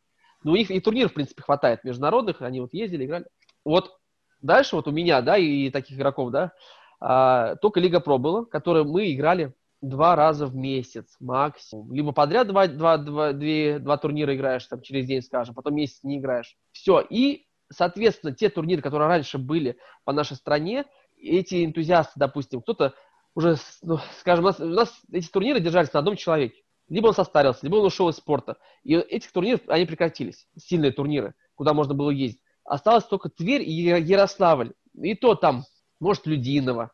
Но 0.44 0.52
у 0.52 0.56
них 0.56 0.70
и 0.70 0.80
турниров, 0.80 1.10
в 1.10 1.14
принципе, 1.14 1.42
хватает 1.42 1.82
международных, 1.82 2.42
они 2.42 2.60
вот 2.60 2.72
ездили, 2.72 3.06
играли. 3.06 3.26
Вот 3.64 3.97
дальше 4.40 4.76
вот 4.76 4.88
у 4.88 4.90
меня, 4.90 5.20
да, 5.22 5.36
и 5.36 5.70
таких 5.70 5.96
игроков, 5.96 6.30
да, 6.30 6.52
а, 7.00 7.56
только 7.56 7.80
Лига 7.80 8.00
Про 8.00 8.18
было, 8.18 8.44
которую 8.44 8.84
мы 8.86 9.12
играли 9.12 9.54
два 9.80 10.16
раза 10.16 10.46
в 10.46 10.56
месяц 10.56 11.16
максимум. 11.20 11.92
Либо 11.92 12.12
подряд 12.12 12.48
два, 12.48 12.66
два, 12.66 12.96
два, 12.96 13.32
две, 13.32 13.78
два 13.78 13.96
турнира 13.96 14.34
играешь, 14.34 14.66
там, 14.66 14.82
через 14.82 15.06
день, 15.06 15.22
скажем, 15.22 15.54
потом 15.54 15.74
месяц 15.74 16.00
не 16.02 16.18
играешь. 16.18 16.56
Все. 16.72 17.00
И, 17.00 17.46
соответственно, 17.70 18.34
те 18.34 18.48
турниры, 18.48 18.82
которые 18.82 19.08
раньше 19.08 19.38
были 19.38 19.78
по 20.04 20.12
нашей 20.12 20.36
стране, 20.36 20.84
эти 21.16 21.64
энтузиасты, 21.64 22.14
допустим, 22.16 22.60
кто-то 22.62 22.94
уже, 23.34 23.56
ну, 23.82 23.98
скажем, 24.18 24.44
у 24.44 24.48
нас, 24.48 24.60
у 24.60 24.66
нас 24.66 25.00
эти 25.12 25.28
турниры 25.28 25.60
держались 25.60 25.92
на 25.92 26.00
одном 26.00 26.16
человеке. 26.16 26.62
Либо 26.88 27.08
он 27.08 27.14
состарился, 27.14 27.60
либо 27.62 27.76
он 27.76 27.86
ушел 27.86 28.08
из 28.08 28.16
спорта. 28.16 28.56
И 28.82 28.94
этих 28.94 29.30
турниров, 29.30 29.60
они 29.68 29.84
прекратились. 29.84 30.48
Сильные 30.56 30.90
турниры, 30.90 31.34
куда 31.54 31.74
можно 31.74 31.94
было 31.94 32.10
ездить. 32.10 32.42
Осталось 32.68 33.04
только 33.04 33.28
Тверь 33.28 33.62
и 33.62 33.72
Ярославль. 33.72 34.72
И 34.94 35.14
то 35.14 35.34
там 35.34 35.64
может, 36.00 36.26
Людинова. 36.26 36.92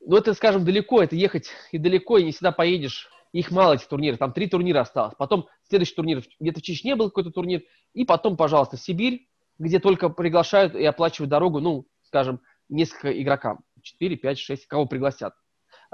Но 0.00 0.16
это, 0.16 0.34
скажем, 0.34 0.64
далеко, 0.64 1.02
это 1.02 1.14
ехать 1.14 1.50
и 1.72 1.78
далеко, 1.78 2.18
и 2.18 2.24
не 2.24 2.32
всегда 2.32 2.52
поедешь. 2.52 3.08
Их 3.32 3.50
мало, 3.50 3.74
этих 3.74 3.86
турниров, 3.86 4.18
там 4.18 4.32
три 4.32 4.48
турнира 4.48 4.80
осталось. 4.80 5.14
Потом 5.16 5.46
следующий 5.68 5.94
турнир, 5.94 6.24
где-то 6.40 6.60
в 6.60 6.62
Чечне 6.62 6.96
был 6.96 7.10
какой-то 7.10 7.30
турнир, 7.30 7.62
и 7.94 8.04
потом, 8.04 8.36
пожалуйста, 8.36 8.76
Сибирь, 8.76 9.28
где 9.58 9.78
только 9.78 10.08
приглашают 10.08 10.74
и 10.74 10.84
оплачивают 10.84 11.30
дорогу, 11.30 11.60
ну, 11.60 11.86
скажем, 12.02 12.40
несколько 12.68 13.20
игрокам. 13.20 13.60
4, 13.82 14.16
5, 14.16 14.38
6, 14.38 14.66
кого 14.66 14.86
пригласят. 14.86 15.34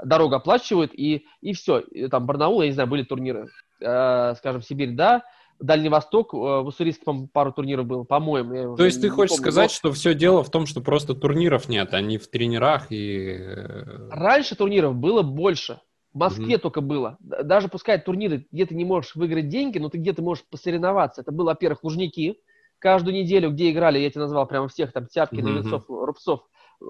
Дорогу 0.03 0.35
оплачивают, 0.35 0.93
и, 0.93 1.25
и 1.41 1.53
все. 1.53 1.79
И, 1.79 2.07
там 2.07 2.25
Барнаул, 2.25 2.61
я 2.61 2.67
не 2.67 2.73
знаю, 2.73 2.89
были 2.89 3.03
турниры. 3.03 3.49
Э, 3.81 4.33
скажем, 4.35 4.61
Сибирь, 4.61 4.95
да, 4.95 5.23
Дальний 5.59 5.89
Восток, 5.89 6.33
э, 6.33 6.37
в 6.37 6.67
Уссурийске, 6.67 7.03
по 7.03 7.27
пару 7.31 7.51
турниров 7.51 7.85
было, 7.85 8.03
по-моему. 8.03 8.75
То 8.75 8.85
есть 8.85 9.01
ты 9.01 9.09
хочешь 9.09 9.37
помню, 9.37 9.41
сказать, 9.41 9.69
но... 9.71 9.75
что 9.75 9.91
все 9.91 10.13
дело 10.13 10.43
в 10.43 10.51
том, 10.51 10.65
что 10.65 10.81
просто 10.81 11.15
турниров 11.15 11.67
нет, 11.69 11.93
не 12.01 12.17
в 12.17 12.27
тренерах 12.27 12.91
и... 12.91 13.37
Э, 13.39 14.09
Раньше 14.11 14.55
турниров 14.55 14.95
было 14.95 15.23
больше, 15.23 15.79
В 16.13 16.17
Москве 16.19 16.57
только 16.57 16.81
было. 16.81 17.17
Даже 17.19 17.67
пускай 17.67 17.99
турниры, 17.99 18.45
где 18.51 18.65
ты 18.65 18.75
не 18.75 18.85
можешь 18.85 19.15
выиграть 19.15 19.49
деньги, 19.49 19.77
но 19.79 19.89
ты 19.89 19.97
где-то 19.97 20.21
можешь 20.21 20.43
посоревноваться. 20.49 21.21
Это 21.21 21.31
было, 21.31 21.47
во-первых, 21.47 21.83
Лужники. 21.83 22.39
Каждую 22.79 23.15
неделю, 23.15 23.51
где 23.51 23.71
играли, 23.71 23.97
я 23.99 24.09
тебе 24.09 24.21
назвал 24.21 24.45
прямо 24.45 24.67
всех, 24.67 24.91
там, 24.93 25.07
Тяпкин, 25.07 25.39
Мгм. 25.39 25.47
Левинцов, 25.47 25.83
Рубцов, 25.89 26.41
э, 26.81 26.85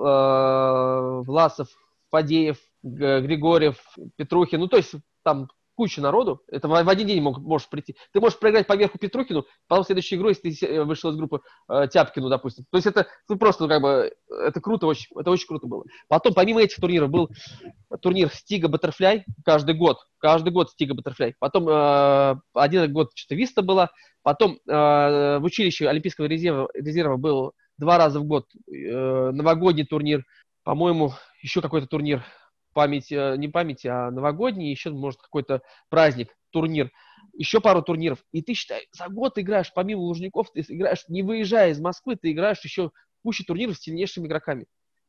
Власов, 1.25 1.69
Фадеев, 2.11 2.57
Григорьев, 2.83 3.77
Петрухин. 4.17 4.59
Ну, 4.59 4.67
то 4.67 4.77
есть 4.77 4.95
там 5.23 5.49
куча 5.77 6.01
народу. 6.01 6.41
Это 6.47 6.67
в 6.67 6.89
один 6.89 7.07
день 7.07 7.21
мог, 7.21 7.37
можешь 7.37 7.69
прийти. 7.69 7.95
Ты 8.11 8.19
можешь 8.19 8.39
проиграть 8.39 8.65
по 8.65 8.75
верху 8.75 8.97
Петрухину, 8.97 9.45
потом 9.67 9.83
в 9.83 9.85
следующей 9.85 10.15
игру, 10.15 10.29
если 10.29 10.49
ты 10.49 10.51
се- 10.51 10.83
вышел 10.83 11.11
из 11.11 11.15
группы 11.15 11.41
э, 11.69 11.87
Тяпкину, 11.87 12.29
допустим. 12.29 12.65
То 12.71 12.77
есть 12.77 12.87
это 12.87 13.07
ну, 13.29 13.37
просто, 13.37 13.63
ну, 13.63 13.69
как 13.69 13.81
бы, 13.81 14.11
это 14.29 14.59
круто, 14.59 14.87
очень, 14.87 15.07
это 15.17 15.29
очень 15.29 15.47
круто 15.47 15.67
было. 15.67 15.83
Потом, 16.07 16.33
помимо 16.33 16.61
этих 16.61 16.77
турниров, 16.81 17.11
был 17.11 17.29
турнир 18.01 18.29
Стига 18.33 18.67
Баттерфляй 18.67 19.23
каждый 19.45 19.75
год. 19.75 19.99
Каждый 20.17 20.51
год 20.51 20.71
Стига 20.71 20.95
Баттерфляй. 20.95 21.35
Потом 21.39 21.69
э, 21.69 22.35
один 22.55 22.91
год 22.91 23.11
что-то 23.13 23.35
Виста 23.35 23.61
была. 23.61 23.91
Потом 24.23 24.57
э, 24.67 25.37
в 25.39 25.43
училище 25.43 25.87
Олимпийского 25.87 26.25
резерва, 26.25 26.69
резерва 26.73 27.17
был 27.17 27.53
два 27.77 27.99
раза 27.99 28.19
в 28.19 28.25
год 28.25 28.45
э, 28.67 29.31
новогодний 29.31 29.85
турнир. 29.85 30.25
По-моему, 30.63 31.13
еще 31.41 31.61
какой-то 31.61 31.87
турнир 31.87 32.25
память, 32.77 33.11
э, 33.11 33.33
не 33.37 33.47
памяти, 33.47 33.87
а 33.87 34.11
новогодний, 34.11 34.69
еще, 34.69 34.91
может, 34.91 35.19
какой-то 35.19 35.63
праздник, 35.89 36.29
турнир. 36.51 36.91
Еще 37.33 37.59
пару 37.59 37.81
турниров. 37.81 38.23
И 38.31 38.43
ты, 38.43 38.53
считай, 38.53 38.87
за 38.91 39.07
год 39.07 39.33
ты 39.33 39.41
играешь, 39.41 39.73
помимо 39.73 40.01
Лужников, 40.01 40.51
ты 40.51 40.63
играешь, 40.67 41.03
не 41.07 41.23
выезжая 41.23 41.71
из 41.71 41.79
Москвы, 41.79 42.17
ты 42.17 42.31
играешь 42.31 42.59
еще 42.63 42.91
кучу 43.23 43.43
турниров 43.43 43.77
с 43.77 43.81
сильнейшими 43.81 44.27
игроками. 44.27 44.67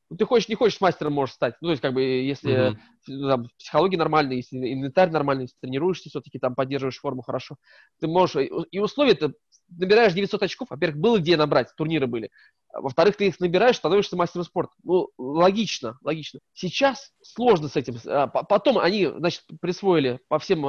Ну, 0.08 0.16
ты 0.16 0.24
хочешь, 0.24 0.48
не 0.48 0.54
хочешь, 0.54 0.80
мастером 0.80 1.12
можешь 1.12 1.34
стать. 1.34 1.56
Ну, 1.60 1.68
то 1.68 1.72
есть, 1.72 1.82
как 1.82 1.92
бы, 1.92 2.00
если 2.00 2.78
ну, 3.06 3.28
там, 3.28 3.48
психология 3.58 3.98
нормальная, 3.98 4.36
если 4.36 4.56
инвентарь 4.56 5.10
нормальный, 5.10 5.42
если 5.42 5.56
тренируешься, 5.60 6.08
все-таки 6.08 6.38
там 6.38 6.54
поддерживаешь 6.54 6.98
форму 6.98 7.20
хорошо, 7.20 7.56
ты 8.00 8.08
можешь, 8.08 8.48
и 8.70 8.78
условия 8.78 9.12
ты 9.12 9.34
набираешь 9.68 10.14
900 10.14 10.44
очков, 10.44 10.70
во-первых, 10.70 10.98
было 10.98 11.18
где 11.18 11.36
набрать, 11.36 11.74
турниры 11.76 12.06
были, 12.06 12.30
во-вторых, 12.72 13.16
ты 13.16 13.28
их 13.28 13.40
набираешь, 13.40 13.76
становишься 13.76 14.16
мастером 14.16 14.44
спорта. 14.44 14.72
Ну, 14.84 15.10
логично, 15.18 15.98
логично. 16.02 16.40
Сейчас 16.52 17.12
сложно 17.22 17.68
с 17.68 17.76
этим. 17.76 17.96
А, 18.06 18.26
по- 18.26 18.42
Потом 18.44 18.78
они, 18.78 19.06
значит, 19.06 19.44
присвоили 19.60 20.20
по 20.28 20.38
всем 20.38 20.64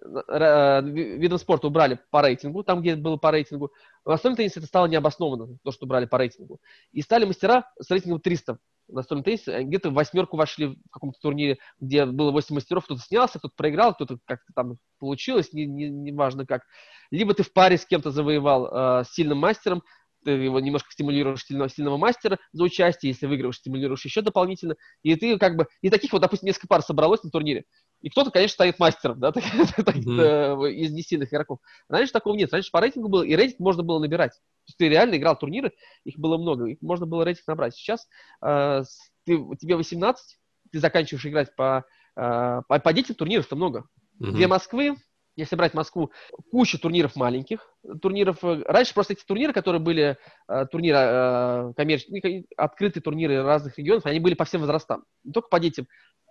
ви- 0.00 1.18
видам 1.18 1.38
спорта 1.38 1.66
убрали 1.66 1.98
по 2.10 2.22
рейтингу, 2.22 2.62
там, 2.62 2.80
где 2.80 2.96
было 2.96 3.16
по 3.16 3.30
рейтингу. 3.30 3.72
В 4.04 4.10
основном 4.10 4.36
теннисе 4.36 4.60
это 4.60 4.66
стало 4.68 4.86
необоснованно, 4.86 5.58
то, 5.64 5.72
что 5.72 5.86
убрали 5.86 6.06
по 6.06 6.18
рейтингу. 6.18 6.60
И 6.92 7.02
стали 7.02 7.24
мастера 7.24 7.70
с 7.80 7.90
рейтингом 7.90 8.20
300 8.20 8.58
в 8.88 8.92
настольном 8.92 9.24
теннисе, 9.24 9.62
где-то 9.64 9.90
в 9.90 9.94
восьмерку 9.94 10.36
вошли 10.36 10.66
в 10.66 10.76
каком-то 10.90 11.18
турнире, 11.20 11.58
где 11.80 12.06
было 12.06 12.30
8 12.30 12.54
мастеров, 12.54 12.84
кто-то 12.84 13.02
снялся, 13.02 13.38
кто-то 13.38 13.54
проиграл, 13.56 13.94
кто-то 13.94 14.18
как-то 14.24 14.52
там 14.54 14.78
получилось, 14.98 15.52
не, 15.52 15.66
не, 15.66 15.88
не 15.88 16.12
важно 16.12 16.46
как. 16.46 16.62
Либо 17.10 17.34
ты 17.34 17.42
в 17.42 17.52
паре 17.52 17.76
с 17.76 17.84
кем-то 17.84 18.10
завоевал 18.10 19.00
э, 19.00 19.04
сильным 19.10 19.38
мастером, 19.38 19.82
ты 20.28 20.32
его 20.32 20.60
немножко 20.60 20.92
стимулируешь 20.92 21.46
сильного, 21.46 21.70
сильного 21.70 21.96
мастера 21.96 22.38
за 22.52 22.62
участие, 22.62 23.12
если 23.12 23.24
выигрываешь, 23.24 23.56
стимулируешь 23.56 24.04
еще 24.04 24.20
дополнительно. 24.20 24.76
И 25.02 25.16
ты 25.16 25.38
как 25.38 25.56
бы... 25.56 25.68
И 25.80 25.88
таких 25.88 26.12
вот, 26.12 26.20
допустим, 26.20 26.48
несколько 26.48 26.68
пар 26.68 26.82
собралось 26.82 27.22
на 27.22 27.30
турнире. 27.30 27.64
И 28.02 28.10
кто-то, 28.10 28.30
конечно, 28.30 28.52
станет 28.52 28.78
мастером, 28.78 29.18
да, 29.20 29.32
э, 29.34 29.40
из 29.40 30.92
несильных 30.92 31.32
игроков. 31.32 31.60
Раньше 31.88 32.12
такого 32.12 32.34
нет. 32.34 32.52
Раньше 32.52 32.70
по 32.70 32.78
рейтингу 32.78 33.08
было, 33.08 33.22
и 33.22 33.34
рейтинг 33.34 33.60
можно 33.60 33.82
было 33.82 33.98
набирать. 34.00 34.32
То 34.32 34.68
есть 34.68 34.76
ты 34.76 34.88
реально 34.90 35.16
играл 35.16 35.34
турниры, 35.34 35.72
их 36.04 36.18
было 36.18 36.36
много, 36.36 36.66
их 36.66 36.82
можно 36.82 37.06
было 37.06 37.24
рейтинг 37.24 37.46
набрать. 37.46 37.74
Сейчас 37.74 38.06
э, 38.44 38.82
ты, 39.24 39.38
тебе 39.58 39.76
18, 39.76 40.38
ты 40.72 40.78
заканчиваешь 40.78 41.24
играть 41.24 41.56
по, 41.56 41.86
э, 42.16 42.60
по, 42.68 42.78
по 42.78 42.92
детям 42.92 43.16
турниров-то 43.16 43.56
много. 43.56 43.88
Мгм. 44.18 44.34
Две 44.34 44.46
Москвы, 44.46 44.96
если 45.38 45.54
брать 45.54 45.72
Москву, 45.72 46.10
куча 46.50 46.78
турниров 46.78 47.14
маленьких, 47.14 47.72
турниров. 48.02 48.42
э, 48.42 48.64
Раньше 48.66 48.92
просто 48.92 49.12
эти 49.12 49.24
турниры, 49.24 49.52
которые 49.52 49.80
были, 49.80 50.18
э, 50.48 50.66
турниры 50.66 50.98
э, 50.98 51.72
коммерческие, 51.76 52.44
открытые 52.56 53.02
турниры 53.02 53.42
разных 53.44 53.78
регионов, 53.78 54.04
они 54.06 54.18
были 54.18 54.34
по 54.34 54.44
всем 54.44 54.60
возрастам. 54.62 55.04
Не 55.22 55.32
только 55.32 55.48
по 55.48 55.60
детям, 55.60 55.86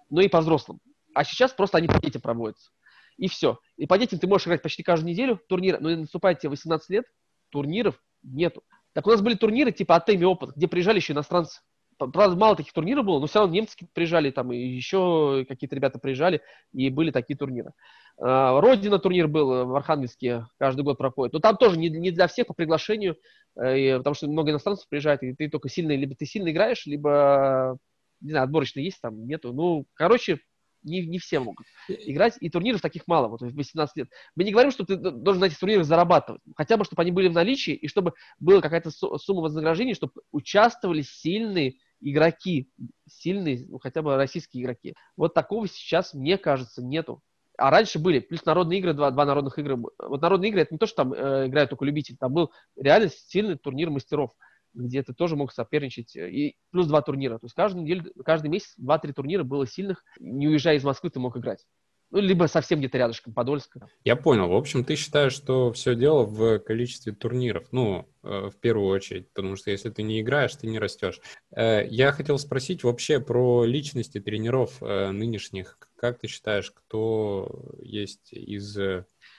но 0.10 0.20
и 0.20 0.28
по 0.28 0.42
взрослым. 0.42 0.80
А 1.16 1.24
сейчас 1.24 1.54
просто 1.54 1.78
они 1.78 1.88
по 1.88 2.02
детям 2.02 2.22
проводятся. 2.22 2.70
И 3.16 3.30
все. 3.30 3.60
И 3.78 3.88
по 3.88 3.98
детям 3.98 4.20
ты 4.20 4.28
можешь 4.28 4.46
играть 4.48 4.62
почти 4.62 4.84
каждую 4.84 5.10
неделю 5.10 5.40
турниры, 5.48 5.80
но 5.80 5.90
наступает 5.96 6.40
тебе 6.40 6.50
18 6.50 6.90
лет, 6.90 7.06
турниров 7.50 7.96
нету. 8.24 8.62
Так 8.92 9.08
у 9.08 9.10
нас 9.10 9.22
были 9.22 9.36
турниры 9.36 9.72
типа 9.72 9.96
Атеми 9.96 10.26
Опыт, 10.26 10.52
где 10.58 10.68
приезжали 10.68 10.98
еще 10.98 11.14
иностранцы. 11.14 11.62
Правда, 11.98 12.36
мало 12.36 12.56
таких 12.56 12.74
турниров 12.74 13.06
было, 13.06 13.20
но 13.20 13.26
все 13.26 13.40
равно 13.40 13.56
немцы 13.56 13.76
приезжали, 13.94 14.30
там 14.32 14.52
и 14.52 14.58
еще 14.58 15.46
какие-то 15.48 15.76
ребята 15.76 15.98
приезжали, 15.98 16.42
и 16.74 16.90
были 16.90 17.10
такие 17.10 17.36
турниры. 17.36 17.72
А, 18.20 18.60
Родина 18.60 19.00
турнир 19.00 19.28
был 19.28 19.54
э, 19.54 19.64
в 19.66 19.76
Архангельске, 19.76 20.48
каждый 20.58 20.82
год 20.82 20.98
проходит. 20.98 21.34
Но 21.34 21.40
там 21.40 21.58
тоже 21.58 21.78
не, 21.78 22.12
для 22.12 22.28
всех 22.28 22.48
по 22.48 22.54
приглашению, 22.54 23.18
э, 23.56 23.98
потому 23.98 24.16
что 24.16 24.28
много 24.28 24.52
иностранцев 24.52 24.88
приезжает, 24.90 25.24
и 25.24 25.34
ты 25.34 25.50
только 25.50 25.70
сильный, 25.70 25.98
либо 25.98 26.16
ты 26.16 26.26
сильно 26.26 26.50
играешь, 26.50 26.86
либо, 26.86 27.78
не 28.22 28.32
знаю, 28.32 28.46
отборочно 28.46 28.80
есть, 28.80 29.00
там 29.02 29.28
нету. 29.28 29.54
Ну, 29.54 29.86
короче, 29.94 30.40
не, 30.84 31.06
не 31.06 31.20
все 31.20 31.40
могут 31.40 31.68
играть, 31.88 32.38
и 32.40 32.50
турниров 32.50 32.82
таких 32.82 33.04
мало, 33.08 33.28
вот 33.28 33.42
в 33.42 33.56
18 33.56 33.96
лет. 33.98 34.10
Мы 34.36 34.44
не 34.44 34.52
говорим, 34.52 34.72
что 34.72 34.84
ты 34.84 34.96
должен 34.96 35.42
на 35.42 35.46
этих 35.46 35.60
турнирах 35.60 35.86
зарабатывать, 35.86 36.42
хотя 36.56 36.78
бы, 36.78 36.86
чтобы 36.86 37.02
они 37.04 37.12
были 37.12 37.28
в 37.28 37.34
наличии, 37.34 37.74
и 37.74 37.88
чтобы 37.88 38.14
была 38.40 38.62
какая-то 38.62 38.90
су- 38.90 39.18
сумма 39.20 39.42
вознаграждения, 39.42 39.94
чтобы 39.94 40.14
участвовали 40.32 41.02
сильные 41.02 41.76
игроки, 42.00 42.72
сильные, 43.08 43.66
ну, 43.68 43.80
хотя 43.80 44.02
бы 44.02 44.16
российские 44.16 44.64
игроки. 44.64 44.96
Вот 45.16 45.34
такого 45.34 45.68
сейчас, 45.68 46.14
мне 46.14 46.38
кажется, 46.38 46.84
нету. 46.84 47.22
А 47.58 47.72
раньше 47.72 48.00
были, 48.00 48.20
плюс 48.20 48.46
народные 48.46 48.80
игры, 48.80 48.94
два, 48.94 49.10
два 49.12 49.26
народных 49.26 49.58
игры. 49.58 49.78
Вот 49.78 50.22
народные 50.22 50.50
игры, 50.50 50.62
это 50.62 50.74
не 50.74 50.78
то, 50.78 50.86
что 50.86 50.98
там 50.98 51.14
э, 51.14 51.48
играют 51.48 51.72
только 51.72 51.86
любители, 51.86 52.16
там 52.16 52.32
был 52.32 52.52
реально 52.76 53.10
сильный 53.10 53.58
турнир 53.58 53.90
мастеров, 53.90 54.32
где 54.74 55.02
ты 55.02 55.14
тоже 55.14 55.36
мог 55.36 55.52
соперничать. 55.52 56.16
э, 56.16 56.30
И 56.30 56.58
плюс 56.72 56.86
два 56.88 57.02
турнира. 57.02 57.40
То 57.40 57.46
есть 57.46 57.56
каждую 57.56 57.84
неделю, 57.84 58.12
каждый 58.24 58.50
месяц 58.50 58.74
два-три 58.78 59.12
турнира 59.12 59.44
было 59.44 59.66
сильных. 59.66 60.04
Не 60.20 60.48
уезжая 60.48 60.78
из 60.78 60.84
Москвы, 60.84 61.10
ты 61.10 61.20
мог 61.20 61.36
играть. 61.36 61.66
Ну, 62.10 62.20
либо 62.20 62.46
совсем 62.46 62.80
где-то 62.80 62.98
рядышком, 63.00 63.34
Подольск. 63.34 63.76
Я 64.06 64.16
понял. 64.16 64.48
В 64.48 64.56
общем, 64.56 64.86
ты 64.86 64.96
считаешь, 64.96 65.34
что 65.34 65.74
все 65.74 65.94
дело 65.94 66.24
в 66.24 66.60
количестве 66.60 67.12
турниров. 67.14 67.66
Ну, 67.74 68.08
э, 68.24 68.50
в 68.50 68.58
первую 68.62 68.88
очередь, 68.90 69.30
потому 69.34 69.58
что 69.58 69.72
если 69.72 69.90
ты 69.90 70.04
не 70.04 70.22
играешь, 70.22 70.56
ты 70.56 70.68
не 70.68 70.80
растешь. 70.80 71.20
Э, 71.54 71.86
Я 71.86 72.14
хотел 72.14 72.38
спросить 72.40 72.84
вообще 72.86 73.20
про 73.20 73.66
личности 73.66 74.22
тренеров 74.22 74.82
э, 74.82 75.12
нынешних. 75.12 75.78
Как 75.98 76.18
ты 76.20 76.28
считаешь, 76.28 76.72
кто 76.72 77.66
есть 77.82 78.32
из, 78.32 78.78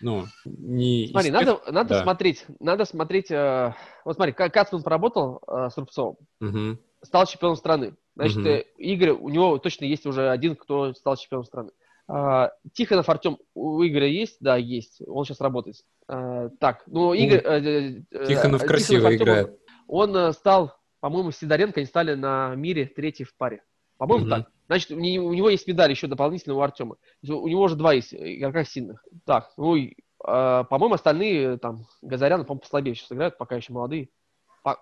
ну, 0.02 0.24
не 0.44 1.04
из 1.06 1.10
Смотри, 1.12 1.30
тех- 1.30 1.40
надо, 1.40 1.72
надо 1.72 1.88
да. 1.90 2.02
смотреть, 2.02 2.44
надо 2.60 2.84
смотреть. 2.84 3.30
э, 3.30 3.72
вот 4.04 4.16
смотри, 4.16 4.34
Ка- 4.34 4.50
Кацман 4.50 4.82
поработал 4.82 5.40
э, 5.46 5.68
с 5.72 5.78
Рубцовым, 5.78 6.16
Мгм. 6.40 6.78
стал 7.02 7.24
чемпионом 7.24 7.56
страны. 7.56 7.94
Значит, 8.14 8.44
э, 8.44 8.64
Игорь, 8.76 9.10
у 9.12 9.28
него 9.30 9.56
точно 9.58 9.84
есть 9.86 10.04
уже 10.04 10.28
один, 10.28 10.54
кто 10.56 10.92
стал 10.92 11.16
чемпионом 11.16 11.44
страны. 11.44 11.70
А, 12.08 12.50
Тихонов 12.72 13.08
Артем 13.08 13.38
у 13.54 13.82
Игоря 13.84 14.06
есть? 14.06 14.38
Да, 14.40 14.56
есть. 14.56 15.02
Он 15.06 15.24
сейчас 15.24 15.40
работает. 15.40 15.76
А, 16.08 16.48
так, 16.58 16.82
ну, 16.86 17.12
Игорь... 17.12 17.42
э, 17.44 18.02
э, 18.10 18.26
Тихонов 18.26 18.62
э, 18.62 18.66
красиво 18.66 19.08
Артем, 19.08 19.22
играет. 19.22 19.58
Он, 19.86 20.32
стал, 20.32 20.74
по-моему, 21.00 21.30
Сидоренко, 21.30 21.80
они 21.80 21.86
стали 21.86 22.14
на 22.14 22.54
мире 22.54 22.86
третий 22.86 23.24
в 23.24 23.36
паре. 23.36 23.62
По-моему, 23.98 24.24
Мгм. 24.24 24.30
так. 24.30 24.50
Значит, 24.68 24.90
у, 24.92 24.96
не- 24.96 25.18
у 25.18 25.32
него 25.32 25.50
есть 25.50 25.66
медаль 25.66 25.90
еще 25.90 26.06
дополнительно 26.06 26.54
у 26.54 26.60
Артема. 26.60 26.96
У 27.26 27.48
него 27.48 27.62
уже 27.62 27.76
два 27.76 27.92
есть 27.92 28.14
игрока 28.14 28.64
сильных. 28.64 29.04
Так, 29.24 29.50
ну, 29.56 29.76
э, 29.76 29.92
по-моему, 30.24 30.94
остальные, 30.94 31.58
там, 31.58 31.86
Газарян, 32.02 32.44
по-моему, 32.44 32.60
послабее 32.60 32.94
сейчас 32.94 33.12
играют, 33.12 33.36
пока 33.38 33.56
еще 33.56 33.72
молодые. 33.72 34.08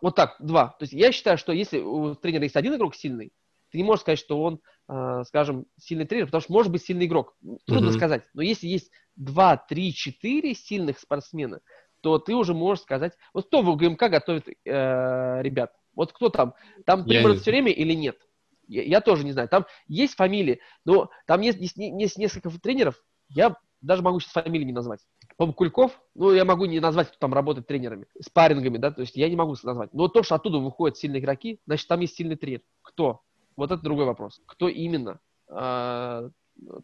Вот 0.02 0.16
так, 0.16 0.36
два. 0.40 0.68
То 0.78 0.82
есть 0.82 0.92
я 0.92 1.12
считаю, 1.12 1.38
что 1.38 1.52
если 1.52 1.78
у 1.78 2.14
тренера 2.16 2.42
есть 2.42 2.56
один 2.56 2.74
игрок 2.74 2.96
сильный, 2.96 3.32
ты 3.70 3.78
не 3.78 3.84
можешь 3.84 4.02
сказать, 4.02 4.18
что 4.18 4.42
он, 4.42 4.60
э, 4.88 5.22
скажем, 5.26 5.66
сильный 5.78 6.06
тренер, 6.06 6.26
потому 6.26 6.42
что 6.42 6.52
может 6.52 6.72
быть 6.72 6.82
сильный 6.82 7.06
игрок. 7.06 7.36
Трудно 7.66 7.90
Мгм. 7.90 7.98
сказать. 7.98 8.24
Но 8.34 8.42
если 8.42 8.66
есть 8.66 8.90
два, 9.16 9.56
три, 9.56 9.92
четыре 9.92 10.54
сильных 10.54 10.98
спортсмена, 10.98 11.60
то 12.00 12.18
ты 12.18 12.34
уже 12.34 12.54
можешь 12.54 12.82
сказать, 12.82 13.14
вот 13.34 13.46
кто 13.46 13.62
в 13.62 13.68
УГМК 13.68 14.08
готовит 14.08 14.48
э, 14.48 15.42
ребят? 15.42 15.72
Вот 15.94 16.12
кто 16.12 16.28
там? 16.28 16.54
Там 16.84 17.04
не 17.06 17.34
все 17.36 17.50
время 17.50 17.72
или 17.72 17.94
нет? 17.94 18.16
Я, 18.68 18.82
я 18.82 19.00
тоже 19.00 19.24
не 19.24 19.32
знаю. 19.32 19.48
Там 19.48 19.66
есть 19.86 20.14
фамилии, 20.14 20.60
но 20.84 21.10
там 21.26 21.40
есть, 21.40 21.58
есть, 21.58 21.76
есть 21.76 22.18
несколько 22.18 22.50
тренеров, 22.60 23.02
я 23.28 23.56
даже 23.80 24.02
могу 24.02 24.20
сейчас 24.20 24.32
фамилии 24.32 24.64
не 24.64 24.72
назвать. 24.72 25.00
По-моему, 25.36 25.54
Кульков, 25.54 26.00
ну, 26.14 26.32
я 26.32 26.44
могу 26.44 26.64
не 26.64 26.80
назвать, 26.80 27.08
кто 27.08 27.18
там 27.18 27.34
работает 27.34 27.66
тренерами, 27.66 28.06
спаррингами, 28.20 28.78
да, 28.78 28.90
то 28.90 29.02
есть 29.02 29.16
я 29.16 29.28
не 29.28 29.36
могу 29.36 29.54
назвать. 29.62 29.92
Но 29.92 30.08
то, 30.08 30.22
что 30.22 30.34
оттуда 30.34 30.58
выходят 30.58 30.96
сильные 30.96 31.20
игроки, 31.20 31.60
значит, 31.66 31.86
там 31.86 32.00
есть 32.00 32.16
сильный 32.16 32.36
тренер. 32.36 32.62
Кто? 32.82 33.22
Вот 33.56 33.70
это 33.70 33.82
другой 33.82 34.04
вопрос. 34.04 34.40
Кто 34.46 34.68
именно 34.68 35.18
а, 35.48 36.28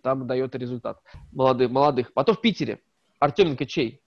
там 0.02 0.26
дает 0.26 0.55
результат? 0.55 1.01
Молодых, 1.32 1.70
молодых. 1.70 2.12
Потом 2.14 2.36
в 2.36 2.40
Питере. 2.40 2.80
Артеменко 3.18 3.66
чей? 3.66 4.01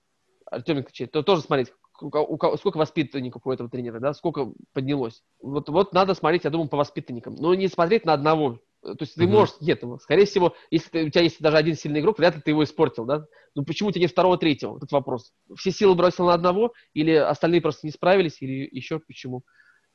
Артеменко 0.45 0.91
чей? 0.91 1.07
То 1.07 1.23
тоже 1.23 1.41
смотреть, 1.41 1.71
у 2.01 2.09
кого- 2.09 2.57
сколько 2.57 2.77
воспитанников 2.77 3.45
у 3.45 3.51
этого 3.51 3.69
тренера, 3.69 3.99
да, 3.99 4.13
сколько 4.13 4.51
поднялось. 4.73 5.23
Вот, 5.41 5.69
вот 5.69 5.93
надо 5.93 6.13
смотреть, 6.15 6.43
я 6.43 6.49
думаю, 6.49 6.69
по 6.69 6.77
воспитанникам. 6.77 7.35
Но 7.35 7.53
не 7.53 7.67
смотреть 7.67 8.05
на 8.05 8.13
одного 8.13 8.59
То 8.81 8.97
есть 8.99 9.15
ты 9.15 9.23
Мгм. 9.23 9.31
можешь, 9.33 9.55
нет, 9.61 9.81
скорее 9.99 10.25
всего, 10.25 10.53
если 10.69 10.89
ты- 10.89 11.05
у 11.05 11.09
тебя 11.09 11.23
есть 11.23 11.41
даже 11.41 11.57
один 11.57 11.73
сильный 11.73 12.01
игрок, 12.01 12.19
вряд 12.19 12.35
ли 12.35 12.41
ты 12.41 12.51
его 12.51 12.63
испортил, 12.63 13.05
да? 13.05 13.25
Ну 13.55 13.65
почему 13.65 13.89
у 13.89 13.91
тебя 13.91 14.01
нет 14.01 14.11
второго, 14.11 14.37
третьего? 14.37 14.73
Вот 14.73 14.77
Этот 14.83 14.91
вопрос. 14.91 15.33
Все 15.55 15.71
силы 15.71 15.95
бросил 15.95 16.27
на 16.27 16.35
одного, 16.35 16.71
или 16.93 17.11
остальные 17.11 17.61
просто 17.61 17.87
не 17.87 17.91
справились, 17.91 18.39
или 18.43 18.69
еще 18.71 18.99
почему? 18.99 19.41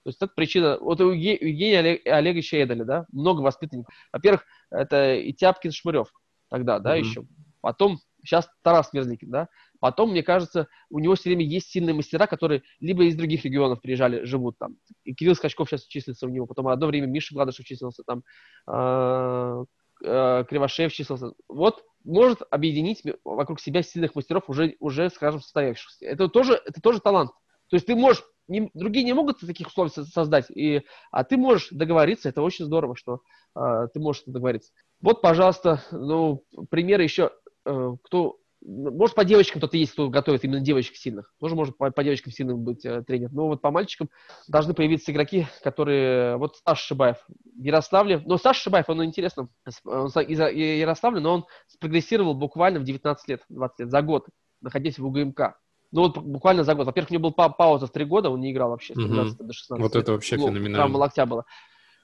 То 0.02 0.08
есть 0.08 0.20
это 0.22 0.32
причина. 0.34 0.78
Вот 0.80 1.00
у 1.00 1.12
Евге- 1.12 1.38
у 1.40 1.44
Евгения 1.46 1.78
Олег- 1.80 2.06
Олеговича 2.06 2.56
Эдаля, 2.62 2.84
да, 2.84 3.06
много 3.12 3.40
воспитанников. 3.42 3.94
Во-первых, 4.12 4.44
это 4.70 5.14
и 5.14 5.32
Тяпкин, 5.32 5.72
Шмырев 5.72 6.10
тогда, 6.48 6.78
да, 6.78 6.96
Мгм. 6.96 7.00
еще. 7.00 7.22
Потом, 7.60 7.98
сейчас 8.24 8.48
Тарас 8.62 8.92
Мерзликин, 8.92 9.30
да. 9.30 9.48
Потом, 9.80 10.10
мне 10.10 10.22
кажется, 10.22 10.66
у 10.90 10.98
него 10.98 11.14
все 11.14 11.30
время 11.30 11.44
есть 11.44 11.70
сильные 11.70 11.94
мастера, 11.94 12.26
которые 12.26 12.62
либо 12.80 13.04
из 13.04 13.16
других 13.16 13.44
регионов 13.44 13.80
приезжали, 13.80 14.24
живут 14.24 14.56
там. 14.58 14.76
И 15.04 15.14
Кирилл 15.14 15.34
Скачков 15.34 15.68
сейчас 15.68 15.84
числится 15.84 16.26
у 16.26 16.30
него. 16.30 16.46
Потом 16.46 16.68
одно 16.68 16.86
время 16.86 17.06
Миша 17.06 17.34
Гладышев 17.34 17.64
числился 17.66 18.02
там. 18.06 18.22
э, 18.66 19.64
э, 20.04 20.44
Кривошеев 20.48 20.92
числился. 20.92 21.32
Вот 21.48 21.82
может 22.04 22.40
объединить 22.50 23.02
вокруг 23.24 23.60
себя 23.60 23.82
сильных 23.82 24.14
мастеров 24.14 24.44
уже, 24.48 24.76
уже 24.80 25.10
скажем, 25.10 25.40
состоявшихся. 25.40 26.04
Это 26.06 26.28
тоже, 26.28 26.54
это 26.64 26.80
тоже 26.80 27.00
талант. 27.00 27.30
То 27.68 27.76
есть 27.76 27.86
ты 27.86 27.94
можешь, 27.94 28.22
не- 28.50 28.70
другие 28.74 29.04
не 29.04 29.14
могут 29.14 29.40
таких 29.40 29.68
условий 29.68 29.90
со- 29.90 30.04
создать, 30.04 30.50
и, 30.50 30.82
а 31.10 31.24
ты 31.24 31.36
можешь 31.36 31.68
договориться, 31.70 32.28
это 32.28 32.42
очень 32.42 32.66
здорово, 32.66 32.96
что 32.96 33.20
э, 33.56 33.88
ты 33.94 34.00
можешь 34.00 34.24
договориться. 34.26 34.72
Вот, 35.00 35.22
пожалуйста, 35.22 35.82
ну, 35.92 36.44
примеры 36.68 37.04
еще, 37.04 37.30
э, 37.64 37.92
кто, 38.02 38.36
может, 38.60 39.14
по 39.16 39.24
девочкам 39.24 39.60
кто-то 39.60 39.76
есть, 39.78 39.92
кто 39.92 40.10
готовит 40.10 40.44
именно 40.44 40.60
девочек 40.60 40.96
сильных. 40.96 41.32
Тоже 41.40 41.54
может 41.54 41.78
по, 41.78 41.90
по 41.90 42.04
девочкам 42.04 42.32
сильным 42.32 42.62
быть 42.62 42.84
э, 42.84 43.02
тренер. 43.02 43.32
Но 43.32 43.46
вот 43.46 43.62
по 43.62 43.70
мальчикам 43.70 44.10
должны 44.48 44.74
появиться 44.74 45.12
игроки, 45.12 45.46
которые... 45.62 46.36
Вот 46.36 46.56
Саша 46.64 46.84
Шибаев 46.84 47.16
Ярославле. 47.56 48.22
Но 48.26 48.36
Саша 48.36 48.60
Шибаев, 48.60 48.88
он 48.90 49.04
интересно, 49.04 49.48
он 49.84 50.08
из 50.08 50.38
Ярославля, 50.38 51.20
но 51.20 51.34
он 51.34 51.44
спрогрессировал 51.68 52.34
буквально 52.34 52.80
в 52.80 52.84
19 52.84 53.28
лет, 53.28 53.42
20 53.48 53.78
лет, 53.80 53.90
за 53.90 54.02
год, 54.02 54.26
находясь 54.60 54.98
в 54.98 55.06
УГМК. 55.06 55.56
Ну 55.92 56.02
вот 56.02 56.18
буквально 56.18 56.62
за 56.64 56.74
год. 56.74 56.86
Во-первых, 56.86 57.10
у 57.10 57.14
него 57.14 57.22
был 57.24 57.32
па- 57.32 57.48
пауза 57.48 57.86
в 57.86 57.90
три 57.90 58.04
года, 58.04 58.30
он 58.30 58.40
не 58.40 58.52
играл 58.52 58.70
вообще 58.70 58.94
с 58.94 58.96
Мгм. 58.96 59.08
15 59.08 59.46
до 59.46 59.52
16 59.52 59.82
Вот 59.82 59.96
это 59.96 60.12
вообще 60.12 60.36
Ну, 60.36 60.46
феноменально. 60.46 60.76
Травма 60.76 60.96
локтя 60.98 61.26
была. 61.26 61.44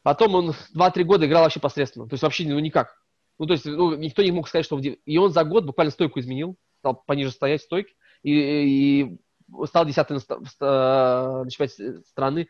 Потом 0.03 0.35
он 0.35 0.55
2-3 0.75 1.05
года 1.05 1.27
играл 1.27 1.43
вообще 1.43 1.61
посредственно. 1.61 2.09
То 2.09 2.15
есть 2.15 2.23
вообще 2.23 2.49
ну, 2.49 2.59
никак. 2.59 2.97
Ну, 3.39 3.47
то 3.47 3.53
есть 3.53 3.65
ну, 3.67 3.95
никто 3.95 4.23
не 4.23 4.33
мог 4.33 4.49
сказать, 4.49 4.65
что... 4.65 4.79
И 4.79 5.19
он 5.19 5.31
за 5.31 5.45
год 5.45 5.65
буквально 5.67 5.91
стойку 5.91 6.21
изменил, 6.21 6.57
стал 6.79 7.03
пониже 7.07 7.31
стоять 7.31 7.61
в 7.61 7.65
стойке, 7.65 7.93
и, 8.23 8.31
и 9.03 9.19
стал 9.67 9.85
десятым 9.85 10.19
ста- 10.19 10.39
в 10.39 10.47
ста- 10.47 11.43
на 11.45 11.51
чемпионате 11.51 12.03
страны 12.07 12.49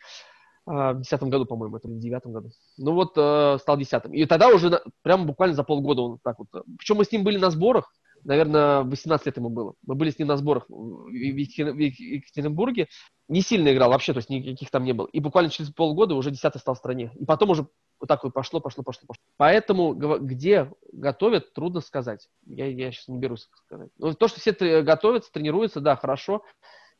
а, 0.65 0.93
в 0.93 1.01
десятом 1.01 1.29
году, 1.31 1.45
по-моему, 1.45 1.77
это 1.77 1.89
или 1.89 1.97
в 1.97 2.01
девятом 2.01 2.33
году. 2.33 2.51
Ну 2.79 2.93
вот, 2.93 3.13
э, 3.17 3.59
стал 3.61 3.77
десятым. 3.77 4.13
И 4.15 4.25
тогда 4.27 4.49
уже 4.49 4.71
на- 4.71 4.83
прямо 5.03 5.25
буквально 5.25 5.55
за 5.55 5.65
полгода 5.65 6.03
он 6.03 6.19
так 6.23 6.39
вот... 6.39 6.49
Причем 6.79 6.97
мы 6.97 7.05
с 7.05 7.13
ним 7.13 7.25
были 7.25 7.39
на 7.39 7.51
сборах, 7.51 7.93
наверное, 8.27 8.83
18 8.83 9.27
лет 9.27 9.37
ему 9.37 9.49
было. 9.49 9.75
Мы 9.87 9.95
были 9.95 10.11
с 10.11 10.19
ним 10.19 10.29
на 10.29 10.37
сборах 10.37 10.65
в 10.69 11.09
Екатер- 11.09 11.73
в 11.73 11.79
Екатеринбурге. 11.79 12.89
Не 13.29 13.41
сильно 13.41 13.73
играл 13.73 13.91
вообще, 13.91 14.13
то 14.13 14.19
есть 14.19 14.29
никаких 14.31 14.71
там 14.71 14.85
не 14.85 14.93
было. 14.93 15.07
И 15.07 15.21
буквально 15.21 15.51
через 15.51 15.71
полгода 15.71 16.15
уже 16.15 16.31
десятый 16.31 16.61
стал 16.61 16.75
в 16.75 16.79
стране. 16.79 17.13
И 17.19 17.25
потом 17.25 17.51
уже 17.51 17.67
вот 18.01 18.07
так 18.09 18.25
вот 18.25 18.35
пошло, 18.35 18.61
пошло, 18.61 18.85
пошло, 18.85 19.05
пошло. 19.07 19.23
Поэтому 19.37 19.95
где 19.95 20.71
готовят, 20.93 21.53
трудно 21.55 21.81
сказать. 21.81 22.29
Я, 22.47 22.67
я 22.67 22.93
сейчас 22.93 23.09
не 23.09 23.19
берусь 23.19 23.49
сказать. 23.65 23.91
Но 23.99 24.13
то, 24.15 24.29
что 24.29 24.41
все 24.41 24.53
готовятся, 24.83 25.33
тренируются, 25.33 25.81
да, 25.81 25.97
хорошо. 25.97 26.43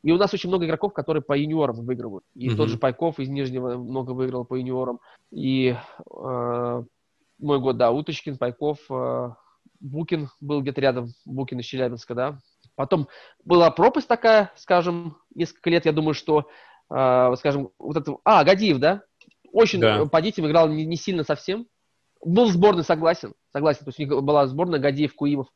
И 0.03 0.11
у 0.11 0.17
нас 0.17 0.33
очень 0.33 0.49
много 0.49 0.65
игроков, 0.65 0.93
которые 0.93 1.23
по 1.23 1.37
юниорам 1.37 1.85
выигрывают. 1.85 2.23
И 2.35 2.47
Мгм. 2.49 2.57
тот 2.57 2.69
же 2.69 2.77
Пайков 2.77 3.19
из 3.19 3.29
Нижнего 3.29 3.77
много 3.77 4.11
выиграл 4.11 4.45
по 4.45 4.55
юниорам. 4.55 4.99
И 5.31 5.75
э, 5.75 6.83
мой 7.39 7.59
год, 7.59 7.77
да, 7.77 7.91
Уточкин, 7.91 8.37
Пайков, 8.37 8.79
э, 8.89 9.29
Букин 9.79 10.29
был 10.41 10.61
где-то 10.61 10.81
рядом, 10.81 11.09
Букин 11.25 11.59
из 11.59 11.65
Челябинска, 11.65 12.15
да. 12.15 12.39
Потом 12.75 13.07
была 13.43 13.71
пропасть 13.71 14.07
такая, 14.07 14.51
скажем, 14.55 15.17
несколько 15.33 15.69
лет, 15.69 15.85
я 15.85 15.91
думаю, 15.91 16.13
что, 16.13 16.49
э, 16.93 17.33
скажем, 17.37 17.71
вот 17.79 17.97
это... 17.97 18.17
А, 18.23 18.43
Гадиев, 18.43 18.77
да? 18.77 19.01
Очень 19.51 19.79
Да. 19.79 20.05
по 20.05 20.21
детям 20.21 20.45
играл 20.45 20.69
не, 20.69 20.85
не 20.85 20.95
сильно 20.95 21.23
совсем. 21.23 21.67
Был 22.23 22.45
в 22.45 22.51
сборной, 22.51 22.83
согласен, 22.83 23.33
согласен. 23.51 23.85
То 23.85 23.89
есть 23.89 23.99
у 23.99 24.03
них 24.03 24.23
была 24.23 24.47
сборная 24.47 24.79
Гадиев, 24.79 25.15
Куимов, 25.15 25.47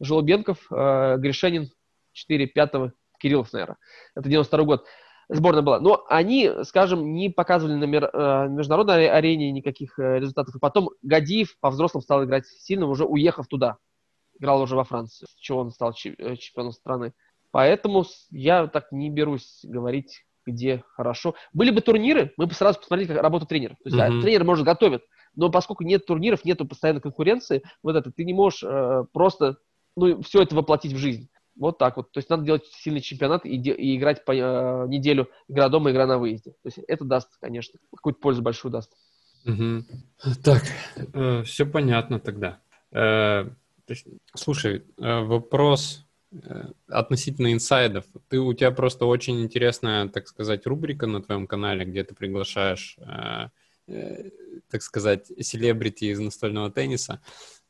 Желубенков, 0.00 0.58
э, 0.70 1.16
Гришенин, 1.18 1.70
4 2.12 2.46
5 2.46 2.92
Кириллов, 3.18 3.52
наверное. 3.52 3.76
Это 4.14 4.28
92 4.28 4.64
год. 4.64 4.86
Сборная 5.28 5.62
была. 5.62 5.78
Но 5.80 6.04
они, 6.08 6.50
скажем, 6.62 7.12
не 7.12 7.28
показывали 7.28 7.74
на 7.74 7.84
мир- 7.84 8.10
э, 8.12 8.48
международной 8.48 8.94
аре- 8.94 9.10
арене 9.10 9.52
никаких 9.52 9.98
э, 9.98 10.18
результатов. 10.18 10.54
И 10.54 10.58
потом 10.58 10.90
Гадиев 11.02 11.58
по 11.60 11.70
взрослым 11.70 12.02
стал 12.02 12.24
играть 12.24 12.46
сильно, 12.46 12.86
уже 12.86 13.04
уехав 13.04 13.46
туда. 13.46 13.76
Играл 14.38 14.62
уже 14.62 14.74
во 14.74 14.84
Франции, 14.84 15.26
с 15.28 15.34
чего 15.38 15.60
он 15.60 15.70
стал 15.70 15.90
э, 15.90 16.36
чемпионом 16.36 16.72
страны. 16.72 17.12
Поэтому 17.50 18.04
я 18.30 18.66
так 18.68 18.90
не 18.90 19.10
берусь 19.10 19.60
говорить, 19.64 20.24
где 20.46 20.82
хорошо. 20.94 21.34
Были 21.52 21.70
бы 21.70 21.82
турниры, 21.82 22.32
мы 22.36 22.46
бы 22.46 22.54
сразу 22.54 22.80
посмотрели 22.80 23.08
как 23.08 23.22
работу 23.22 23.46
тренера. 23.46 23.74
То 23.82 23.90
есть 23.90 23.96
Мгм. 23.96 24.22
тренер, 24.22 24.44
может, 24.44 24.64
готовит, 24.64 25.02
но 25.34 25.50
поскольку 25.50 25.84
нет 25.84 26.06
турниров, 26.06 26.44
нету 26.44 26.66
постоянной 26.66 27.02
конкуренции, 27.02 27.62
вот 27.82 27.96
это, 27.96 28.10
ты 28.10 28.24
не 28.24 28.32
можешь 28.32 28.62
э, 28.62 29.04
просто 29.12 29.58
ну, 29.96 30.22
все 30.22 30.42
это 30.42 30.54
воплотить 30.54 30.92
в 30.92 30.98
жизнь. 30.98 31.28
Вот 31.58 31.78
так 31.78 31.96
вот. 31.96 32.12
То 32.12 32.18
есть 32.18 32.30
надо 32.30 32.44
делать 32.44 32.66
сильный 32.66 33.00
чемпионат 33.00 33.44
и, 33.44 33.56
де- 33.56 33.74
и 33.74 33.96
играть 33.96 34.24
по 34.24 34.32
э, 34.32 34.88
неделю 34.88 35.28
игра 35.48 35.68
дома, 35.68 35.90
игра 35.90 36.06
на 36.06 36.18
выезде. 36.18 36.52
То 36.62 36.66
есть 36.66 36.78
это 36.88 37.04
даст, 37.04 37.28
конечно, 37.40 37.78
какую-то 37.94 38.20
пользу 38.20 38.42
большую 38.42 38.72
даст. 38.72 38.92
Мгм. 39.44 39.86
Так, 40.42 40.62
все 41.44 41.66
понятно 41.66 42.20
тогда. 42.20 42.60
Э, 42.92 43.50
есть, 43.92 44.06
слушай, 44.34 44.84
э, 44.98 45.20
вопрос 45.20 46.04
э, 46.32 46.70
относительно 46.88 47.52
инсайдов. 47.52 48.04
Ты, 48.28 48.38
у 48.38 48.52
тебя 48.52 48.70
просто 48.70 49.06
очень 49.06 49.40
интересная, 49.42 50.08
так 50.08 50.28
сказать, 50.28 50.66
рубрика 50.66 51.06
на 51.06 51.22
твоем 51.22 51.46
канале, 51.46 51.84
где 51.84 52.04
ты 52.04 52.14
приглашаешь, 52.14 52.96
э, 52.98 53.48
э, 53.86 54.30
так 54.70 54.82
сказать, 54.82 55.30
селебрити 55.40 56.06
из 56.06 56.20
настольного 56.20 56.70
тенниса. 56.70 57.20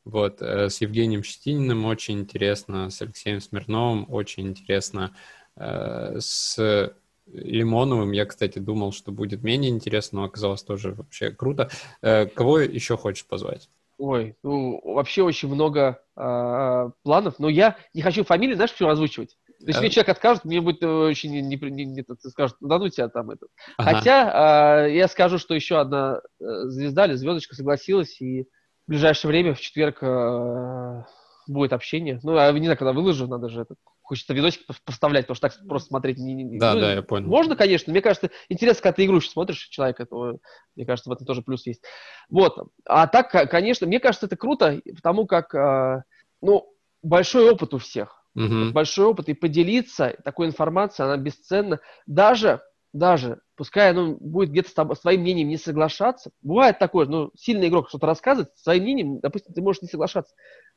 Вот, 0.09 0.41
э, 0.41 0.69
с 0.69 0.81
Евгением 0.81 1.23
Щетининым 1.23 1.85
очень 1.85 2.19
интересно, 2.19 2.89
с 2.89 3.01
Алексеем 3.01 3.41
Смирновым 3.41 4.05
очень 4.09 4.47
интересно, 4.47 5.15
э, 5.55 6.19
с 6.19 6.93
Лимоновым 7.31 8.11
я, 8.11 8.25
кстати, 8.25 8.57
думал, 8.57 8.91
что 8.91 9.11
будет 9.11 9.43
менее 9.43 9.69
интересно, 9.69 10.21
но 10.21 10.25
оказалось 10.25 10.63
тоже 10.63 10.93
вообще 10.93 11.29
круто. 11.29 11.69
Э, 12.01 12.25
Кого 12.25 12.59
еще 12.59 12.97
хочешь 12.97 13.25
позвать? 13.25 13.69
Ой, 13.99 14.35
ну, 14.43 14.79
вообще 14.83 15.23
очень 15.23 15.49
много 15.49 16.01
а, 16.15 16.91
планов, 17.03 17.37
но 17.37 17.49
я 17.49 17.75
не 17.93 18.01
хочу 18.01 18.23
фамилии, 18.23 18.53
знаешь, 18.53 18.71
почему 18.71 18.89
озвучивать? 18.89 19.37
То 19.59 19.67
есть 19.67 19.79
мне 19.81 19.89
человек 19.89 20.09
откажет, 20.09 20.45
мне 20.45 20.61
будет 20.61 20.81
э, 20.81 20.87
очень 20.87 21.31
не, 21.31 21.41
не, 21.41 21.57
не- 21.57 21.85
не- 21.85 22.29
скажет, 22.29 22.55
да 22.61 22.79
ну 22.79 22.87
тебя 22.87 23.09
там 23.09 23.29
это. 23.29 23.47
Ага. 23.77 23.97
Хотя 23.97 24.31
а, 24.31 24.87
я 24.87 25.09
скажу, 25.09 25.37
что 25.37 25.53
еще 25.53 25.79
одна 25.79 26.21
э, 26.39 26.45
звезда 26.67 27.07
или 27.07 27.15
звездочка 27.15 27.55
согласилась, 27.55 28.21
и 28.21 28.47
в 28.89 28.91
ближайшее 28.91 29.29
время, 29.29 29.53
в 29.53 29.59
четверг, 29.61 29.99
э, 30.01 31.03
будет 31.47 31.73
общение. 31.73 32.19
Ну, 32.23 32.35
а 32.35 32.51
не 32.51 32.65
знаю, 32.65 32.75
когда 32.75 32.91
выложу, 32.91 33.27
надо 33.27 33.47
же 33.47 33.61
это. 33.61 33.75
Хочется 34.01 34.33
видосик 34.33 34.61
пос- 34.67 34.77
поставлять, 34.83 35.27
потому 35.27 35.35
что 35.35 35.49
так 35.49 35.67
просто 35.67 35.89
смотреть 35.89 36.17
не... 36.17 36.33
не- 36.33 36.57
Да, 36.57 36.73
ну, 36.73 36.79
да, 36.79 36.93
я 36.93 37.03
понял. 37.03 37.27
Можно, 37.29 37.55
конечно. 37.55 37.91
Мне 37.91 38.01
кажется, 38.01 38.31
интересно, 38.49 38.81
когда 38.81 38.95
ты 38.95 39.05
игру 39.05 39.21
смотришь 39.21 39.67
человека, 39.67 40.07
то, 40.07 40.37
мне 40.75 40.87
кажется, 40.87 41.07
в 41.07 41.13
этом 41.13 41.27
тоже 41.27 41.43
плюс 41.43 41.67
есть. 41.67 41.83
Вот. 42.29 42.57
А 42.83 43.05
так, 43.05 43.29
ко- 43.29 43.45
конечно, 43.45 43.85
мне 43.85 43.99
кажется, 43.99 44.25
это 44.25 44.35
круто, 44.35 44.81
потому 44.95 45.27
как, 45.27 45.53
э, 45.53 46.01
ну, 46.41 46.65
большой 47.03 47.51
опыт 47.51 47.75
у 47.75 47.77
всех 47.77 48.25
Мгм. 48.33 48.73
большой 48.73 49.05
опыт, 49.05 49.29
и 49.29 49.35
поделиться 49.35 50.17
такой 50.23 50.47
информацией, 50.47 51.05
она 51.05 51.17
бесценна. 51.17 51.79
Даже, 52.07 52.61
даже, 52.93 53.41
пускай 53.55 53.91
оно 53.91 54.15
будет 54.19 54.49
где-то 54.49 54.69
с 54.69 54.95
с 54.97 55.01
твоим 55.01 55.21
мнением 55.21 55.49
не 55.49 55.57
соглашаться, 55.57 56.31
бывает 56.41 56.79
такое, 56.79 57.05
ну, 57.05 57.31
сильный 57.35 57.67
игрок 57.67 57.89
что-то 57.89 58.07
рассказывает, 58.07 58.51
своим 58.55 58.83
мнением, 58.83 59.19
допустим, 59.19 59.53
ты 59.53 59.61
можешь 59.61 59.81
не 59.81 59.87
соглашаться, 59.87 60.33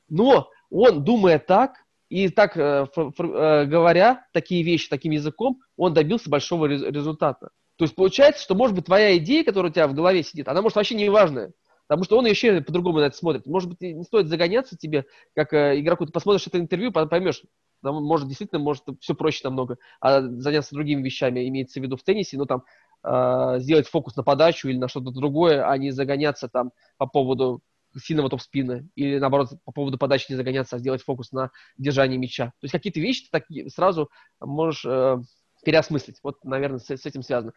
но 0.08 0.48
он, 0.70 1.04
думая 1.04 1.38
так, 1.38 1.76
и 2.08 2.28
так 2.28 2.56
э, 2.58 2.86
э, 2.94 3.64
говоря 3.64 4.26
такие 4.32 4.62
вещи 4.62 4.90
таким 4.90 5.12
языком, 5.12 5.60
он 5.78 5.94
добился 5.94 6.28
большого 6.28 6.66
рез- 6.66 6.82
результата. 6.82 7.48
То 7.76 7.84
есть 7.84 7.94
получается, 7.94 8.42
что, 8.42 8.54
может 8.54 8.76
быть, 8.76 8.84
твоя 8.84 9.16
идея, 9.16 9.44
которая 9.44 9.70
у 9.70 9.74
тебя 9.74 9.88
в 9.88 9.94
голове 9.94 10.22
сидит, 10.22 10.46
она 10.48 10.60
может 10.60 10.76
вообще 10.76 10.94
не 10.94 11.08
важная, 11.08 11.52
потому 11.86 12.04
что 12.04 12.18
он 12.18 12.26
еще 12.26 12.60
по-другому 12.60 12.98
на 12.98 13.04
это 13.04 13.16
смотрит. 13.16 13.46
Может 13.46 13.68
быть, 13.68 13.80
не 13.80 14.04
стоит 14.04 14.28
загоняться 14.28 14.76
тебе, 14.76 15.06
как 15.34 15.52
э, 15.52 15.80
игроку. 15.80 16.06
Ты 16.06 16.12
посмотришь 16.12 16.46
это 16.46 16.58
интервью, 16.58 16.92
по- 16.92 17.06
поймешь, 17.06 17.42
там, 17.82 18.02
может, 18.02 18.28
действительно, 18.28 18.60
может, 18.60 18.84
все 19.00 19.14
проще 19.14 19.40
намного, 19.44 19.78
а 20.00 20.22
заняться 20.22 20.74
другими 20.74 21.02
вещами, 21.02 21.48
имеется 21.48 21.80
в 21.80 21.82
виду 21.82 21.96
в 21.96 22.02
теннисе, 22.02 22.38
ну, 22.38 22.46
там, 22.46 22.64
э, 23.04 23.60
сделать 23.60 23.88
фокус 23.88 24.16
на 24.16 24.22
подачу 24.22 24.68
или 24.68 24.78
на 24.78 24.88
что-то 24.88 25.10
другое, 25.10 25.68
а 25.68 25.76
не 25.76 25.90
загоняться 25.90 26.48
там 26.48 26.72
по 26.96 27.06
поводу 27.06 27.62
сильного 28.00 28.30
топ-спина, 28.30 28.82
или, 28.94 29.18
наоборот, 29.18 29.50
по 29.64 29.72
поводу 29.72 29.98
подачи 29.98 30.26
не 30.30 30.36
загоняться, 30.36 30.76
а 30.76 30.78
сделать 30.78 31.02
фокус 31.02 31.32
на 31.32 31.50
держании 31.76 32.16
мяча. 32.16 32.46
То 32.46 32.64
есть 32.64 32.72
какие-то 32.72 33.00
вещи 33.00 33.24
ты 33.24 33.28
такие 33.30 33.68
сразу 33.68 34.10
можешь 34.40 34.84
э, 34.86 35.18
переосмыслить. 35.64 36.18
Вот, 36.22 36.42
наверное, 36.44 36.78
с, 36.78 36.90
с 36.90 37.06
этим 37.06 37.22
связано. 37.22 37.52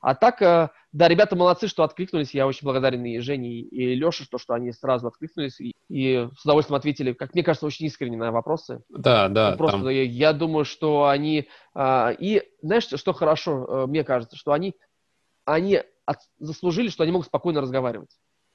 А 0.00 0.14
так, 0.14 0.40
э, 0.40 0.70
да, 0.92 1.08
ребята 1.08 1.36
молодцы, 1.36 1.68
что 1.68 1.82
откликнулись. 1.82 2.32
Я 2.32 2.46
очень 2.46 2.64
благодарен 2.64 3.04
и 3.04 3.18
Жене, 3.18 3.60
и 3.60 3.94
Леше, 3.94 4.24
что, 4.24 4.38
что 4.38 4.54
они 4.54 4.72
сразу 4.72 5.08
откликнулись 5.08 5.60
и, 5.60 5.72
и 5.88 6.26
с 6.38 6.44
удовольствием 6.44 6.76
ответили, 6.76 7.12
как 7.12 7.34
мне 7.34 7.42
кажется, 7.42 7.66
очень 7.66 7.86
искренне 7.86 8.16
на 8.16 8.32
вопросы. 8.32 8.82
Да, 8.88 9.28
да. 9.28 9.56
Просто 9.56 9.78
там- 9.80 9.88
я, 9.88 10.02
я 10.02 10.32
думаю, 10.32 10.64
что 10.64 11.06
они... 11.06 11.48
а, 11.74 12.10
и 12.18 12.42
знаешь, 12.62 12.84
что 12.84 13.12
хорошо, 13.12 13.66
э, 13.84 13.86
мне 13.86 14.02
кажется, 14.02 14.36
что 14.36 14.52
они, 14.52 14.74
они 15.44 15.82
от- 16.06 16.28
заслужили, 16.38 16.88
что 16.88 17.02
они 17.02 17.12
могут 17.12 17.26
спокойно 17.26 17.60
разговаривать. 17.60 18.10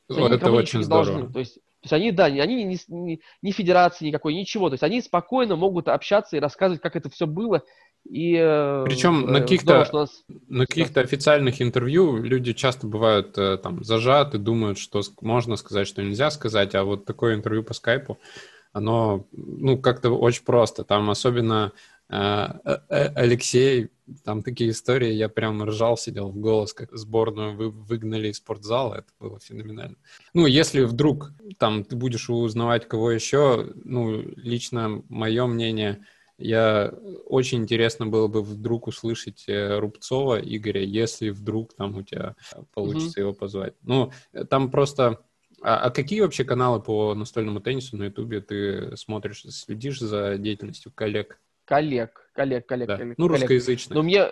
То 0.07 0.15
есть 0.15 0.31
О, 0.31 0.33
это 0.33 0.51
очень 0.51 0.83
здорово. 0.83 1.05
должны. 1.05 1.33
То 1.33 1.39
есть, 1.39 1.55
то 1.55 1.61
есть 1.83 1.93
они, 1.93 2.11
да, 2.11 2.25
они 2.25 2.63
не, 2.63 2.79
не, 2.87 3.21
не 3.41 3.51
федерации 3.51 4.07
никакой, 4.07 4.33
ничего. 4.33 4.69
То 4.69 4.73
есть 4.73 4.83
они 4.83 5.01
спокойно 5.01 5.55
могут 5.55 5.87
общаться 5.87 6.35
и 6.35 6.39
рассказывать, 6.39 6.81
как 6.81 6.95
это 6.95 7.09
все 7.09 7.27
было. 7.27 7.63
И, 8.09 8.35
э, 8.39 8.83
Причем 8.85 9.21
на 9.21 9.37
э, 9.37 9.41
каких-то- 9.41 9.89
нас- 9.91 10.23
На 10.47 10.65
каких-то 10.65 11.01
официальных 11.01 11.61
интервью 11.61 12.21
люди 12.21 12.53
часто 12.53 12.87
бывают 12.87 13.37
э, 13.37 13.57
там 13.57 13.83
зажаты, 13.83 14.37
думают, 14.37 14.77
что 14.77 15.01
можно 15.21 15.55
сказать, 15.55 15.87
что 15.87 16.03
нельзя 16.03 16.29
сказать, 16.31 16.75
а 16.75 16.83
вот 16.83 17.05
такое 17.05 17.35
интервью 17.35 17.63
по 17.63 17.73
скайпу, 17.73 18.19
оно, 18.73 19.25
ну, 19.31 19.77
как-то 19.77 20.11
очень 20.11 20.43
просто. 20.43 20.83
Там 20.83 21.09
особенно 21.09 21.71
Алексей, 22.07 23.89
там 24.23 24.43
такие 24.43 24.69
истории, 24.69 25.11
я 25.11 25.29
прям 25.29 25.63
ржал, 25.63 25.97
сидел 25.97 26.29
в 26.29 26.37
голос, 26.37 26.73
как 26.73 26.95
сборную 26.95 27.55
вы, 27.55 27.71
выгнали 27.71 28.27
из 28.27 28.37
спортзала, 28.37 28.95
это 28.95 29.07
было 29.19 29.39
феноменально. 29.39 29.95
Ну, 30.33 30.45
если 30.45 30.83
вдруг 30.83 31.31
там 31.57 31.83
ты 31.83 31.95
будешь 31.95 32.29
узнавать 32.29 32.87
кого 32.87 33.09
еще, 33.11 33.71
ну, 33.83 34.21
лично 34.35 35.01
мое 35.09 35.47
мнение, 35.47 36.05
я 36.37 36.93
очень 37.25 37.59
интересно 37.59 38.07
было 38.07 38.27
бы 38.27 38.41
вдруг 38.41 38.87
услышать 38.87 39.45
э, 39.47 39.79
Рубцова 39.79 40.39
Игоря, 40.39 40.83
если 40.83 41.29
вдруг 41.29 41.73
там 41.75 41.95
у 41.97 42.03
тебя 42.03 42.35
получится 42.73 43.21
его 43.21 43.33
позвать. 43.33 43.73
Ну, 43.81 44.11
э, 44.33 44.45
там 44.45 44.71
просто... 44.71 45.21
А, 45.61 45.85
а 45.85 45.89
какие 45.89 46.21
вообще 46.21 46.43
каналы 46.43 46.81
по 46.81 47.15
настольному 47.15 47.61
теннису 47.61 47.97
на 47.97 48.05
Ютубе 48.05 48.41
ты 48.41 48.95
смотришь, 48.97 49.43
следишь 49.43 49.99
за 49.99 50.37
деятельностью 50.37 50.91
коллег? 50.93 51.39
коллег, 51.65 52.29
коллег, 52.33 52.65
коллег, 52.67 52.87
Да. 52.87 52.97
коллег. 52.97 53.17
Ну, 53.17 53.27
коллег. 53.27 53.41
русскоязычных. 53.41 53.95
Ну, 53.95 54.03
мне, 54.03 54.31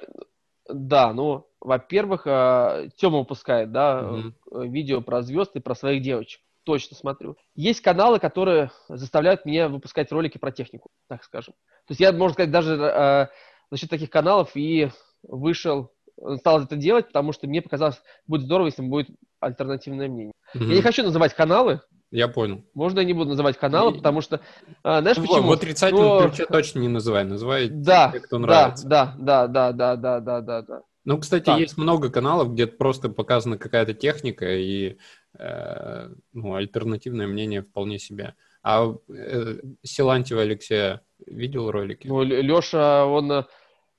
да, 0.69 1.13
ну, 1.13 1.47
во-первых, 1.59 2.23
Тёма 2.23 3.19
выпускает, 3.19 3.71
да, 3.71 4.31
э, 4.51 4.67
видео 4.67 5.01
про 5.01 5.21
звезд 5.21 5.55
и 5.55 5.59
про 5.59 5.75
своих 5.75 6.03
девочек. 6.03 6.41
Точно 6.63 6.95
смотрю. 6.95 7.35
Есть 7.55 7.81
каналы, 7.81 8.19
которые 8.19 8.71
заставляют 8.87 9.45
меня 9.45 9.67
выпускать 9.67 10.11
ролики 10.11 10.37
про 10.37 10.51
технику, 10.51 10.91
так 11.09 11.23
скажем. 11.23 11.55
То 11.87 11.91
есть 11.91 11.99
я, 12.01 12.11
можно 12.13 12.33
сказать, 12.33 12.51
даже 12.51 12.75
э, 12.75 13.27
за 13.71 13.77
счет 13.77 13.89
таких 13.89 14.09
каналов 14.09 14.51
и 14.55 14.89
вышел, 15.23 15.91
э, 16.21 16.37
стал 16.37 16.63
это 16.63 16.75
делать, 16.75 17.07
потому 17.07 17.33
что 17.33 17.47
мне 17.47 17.61
показалось, 17.61 18.01
будет 18.27 18.43
здорово, 18.43 18.67
если 18.67 18.81
будет 18.83 19.09
альтернативное 19.39 20.07
мнение. 20.07 20.33
Мгм. 20.53 20.69
Я 20.69 20.75
не 20.75 20.81
хочу 20.81 21.03
называть 21.03 21.33
каналы, 21.33 21.81
Я 22.11 22.27
понял. 22.29 22.63
можно 22.73 22.99
я 22.99 23.05
не 23.05 23.13
буду 23.13 23.31
называть 23.31 23.57
каналы, 23.57 23.91
И- 23.93 23.97
потому 23.97 24.21
что, 24.21 24.37
э, 24.83 24.99
знаешь 25.01 25.17
В- 25.17 25.21
почему? 25.21 25.47
В 25.47 25.51
отрицательном 25.51 26.07
Ну, 26.07 26.29
ключе 26.29 26.45
точно 26.45 26.79
не 26.79 26.87
называй. 26.87 27.25
Называй 27.25 27.67
Да, 27.69 28.11
те, 28.13 28.19
кто 28.21 28.37
да, 28.37 28.41
нравится. 28.41 28.87
да, 28.87 29.15
да, 29.17 29.47
да, 29.47 29.71
да, 29.73 29.95
да, 29.97 30.19
да, 30.19 30.41
да, 30.41 30.61
да. 30.61 30.81
Ну, 31.05 31.17
кстати, 31.17 31.43
Так. 31.45 31.59
есть 31.59 31.77
много 31.77 32.09
каналов, 32.09 32.53
где 32.53 32.65
просто 32.65 33.09
показана 33.09 33.57
какая-то 33.57 33.93
техника 33.93 34.45
и 34.49 34.97
э, 35.37 36.09
ну, 36.31 36.53
альтернативное 36.55 37.25
мнение 37.27 37.63
вполне 37.63 37.97
себе. 37.99 38.35
А 38.61 38.85
э, 39.09 39.55
Силантьева 39.81 40.43
Алексея 40.43 41.01
видел 41.27 41.71
ролики? 41.71 42.07
Ну, 42.07 42.21
Леша, 42.23 43.05
он, 43.05 43.31
э, 43.31 43.45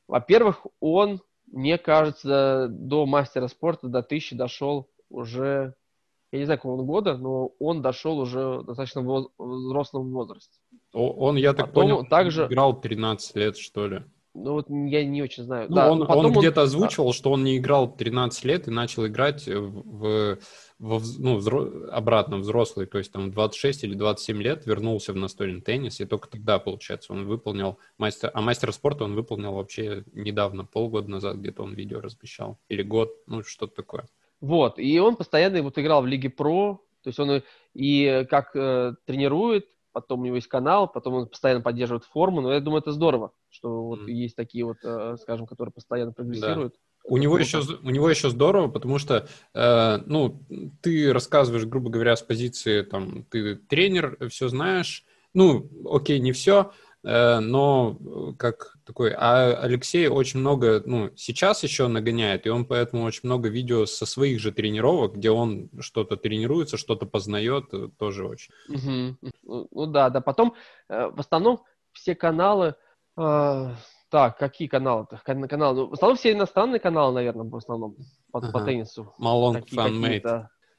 во-первых, 0.09 0.67
он, 0.81 1.21
мне 1.47 1.79
кажется, 1.79 2.69
до 2.71 3.07
мастера 3.07 3.49
спорта, 3.49 3.89
до 3.89 4.03
тысячи 4.03 4.35
дошел 4.37 4.89
уже, 5.11 5.75
я 6.33 6.39
не 6.39 6.45
знаю, 6.45 6.59
какого 6.59 6.81
он 6.81 6.87
года, 6.87 7.17
но 7.17 7.49
он 7.59 7.83
дошел 7.83 8.19
уже 8.19 8.63
достаточно 8.65 9.03
в 9.03 9.31
взрослом 9.39 10.11
возрасте. 10.13 10.59
Он, 10.93 11.37
я 11.37 11.53
так 11.53 11.67
Потом 11.69 11.83
понял, 11.83 12.07
также- 12.07 12.47
играл 12.47 12.81
13 12.81 13.37
лет, 13.37 13.57
что 13.57 13.87
ли. 13.87 14.05
Ну, 14.35 14.53
вот 14.55 14.69
я 14.69 15.05
не 15.05 15.23
очень 15.23 15.45
знаю. 15.45 15.69
Ну, 15.69 15.77
Да, 15.77 15.91
он, 15.93 16.03
он 16.03 16.33
где-то 16.33 16.63
озвучивал, 16.63 17.13
что 17.13 17.31
он 17.31 17.45
не 17.45 17.57
играл 17.57 17.95
13 17.95 18.45
лет 18.45 18.67
и 18.67 18.71
начал 18.71 19.07
играть 19.07 19.47
в, 19.47 20.39
вз- 20.81 21.17
ну, 21.19 21.39
взро- 21.39 21.89
обратно 21.89 22.39
взрослый, 22.39 22.87
то 22.87 22.99
есть 22.99 23.13
там 23.13 23.31
26 23.31 23.85
или 23.85 23.95
27 23.95 24.43
лет 24.43 24.67
вернулся 24.67 25.13
в 25.13 25.17
настольный 25.17 25.61
теннис, 25.61 26.01
и 26.01 26.05
только 26.05 26.29
тогда, 26.29 26.59
получается, 26.59 27.13
он 27.13 27.27
выполнил 27.27 27.79
мастер, 27.97 28.31
а 28.35 28.41
мастер 28.41 28.73
спорта 28.73 29.05
он 29.05 29.15
выполнил 29.15 29.53
вообще 29.55 30.05
недавно, 30.13 30.65
полгода 30.65 31.09
назад 31.11 31.37
где-то 31.37 31.63
он 31.63 31.75
видео 31.75 32.01
размещал, 32.01 32.59
или 32.69 32.83
год, 32.83 33.13
ну, 33.27 33.43
что-то 33.45 33.75
такое. 33.77 34.07
Вот, 34.41 34.79
и 34.79 34.99
он 34.99 35.17
постоянно 35.17 35.63
вот 35.63 35.79
играл 35.79 36.03
в 36.03 36.07
Лиге 36.07 36.29
Про, 36.29 36.83
то 37.03 37.09
есть 37.09 37.19
он 37.21 37.31
и, 37.33 37.43
и 37.75 38.27
как 38.29 38.55
э, 38.57 38.95
тренирует, 39.07 39.67
потом 39.95 40.21
у 40.21 40.25
него 40.25 40.37
есть 40.37 40.49
канал, 40.49 40.89
потом 40.89 41.15
он 41.15 41.29
постоянно 41.29 41.63
поддерживает 41.63 42.05
форму, 42.05 42.43
но 42.43 42.53
я 42.53 42.61
думаю, 42.61 42.83
это 42.83 42.93
здорово, 42.93 43.33
что 43.49 43.85
вот 43.85 44.01
Мгм. 44.01 44.09
есть 44.11 44.37
такие 44.37 44.65
вот, 44.67 44.79
э, 44.83 45.17
скажем, 45.23 45.47
которые 45.47 45.73
постоянно 45.73 46.13
прогрессируют. 46.13 46.75
У 47.07 47.17
Это 47.17 47.23
него, 47.23 47.39
еще, 47.39 47.63
у 47.83 47.91
него 47.91 48.11
еще 48.11 48.29
здорово, 48.29 48.69
потому 48.69 48.99
что, 48.99 49.29
э, 49.55 49.97
ну, 50.07 50.41
ты 50.83 51.13
рассказываешь, 51.13 51.65
грубо 51.65 51.91
говоря, 51.91 52.17
с 52.17 52.23
позиции, 52.23 52.83
там, 52.83 53.25
ты 53.25 53.57
тренер, 53.57 54.19
все 54.31 54.49
знаешь, 54.49 55.05
ну, 55.33 55.69
окей, 55.91 56.19
не 56.19 56.33
все, 56.33 56.73
но 57.05 57.99
э, 58.01 58.33
как 58.39 58.77
такой, 58.87 59.13
а 59.13 59.55
Алексей 59.61 60.09
очень 60.09 60.41
много, 60.41 60.83
ну, 60.87 61.11
сейчас 61.17 61.63
еще 61.63 61.87
нагоняет, 61.87 62.47
и 62.47 62.51
он 62.51 62.65
поэтому 62.65 63.05
очень 63.05 63.21
много 63.25 63.51
видео 63.51 63.85
со 63.85 64.07
своих 64.07 64.41
же 64.41 64.53
тренировок, 64.53 65.17
где 65.17 65.31
он 65.31 65.69
что-то 65.81 66.17
тренируется, 66.17 66.79
что-то 66.79 67.05
познает, 67.07 67.67
э, 67.73 67.89
тоже 67.99 68.27
очень. 68.27 68.53
Мгм. 68.69 69.19
Ну, 69.43 69.87
да, 69.87 70.09
да. 70.09 70.21
Потом 70.23 70.55
э, 70.89 71.09
в 71.09 71.21
основном 71.21 71.63
все 71.93 72.15
каналы. 72.15 72.75
э, 73.17 73.71
так, 74.11 74.39
какие 74.39 74.69
каналы-то? 74.69 75.21
Кан- 75.25 75.49
каналы. 75.49 75.77
Ну, 75.77 75.87
в 75.89 75.93
основном 75.93 76.17
все 76.17 76.33
иностранные 76.33 76.79
каналы, 76.81 77.15
наверное, 77.15 77.47
в 77.47 77.57
основном 77.57 77.97
по, 78.33 78.41
по 78.41 78.47
Ага. 78.49 78.65
теннису. 78.65 79.13
Malong 79.19 79.63
Fanmade. 79.67 80.25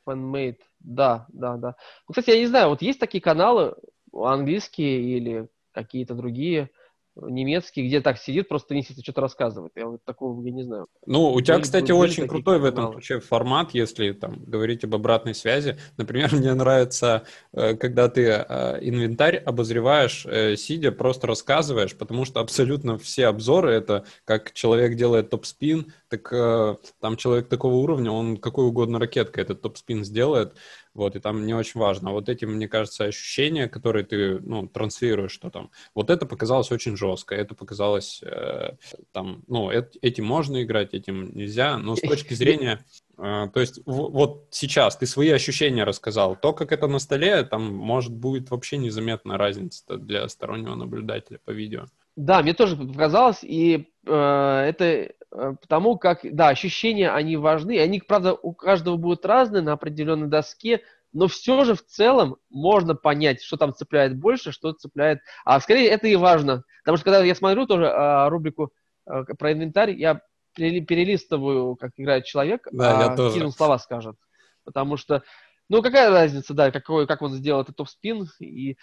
Fanmade. 0.05 0.61
Да, 0.79 1.25
да, 1.29 1.57
да. 1.57 1.75
Ну, 2.07 2.13
кстати, 2.13 2.29
я 2.31 2.39
не 2.39 2.47
знаю, 2.47 2.69
вот 2.69 2.81
есть 2.81 2.99
такие 2.99 3.21
каналы 3.21 3.75
английские 4.13 5.01
или 5.01 5.49
какие-то 5.75 6.15
другие 6.15 6.69
немецкие, 7.15 7.87
где 7.87 8.01
так 8.01 8.17
сидит, 8.17 8.49
просто 8.49 8.69
теннисист 8.69 9.01
что-то 9.01 9.21
рассказывает. 9.21 9.71
Я 9.75 9.87
вот 9.87 10.03
такого 10.03 10.43
я 10.45 10.51
не 10.51 10.63
знаю. 10.63 10.87
Ну, 11.05 11.31
у 11.31 11.41
тебя, 11.41 11.55
Были- 11.55 11.63
кстати, 11.63 11.91
были 11.91 12.01
очень 12.01 12.27
крутой 12.27 12.59
в 12.59 12.65
этом 12.65 12.91
ключе 12.91 13.19
формат, 13.19 13.73
если 13.73 14.11
там 14.11 14.43
говорить 14.45 14.83
об 14.83 14.95
обратной 14.95 15.33
связи. 15.33 15.77
Например, 15.97 16.29
мне 16.33 16.53
нравится, 16.53 17.25
э, 17.53 17.75
когда 17.75 18.09
ты 18.09 18.25
э, 18.27 18.79
инвентарь 18.81 19.37
обозреваешь, 19.37 20.25
э, 20.25 20.55
сидя, 20.55 20.91
просто 20.91 21.27
рассказываешь, 21.27 21.97
потому 21.97 22.25
что 22.25 22.39
абсолютно 22.39 22.97
все 22.97 23.27
обзоры 23.27 23.71
это 23.71 24.05
как 24.25 24.53
человек 24.53 24.95
делает 24.95 25.29
топ-спин, 25.29 25.93
так 26.09 26.31
э, 26.33 26.75
там 26.99 27.17
человек 27.17 27.47
такого 27.47 27.75
уровня, 27.75 28.11
он 28.11 28.37
какой 28.37 28.65
угодно 28.65 28.99
ракеткой 28.99 29.43
этот 29.43 29.61
топ-спин 29.61 30.03
сделает, 30.03 30.55
вот, 30.95 31.15
и 31.15 31.19
там 31.19 31.45
не 31.45 31.53
очень 31.53 31.79
важно. 31.79 32.09
А 32.09 32.13
вот 32.13 32.29
эти, 32.29 32.45
мне 32.45 32.67
кажется, 32.67 33.03
ощущения, 33.03 33.67
которые 33.67 34.05
ты, 34.05 34.39
ну, 34.39 34.67
транслируешь, 34.67 35.31
что 35.31 35.49
там, 35.49 35.69
вот 35.93 36.09
это 36.09 36.25
показалось 36.25 36.71
очень 36.71 36.95
жестко, 36.97 37.35
это 37.35 37.53
показалось, 37.53 38.23
э, 38.23 38.71
там, 39.11 39.43
ну, 39.47 39.71
эт- 39.71 39.97
этим 40.01 40.25
можно 40.25 40.63
играть, 40.63 40.93
этим 40.93 41.35
нельзя, 41.35 41.77
но 41.77 41.95
с 41.95 42.01
точки 42.01 42.33
зрения, 42.33 42.83
э, 43.17 43.47
то 43.53 43.59
есть 43.59 43.81
вот 43.85 44.47
сейчас 44.49 44.95
ты 44.95 45.05
свои 45.05 45.29
ощущения 45.29 45.83
рассказал, 45.83 46.35
то, 46.35 46.53
как 46.53 46.71
это 46.71 46.87
на 46.87 46.99
столе, 46.99 47.43
там, 47.43 47.73
может, 47.75 48.13
будет 48.13 48.49
вообще 48.49 48.77
незаметна 48.77 49.37
разница 49.37 49.97
для 49.97 50.27
стороннего 50.29 50.75
наблюдателя 50.75 51.39
по 51.43 51.51
видео. 51.51 51.85
Да, 52.15 52.41
мне 52.41 52.53
тоже 52.53 52.77
показалось, 52.77 53.39
и 53.43 53.89
это 54.11 54.85
э, 54.85 55.09
потому 55.31 55.97
как, 55.97 56.19
да, 56.23 56.49
ощущения, 56.49 57.09
они 57.11 57.37
важны, 57.37 57.79
они, 57.79 57.99
правда, 57.99 58.33
у 58.33 58.53
каждого 58.53 58.97
будут 58.97 59.25
разные 59.25 59.61
на 59.61 59.73
определенной 59.73 60.27
доске, 60.27 60.81
но 61.13 61.27
все 61.27 61.63
же 61.63 61.75
в 61.75 61.85
целом 61.85 62.37
можно 62.49 62.93
понять, 62.95 63.41
что 63.41 63.57
там 63.57 63.73
цепляет 63.73 64.17
больше, 64.17 64.51
что 64.51 64.73
цепляет... 64.73 65.19
А 65.45 65.59
скорее 65.59 65.87
это 65.89 66.07
и 66.07 66.15
важно, 66.15 66.63
потому 66.83 66.97
что 66.97 67.05
когда 67.05 67.23
я 67.23 67.35
смотрю 67.35 67.65
тоже 67.65 67.85
э, 67.85 68.27
рубрику 68.27 68.73
э, 69.07 69.23
про 69.37 69.53
инвентарь, 69.53 69.91
я 69.91 70.21
перели- 70.57 70.81
перелистываю, 70.81 71.75
как 71.75 71.91
играет 71.97 72.25
человек, 72.25 72.67
Да, 72.71 72.91
я 72.91 73.05
а 73.13 73.15
тоже. 73.15 73.29
какие 73.29 73.45
он 73.45 73.51
слова 73.51 73.79
скажет, 73.79 74.15
потому 74.63 74.97
что, 74.97 75.23
ну, 75.69 75.81
какая 75.81 76.09
разница, 76.09 76.53
да, 76.53 76.71
какой, 76.71 77.07
как 77.07 77.21
он 77.21 77.33
сделал 77.33 77.61
этот 77.61 77.75
топ-спин, 77.77 78.27
и 78.39 78.77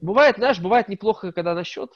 бывает, 0.00 0.36
знаешь, 0.36 0.60
бывает 0.60 0.88
неплохо, 0.88 1.32
когда 1.32 1.54
на 1.54 1.64
счет, 1.64 1.90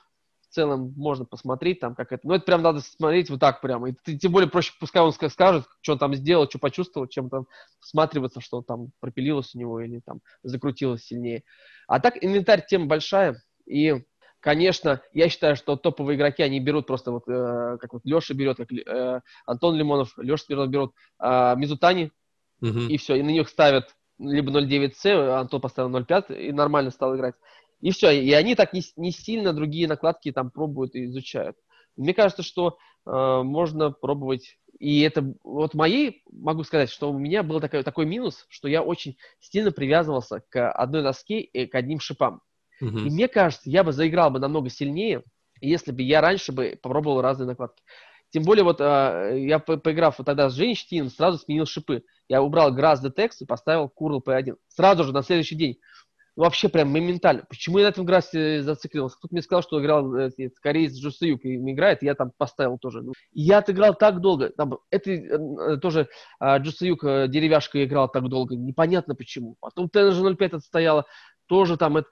в 0.49 0.55
целом 0.55 0.95
можно 0.97 1.25
посмотреть 1.25 1.81
там, 1.81 1.95
как 1.95 2.13
это. 2.13 2.27
Но 2.27 2.35
это 2.35 2.45
прям 2.45 2.63
надо 2.63 2.81
смотреть 2.81 3.31
вот 3.31 3.41
так 3.41 3.61
прямо. 3.61 3.91
И 3.91 4.19
тем 4.19 4.33
более 4.33 4.49
проще, 4.49 4.73
пускай 4.81 5.03
он 5.03 5.11
ска- 5.11 5.29
скажет, 5.29 5.67
что 5.81 5.93
он 5.93 5.99
там 5.99 6.15
сделал, 6.15 6.49
что 6.49 6.59
почувствовал, 6.59 7.07
чем 7.07 7.29
там 7.29 7.47
всматриваться, 7.81 8.41
что 8.41 8.63
там 8.63 8.89
пропилилось 9.01 9.55
у 9.55 9.59
него 9.59 9.81
или 9.81 10.01
там 10.05 10.21
закрутилось 10.43 11.05
сильнее. 11.05 11.45
А 11.87 12.01
так 12.01 12.23
инвентарь 12.23 12.65
тема 12.67 12.87
большая. 12.87 13.43
И 13.67 13.95
Конечно, 14.41 15.03
я 15.13 15.29
считаю, 15.29 15.57
что 15.57 15.75
топовые 15.77 16.17
игроки, 16.17 16.45
они 16.45 16.61
берут 16.61 16.87
просто 16.87 17.11
вот, 17.11 17.25
э, 17.29 17.77
как 17.81 17.93
вот 17.93 18.03
Леша 18.05 18.35
берет, 18.35 18.57
как 18.57 18.71
э, 18.73 19.21
Антон 19.47 19.75
Лимонов, 19.75 20.17
Леша 20.17 20.45
Смирнов 20.45 20.71
берут 20.71 20.95
э, 21.21 21.55
Мизутани, 21.57 22.13
Мгм. 22.61 22.89
и 22.89 22.97
все, 22.99 23.17
и 23.17 23.23
на 23.23 23.31
них 23.31 23.49
ставят 23.49 23.97
либо 24.19 24.53
0.9C, 24.53 25.39
Антон 25.41 25.61
поставил 25.61 25.91
0.5 25.91 26.33
и 26.41 26.53
нормально 26.53 26.93
стал 26.93 27.17
играть. 27.17 27.35
И 27.81 27.91
все, 27.91 28.11
и 28.11 28.33
они 28.33 28.55
так 28.55 28.73
не, 28.73 28.83
не 28.97 29.13
сильно 29.13 29.53
другие 29.53 29.87
накладки 29.89 30.33
там 30.33 30.51
пробуют 30.51 30.95
и 30.95 31.05
изучают. 31.05 31.57
Мне 31.97 32.15
кажется, 32.15 32.43
что 32.43 32.79
э, 33.07 33.43
можно 33.43 33.91
пробовать, 33.91 34.59
и 34.79 35.01
это 35.01 35.35
вот 35.43 35.75
моей, 35.75 36.23
могу 36.31 36.65
сказать, 36.65 36.91
что 36.91 37.11
у 37.11 37.19
меня 37.19 37.43
был 37.43 37.61
такой, 37.61 37.83
такой 37.83 38.07
минус, 38.07 38.47
что 38.49 38.69
я 38.69 38.83
очень 38.83 39.17
сильно 39.41 39.73
привязывался 39.73 40.43
к 40.49 40.71
одной 40.71 41.03
доске 41.03 41.41
и 41.41 41.67
к 41.67 41.75
одним 41.75 42.01
шипам. 42.01 42.41
Мгм. 42.81 43.07
И 43.07 43.11
мне 43.11 43.29
кажется, 43.29 43.69
я 43.69 43.83
бы 43.83 43.93
заиграл 43.93 44.31
бы 44.31 44.39
намного 44.39 44.71
сильнее, 44.71 45.23
если 45.61 45.91
бы 45.93 46.03
я 46.03 46.21
раньше 46.21 46.53
бы 46.53 46.79
попробовал 46.81 47.21
разные 47.21 47.47
накладки. 47.47 47.83
Тем 48.31 48.43
более, 48.43 48.63
вот 48.63 48.81
а, 48.81 49.33
я, 49.33 49.59
по- 49.59 49.79
поиграв 49.79 50.19
вот 50.19 50.27
тогда 50.27 50.51
с 50.51 50.55
Женей 50.55 50.75
Щетиным, 50.75 51.09
сразу 51.09 51.39
сменил 51.39 51.67
шипы. 51.67 52.05
Я 52.29 52.43
убрал 52.43 52.77
Grass 52.77 53.03
Detex 53.03 53.31
и 53.41 53.47
поставил 53.47 53.91
Curl 53.99 54.23
P1. 54.23 54.57
Сразу 54.69 55.05
же, 55.05 55.13
на 55.13 55.23
следующий 55.23 55.57
день. 55.57 55.79
Вообще 56.39 56.69
прям 56.69 56.91
моментально. 56.91 57.43
Почему 57.49 57.79
я 57.79 57.87
на 57.87 57.89
этом 57.89 58.05
Грассе 58.05 58.63
зациклился? 58.63 59.17
Кто-то 59.17 59.35
мне 59.35 59.43
сказал, 59.43 59.61
что 59.61 59.81
играл 59.83 60.15
э, 60.15 60.31
этот 60.39 60.61
кореец 60.61 60.95
Джусаюк 60.95 61.45
и 61.45 61.57
играет, 61.57 62.05
я 62.05 62.15
там 62.15 62.31
поставил 62.37 62.79
тоже. 62.79 63.03
Ну, 63.03 63.13
я 63.33 63.59
отыграл 63.59 63.93
так 63.97 64.21
долго. 64.21 64.51
Там, 64.51 64.79
это 64.89 65.11
э, 65.11 65.79
тоже 65.79 66.09
а, 66.39 66.59
Джусаюк 66.59 67.03
э, 67.03 67.27
деревяшка 67.27 67.85
играл 67.85 68.09
так 68.09 68.29
долго. 68.29 68.55
Непонятно 68.55 69.17
почему. 69.17 69.57
Потом 69.59 69.89
Тенжи 69.89 70.23
05 70.37 70.53
отстояла. 70.53 71.07
Тоже 71.49 71.77
там 71.77 71.97
это... 71.97 72.09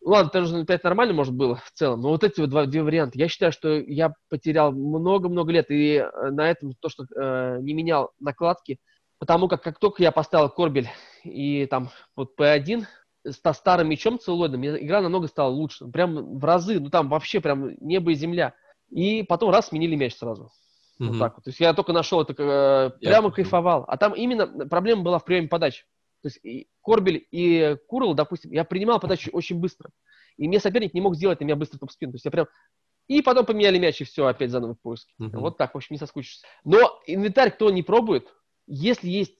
Ну, 0.00 0.12
Ладно, 0.12 0.30
Тенжи 0.30 0.64
05 0.64 0.84
нормально, 0.84 1.12
может, 1.12 1.34
было 1.34 1.56
в 1.56 1.70
целом. 1.72 2.00
Но 2.00 2.08
вот 2.08 2.24
эти 2.24 2.40
вот 2.40 2.48
два, 2.48 2.64
две 2.64 2.82
варианта. 2.82 3.18
Я 3.18 3.28
считаю, 3.28 3.52
что 3.52 3.74
я 3.74 4.14
потерял 4.30 4.72
много-много 4.72 5.52
лет. 5.52 5.70
И 5.70 5.96
э, 5.96 6.30
на 6.30 6.48
этом 6.48 6.72
то, 6.72 6.88
что 6.88 7.04
э, 7.04 7.58
не 7.60 7.74
менял 7.74 8.12
накладки. 8.18 8.78
Потому 9.18 9.46
как 9.46 9.62
как 9.62 9.78
только 9.78 10.02
я 10.02 10.10
поставил 10.10 10.48
Корбель 10.48 10.88
и 11.22 11.66
там 11.66 11.90
вот 12.16 12.30
P1, 12.40 12.86
с 13.32 13.38
та- 13.40 13.54
старым 13.54 13.88
мечом 13.88 14.18
целлулоидным, 14.18 14.60
мне 14.60 14.84
игра 14.84 15.00
намного 15.00 15.28
стала 15.28 15.50
лучше. 15.50 15.86
Прям 15.86 16.38
в 16.38 16.44
разы, 16.44 16.80
ну 16.80 16.90
там 16.90 17.08
вообще 17.08 17.40
прям 17.40 17.74
небо 17.80 18.12
и 18.12 18.14
земля. 18.14 18.54
И 18.90 19.22
потом 19.22 19.50
раз 19.50 19.68
сменили 19.68 19.94
мяч 19.96 20.16
сразу. 20.16 20.50
Вот 20.98 21.10
Мгм. 21.10 21.18
так 21.18 21.36
вот. 21.36 21.44
То 21.44 21.50
есть 21.50 21.60
я 21.60 21.74
только 21.74 21.92
нашел 21.92 22.20
это, 22.22 22.32
э, 22.32 22.90
прямо 23.00 23.22
понял. 23.28 23.34
кайфовал. 23.34 23.84
А 23.86 23.96
там 23.96 24.14
именно 24.14 24.46
проблема 24.68 25.02
была 25.02 25.18
в 25.18 25.24
приеме 25.24 25.48
подачи. 25.48 25.84
То 26.22 26.26
есть 26.28 26.40
и 26.42 26.68
Корбель 26.82 27.26
и 27.30 27.76
Курл, 27.86 28.14
допустим, 28.14 28.50
я 28.52 28.64
принимал 28.64 28.98
подачу 28.98 29.30
очень 29.32 29.60
быстро. 29.60 29.90
И 30.36 30.48
мне 30.48 30.58
соперник 30.58 30.94
не 30.94 31.00
мог 31.00 31.14
сделать 31.14 31.40
на 31.40 31.44
меня 31.44 31.54
быстро 31.56 31.78
топ-спин. 31.78 32.10
То 32.10 32.16
есть 32.16 32.24
я 32.24 32.30
прям... 32.30 32.46
И 33.06 33.22
потом 33.22 33.46
поменяли 33.46 33.78
мяч, 33.78 34.00
и 34.00 34.04
все, 34.04 34.26
опять 34.26 34.50
заново 34.50 34.74
в 34.74 34.80
поиске. 34.80 35.14
Мгм. 35.18 35.40
Вот 35.40 35.56
так, 35.56 35.72
в 35.74 35.76
общем, 35.76 35.94
не 35.94 35.98
соскучишься. 35.98 36.44
Но 36.64 37.00
инвентарь 37.06 37.50
кто 37.52 37.70
не 37.70 37.82
пробует, 37.82 38.28
если 38.66 39.08
есть... 39.08 39.36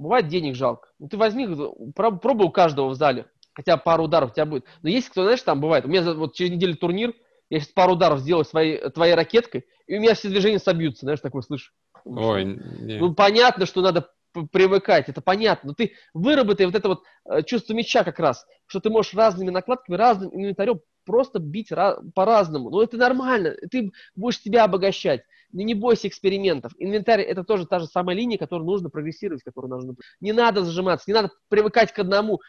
Бывает 0.00 0.28
денег 0.28 0.54
жалко. 0.56 0.88
Ну 0.98 1.08
ты 1.08 1.18
возьми, 1.18 1.46
про- 1.94 2.12
пробуй 2.12 2.46
у 2.46 2.50
каждого 2.50 2.88
в 2.88 2.94
зале. 2.94 3.26
Хотя 3.52 3.76
пару 3.76 4.04
ударов 4.04 4.30
у 4.30 4.34
тебя 4.34 4.46
будет. 4.46 4.64
Но 4.82 4.88
есть 4.88 5.10
кто, 5.10 5.24
знаешь, 5.24 5.42
там 5.42 5.60
бывает. 5.60 5.84
У 5.84 5.88
меня 5.88 6.14
вот 6.14 6.34
через 6.34 6.52
неделю 6.52 6.74
турнир, 6.74 7.14
я 7.50 7.60
сейчас 7.60 7.68
пару 7.68 7.92
ударов 7.92 8.20
сделаю 8.20 8.46
своей, 8.46 8.78
твоей 8.90 9.12
ракеткой, 9.14 9.66
и 9.86 9.98
у 9.98 10.00
меня 10.00 10.14
все 10.14 10.30
движения 10.30 10.58
собьются, 10.58 11.04
знаешь, 11.04 11.20
такое 11.20 11.42
слышишь. 11.42 11.74
Ой, 12.06 12.44
не. 12.44 12.96
Ну, 12.98 13.14
понятно, 13.14 13.66
что 13.66 13.82
надо 13.82 14.10
привыкать, 14.52 15.10
это 15.10 15.20
понятно. 15.20 15.68
Но 15.68 15.74
ты 15.74 15.92
выработай 16.14 16.64
вот 16.64 16.74
это 16.74 16.88
вот 16.88 17.02
э, 17.28 17.42
чувство 17.42 17.74
мяча 17.74 18.02
как 18.02 18.18
раз, 18.20 18.46
что 18.66 18.80
ты 18.80 18.88
можешь 18.88 19.12
разными 19.12 19.50
накладками, 19.50 19.96
разным 19.96 20.34
инвентарем 20.34 20.80
просто 21.04 21.40
бить 21.40 21.72
ра- 21.72 21.98
по-разному. 22.14 22.70
Ну, 22.70 22.80
это 22.80 22.96
нормально, 22.96 23.54
ты 23.70 23.92
будешь 24.14 24.40
себя 24.40 24.64
обогащать. 24.64 25.24
Ну, 25.52 25.62
не 25.62 25.74
бойся 25.74 26.08
экспериментов. 26.08 26.72
Инвентарь– 26.78 27.20
это 27.22 27.44
тоже 27.44 27.66
та 27.66 27.78
же 27.78 27.86
самая 27.86 28.16
линия, 28.16 28.38
которую 28.38 28.66
нужно 28.66 28.90
прогрессировать, 28.90 29.42
которую 29.42 29.70
нужно... 29.70 29.94
Не 30.20 30.32
надо 30.32 30.64
зажиматься, 30.64 31.04
не 31.08 31.14
надо 31.14 31.30
привыкать 31.48 31.92
к 31.92 31.98
одному. 31.98 32.40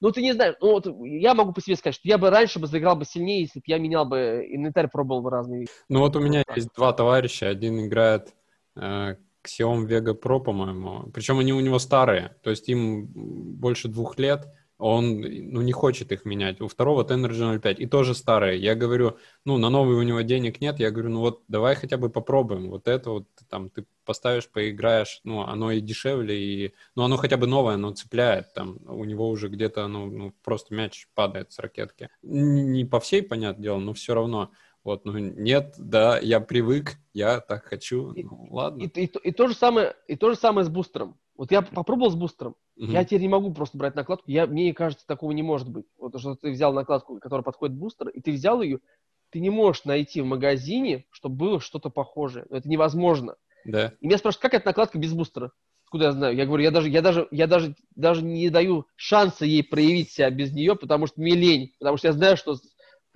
Ну, 0.00 0.12
ты 0.12 0.22
не 0.22 0.32
знаешь, 0.32 0.54
ну, 0.60 0.70
вот 0.72 0.86
я 1.04 1.34
могу 1.34 1.52
по 1.52 1.60
себе 1.60 1.76
сказать, 1.76 1.96
что 1.96 2.08
я 2.08 2.18
бы 2.18 2.30
раньше 2.30 2.60
бы 2.60 2.68
заиграл 2.68 2.96
бы 2.96 3.04
сильнее, 3.04 3.42
если 3.42 3.58
бы 3.58 3.64
я 3.66 3.78
менял 3.78 4.04
бы 4.04 4.46
инвентарь, 4.48 4.88
пробовал 4.88 5.22
бы 5.22 5.30
разные 5.30 5.60
вещи. 5.60 5.72
Ну 5.88 6.00
вот 6.00 6.14
у 6.14 6.20
меня 6.20 6.44
так. 6.46 6.56
есть 6.56 6.68
два 6.74 6.92
товарища. 6.92 7.48
Один 7.48 7.84
играет 7.86 8.34
э, 8.76 9.16
Xiaomi 9.44 9.86
Vega 9.88 10.16
Pro, 10.20 10.40
по-моему. 10.40 11.10
Причем 11.12 11.40
они 11.40 11.52
у 11.52 11.60
него 11.60 11.78
старые. 11.80 12.36
То 12.42 12.50
есть 12.50 12.68
им 12.68 13.08
больше 13.14 13.88
двух 13.88 14.18
лет. 14.18 14.46
Он 14.78 15.20
ну, 15.20 15.60
не 15.60 15.72
хочет 15.72 16.12
их 16.12 16.24
менять. 16.24 16.60
У 16.60 16.68
второго 16.68 17.02
Energy 17.02 17.58
05. 17.58 17.80
И 17.80 17.86
тоже 17.86 18.14
старые. 18.14 18.60
Я 18.60 18.76
говорю, 18.76 19.18
ну, 19.44 19.58
на 19.58 19.70
новый 19.70 19.96
у 19.96 20.02
него 20.02 20.20
денег 20.20 20.60
нет. 20.60 20.78
Я 20.78 20.92
говорю, 20.92 21.10
ну 21.10 21.20
вот 21.20 21.42
давай 21.48 21.74
хотя 21.74 21.96
бы 21.96 22.10
попробуем. 22.10 22.70
Вот 22.70 22.86
это 22.86 23.10
вот 23.10 23.26
там 23.48 23.70
ты 23.70 23.86
поставишь, 24.04 24.48
поиграешь. 24.48 25.20
Ну, 25.24 25.40
оно 25.40 25.72
и 25.72 25.80
дешевле, 25.80 26.38
и... 26.38 26.74
Ну, 26.94 27.02
оно 27.02 27.16
хотя 27.16 27.36
бы 27.36 27.48
новое, 27.48 27.74
оно 27.74 27.92
цепляет. 27.92 28.54
Там 28.54 28.78
у 28.86 29.04
него 29.04 29.28
уже 29.28 29.48
где-то, 29.48 29.88
ну, 29.88 30.06
ну 30.06 30.32
просто 30.44 30.74
мяч 30.74 31.08
падает 31.14 31.52
с 31.52 31.58
ракетки. 31.58 32.08
Не 32.22 32.84
по 32.84 33.00
всей, 33.00 33.22
понятное 33.22 33.62
дело, 33.62 33.78
но 33.78 33.94
все 33.94 34.14
равно. 34.14 34.52
Вот, 34.84 35.04
ну 35.04 35.18
нет, 35.18 35.74
да, 35.78 36.18
я 36.18 36.40
привык, 36.40 36.96
я 37.12 37.40
так 37.40 37.64
хочу, 37.64 38.12
И- 38.12 38.22
ну 38.22 38.48
ладно. 38.50 38.82
И, 38.82 38.86
и, 38.86 39.06
то- 39.06 39.18
и 39.18 39.32
то 39.32 39.48
же 39.48 39.54
самое, 39.54 39.94
и 40.06 40.16
то 40.16 40.30
же 40.30 40.36
самое 40.36 40.64
с 40.64 40.68
бустером. 40.68 41.18
Вот 41.36 41.50
я 41.52 41.62
попробовал 41.62 42.10
с 42.10 42.16
бустером, 42.16 42.56
Мгм. 42.78 42.92
Я 42.92 43.04
теперь 43.04 43.20
не 43.22 43.28
могу 43.28 43.52
просто 43.52 43.76
брать 43.76 43.96
накладку. 43.96 44.30
Я, 44.30 44.46
мне 44.46 44.72
кажется, 44.72 45.04
такого 45.04 45.32
не 45.32 45.42
может 45.42 45.68
быть. 45.68 45.86
Вот 45.98 46.18
что 46.20 46.36
ты 46.36 46.50
взял 46.52 46.72
накладку, 46.72 47.18
которая 47.18 47.42
подходит 47.42 47.76
бустер, 47.76 48.08
и 48.08 48.20
ты 48.20 48.30
взял 48.30 48.62
ее, 48.62 48.78
ты 49.30 49.40
не 49.40 49.50
можешь 49.50 49.84
найти 49.84 50.20
в 50.20 50.26
магазине, 50.26 51.04
чтобы 51.10 51.34
было 51.36 51.60
что-то 51.60 51.90
похожее. 51.90 52.46
Но 52.48 52.56
Это 52.56 52.68
невозможно. 52.68 53.34
Да. 53.64 53.94
И 54.00 54.06
меня 54.06 54.16
спрашивают, 54.18 54.42
как 54.42 54.54
эта 54.54 54.66
накладка 54.66 54.96
без 54.96 55.12
бустера? 55.12 55.50
Откуда 55.86 56.04
я 56.06 56.12
знаю? 56.12 56.36
Я 56.36 56.46
говорю, 56.46 56.62
я 56.62 56.70
даже, 56.70 56.88
я 56.88 57.02
даже, 57.02 57.26
я 57.32 57.46
даже, 57.48 57.74
даже 57.96 58.22
не 58.22 58.48
даю 58.48 58.86
шанса 58.94 59.44
ей 59.44 59.64
проявить 59.64 60.12
себя 60.12 60.30
без 60.30 60.52
нее, 60.52 60.76
потому 60.76 61.08
что 61.08 61.20
мне 61.20 61.34
лень. 61.34 61.72
Потому 61.80 61.96
что 61.96 62.08
я 62.08 62.12
знаю, 62.12 62.36
что 62.36 62.54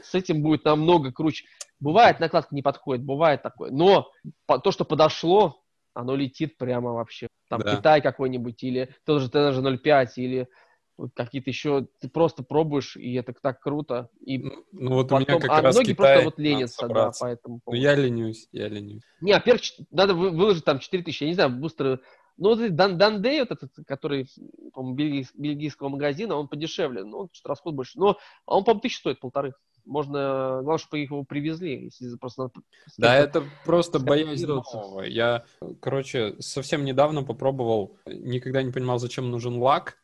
с, 0.03 0.15
этим 0.15 0.43
будет 0.43 0.65
намного 0.65 1.13
круче. 1.13 1.47
Бывает, 1.81 2.21
накладка 2.21 2.55
не 2.55 2.63
подходит, 2.63 3.05
бывает 3.05 3.43
такое. 3.43 3.71
Но 3.71 4.11
то, 4.47 4.71
что 4.71 4.85
подошло, 4.85 5.63
оно 5.95 6.15
летит 6.15 6.57
прямо 6.57 6.93
вообще. 6.93 7.29
Там 7.49 7.61
Да. 7.61 7.77
Китай 7.77 8.01
какой-нибудь, 8.01 8.63
или 8.63 8.95
тот 9.05 9.21
же 9.21 9.29
TNG 9.29 9.79
05, 9.79 10.19
или 10.19 10.49
вот 10.97 11.11
какие-то 11.15 11.51
еще, 11.51 11.87
ты 12.01 12.09
просто 12.09 12.43
пробуешь, 12.43 12.97
и 12.97 13.15
это 13.15 13.35
так 13.41 13.61
круто. 13.61 14.09
И 14.25 14.39
Ну, 14.39 14.65
ну 14.73 14.95
вот 14.95 15.11
у 15.11 15.17
меня 15.17 15.27
потом, 15.27 15.41
как 15.41 15.51
а 15.51 15.63
раз 15.63 15.75
многие 15.75 15.93
Китай, 15.93 16.23
просто 16.23 16.25
вот 16.25 16.39
ленятся, 16.39 16.89
да, 16.89 17.11
поэтому. 17.19 17.61
Ну 17.67 17.73
я 17.73 17.95
ленюсь, 17.95 18.49
я 18.53 18.69
ленюсь. 18.69 19.03
Не, 19.21 19.35
во-первых, 19.35 19.63
надо 19.91 20.15
вы- 20.15 20.31
выложить 20.31 20.65
там 20.65 20.79
4000, 20.79 21.25
я 21.25 21.29
не 21.29 21.35
знаю, 21.35 21.51
бустеры. 21.51 22.01
Ну, 22.39 22.49
вот 22.51 22.61
этот 22.61 22.77
Дан, 22.77 22.99
Дандей, 22.99 23.41
вот 23.41 23.51
этот, 23.53 23.73
который, 23.87 24.27
по-моему, 24.73 24.97
бельгийс- 24.97 25.33
бельгийского 25.35 25.89
магазина, 25.89 26.37
он 26.37 26.49
подешевле, 26.49 27.05
ну, 27.05 27.29
что-то 27.33 27.51
расход 27.51 27.75
больше. 27.75 27.99
Но 27.99 28.19
он, 28.47 28.65
по-моему, 28.65 28.81
тысячу 28.81 29.01
стоит, 29.01 29.21
полторы. 29.21 29.53
Можно, 29.85 30.61
главное, 30.63 30.79
чтобы 30.79 31.01
их 31.01 31.11
его 31.11 31.25
привезли, 31.25 31.85
если 31.85 32.17
просто 32.17 32.51
Да, 32.99 33.17
это 33.17 33.45
просто 33.65 33.99
боязнь 33.99 34.47
нового. 34.47 35.03
Я, 35.03 35.45
короче, 35.81 36.37
совсем 36.39 36.85
недавно 36.85 37.23
попробовал, 37.23 37.97
никогда 38.07 38.63
не 38.63 38.73
понимал, 38.73 38.99
зачем 38.99 39.31
нужен 39.31 39.57
лак, 39.57 39.99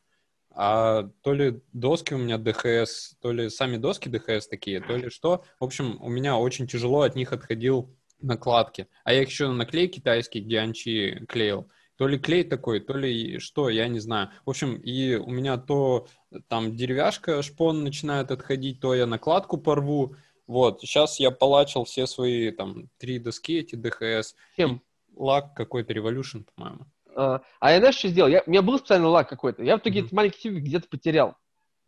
а 0.50 1.09
то 1.22 1.32
ли 1.34 1.62
доски 1.72 2.14
у 2.14 2.18
меня 2.18 2.36
ДХС, 2.36 3.14
то 3.20 3.30
ли 3.30 3.48
сами 3.48 3.76
доски 3.76 4.09
ДХС 4.09 4.48
такие, 4.48 4.80
то 4.80 4.96
ли 4.96 5.09
что. 5.09 5.44
В 5.60 5.64
общем, 5.64 5.98
у 6.00 6.09
меня 6.09 6.36
очень 6.36 6.66
тяжело 6.66 7.02
от 7.02 7.14
них 7.14 7.32
отходил 7.32 7.94
накладки. 8.20 8.88
А 9.05 9.12
я 9.12 9.22
их 9.22 9.28
еще 9.28 9.48
на 9.48 9.64
клей 9.64 9.86
китайский, 9.86 10.40
где 10.40 10.59
анчи 10.59 11.24
клеил. 11.28 11.70
То 11.99 12.07
ли 12.07 12.16
клей 12.16 12.45
такой, 12.45 12.79
то 12.79 12.97
ли 12.97 13.41
что, 13.41 13.69
я 13.69 13.89
не 13.89 13.99
знаю. 13.99 14.31
В 14.47 14.51
общем, 14.51 14.77
и 14.77 15.16
у 15.16 15.31
меня 15.31 15.59
то 15.59 16.07
там 16.47 16.77
деревяшка, 16.77 17.43
шпон 17.43 17.83
начинает 17.83 18.31
отходить, 18.31 18.81
то 18.81 18.95
я 18.95 19.05
накладку 19.07 19.59
порву. 19.59 20.15
Вот, 20.47 20.81
сейчас 20.81 21.19
я 21.19 21.33
полачил 21.33 21.85
все 21.85 22.07
свои 22.07 22.53
там 22.53 22.89
три 22.99 23.19
доски 23.19 23.59
эти 23.59 23.75
ДХС. 23.75 24.35
Чем? 24.57 24.81
Лак 25.16 25.55
какой-то 25.55 25.93
Revolution, 25.93 26.47
по-моему. 26.55 26.87
А, 27.16 27.41
а 27.59 27.73
я 27.73 27.79
знаешь, 27.81 27.97
что 27.97 28.09
сделал? 28.09 28.31
Я, 28.31 28.45
у 28.47 28.51
меня 28.51 28.62
был 28.62 28.79
специальный 28.79 29.09
лак 29.09 29.29
какой-то. 29.29 29.65
Я 29.65 29.77
в 29.77 29.81
итоге 29.81 29.99
Мгм. 29.99 30.07
этот 30.07 30.12
маленький 30.16 30.41
тюбик 30.41 30.62
где-то 30.62 30.89
потерял. 30.89 31.37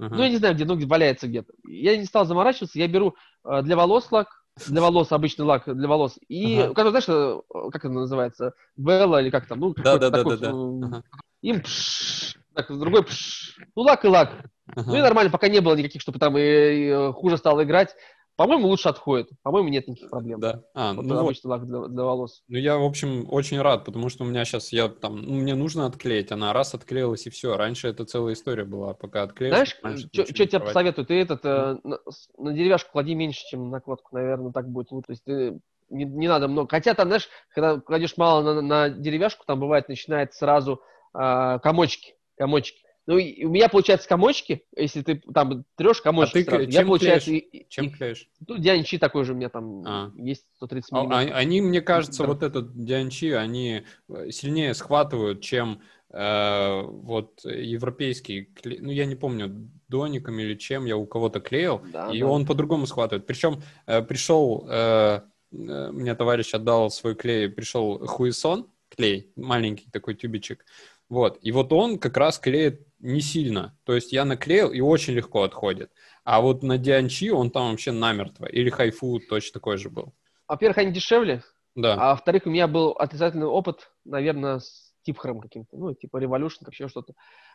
Ага. 0.01 0.17
Ну, 0.17 0.23
я 0.23 0.29
не 0.29 0.39
знаю, 0.39 0.55
где, 0.57 0.65
ну, 0.65 0.75
где 0.75 0.87
валяется 0.87 1.29
где-то. 1.29 1.53
Я 1.69 1.97
не 1.97 2.05
стал 2.05 2.27
заморачиваться, 2.27 2.79
я 2.81 2.89
беру 2.89 3.15
э, 3.45 3.63
для 3.63 3.77
волос 3.77 4.11
лак, 4.11 4.40
для 4.67 4.81
волос 4.81 5.13
обычный 5.13 5.45
лак 5.45 5.63
для 5.67 5.89
волос, 5.89 6.19
и, 6.29 6.61
Ага. 6.61 6.69
который, 6.75 6.91
знаешь, 6.91 7.09
э, 7.09 7.41
как 7.71 7.85
это 7.85 7.95
называется, 7.95 8.55
Белла 8.77 9.21
или 9.21 9.31
как 9.31 9.47
там, 9.47 9.61
ну, 9.61 9.75
какой-то 9.75 10.11
такой, 10.11 10.37
Да-да-да-да-да. 10.39 10.87
э, 10.87 10.87
Ага. 10.87 11.05
им 11.43 11.63
пш, 11.63 12.37
так, 12.55 12.69
другой 12.79 13.05
пш, 13.05 13.57
ну, 13.75 13.83
лак 13.83 14.05
и 14.05 14.09
лак. 14.09 14.31
Ага. 14.77 14.91
Ну, 14.91 14.97
и 14.97 15.01
нормально, 15.03 15.31
пока 15.31 15.49
не 15.49 15.61
было 15.61 15.75
никаких, 15.75 16.01
чтобы 16.01 16.19
там 16.19 16.37
и, 16.39 16.41
и, 16.41 16.87
э, 16.89 17.13
хуже 17.13 17.37
стало 17.37 17.65
играть, 17.65 17.95
По-моему, 18.41 18.69
лучше 18.69 18.89
отходит. 18.89 19.29
По-моему, 19.43 19.69
нет 19.69 19.87
никаких 19.87 20.09
проблем. 20.09 20.41
Да. 20.41 20.63
А, 20.73 20.95
Вот 20.95 21.05
ну 21.05 21.15
вот. 21.15 21.21
обычный 21.25 21.49
лак 21.49 21.67
для, 21.67 21.89
для 21.89 22.05
волос. 22.05 22.43
Ну, 22.49 22.57
я, 22.57 22.79
в 22.79 22.85
общем, 22.85 23.27
очень 23.31 23.61
рад, 23.61 23.85
потому 23.85 24.09
что 24.09 24.25
у 24.25 24.27
меня 24.27 24.47
сейчас, 24.47 24.73
я 24.73 24.89
там, 24.89 25.21
ну, 25.21 25.35
мне 25.35 25.55
нужно 25.55 25.85
отклеить, 25.85 26.33
она 26.33 26.55
раз 26.55 26.73
отклеилась 26.73 27.27
и 27.27 27.31
все. 27.31 27.59
Раньше 27.59 27.89
это 27.89 28.07
целая 28.07 28.33
история 28.33 28.65
была, 28.65 28.95
пока 28.95 29.25
отклеилась. 29.25 29.77
Знаешь, 29.83 30.09
что 30.09 30.47
тебе 30.47 30.59
посоветую? 30.59 31.05
Ты 31.05 31.21
этот 31.21 31.45
э, 31.45 31.77
на, 31.85 31.99
на 32.39 32.53
деревяшку 32.55 32.93
клади 32.93 33.15
меньше, 33.15 33.43
чем 33.51 33.65
на 33.65 33.73
накладку, 33.73 34.17
наверное, 34.17 34.53
так 34.53 34.71
будет 34.71 34.91
лучше. 34.91 35.09
То 35.09 35.13
есть 35.13 35.25
ты 35.25 35.61
не, 35.91 36.07
не 36.07 36.27
надо 36.27 36.49
много. 36.49 36.71
Хотя 36.71 36.95
там, 36.95 37.09
знаешь, 37.09 37.29
когда 37.55 37.79
кладешь 37.79 38.17
мало 38.17 38.41
на, 38.41 38.63
на 38.63 38.89
деревяшку, 38.89 39.45
там 39.47 39.61
бывает 39.61 39.87
начинает 39.91 40.33
сразу 40.33 40.81
а, 41.13 41.59
комочки, 41.59 42.15
комочки. 42.39 42.81
Ну, 43.07 43.15
у 43.15 43.49
меня 43.49 43.69
получается 43.69 44.09
комочки, 44.09 44.65
если 44.77 45.03
ты 45.03 45.23
там 45.35 45.65
трешь 45.75 46.01
комочки 46.03 46.35
ты 46.35 46.45
сразу. 46.45 46.65
к- 46.65 46.67
Я, 46.69 46.79
чем 46.81 46.87
получается, 46.87 47.31
и- 47.33 47.37
и- 47.39 47.67
Чем 47.69 47.87
и- 47.87 47.91
клеишь? 47.91 48.29
ну, 48.47 48.59
Дианчи 48.59 48.99
такой 48.99 49.25
же 49.25 49.33
у 49.33 49.37
меня 49.37 49.49
там 49.49 49.83
А. 49.87 50.13
есть 50.17 50.45
130 50.57 50.93
А- 50.93 51.01
а- 51.01 51.05
миллиметров. 51.07 51.37
Они, 51.37 51.61
мне 51.63 51.81
кажется, 51.81 52.23
Да. 52.23 52.29
вот 52.29 52.43
этот 52.43 52.85
дианчи, 52.85 53.33
они 53.33 53.83
э, 54.09 54.31
сильнее 54.31 54.75
схватывают, 54.75 55.41
чем 55.41 55.81
э, 56.13 56.83
вот 56.83 57.45
европейский, 57.45 58.49
кле- 58.61 58.79
ну 58.81 58.91
я 58.91 59.07
не 59.07 59.15
помню, 59.15 59.71
доником 59.89 60.39
или 60.41 60.55
чем 60.57 60.85
я 60.85 60.97
у 60.97 61.07
кого-то 61.07 61.39
клеил, 61.41 61.83
Да, 61.93 62.11
и 62.13 62.19
да. 62.21 62.27
он 62.27 62.47
по-другому 62.47 62.87
схватывает. 62.87 63.27
Причем 63.27 63.63
э, 63.87 64.03
пришел, 64.03 64.67
э, 64.69 65.21
э, 65.53 65.91
мне 65.93 66.15
товарищ 66.17 66.53
отдал 66.53 66.91
свой 66.91 67.15
клей, 67.15 67.49
пришел 67.49 68.05
хуесон, 68.07 68.69
клей, 68.89 69.31
маленький 69.37 69.89
такой 69.93 70.15
тюбичек, 70.17 70.65
вот, 71.11 71.39
и 71.43 71.53
вот 71.53 71.73
он 71.75 71.99
как 71.99 72.17
раз 72.17 72.39
клеит 72.39 72.87
не 73.01 73.21
сильно, 73.21 73.77
то 73.85 73.95
есть 73.95 74.13
я 74.13 74.25
наклеил 74.25 74.71
и 74.71 74.81
очень 74.81 75.13
легко 75.13 75.43
отходит, 75.43 75.91
а 76.25 76.41
вот 76.41 76.63
на 76.63 76.79
дианчи 76.79 77.31
он 77.31 77.51
там 77.51 77.71
вообще 77.73 77.93
намертво, 77.93 78.47
или 78.47 78.71
хайфу 78.71 79.21
точно 79.29 79.53
такой 79.55 79.77
же 79.77 79.91
был. 79.91 80.15
Во-первых, 80.49 80.79
они 80.79 80.93
дешевле, 80.93 81.43
Да. 81.75 81.95
а 81.95 82.11
во-вторых, 82.11 82.47
у 82.47 82.51
меня 82.51 82.67
был 82.67 82.91
отрицательный 82.93 83.47
опыт, 83.47 83.91
наверное, 84.05 84.61
с 84.61 84.93
типхером 85.03 85.41
каким-то, 85.41 85.77
ну, 85.77 85.95
типа 85.95 86.19
Revolution, 86.23 86.65
как 86.65 86.73
еще 86.75 86.89
что-то. 86.89 87.15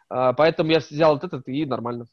А, 0.10 0.34
поэтому 0.34 0.72
я 0.72 0.80
взял 0.80 1.14
вот 1.14 1.24
этот, 1.24 1.48
и 1.48 1.66
нормально. 1.66 2.06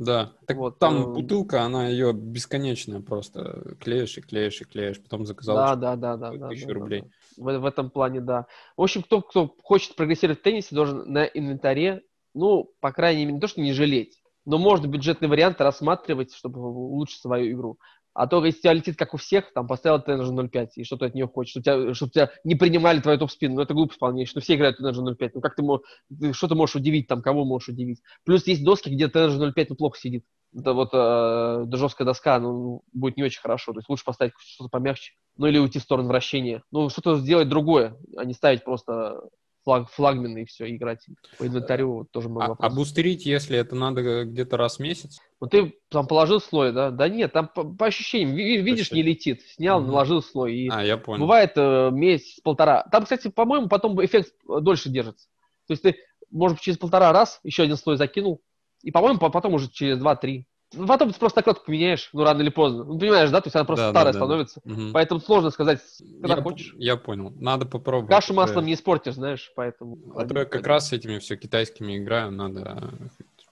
Да, 0.00 0.32
так 0.46 0.56
Вот, 0.56 0.78
там 0.78 1.02
э, 1.02 1.06
бутылка, 1.12 1.60
она 1.60 1.86
ее 1.88 2.14
бесконечная 2.14 3.02
просто 3.02 3.76
клеишь 3.80 4.16
и 4.16 4.22
клеишь 4.22 4.62
и 4.62 4.64
клеишь, 4.64 4.98
потом 4.98 5.26
заказал 5.26 5.56
Да, 5.56 5.76
да, 5.76 5.96
да, 5.96 6.16
да. 6.16 6.32
да, 6.32 6.48
тысячу 6.48 6.68
да, 6.68 6.72
да, 6.72 6.80
рублей. 6.80 7.02
да. 7.02 7.08
В, 7.36 7.58
в 7.58 7.66
этом 7.66 7.90
плане, 7.90 8.22
да. 8.22 8.46
В 8.78 8.82
общем, 8.82 9.02
кто, 9.02 9.20
кто 9.20 9.54
хочет 9.62 9.96
прогрессировать 9.96 10.40
в 10.40 10.42
теннисе, 10.42 10.74
должен 10.74 11.12
на 11.12 11.26
инвентаре, 11.26 12.02
ну, 12.32 12.72
по 12.80 12.92
крайней 12.92 13.26
мере, 13.26 13.34
не 13.34 13.40
то, 13.40 13.46
что 13.46 13.60
не 13.60 13.74
жалеть, 13.74 14.22
но 14.46 14.56
можно 14.56 14.86
бюджетные 14.86 15.28
варианты 15.28 15.64
рассматривать, 15.64 16.32
чтобы 16.32 16.62
улучшить 16.62 17.20
свою 17.20 17.52
игру. 17.52 17.78
А 18.12 18.26
то, 18.26 18.44
если 18.44 18.58
у 18.58 18.62
тебя 18.62 18.72
летит, 18.72 18.96
как 18.96 19.14
у 19.14 19.16
всех, 19.16 19.52
там, 19.52 19.66
поставил 19.66 20.02
на 20.06 20.24
0.5, 20.32 20.76
и 20.76 20.84
что 20.84 20.96
ты 20.96 21.06
от 21.06 21.14
нее 21.14 21.28
хочешь, 21.28 21.50
чтобы 21.52 21.64
тебя, 21.64 21.94
чтобы 21.94 22.12
тебя 22.12 22.30
не 22.44 22.54
принимали 22.56 23.00
твою 23.00 23.18
топ-спину, 23.18 23.54
ну, 23.54 23.60
это 23.62 23.72
глупость 23.74 24.00
полнейшая, 24.00 24.34
ну, 24.36 24.40
все 24.40 24.54
играют 24.56 24.80
на 24.80 24.92
0.5, 24.92 25.34
ну, 25.34 25.40
как 25.40 25.54
ты, 25.54 25.62
мо- 25.62 25.80
ты- 26.18 26.32
что 26.32 26.48
ты 26.48 26.54
можешь 26.54 26.76
удивить, 26.76 27.06
там, 27.06 27.22
кого 27.22 27.44
можешь 27.44 27.68
удивить. 27.68 28.00
Плюс 28.24 28.46
есть 28.46 28.64
доски, 28.64 28.88
где 28.88 29.06
TNG 29.06 29.38
0.5, 29.38 29.70
ну, 29.70 29.76
плохо 29.76 29.98
сидит. 29.98 30.24
Это 30.52 30.72
вот 30.72 30.90
э, 30.92 31.66
жесткая 31.76 32.06
доска, 32.06 32.40
ну, 32.40 32.82
будет 32.92 33.16
не 33.16 33.22
очень 33.22 33.40
хорошо, 33.40 33.72
то 33.72 33.78
есть 33.78 33.88
лучше 33.88 34.04
поставить 34.04 34.32
что-то 34.38 34.68
помягче, 34.70 35.12
ну, 35.36 35.46
или 35.46 35.58
уйти 35.58 35.78
в 35.78 35.82
сторону 35.82 36.08
вращения, 36.08 36.64
ну, 36.72 36.88
что-то 36.88 37.16
сделать 37.18 37.48
другое, 37.48 37.96
а 38.16 38.24
не 38.24 38.34
ставить 38.34 38.64
просто 38.64 39.20
флаг, 39.64 39.88
флагмены 39.90 40.42
и 40.42 40.44
все, 40.46 40.66
и 40.66 40.76
играть 40.76 41.06
по 41.38 41.46
инвентарю, 41.46 41.92
вот 41.92 42.10
тоже 42.10 42.28
много 42.28 42.44
А, 42.44 42.46
а 42.46 42.48
вопросов. 42.50 42.76
бустерить, 42.76 43.26
если 43.26 43.58
это 43.58 43.74
надо 43.76 44.24
где-то 44.24 44.56
раз 44.56 44.76
в 44.76 44.80
месяц? 44.80 45.18
Ну, 45.40 45.46
ты 45.48 45.74
там 45.90 46.06
положил 46.06 46.40
слой, 46.40 46.72
да? 46.72 46.90
Да 46.90 47.08
нет, 47.08 47.32
там 47.32 47.48
по, 47.48 47.64
по 47.64 47.86
ощущениям, 47.86 48.34
ви- 48.36 48.56
ви- 48.56 48.62
видишь, 48.62 48.92
не 48.92 49.02
летит. 49.02 49.42
Снял, 49.42 49.80
Мгм. 49.80 49.88
наложил 49.88 50.22
слой. 50.22 50.54
И 50.56 50.68
А, 50.70 50.82
я 50.84 50.96
понял. 50.96 51.20
бывает 51.22 51.52
э, 51.56 51.90
месяц-полтора. 51.92 52.84
Там, 52.90 53.04
кстати, 53.04 53.28
по-моему, 53.28 53.68
потом 53.68 54.02
эффект 54.04 54.32
э, 54.48 54.60
дольше 54.60 54.88
держится. 54.88 55.28
То 55.66 55.72
есть 55.72 55.82
ты, 55.82 55.96
может 56.30 56.60
через 56.60 56.78
полтора 56.78 57.12
раз 57.12 57.40
еще 57.42 57.62
один 57.64 57.76
слой 57.76 57.96
закинул, 57.96 58.40
и, 58.82 58.90
по-моему, 58.90 59.18
по- 59.18 59.30
потом 59.30 59.54
уже 59.54 59.68
через 59.70 59.98
два-три. 59.98 60.46
Ну, 60.72 60.86
Потом 60.86 61.12
ты 61.12 61.18
просто 61.18 61.40
накладку 61.40 61.66
поменяешь, 61.66 62.10
ну, 62.12 62.22
рано 62.22 62.42
или 62.42 62.50
поздно. 62.50 62.84
Ну, 62.84 62.98
понимаешь, 62.98 63.30
да? 63.30 63.40
То 63.40 63.48
есть 63.48 63.56
она 63.56 63.64
просто 63.64 63.86
Да, 63.86 63.92
да, 63.92 63.98
старая 63.98 64.12
да. 64.12 64.18
становится. 64.18 64.60
Мгм. 64.64 64.92
Поэтому 64.92 65.20
сложно 65.20 65.50
сказать, 65.50 65.80
когда 66.20 66.36
я, 66.36 66.42
хочешь. 66.42 66.74
я 66.78 66.96
понял. 66.96 67.32
Надо 67.36 67.66
попробовать. 67.66 68.10
Кашу 68.10 68.34
маслом 68.34 68.66
не 68.66 68.74
испортишь, 68.74 69.14
знаешь, 69.14 69.52
поэтому... 69.56 69.98
А 70.14 70.24
то 70.24 70.38
я 70.38 70.44
как 70.44 70.66
раз 70.66 70.88
с 70.88 70.92
этими 70.92 71.18
все 71.18 71.36
китайскими 71.36 71.98
играю, 71.98 72.30
надо 72.30 72.90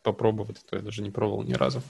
попробовать, 0.02 0.58
а 0.64 0.70
то 0.70 0.76
я 0.76 0.82
даже 0.82 1.02
не 1.02 1.10
пробовал 1.10 1.42
ни 1.42 1.54
разу. 1.54 1.82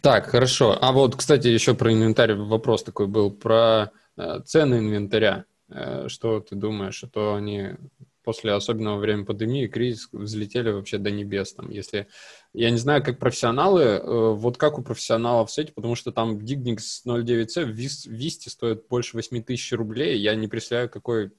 Так, 0.00 0.26
хорошо. 0.26 0.78
А 0.80 0.92
вот, 0.92 1.14
кстати, 1.16 1.48
еще 1.48 1.74
про 1.74 1.92
инвентарь 1.92 2.34
вопрос 2.34 2.82
такой 2.82 3.06
был, 3.06 3.30
про 3.30 3.92
э, 4.16 4.40
цены 4.46 4.76
инвентаря. 4.78 5.44
Э, 5.68 6.08
что 6.08 6.40
ты 6.40 6.56
думаешь? 6.56 7.04
А 7.04 7.06
то 7.06 7.34
они 7.34 7.74
после, 8.22 8.52
особенно 8.52 8.92
во 8.92 8.98
время 8.98 9.24
пандемии, 9.24 9.66
кризис, 9.66 10.08
взлетели 10.12 10.70
вообще 10.70 10.98
до 10.98 11.10
небес. 11.10 11.52
Там, 11.54 11.70
если, 11.70 12.06
я 12.52 12.70
не 12.70 12.76
знаю, 12.78 13.02
как 13.02 13.18
профессионалы, 13.18 13.82
э, 13.82 14.30
вот 14.34 14.56
как 14.56 14.78
у 14.78 14.82
профессионалов 14.82 15.50
с 15.50 15.58
этим, 15.58 15.74
потому 15.74 15.94
что 15.94 16.12
там 16.12 16.38
Dignics 16.38 17.02
09C 17.06 17.64
в 17.64 17.70
Вис- 17.70 18.08
Висте 18.08 18.50
стоит 18.50 18.86
больше 18.88 19.16
8 19.16 19.42
тысяч 19.42 19.72
рублей. 19.72 20.18
Я 20.18 20.34
не 20.34 20.48
представляю, 20.48 20.88
какой, 20.90 21.32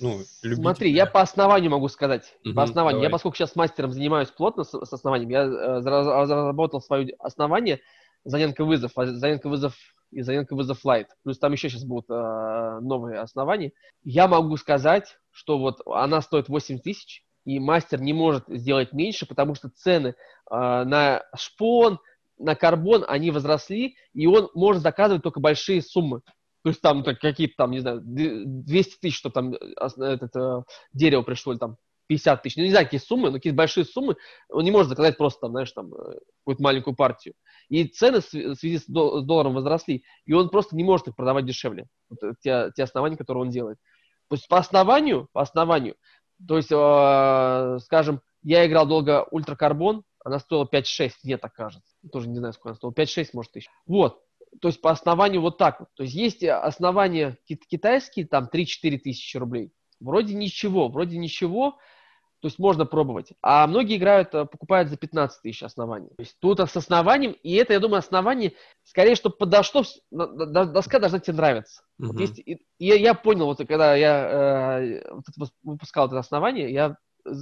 ну, 0.00 0.20
любитель. 0.42 0.62
Смотри, 0.62 0.92
я 0.92 1.06
по 1.06 1.20
основанию 1.20 1.70
могу 1.70 1.88
сказать. 1.88 2.34
Мгм, 2.44 2.54
по 2.54 2.62
основанию. 2.64 2.98
давай. 3.00 3.08
Я, 3.08 3.10
поскольку 3.10 3.36
сейчас 3.36 3.54
мастером 3.54 3.92
занимаюсь 3.92 4.28
плотно 4.30 4.64
с, 4.64 4.70
с 4.70 4.92
основанием, 4.92 5.30
я 5.30 5.42
э, 5.44 5.80
разработал 5.84 6.80
свое 6.80 7.14
основание 7.18 7.80
Заненко 8.24 8.64
вызов, 8.64 8.92
а 8.96 9.06
Заненко 9.06 9.48
вызов 9.48 9.74
и 10.10 10.22
Заненко 10.22 10.54
вызов 10.54 10.84
Light. 10.84 11.06
Плюс 11.24 11.38
там 11.38 11.52
еще 11.52 11.68
сейчас 11.68 11.84
будут 11.84 12.10
э, 12.10 12.78
новые 12.82 13.20
основания. 13.20 13.72
Я 14.04 14.28
могу 14.28 14.56
сказать, 14.56 15.18
что 15.30 15.58
вот 15.58 15.80
она 15.86 16.20
стоит 16.20 16.48
8 16.48 16.78
тысяч, 16.80 17.24
и 17.44 17.58
мастер 17.58 18.00
не 18.00 18.12
может 18.12 18.44
сделать 18.48 18.92
меньше, 18.92 19.26
потому 19.26 19.54
что 19.54 19.70
цены 19.70 20.08
э, 20.08 20.14
на 20.50 21.22
шпон, 21.36 21.98
на 22.38 22.54
карбон, 22.54 23.04
они 23.08 23.30
возросли, 23.30 23.96
и 24.14 24.26
он 24.26 24.50
может 24.54 24.82
заказывать 24.82 25.22
только 25.22 25.40
большие 25.40 25.82
суммы. 25.82 26.20
То 26.62 26.68
есть 26.68 26.80
там 26.80 27.02
какие-то 27.02 27.54
там, 27.56 27.72
не 27.72 27.80
знаю, 27.80 28.00
д- 28.02 28.44
200 28.44 29.00
тысяч, 29.00 29.18
чтобы 29.18 29.32
там 29.32 29.54
э, 29.54 30.04
этот, 30.04 30.36
э, 30.36 30.62
дерево 30.92 31.22
пришло, 31.22 31.52
или 31.52 31.58
там 31.58 31.76
50 32.12 32.42
тысяч. 32.42 32.56
Ну, 32.56 32.62
не 32.64 32.70
знаю, 32.70 32.86
какие 32.86 33.00
суммы, 33.00 33.30
но 33.30 33.36
какие-то 33.36 33.56
большие 33.56 33.84
суммы 33.84 34.16
он 34.48 34.64
не 34.64 34.70
может 34.70 34.88
заказать 34.88 35.16
просто 35.16 35.40
там, 35.40 35.52
знаешь, 35.52 35.72
там 35.72 35.94
э, 35.94 36.18
какую-то 36.40 36.62
маленькую 36.62 36.94
партию. 36.94 37.34
И 37.68 37.84
цены 37.84 38.20
в 38.20 38.24
св- 38.24 38.50
в 38.50 38.54
связи 38.56 38.78
с, 38.78 38.86
дол- 38.86 39.22
с 39.22 39.24
долларом 39.24 39.54
возросли, 39.54 40.04
и 40.26 40.32
он 40.32 40.50
просто 40.50 40.76
не 40.76 40.84
может 40.84 41.08
их 41.08 41.16
продавать 41.16 41.46
дешевле. 41.46 41.86
Вот, 42.10 42.22
э, 42.22 42.34
те, 42.40 42.70
те 42.76 42.82
основания, 42.82 43.16
которые 43.16 43.42
он 43.42 43.50
делает. 43.50 43.78
То 44.28 44.36
есть 44.36 44.48
по 44.48 44.58
основанию, 44.58 45.28
по 45.32 45.42
основанию, 45.42 45.96
то 46.46 46.56
есть, 46.56 46.70
э, 46.70 47.78
скажем, 47.84 48.20
я 48.42 48.66
играл 48.66 48.86
долго 48.86 49.26
ультракарбон, 49.30 50.04
она 50.24 50.38
стоила 50.38 50.66
5-6, 50.70 51.10
мне 51.24 51.38
так 51.38 51.54
кажется. 51.54 51.94
Тоже 52.12 52.28
не 52.28 52.38
знаю, 52.38 52.52
сколько 52.52 52.70
она 52.70 52.76
стоила. 52.76 52.92
5-6, 52.92 53.30
может, 53.32 53.52
тысяч. 53.52 53.68
Вот. 53.86 54.20
То 54.60 54.68
есть 54.68 54.80
по 54.80 54.90
основанию 54.90 55.40
вот 55.40 55.56
так 55.56 55.80
вот. 55.80 55.88
То 55.94 56.02
есть 56.02 56.14
есть 56.14 56.44
основания 56.44 57.38
ки- 57.46 57.58
китайские, 57.68 58.26
там 58.26 58.48
3-4 58.52 58.98
тысячи 58.98 59.36
рублей. 59.36 59.72
Вроде 60.02 60.34
ничего, 60.34 60.88
вроде 60.88 61.16
ничего. 61.16 61.78
То 62.42 62.48
есть 62.48 62.58
можно 62.58 62.84
пробовать. 62.84 63.32
А 63.40 63.68
многие 63.68 63.96
играют, 63.96 64.34
э, 64.34 64.44
покупают 64.44 64.88
за 64.88 64.96
15 64.96 65.42
тысяч 65.42 65.62
оснований. 65.62 66.08
То 66.08 66.22
есть 66.22 66.36
тут 66.40 66.58
с 66.58 66.76
основанием, 66.76 67.36
и 67.44 67.54
это, 67.54 67.72
я 67.72 67.78
думаю, 67.78 68.00
основание, 68.00 68.54
скорее, 68.82 69.14
чтобы 69.14 69.36
подошло, 69.36 69.84
доска 70.10 70.98
должна 70.98 71.20
тебе 71.20 71.36
нравиться. 71.36 71.82
Вот 71.98 72.14
Мгм. 72.14 72.18
есть, 72.18 72.40
и, 72.40 72.54
и 72.78 72.86
я, 72.86 73.14
понял, 73.14 73.44
вот 73.46 73.58
когда 73.58 73.94
я 73.94 74.80
э, 74.80 75.12
вот 75.12 75.50
выпускал 75.62 76.08
это 76.08 76.18
основание, 76.18 76.72
я 76.72 76.96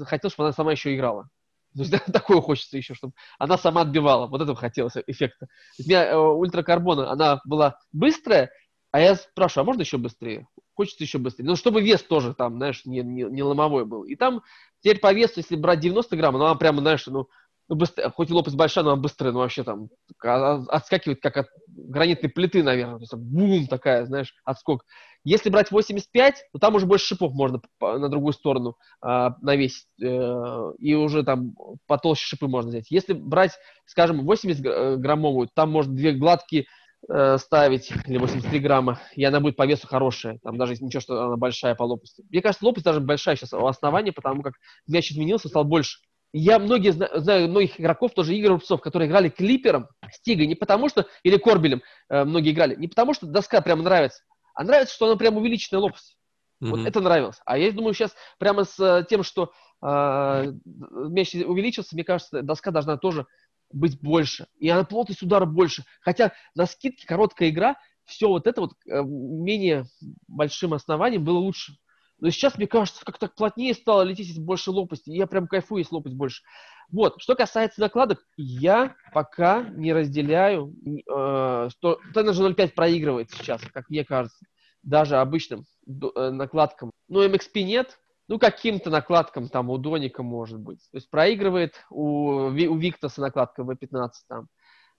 хотел, 0.04 0.28
чтобы 0.28 0.48
она 0.48 0.52
сама 0.52 0.72
еще 0.72 0.94
играла. 0.94 1.30
То 1.74 1.82
есть 1.82 1.92
такое 2.12 2.42
хочется 2.42 2.76
еще, 2.76 2.92
чтобы 2.92 3.14
она 3.38 3.56
сама 3.56 3.80
отбивала. 3.80 4.26
Вот 4.26 4.42
этого 4.42 4.56
хотелось 4.56 4.98
эффекта. 5.06 5.46
То 5.46 5.52
есть 5.78 5.88
У 5.88 5.92
меня 5.92 6.10
э, 6.10 6.14
ультракарбона, 6.14 7.10
она 7.10 7.40
была 7.46 7.78
быстрая, 7.90 8.50
а 8.92 9.00
я 9.00 9.14
спрашиваю, 9.14 9.62
а 9.62 9.66
можно 9.66 9.80
еще 9.80 9.96
быстрее? 9.96 10.46
Хочется 10.80 11.04
еще 11.04 11.18
быстрее. 11.18 11.44
Ну, 11.44 11.56
чтобы 11.56 11.82
вес 11.82 12.02
тоже 12.02 12.32
там, 12.32 12.56
знаешь, 12.56 12.86
не, 12.86 13.02
не, 13.02 13.24
не 13.24 13.42
ломовой 13.42 13.84
был. 13.84 14.04
И 14.04 14.16
там 14.16 14.40
теперь 14.82 14.98
по 14.98 15.12
весу, 15.12 15.34
если 15.36 15.54
брать 15.54 15.78
90 15.80 16.16
грамм, 16.16 16.38
ну, 16.38 16.44
она 16.46 16.54
прямо, 16.54 16.80
знаешь, 16.80 17.06
ну, 17.06 17.28
ну, 17.68 17.76
быстрее, 17.76 18.08
хоть 18.08 18.30
и 18.30 18.32
лопасть 18.32 18.56
большая, 18.56 18.82
но 18.84 18.92
она 18.92 19.02
быстрая, 19.02 19.30
ну, 19.30 19.40
вообще 19.40 19.62
там 19.62 19.90
а- 20.24 20.54
а- 20.54 20.64
отскакивает, 20.70 21.20
как 21.20 21.36
от 21.36 21.48
гранитной 21.68 22.30
плиты, 22.30 22.62
наверное. 22.62 22.96
То 22.96 23.02
есть, 23.02 23.14
бум, 23.14 23.66
такая, 23.66 24.06
знаешь, 24.06 24.32
отскок. 24.42 24.86
Если 25.22 25.50
брать 25.50 25.70
85, 25.70 26.44
то 26.50 26.58
там 26.58 26.74
уже 26.74 26.86
больше 26.86 27.08
шипов 27.08 27.34
можно 27.34 27.60
на 27.78 28.08
другую 28.08 28.32
сторону 28.32 28.78
а, 29.02 29.36
навесить. 29.42 29.86
э, 30.02 30.72
и 30.78 30.94
уже 30.94 31.24
там 31.24 31.52
потолще 31.86 32.24
шипы 32.24 32.46
можно 32.48 32.70
взять. 32.70 32.90
Если 32.90 33.12
брать, 33.12 33.52
скажем, 33.84 34.26
80-граммовую, 34.26 35.50
там 35.54 35.70
можно 35.72 35.94
две 35.94 36.12
гладкие 36.12 36.64
э, 37.08 37.38
ставить, 37.38 37.90
или 38.06 38.18
83 38.18 38.58
грамма, 38.60 39.00
и 39.14 39.24
она 39.24 39.40
будет 39.40 39.56
по 39.56 39.66
весу 39.66 39.86
хорошая. 39.86 40.38
Там 40.42 40.56
даже 40.58 40.74
ничего, 40.74 41.00
что 41.00 41.22
она 41.22 41.36
большая 41.36 41.74
по 41.74 41.84
лопасти. 41.84 42.24
Мне 42.30 42.42
кажется, 42.42 42.64
лопасть 42.64 42.84
даже 42.84 43.00
большая 43.00 43.36
сейчас 43.36 43.52
у 43.52 43.66
основания, 43.66 44.12
потому 44.12 44.42
как 44.42 44.54
мяч 44.86 45.10
изменился, 45.12 45.48
стал 45.48 45.64
больше. 45.64 45.98
Я 46.32 46.58
многие 46.58 46.90
зна- 46.90 47.10
знаю 47.14 47.48
многих 47.48 47.80
игроков, 47.80 48.12
тоже 48.14 48.36
Игорь 48.36 48.52
Рубцов, 48.52 48.80
которые 48.80 49.08
играли 49.08 49.28
клипером, 49.28 49.88
Стига 50.12 50.46
не 50.46 50.54
потому 50.54 50.88
что, 50.88 51.06
или 51.24 51.36
Корбелем 51.38 51.82
э, 52.08 52.24
многие 52.24 52.52
играли, 52.52 52.76
не 52.76 52.86
потому 52.86 53.14
что 53.14 53.26
доска 53.26 53.60
прям 53.60 53.82
нравится, 53.82 54.22
а 54.54 54.62
нравится, 54.62 54.94
что 54.94 55.06
она 55.06 55.16
прям 55.16 55.36
увеличенная 55.36 55.80
лопасть. 55.80 56.16
Вот 56.60 56.80
Мгм. 56.80 56.86
это 56.86 57.00
нравилось. 57.00 57.40
А 57.46 57.56
я 57.56 57.72
думаю, 57.72 57.94
сейчас 57.94 58.14
прямо 58.38 58.64
с 58.64 58.78
э, 58.78 59.04
тем, 59.08 59.22
что 59.22 59.50
э, 59.82 60.52
мяч 60.64 61.34
увеличился, 61.34 61.94
мне 61.94 62.04
кажется, 62.04 62.42
доска 62.42 62.70
должна 62.70 62.96
тоже 62.98 63.26
быть 63.72 64.00
больше. 64.00 64.46
И 64.58 64.68
она 64.68 64.84
плотность 64.84 65.22
удара 65.22 65.46
больше. 65.46 65.84
Хотя 66.00 66.32
на 66.54 66.66
скидке 66.66 67.06
короткая 67.06 67.50
игра, 67.50 67.76
все 68.04 68.28
вот 68.28 68.46
это 68.46 68.62
вот 68.62 68.72
э, 68.86 69.02
менее 69.02 69.84
большим 70.28 70.74
основанием 70.74 71.24
было 71.24 71.38
лучше. 71.38 71.74
Но 72.18 72.28
сейчас, 72.30 72.58
мне 72.58 72.66
кажется, 72.66 73.04
как-то 73.04 73.28
плотнее 73.28 73.72
стало 73.72 74.02
лететь, 74.02 74.28
если 74.28 74.40
больше 74.40 74.70
лопасти. 74.70 75.10
Я 75.10 75.26
прям 75.26 75.46
кайфую, 75.46 75.78
если 75.78 75.94
лопасть 75.94 76.16
больше. 76.16 76.42
Вот, 76.90 77.14
что 77.18 77.34
касается 77.34 77.80
накладок, 77.80 78.22
я 78.36 78.94
пока 79.14 79.62
не 79.62 79.92
разделяю, 79.92 80.74
э, 80.84 81.68
что 81.70 82.00
Tenor 82.14 82.54
0.5 82.54 82.74
проигрывает 82.74 83.30
сейчас, 83.30 83.62
как 83.72 83.88
мне 83.88 84.04
кажется, 84.04 84.44
даже 84.82 85.16
обычным 85.16 85.64
э, 85.86 86.30
накладкам. 86.30 86.90
Ну, 87.08 87.24
MXP 87.26 87.62
нет, 87.62 87.98
ну, 88.30 88.38
каким-то 88.38 88.90
накладкам, 88.90 89.48
там, 89.48 89.70
у 89.70 89.76
Доника, 89.76 90.22
может 90.22 90.60
быть. 90.60 90.78
То 90.92 90.98
есть 90.98 91.10
проигрывает 91.10 91.74
у, 91.90 92.28
у 92.28 92.76
Виктоса 92.76 93.20
накладка 93.20 93.62
V15 93.62 94.10
там. 94.28 94.46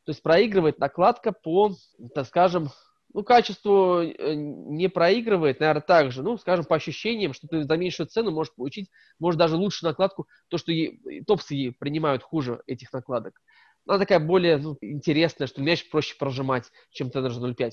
То 0.04 0.10
есть 0.10 0.22
проигрывает 0.22 0.80
накладка 0.80 1.32
по, 1.32 1.72
так 2.14 2.28
скажем, 2.28 2.72
ну, 3.14 3.24
качеству 3.24 4.02
э, 4.02 4.34
не 4.36 4.90
проигрывает, 4.90 5.62
наверное, 5.62 5.82
так 5.82 6.12
же. 6.12 6.24
Ну, 6.24 6.38
скажем, 6.38 6.66
по 6.66 6.76
ощущениям, 6.76 7.32
что 7.32 7.48
ты 7.48 7.64
за 7.64 7.78
меньшую 7.78 8.08
цену 8.08 8.32
можешь 8.32 8.54
получить, 8.54 8.90
может, 9.18 9.40
даже 9.40 9.56
лучше 9.56 9.86
накладку, 9.86 10.28
то, 10.50 10.58
что 10.58 10.74
е- 10.74 11.00
топсы 11.26 11.56
ей 11.56 11.72
принимают 11.72 12.24
хуже 12.24 12.62
этих 12.68 12.92
накладок. 12.92 13.42
Она 13.88 13.98
такая 13.98 14.20
более 14.20 14.58
ну, 14.58 14.78
интересная, 14.82 15.48
что 15.48 15.62
мяч 15.62 15.90
проще 15.90 16.18
прожимать, 16.18 16.66
чем 16.90 17.08
Tenor 17.08 17.30
0.5. 17.30 17.72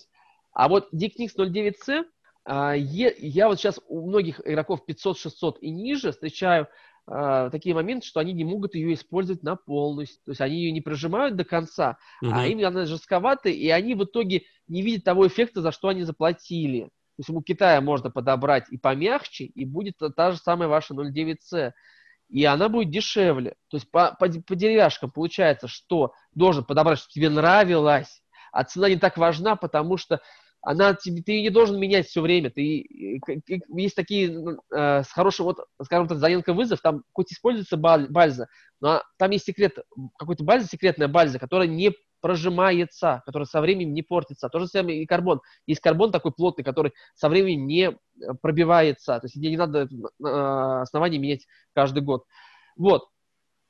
А 0.52 0.68
вот 0.68 0.94
Diknix 0.94 1.30
09C, 1.36 1.74
а, 1.94 2.04
е- 2.04 2.04
я 2.56 3.48
вот 3.48 3.58
сейчас 3.58 3.80
у 3.88 4.08
многих 4.08 4.40
игроков 4.44 4.80
500-600 4.88 5.58
и 5.60 5.70
ниже 5.70 6.12
встречаю 6.12 6.68
а, 7.06 7.50
такие 7.50 7.74
моменты, 7.74 8.06
что 8.06 8.20
они 8.20 8.32
не 8.32 8.44
могут 8.44 8.74
ее 8.74 8.94
использовать 8.94 9.42
на 9.42 9.56
полностью. 9.56 10.20
То 10.24 10.30
есть 10.30 10.40
они 10.40 10.56
ее 10.56 10.72
не 10.72 10.80
прожимают 10.80 11.36
до 11.36 11.44
конца, 11.44 11.98
а 12.22 12.26
Мгм. 12.26 12.58
им 12.58 12.66
она 12.66 12.86
жестковатая, 12.86 13.52
и 13.52 13.68
они 13.68 13.94
в 13.94 14.04
итоге 14.04 14.42
не 14.66 14.82
видят 14.82 15.04
того 15.04 15.26
эффекта, 15.26 15.62
за 15.62 15.72
что 15.72 15.88
они 15.88 16.04
заплатили. 16.04 16.84
То 16.84 17.20
есть 17.20 17.30
у 17.30 17.42
Китая 17.42 17.80
можно 17.80 18.10
подобрать 18.10 18.66
и 18.70 18.78
помягче, 18.78 19.44
и 19.44 19.64
будет 19.64 19.94
та- 20.16 20.32
же 20.32 20.38
самая 20.38 20.68
ваша 20.68 20.94
0.9C. 20.94 21.72
И 22.28 22.44
она 22.44 22.68
будет 22.68 22.90
дешевле. 22.90 23.56
То 23.68 23.78
есть 23.78 23.90
по, 23.90 24.14
по, 24.18 24.28
по 24.28 24.54
деревяшкам 24.54 25.10
получается, 25.10 25.66
что 25.66 26.12
должен 26.34 26.64
подобрать, 26.64 26.98
что 26.98 27.08
тебе 27.08 27.30
нравилось, 27.30 28.22
а 28.52 28.64
цена 28.64 28.88
не 28.88 28.96
так 28.96 29.16
важна, 29.16 29.56
потому 29.56 29.96
что 29.96 30.20
она 30.68 30.92
тебе, 30.92 31.22
ты 31.22 31.40
не 31.40 31.48
должен 31.48 31.80
менять 31.80 32.08
все 32.08 32.20
время. 32.20 32.50
Ты, 32.50 32.82
э, 32.82 33.58
есть 33.68 33.96
такие 33.96 34.30
ну, 34.30 34.58
э, 34.70 35.02
с 35.02 35.10
хорошим, 35.10 35.46
вот, 35.46 35.66
скажем 35.82 36.08
так, 36.08 36.18
Заненко 36.18 36.52
вызов, 36.52 36.82
там 36.82 37.04
хоть 37.14 37.32
используется 37.32 37.78
баль- 37.78 38.08
бальза, 38.10 38.48
но 38.78 39.02
там 39.16 39.30
есть 39.30 39.46
секрет, 39.46 39.78
какой-то 40.18 40.44
бальза, 40.44 40.68
секретная 40.68 41.08
бальза, 41.08 41.38
которая 41.38 41.68
не 41.68 41.94
прожимается, 42.20 43.22
которая 43.24 43.46
со 43.46 43.62
временем 43.62 43.94
не 43.94 44.02
портится. 44.02 44.50
То 44.50 44.58
же 44.58 44.66
самое 44.66 45.02
и 45.02 45.06
карбон. 45.06 45.40
Есть 45.66 45.80
карбон 45.80 46.12
такой 46.12 46.32
плотный, 46.32 46.64
который 46.64 46.92
со 47.14 47.30
временем 47.30 47.66
не 47.66 47.84
э, 47.84 47.94
пробивается. 48.42 49.18
То 49.20 49.24
есть 49.24 49.36
тебе 49.36 49.48
не 49.48 49.56
надо 49.56 49.88
э, 49.88 50.82
основание 50.82 51.18
менять 51.18 51.46
каждый 51.74 52.02
год. 52.02 52.26
Вот. 52.76 53.08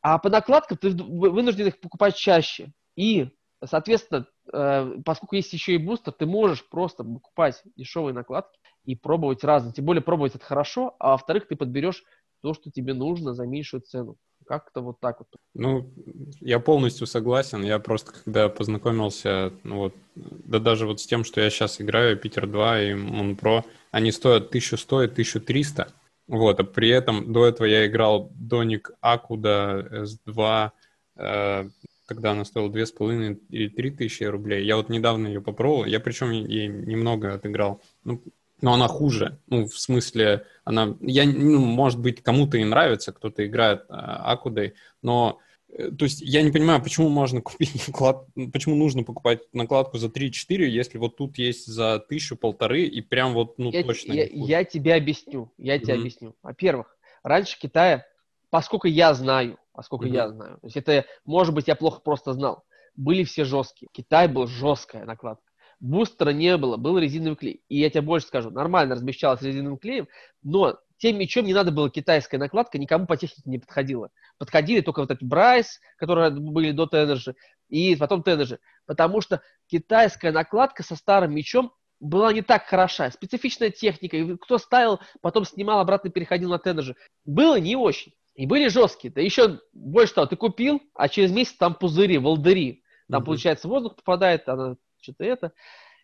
А 0.02 0.18
по 0.18 0.30
накладкам 0.30 0.76
ты 0.76 0.90
вы- 0.90 1.30
вынужден 1.30 1.68
их 1.68 1.78
покупать 1.78 2.16
чаще. 2.16 2.72
И, 2.96 3.28
соответственно, 3.64 4.26
поскольку 4.50 5.36
есть 5.36 5.52
еще 5.52 5.74
и 5.74 5.78
бустер, 5.78 6.12
ты 6.12 6.26
можешь 6.26 6.68
просто 6.68 7.04
покупать 7.04 7.62
дешевые 7.76 8.14
накладки 8.14 8.58
и 8.84 8.96
пробовать 8.96 9.44
разные. 9.44 9.72
Тем 9.72 9.84
более 9.84 10.02
пробовать 10.02 10.34
это 10.34 10.44
хорошо, 10.44 10.96
а 10.98 11.12
во-вторых, 11.12 11.46
ты 11.46 11.56
подберешь 11.56 12.04
то, 12.42 12.54
что 12.54 12.70
тебе 12.70 12.94
нужно 12.94 13.34
за 13.34 13.44
меньшую 13.46 13.82
цену. 13.82 14.16
Как-то 14.46 14.80
вот 14.80 14.98
так 15.00 15.18
вот. 15.18 15.28
Ну, 15.54 15.92
я 16.40 16.58
полностью 16.58 17.06
согласен. 17.06 17.62
Я 17.62 17.78
просто, 17.80 18.12
когда 18.24 18.48
познакомился, 18.48 19.52
ну 19.62 19.76
вот, 19.76 19.94
да 20.14 20.58
даже 20.58 20.86
вот 20.86 21.00
с 21.00 21.06
тем, 21.06 21.24
что 21.24 21.40
я 21.40 21.50
сейчас 21.50 21.80
играю, 21.80 22.16
Питер 22.16 22.46
2 22.46 22.80
и 22.80 22.94
Pro, 23.34 23.64
они 23.90 24.10
стоят 24.10 24.48
1100 24.48 25.02
и 25.02 25.06
1300. 25.06 25.92
Вот, 26.28 26.60
а 26.60 26.64
при 26.64 26.88
этом 26.90 27.32
до 27.32 27.46
этого 27.46 27.66
я 27.66 27.86
играл 27.86 28.30
Доник 28.34 28.90
Акуда 29.00 30.06
S2, 30.26 30.70
э, 31.16 31.68
тогда 32.08 32.32
она 32.32 32.44
стоила 32.44 32.68
2,5 32.70 33.40
или 33.50 33.68
3 33.68 33.90
тысячи 33.92 34.24
рублей. 34.24 34.64
Я 34.64 34.76
вот 34.76 34.88
недавно 34.88 35.28
ее 35.28 35.40
попробовал, 35.42 35.84
я 35.84 36.00
причем 36.00 36.30
ей 36.30 36.66
немного 36.66 37.34
отыграл. 37.34 37.82
Ну, 38.04 38.22
но 38.60 38.74
она 38.74 38.88
хуже. 38.88 39.38
Ну, 39.46 39.66
в 39.68 39.78
смысле, 39.78 40.44
она... 40.64 40.96
Я, 41.00 41.26
ну, 41.26 41.60
может 41.60 42.00
быть, 42.00 42.22
кому-то 42.22 42.58
и 42.58 42.64
нравится, 42.64 43.12
кто-то 43.12 43.46
играет 43.46 43.82
э, 43.82 43.92
Акудой, 43.92 44.74
но... 45.00 45.38
э, 45.68 45.90
То 45.92 46.06
есть 46.06 46.20
я 46.22 46.42
не 46.42 46.50
понимаю, 46.50 46.82
почему 46.82 47.08
можно 47.08 47.40
купить 47.42 47.86
наклад... 47.86 48.26
Почему 48.52 48.74
нужно 48.74 49.04
покупать 49.04 49.42
накладку 49.52 49.98
за 49.98 50.08
3-4, 50.08 50.64
если 50.64 50.98
вот 50.98 51.16
тут 51.16 51.38
есть 51.38 51.66
за 51.66 52.00
тысячу-полторы 52.00 52.82
и 52.82 53.00
прям 53.00 53.32
вот, 53.34 53.58
ну, 53.58 53.70
я, 53.70 53.84
точно 53.84 54.12
я, 54.14 54.24
я 54.32 54.64
тебе 54.64 54.94
объясню. 54.94 55.52
Я 55.58 55.78
тебе 55.78 55.92
Мгм. 55.94 56.00
объясню. 56.00 56.34
Во-первых, 56.42 56.96
раньше 57.22 57.60
Китая, 57.60 58.06
поскольку 58.50 58.88
я 58.88 59.14
знаю, 59.14 59.56
поскольку 59.78 60.06
Мгм. 60.06 60.14
я 60.14 60.28
знаю, 60.28 60.54
то 60.58 60.66
есть 60.66 60.76
это, 60.76 61.04
может 61.24 61.54
быть, 61.54 61.68
я 61.68 61.76
плохо 61.76 62.00
просто 62.00 62.32
знал, 62.32 62.64
были 62.96 63.22
все 63.22 63.44
жесткие. 63.44 63.88
Китай 63.92 64.26
был 64.26 64.48
жесткая 64.48 65.04
накладка. 65.04 65.44
Бустера 65.78 66.30
не 66.30 66.56
было, 66.56 66.76
был 66.76 66.98
резиновый 66.98 67.36
клей. 67.36 67.62
И 67.68 67.78
я 67.78 67.88
тебе 67.88 68.00
больше 68.00 68.26
скажу, 68.26 68.50
нормально 68.50 68.96
размещалась 68.96 69.40
резиновым 69.40 69.78
клеем, 69.78 70.08
но 70.42 70.80
тем 70.96 71.16
мечом 71.16 71.46
не 71.46 71.54
надо 71.54 71.70
было 71.70 71.88
китайская 71.90 72.38
накладка, 72.38 72.76
никому 72.76 73.06
по 73.06 73.16
технике 73.16 73.48
не 73.48 73.60
подходила. 73.60 74.10
Подходили 74.36 74.80
только 74.80 74.98
вот 74.98 75.12
этот 75.12 75.22
Брайс, 75.22 75.78
которые 75.96 76.30
были 76.32 76.72
до 76.72 76.86
Теннержи, 76.86 77.36
и 77.68 77.94
потом 77.94 78.24
Теннержи. 78.24 78.58
Потому 78.84 79.20
что 79.20 79.42
китайская 79.68 80.32
накладка 80.32 80.82
со 80.82 80.96
старым 80.96 81.36
мечом 81.36 81.72
была 82.00 82.32
не 82.32 82.42
так 82.42 82.66
хороша. 82.66 83.12
Специфичная 83.12 83.70
техника. 83.70 84.16
И 84.16 84.36
кто 84.38 84.58
ставил, 84.58 84.98
потом 85.20 85.44
снимал, 85.44 85.78
обратно 85.78 86.10
переходил 86.10 86.50
на 86.50 86.58
Теннержи. 86.58 86.96
Было 87.24 87.60
не 87.60 87.76
очень. 87.76 88.12
И 88.38 88.46
были 88.46 88.68
жесткие. 88.68 89.12
Да 89.12 89.20
еще 89.20 89.58
больше 89.72 90.14
того, 90.14 90.28
ты 90.28 90.36
купил, 90.36 90.80
а 90.94 91.08
через 91.08 91.32
месяц 91.32 91.54
там 91.54 91.74
пузыри, 91.74 92.18
волдыри. 92.18 92.84
Там, 93.10 93.22
Мгм. 93.22 93.26
получается, 93.26 93.66
воздух 93.66 93.96
попадает, 93.96 94.48
она 94.48 94.76
что-то 95.00 95.24
это. 95.24 95.52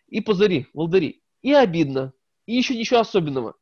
И 0.09 0.19
пузыри, 0.19 0.67
волдыри. 0.73 1.23
И 1.41 1.53
обидно. 1.53 2.11
И 2.45 2.53
еще 2.53 2.75
ничего 2.75 2.99
особенного. 2.99 3.55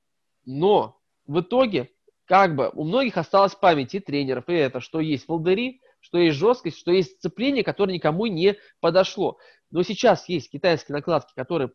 Но 0.43 0.97
в 1.27 1.41
итоге, 1.41 1.91
как 2.25 2.55
бы, 2.55 2.71
у 2.73 2.83
многих 2.83 3.15
осталась 3.17 3.53
память 3.53 3.93
и 3.93 3.99
тренеров, 3.99 4.49
и 4.49 4.53
это, 4.53 4.79
что 4.79 4.99
есть 4.99 5.27
волдыри, 5.27 5.79
что 5.99 6.17
есть 6.17 6.35
жесткость, 6.37 6.79
что 6.79 6.91
есть 6.91 7.17
сцепление, 7.17 7.63
которое 7.63 7.93
никому 7.93 8.25
не 8.25 8.57
подошло. 8.79 9.37
Но 9.69 9.83
сейчас 9.83 10.27
есть 10.27 10.49
китайские 10.49 10.95
накладки, 10.95 11.33
которые 11.35 11.69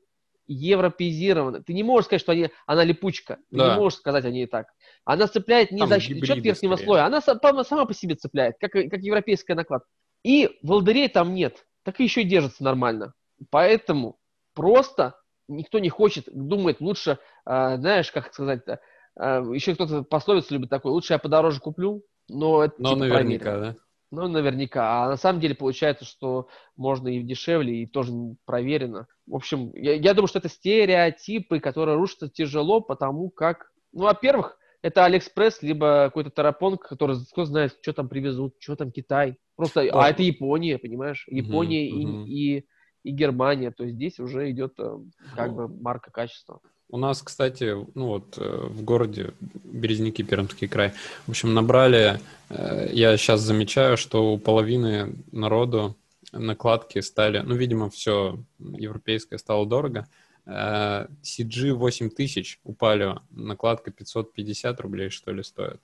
европеизированы. 0.48 1.62
Ты 1.62 1.72
не 1.74 1.82
можешь 1.82 2.06
сказать, 2.06 2.20
что 2.22 2.32
они, 2.32 2.50
она 2.66 2.84
липучка. 2.84 3.36
Ты 3.50 3.58
Да. 3.58 3.70
не 3.74 3.76
можешь 3.80 3.98
сказать 3.98 4.24
о 4.24 4.30
ней 4.30 4.46
так. 4.46 4.66
Она 5.04 5.26
цепляет 5.28 5.70
не 5.70 5.78
Там 5.80 5.88
за 5.88 6.00
счет 6.00 6.16
верхнего 6.18 6.74
скорее. 6.74 6.84
слоя, 6.84 7.04
она 7.06 7.20
сама 7.20 7.84
по 7.86 7.94
себе 7.94 8.14
цепляет, 8.16 8.56
как, 8.60 8.72
как 8.72 9.00
европейская 9.00 9.54
накладка. 9.54 9.88
И 10.24 10.58
волдырей 10.62 11.08
там 11.08 11.34
нет, 11.34 11.64
так 11.84 12.00
и 12.00 12.04
еще 12.04 12.24
держится 12.24 12.64
нормально. 12.64 13.12
Поэтому 13.50 14.18
просто 14.54 15.14
никто 15.48 15.78
не 15.78 15.88
хочет, 15.88 16.24
думает, 16.32 16.80
лучше, 16.80 17.18
а, 17.44 17.76
знаешь, 17.76 18.10
как 18.10 18.32
сказать-то, 18.34 18.80
а, 19.16 19.40
еще 19.52 19.74
кто-то 19.74 20.02
пословицу 20.02 20.54
любит 20.54 20.70
такой, 20.70 20.90
лучше 20.92 21.12
я 21.12 21.18
подороже 21.18 21.60
куплю, 21.60 22.02
но 22.28 22.64
это 22.64 22.74
Но 22.78 22.90
типа 22.90 22.98
наверняка, 23.00 23.44
проверено. 23.44 23.72
да? 23.72 23.78
Ну, 24.10 24.26
наверняка. 24.26 25.04
А 25.04 25.08
на 25.08 25.16
самом 25.16 25.40
деле 25.40 25.54
получается, 25.54 26.04
что 26.04 26.48
можно 26.76 27.08
и 27.08 27.22
дешевле, 27.22 27.82
и 27.82 27.86
тоже 27.86 28.12
проверено. 28.46 29.06
В 29.26 29.34
общем, 29.34 29.70
я, 29.74 29.94
я 29.94 30.14
думаю, 30.14 30.28
что 30.28 30.38
это 30.38 30.48
стереотипы, 30.48 31.60
которые 31.60 31.96
рушатся 31.96 32.28
тяжело, 32.28 32.80
потому 32.80 33.28
как, 33.28 33.70
ну, 33.92 34.04
во-первых, 34.04 34.58
это 34.80 35.04
Алиэкспресс, 35.04 35.62
либо 35.62 36.04
какой-то 36.06 36.30
Тарапонг, 36.30 36.88
который, 36.88 37.16
кто 37.30 37.44
знает, 37.44 37.76
что 37.82 37.92
там 37.92 38.08
привезут, 38.08 38.54
что 38.60 38.76
там 38.76 38.92
Китай. 38.92 39.36
Просто, 39.56 39.84
Да. 39.84 40.04
а 40.04 40.10
это 40.10 40.22
Япония, 40.22 40.78
понимаешь? 40.78 41.26
Япония 41.28 41.88
и, 41.88 42.06
мгм. 42.06 42.24
и, 42.26 42.64
и 43.02 43.10
Германия. 43.10 43.72
То 43.72 43.84
есть 43.84 43.96
здесь 43.96 44.20
уже 44.20 44.50
идет 44.50 44.74
э, 44.78 44.98
как 45.34 45.52
бы 45.52 45.68
марка 45.68 46.10
качества. 46.10 46.60
У 46.90 46.96
нас, 46.96 47.20
кстати, 47.22 47.76
ну 47.94 48.06
вот 48.06 48.38
э, 48.38 48.66
в 48.70 48.82
городе 48.82 49.34
Березники, 49.40 50.22
Пермский 50.22 50.68
край, 50.68 50.94
в 51.26 51.30
общем, 51.30 51.52
набрали, 51.52 52.18
э, 52.48 52.88
я 52.92 53.14
сейчас 53.18 53.42
замечаю, 53.42 53.98
что 53.98 54.32
у 54.32 54.38
половины 54.38 55.14
народу 55.30 55.96
накладки 56.32 57.00
стали, 57.00 57.40
ну, 57.40 57.54
видимо, 57.54 57.90
все 57.90 58.38
европейское 58.58 59.38
стало 59.38 59.66
дорого. 59.66 60.08
Э, 60.46 61.08
CG 61.22 61.72
8000 61.72 62.60
у 62.64 62.72
Palio, 62.72 63.20
накладка 63.30 63.90
550 63.90 64.80
рублей, 64.80 65.10
что 65.10 65.30
ли, 65.30 65.42
стоит. 65.42 65.80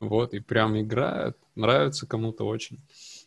Вот, 0.00 0.34
и 0.34 0.40
прям 0.40 0.80
играют, 0.80 1.36
нравится 1.54 2.04
кому-то 2.04 2.44
очень. 2.44 2.78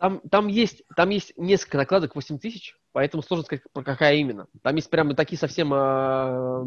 Там, 0.02 0.20
там, 0.32 0.48
есть, 0.48 0.82
там 0.96 1.10
есть 1.12 1.32
несколько 1.38 1.78
накладок 1.78 2.16
8 2.16 2.40
тысяч, 2.40 2.76
поэтому 2.92 3.22
сложно 3.22 3.46
сказать, 3.46 3.64
про 3.72 3.84
какая 3.84 4.16
именно. 4.16 4.48
Там 4.64 4.76
есть 4.76 4.90
прямо 4.90 5.14
такие 5.14 5.38
совсем... 5.38 5.72
э, 5.72 6.64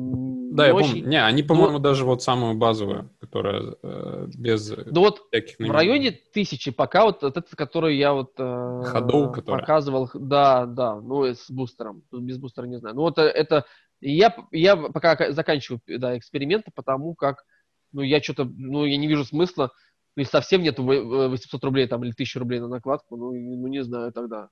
Да, 0.52 0.62
не 0.62 0.68
я 0.68 0.70
помню. 0.72 1.08
Не, 1.08 1.24
они, 1.24 1.42
по-моему, 1.42 1.80
даже 1.80 2.04
вот 2.04 2.22
самую 2.22 2.54
базовую, 2.54 3.10
которая 3.20 3.74
э, 3.82 4.28
без 4.38 4.70
Ну 4.70 5.00
вот 5.00 5.22
всяких... 5.32 5.56
в 5.56 5.58
номеров. 5.58 5.76
районе 5.80 6.12
тысячи, 6.32 6.70
пока 6.70 7.06
вот, 7.06 7.22
вот 7.22 7.36
этот, 7.36 7.50
который 7.56 7.96
я 7.96 8.12
вот 8.12 8.34
э, 8.38 8.82
Ходоу, 8.84 9.32
который? 9.32 9.58
показывал, 9.62 10.08
да, 10.14 10.66
да, 10.66 10.94
ну 11.00 11.26
и 11.26 11.34
с 11.34 11.50
бустером, 11.50 12.04
Тут 12.12 12.22
без 12.22 12.38
бустера 12.38 12.66
не 12.66 12.78
знаю. 12.78 12.94
Ну 12.94 13.02
вот 13.02 13.18
э, 13.18 13.22
это, 13.22 13.64
я, 14.00 14.32
я 14.52 14.76
пока 14.76 15.16
ка- 15.16 15.32
заканчиваю 15.32 15.80
да, 15.88 16.16
эксперименты, 16.16 16.70
потому 16.72 17.16
как, 17.16 17.44
ну 17.90 18.02
я 18.02 18.22
что-то, 18.22 18.44
ну 18.44 18.84
я 18.84 18.96
не 18.96 19.08
вижу 19.08 19.24
смысла, 19.24 19.72
ну 20.16 20.22
и 20.22 20.26
совсем 20.26 20.62
нету 20.62 20.82
вы- 20.84 21.28
800 21.28 21.62
рублей 21.64 21.86
там 21.86 22.04
или 22.04 22.12
1000 22.12 22.38
рублей 22.38 22.60
на 22.60 22.68
накладку, 22.68 23.16
ну, 23.16 23.32
ну 23.32 23.66
не 23.68 23.82
знаю 23.82 24.12
тогда. 24.12 24.48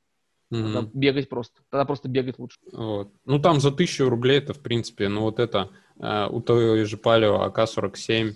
Мгм. 0.51 0.73
Тогда 0.73 0.91
бегать 0.93 1.29
просто, 1.29 1.63
тогда 1.71 1.85
просто 1.85 2.09
бегать 2.09 2.39
лучше. 2.39 2.59
Вот. 2.73 3.11
Ну, 3.25 3.39
там 3.39 3.61
за 3.61 3.71
тысячу 3.73 4.09
рублей 4.09 4.39
это, 4.39 4.53
в 4.53 4.61
принципе, 4.61 5.09
ну, 5.09 5.23
вот 5.23 5.39
это 5.39 5.71
э, 5.99 6.27
у 6.29 6.41
той 6.41 6.85
же 6.85 6.97
Палео 6.97 7.43
АК-47 7.43 8.33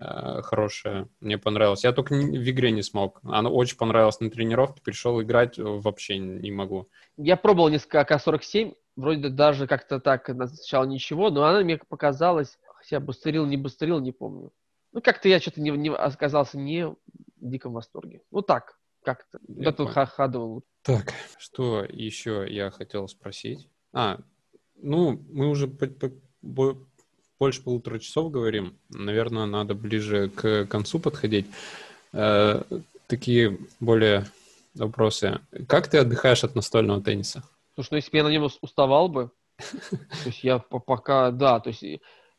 э, 0.00 0.42
хорошая, 0.42 1.08
мне 1.20 1.38
понравилось. 1.38 1.82
Я 1.82 1.92
только 1.92 2.14
не- 2.14 2.38
в 2.38 2.48
игре 2.48 2.70
не 2.70 2.82
смог. 2.82 3.18
Она 3.24 3.50
очень 3.50 3.76
понравилась 3.76 4.20
на 4.20 4.30
тренировке, 4.30 4.80
пришел 4.82 5.20
играть, 5.20 5.58
э, 5.58 5.62
вообще 5.64 6.18
не 6.18 6.52
могу. 6.52 6.86
Я 7.16 7.36
пробовал 7.36 7.68
несколько 7.70 8.00
АК-47, 8.02 8.74
вроде 8.94 9.28
даже 9.28 9.66
как-то 9.66 9.98
так 9.98 10.28
на- 10.28 10.46
сначала 10.46 10.84
ничего, 10.84 11.30
но 11.30 11.42
она 11.44 11.60
мне 11.64 11.78
показалась, 11.88 12.56
хотя 12.76 13.00
бустерил, 13.00 13.46
не 13.46 13.56
бустерил, 13.56 13.98
не 13.98 14.12
помню. 14.12 14.50
Ну, 14.92 15.00
как-то 15.00 15.28
я 15.28 15.40
что-то 15.40 15.60
не, 15.60 15.70
не 15.70 15.90
оказался 15.90 16.58
не 16.58 16.86
в 16.86 16.96
диком 17.40 17.72
восторге. 17.72 18.22
Ну, 18.30 18.42
так, 18.42 18.78
как-то. 19.02 19.38
Это 19.58 19.64
вот 19.70 19.76
понял. 19.76 19.90
ха- 19.92 20.06
ходовый. 20.06 20.62
Так, 20.82 21.12
что 21.38 21.84
еще 21.84 22.46
я 22.48 22.70
хотел 22.70 23.06
спросить? 23.08 23.68
А, 23.92 24.18
ну, 24.76 25.22
мы 25.30 25.48
уже 25.48 25.68
по- 25.68 25.86
по- 25.86 26.12
бо- 26.42 26.78
больше 27.38 27.62
полутора 27.62 27.98
часов 27.98 28.30
говорим. 28.32 28.78
Наверное, 28.88 29.46
надо 29.46 29.74
ближе 29.74 30.28
к 30.30 30.66
концу 30.66 30.98
подходить. 30.98 31.46
Э, 32.12 32.62
такие 33.06 33.58
более 33.80 34.24
вопросы. 34.74 35.40
Как 35.68 35.88
ты 35.88 35.98
отдыхаешь 35.98 36.44
от 36.44 36.54
настольного 36.54 37.02
тенниса? 37.02 37.42
Слушай, 37.74 37.88
ну, 37.92 37.96
если 37.96 38.10
бы 38.10 38.16
я 38.16 38.24
на 38.24 38.28
нем 38.28 38.44
ус- 38.44 38.58
уставал 38.62 39.08
бы, 39.08 39.30
то 39.58 40.26
есть 40.26 40.42
я 40.42 40.58
по- 40.58 40.78
пока, 40.80 41.30
да, 41.30 41.60
то 41.60 41.68
есть 41.70 41.84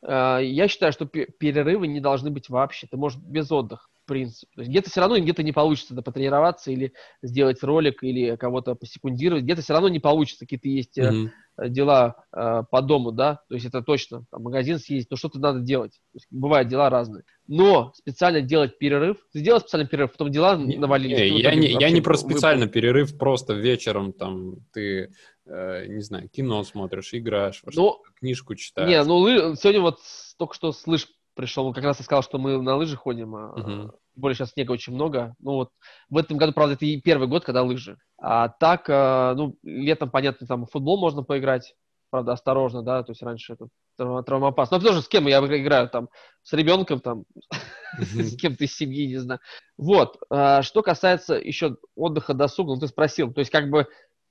я 0.02 0.68
считаю, 0.68 0.92
что 0.94 1.06
пе- 1.06 1.28
перерывы 1.28 1.88
не 1.88 2.00
должны 2.00 2.30
быть 2.30 2.50
вообще. 2.50 2.88
Ты 2.88 2.98
можешь 2.98 3.20
без 3.20 3.52
отдыха, 3.52 3.88
в 4.04 4.08
принципе. 4.08 4.64
Где-то 4.64 4.90
все 4.90 5.02
равно 5.02 5.20
где-то 5.20 5.44
не 5.44 5.52
получится 5.52 5.94
да, 5.94 6.02
потренироваться 6.02 6.72
или 6.72 6.94
сделать 7.22 7.62
ролик, 7.64 8.04
или 8.04 8.36
кого-то 8.36 8.76
посекундировать. 8.76 9.44
Где-то 9.44 9.62
все 9.62 9.74
равно 9.74 9.90
не 9.90 10.00
получится. 10.00 10.46
Какие-то 10.46 10.70
есть 10.70 10.98
э, 10.98 11.12
Мгм. 11.12 11.32
Дела 11.68 12.24
э, 12.32 12.64
по 12.72 12.82
дому, 12.82 13.12
да, 13.12 13.42
то 13.50 13.56
есть 13.56 13.66
это 13.66 13.82
точно, 13.82 14.24
там, 14.32 14.44
магазин 14.44 14.80
съездить, 14.80 15.12
но 15.12 15.18
что-то 15.18 15.40
надо 15.40 15.60
делать. 15.60 15.92
То 16.14 16.16
есть 16.18 16.28
бывают 16.30 16.70
дела 16.70 16.90
разные. 16.90 17.24
Но 17.48 17.92
специально 17.96 18.42
делать 18.42 18.78
перерыв, 18.78 19.18
ты 19.34 19.40
сделал 19.40 19.60
специально 19.60 19.88
перерыв, 19.88 20.12
потом 20.12 20.32
дела 20.32 20.56
Не- 20.56 20.78
навалились. 20.78 21.18
не, 21.32 21.42
я, 21.42 21.54
не, 21.56 21.68
я 21.68 21.90
не 21.90 22.02
про 22.02 22.16
выпал. 22.16 22.30
специально 22.30 22.68
перерыв, 22.68 23.18
просто 23.18 23.54
вечером 23.54 24.14
там 24.14 24.58
ты, 24.72 25.12
э, 25.46 25.86
не 25.88 26.02
знаю, 26.02 26.30
кино 26.30 26.64
смотришь, 26.64 27.14
играешь, 27.14 27.62
Ну, 27.74 28.02
книжку 28.20 28.56
читаешь. 28.56 28.88
Не, 28.90 29.04
ну 29.04 29.20
лы- 29.26 29.56
сегодня 29.56 29.82
вот 29.82 29.98
только 30.38 30.54
что 30.54 30.72
с 30.72 30.86
лыж 30.88 31.08
пришел, 31.36 31.66
он 31.66 31.74
как 31.74 31.84
раз 31.86 32.00
и 32.00 32.04
сказал, 32.04 32.22
что 32.22 32.38
мы 32.38 32.62
на 32.62 32.76
лыжи 32.76 32.96
ходим, 32.96 33.36
а, 33.36 33.56
Мгм. 33.58 33.92
Тем 34.20 34.22
более 34.22 34.36
сейчас 34.36 34.52
снега 34.52 34.74
очень 34.74 34.94
много. 34.94 35.34
Ну 35.40 35.54
вот 35.54 35.70
в 36.10 36.18
этом 36.18 36.38
году, 36.38 36.52
правда, 36.52 36.74
это 36.74 36.86
и 36.86 37.00
первый 37.00 37.30
год, 37.30 37.46
когда 37.46 37.64
лыжи. 37.64 37.98
А 38.22 38.50
так, 38.50 38.86
а, 38.90 39.34
ну, 39.34 39.56
летом, 39.64 40.12
понятно, 40.12 40.46
там 40.46 40.66
в 40.66 40.72
футбол 40.72 41.00
можно 41.00 41.24
поиграть, 41.24 41.74
правда, 42.10 42.34
осторожно, 42.34 42.84
да, 42.84 43.02
то 43.02 43.12
есть 43.12 43.24
раньше 43.24 43.54
это 43.54 43.70
трав- 43.98 44.26
травмоопасно. 44.26 44.78
Но 44.78 44.84
тоже 44.84 45.02
с 45.02 45.08
кем 45.08 45.28
я 45.28 45.40
играю, 45.40 45.88
там, 45.88 46.10
с 46.44 46.52
ребенком, 46.52 47.00
там, 47.00 47.24
с 47.98 48.36
кем-то 48.36 48.66
из 48.66 48.76
семьи, 48.76 49.08
не 49.08 49.18
знаю. 49.18 49.40
Вот, 49.78 50.18
а, 50.30 50.64
что 50.64 50.82
касается 50.82 51.36
еще 51.36 51.78
отдыха, 51.96 52.34
досуга, 52.34 52.74
ну, 52.74 52.80
ты 52.82 52.90
спросил, 52.90 53.32
то 53.32 53.40
есть 53.40 53.52
как 53.52 53.70
бы 53.70 53.88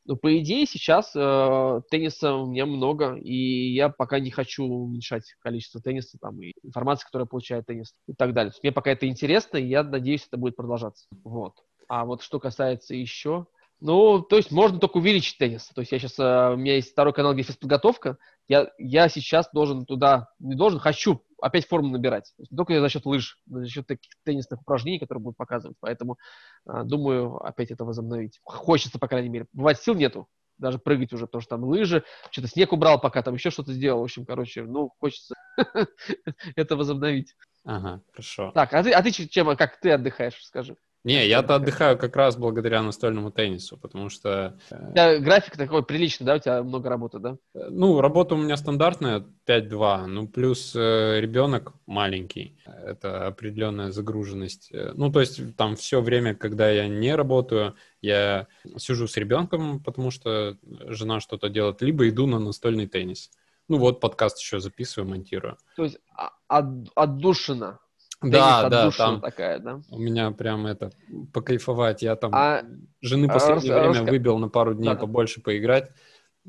ну, 0.09 0.17
по 0.17 0.39
идее, 0.39 0.65
сейчас 0.65 1.15
э, 1.15 1.81
тенниса 1.91 2.35
у 2.35 2.47
меня 2.47 2.65
много, 2.65 3.17
и 3.17 3.75
я 3.75 3.91
пока 3.91 4.19
не 4.19 4.31
хочу 4.31 4.65
уменьшать 4.65 5.35
количество 5.39 5.83
тенниса 5.83 6.17
там, 6.19 6.41
и 6.41 6.55
информации, 6.63 7.05
которую 7.05 7.29
получает 7.29 7.67
теннис 7.67 7.93
и 8.07 8.15
так 8.15 8.33
далее. 8.33 8.55
Мне 8.63 8.73
пока 8.73 8.91
это 8.91 9.07
интересно, 9.07 9.59
и 9.59 9.67
я 9.67 9.83
надеюсь, 9.83 10.27
это 10.27 10.39
будет 10.39 10.57
продолжаться. 10.57 11.07
Вот. 11.25 11.57
А 11.89 12.07
вот 12.07 12.23
что 12.23 12.41
касается 12.41 12.95
еще... 12.95 13.49
Ну, 13.81 14.21
то 14.21 14.37
есть 14.37 14.51
можно 14.51 14.81
только 14.81 14.97
увеличить 14.97 15.37
теннис. 15.37 15.69
То 15.75 15.83
есть 15.83 15.93
я 15.93 15.99
сейчас... 15.99 16.19
у 16.19 16.57
меня 16.57 16.77
есть 16.77 16.93
второй 16.93 17.13
канал, 17.13 17.35
где 17.35 17.43
физподготовка. 17.43 18.17
Я, 18.49 18.71
я 18.79 19.11
сейчас 19.11 19.51
должен 19.53 19.85
туда... 19.85 20.31
Не 20.39 20.55
должен, 20.55 20.81
хочу 20.81 21.23
опять 21.41 21.67
форму 21.67 21.89
набирать. 21.89 22.33
То 22.37 22.43
есть 22.43 22.51
не 22.51 22.57
только 22.57 22.81
за 22.81 22.89
счет 22.89 23.07
лыж, 23.07 23.39
но 23.47 23.61
за 23.61 23.69
счет 23.69 23.87
таких 23.87 24.13
теннисных 24.25 24.61
упражнений, 24.61 24.99
которые 24.99 25.23
будут 25.23 25.37
показывать. 25.37 25.77
Поэтому 25.81 26.19
а, 26.67 26.85
думаю, 26.85 27.37
опять 27.37 27.71
это 27.71 27.85
возобновить. 27.85 28.41
Хочется, 28.45 28.99
по 28.99 29.09
крайней 29.09 29.29
мере. 29.29 29.47
Бывает, 29.53 29.79
сил 29.81 29.95
нету 29.95 30.29
даже 30.59 30.79
прыгать 30.79 31.13
уже, 31.13 31.27
потому 31.27 31.41
что 31.41 31.51
там 31.51 31.65
лыжи, 31.65 32.05
что-то 32.31 32.49
снег 32.49 32.73
убрал 32.73 33.01
пока, 33.01 33.23
там 33.23 33.35
еще 33.35 33.51
что-то 33.51 33.73
сделал. 33.73 34.01
В 34.01 34.05
общем, 34.05 34.27
короче, 34.27 34.65
ну, 34.65 34.91
хочется 34.99 35.35
это 36.57 36.77
возобновить. 36.77 37.35
Ага, 37.65 38.03
хорошо. 38.11 38.51
Так, 38.53 38.73
а 38.75 38.83
ты, 38.83 38.93
а 38.93 39.03
ты 39.03 39.11
чем, 39.11 39.57
как 39.57 39.79
ты 39.81 39.93
отдыхаешь, 39.93 40.45
скажи? 40.45 40.77
Не, 41.05 41.27
я-то 41.29 41.55
отдыхаю 41.55 41.97
как 41.97 42.17
раз 42.17 42.37
благодаря 42.37 42.83
настольному 42.83 43.31
теннису, 43.31 43.77
потому 43.77 44.09
что, 44.09 44.59
э, 44.71 44.89
У 44.89 44.93
тебя 44.93 45.19
график 45.21 45.57
такой 45.57 45.83
приличный, 45.85 46.27
да? 46.27 46.35
У 46.37 46.39
тебя 46.39 46.63
много 46.63 46.89
работы, 46.89 47.19
да? 47.19 47.37
э, 47.55 47.69
ну, 47.71 48.01
работа 48.01 48.35
у 48.35 48.39
меня 48.39 48.57
стандартная 48.57 49.25
5-2, 49.47 50.07
ну, 50.07 50.27
плюс 50.27 50.75
э, 50.77 51.21
ребенок 51.21 51.73
маленький, 51.87 52.59
это 52.67 53.27
определенная 53.27 53.91
загруженность. 53.93 54.71
Э, 54.73 54.93
Ну, 54.95 55.11
то 55.13 55.21
есть 55.21 55.57
там 55.57 55.77
все 55.77 56.01
время, 56.01 56.35
когда 56.35 56.69
я 56.71 56.89
не 56.89 57.15
работаю, 57.15 57.75
я 58.03 58.47
сижу 58.77 59.07
с 59.07 59.17
ребенком, 59.17 59.83
потому 59.83 60.11
что 60.11 60.57
жена 60.89 61.21
что-то 61.21 61.49
делает, 61.49 61.81
либо 61.81 62.09
иду 62.09 62.27
на 62.27 62.39
настольный 62.39 62.87
теннис. 62.87 63.31
Ну, 63.69 63.79
вот 63.79 64.01
подкаст 64.01 64.39
еще 64.41 64.61
записываю, 64.61 65.11
монтирую. 65.11 65.57
То 65.77 65.85
есть 65.85 65.99
а- 66.17 66.31
от- 66.49 66.89
отдушина. 66.95 67.79
Да, 68.21 68.69
Теннис 68.69 68.97
да, 68.97 69.05
там 69.05 69.21
такая, 69.21 69.59
да? 69.61 69.81
у 69.91 69.99
меня 69.99 70.31
прям 70.33 70.67
это, 70.67 70.91
покайфовать, 71.33 72.03
я 72.03 72.17
там 72.17 72.33
А 72.35 72.63
жены 73.01 73.27
а 73.27 73.33
последнее 73.33 73.75
рас- 73.77 73.89
время 73.97 74.07
раска- 74.07 74.11
выбил 74.11 74.39
на 74.39 74.49
пару 74.49 74.75
дней 74.75 74.89
Да-да. 74.89 75.01
побольше 75.01 75.41
поиграть, 75.41 75.91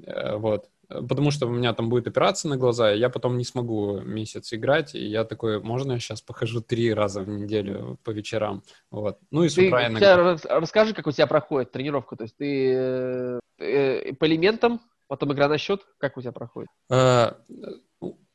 Э, 0.06 0.38
вот. 0.38 0.70
Потому 0.88 1.30
что 1.30 1.46
у 1.46 1.50
меня 1.52 1.74
там 1.74 1.90
будет 1.90 2.08
операция 2.08 2.50
на 2.50 2.58
глаза, 2.58 2.92
и 2.94 2.98
я 3.00 3.10
потом 3.10 3.38
не 3.38 3.44
смогу 3.44 4.00
месяц 4.00 4.52
играть, 4.54 4.96
и 4.96 5.06
я 5.06 5.24
такой, 5.26 5.62
можно 5.62 5.92
я 5.94 6.00
сейчас 6.00 6.22
похожу 6.22 6.62
три 6.62 6.92
раза 6.94 7.22
в 7.22 7.28
неделю 7.30 8.00
по 8.04 8.10
вечерам, 8.12 8.64
вот. 8.90 9.20
Ну 9.30 9.44
и 9.44 9.50
с 9.50 9.56
ты, 9.56 9.68
утра 9.68 9.88
иногда. 9.88 10.38
расскажи, 10.50 10.94
как 10.96 11.06
у 11.06 11.12
тебя 11.12 11.28
проходит 11.28 11.72
тренировка. 11.72 12.16
То 12.16 12.24
есть 12.24 12.38
ты 12.38 12.74
э, 12.74 13.40
э, 13.60 14.14
по 14.14 14.26
элементам, 14.26 14.80
потом 15.08 15.34
игра 15.34 15.48
на 15.50 15.58
счет, 15.60 15.82
как 16.00 16.18
у 16.18 16.22
тебя 16.22 16.32
проходит? 16.32 16.70
Э, 16.90 17.34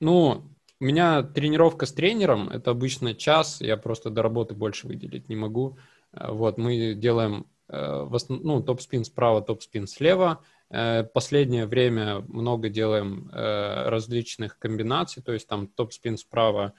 Ну, 0.00 0.42
у 0.80 0.84
меня 0.84 1.22
тренировка 1.22 1.86
с 1.86 1.92
тренером, 1.92 2.48
это 2.48 2.72
обычно 2.72 3.14
час, 3.14 3.60
я 3.60 3.76
просто 3.76 4.10
до 4.10 4.22
работы 4.22 4.54
больше 4.54 4.86
выделить 4.86 5.28
не 5.28 5.36
могу. 5.36 5.78
Э, 6.12 6.32
Вот, 6.32 6.58
мы 6.58 6.94
делаем 6.94 7.46
э, 7.68 8.08
ну, 8.28 8.62
топ-спин 8.62 9.04
справа, 9.04 9.40
топ-спин 9.42 9.86
слева. 9.86 10.42
Э, 10.70 11.04
Последнее 11.04 11.66
время 11.66 12.20
много 12.28 12.68
делаем 12.68 13.30
различных 13.32 14.58
комбинаций, 14.58 15.22
то 15.22 15.32
есть 15.32 15.48
там 15.48 15.68
топ-спин 15.68 16.16
справа, 16.16 16.72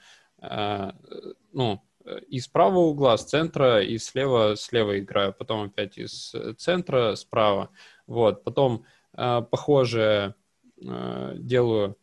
ну, 1.52 1.82
из 2.28 2.46
правого 2.46 2.86
угла, 2.90 3.16
с 3.16 3.24
центра, 3.24 3.82
и 3.82 3.98
слева, 3.98 4.54
слева 4.56 4.98
играю, 4.98 5.32
потом 5.32 5.62
опять 5.62 5.98
из 5.98 6.34
центра, 6.58 7.14
справа. 7.16 7.70
Вот, 8.06 8.44
потом 8.44 8.84
похожее 9.12 10.34
э, 10.80 11.34
делаю 11.38 11.96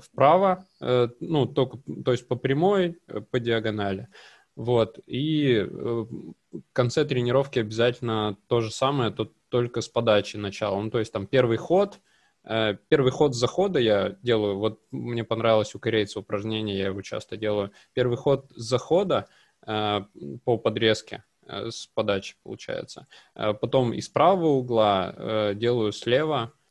вправо, 0.00 0.66
э, 0.80 1.08
ну, 1.20 1.46
только, 1.46 1.78
то 2.04 2.12
есть 2.12 2.28
по 2.28 2.36
прямой, 2.36 2.98
э, 3.08 3.20
по 3.20 3.40
диагонали. 3.40 4.08
Вот, 4.56 5.00
и 5.06 5.54
э, 5.56 5.66
в 5.66 6.62
конце 6.72 7.04
тренировки 7.04 7.58
обязательно 7.58 8.36
то 8.46 8.60
же 8.60 8.70
самое, 8.70 9.10
то 9.10 9.32
только 9.48 9.80
с 9.80 9.88
подачи 9.88 10.36
начала. 10.36 10.80
Ну, 10.80 10.90
то 10.90 11.00
есть 11.00 11.12
там 11.12 11.26
первый 11.26 11.56
ход, 11.56 11.98
э, 12.44 12.76
первый 12.88 13.10
ход 13.10 13.34
с 13.34 13.38
захода 13.38 13.80
я 13.80 14.16
делаю, 14.22 14.58
вот 14.58 14.80
мне 14.92 15.24
понравилось 15.24 15.74
у 15.74 15.80
корейца 15.80 16.20
упражнение, 16.20 16.78
я 16.78 16.86
его 16.86 17.02
часто 17.02 17.36
делаю. 17.36 17.72
Первый 17.94 18.16
ход 18.16 18.52
с 18.54 18.62
захода 18.62 19.28
э, 19.66 20.00
по 20.44 20.56
подрезке, 20.58 21.24
э, 21.46 21.70
с 21.70 21.88
подачи 21.88 22.36
получается. 22.44 23.08
Э, 23.34 23.54
Потом 23.54 23.92
из 23.92 24.08
правого 24.08 24.50
угла 24.50 25.14
э, 25.16 25.54
делаю 25.56 25.90
слева, 25.90 26.52
Э, 26.52 26.63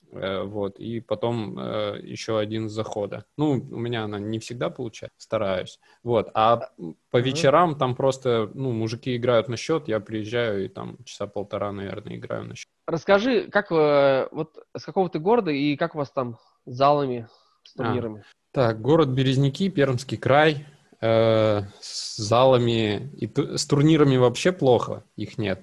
вот, 0.43 0.79
и 0.79 0.99
потом 0.99 1.57
э, 1.59 1.99
еще 2.03 2.39
один 2.39 2.69
с 2.69 2.73
захода. 2.73 3.25
Ну, 3.37 3.51
у 3.51 3.77
меня 3.77 4.03
она 4.03 4.19
не 4.19 4.39
всегда 4.39 4.69
получается, 4.69 5.15
стараюсь. 5.19 5.79
Вот, 6.03 6.29
а 6.33 6.69
по 7.11 7.17
Мгм. 7.17 7.25
вечерам 7.25 7.77
там 7.77 7.95
просто, 7.95 8.49
ну, 8.53 8.71
мужики 8.71 9.15
играют 9.15 9.47
на 9.49 9.57
счет, 9.57 9.87
я 9.87 9.99
приезжаю 9.99 10.65
и 10.65 10.67
там 10.67 10.97
часа 11.03 11.27
полтора, 11.27 11.71
наверное, 11.71 12.15
играю 12.15 12.45
на 12.45 12.55
счет. 12.55 12.69
Расскажи, 12.87 13.49
как 13.49 13.71
э, 13.71 14.27
вот 14.31 14.57
с 14.75 14.83
какого 14.83 15.09
ты 15.09 15.19
города 15.19 15.51
и 15.51 15.75
как 15.77 15.95
у 15.95 15.97
вас 15.97 16.11
там 16.11 16.37
с 16.65 16.75
залами, 16.75 17.27
с 17.63 17.73
А. 17.75 17.77
турнирами? 17.83 18.23
Так, 18.51 18.81
город 18.81 19.09
Березники, 19.09 19.69
Пермский 19.69 20.17
край, 20.17 20.65
э, 21.01 21.61
с 21.79 22.17
залами 22.17 23.09
и 23.15 23.31
с 23.57 23.65
турнирами 23.65 24.17
вообще 24.17 24.51
плохо, 24.51 25.03
их 25.15 25.37
нет. 25.37 25.61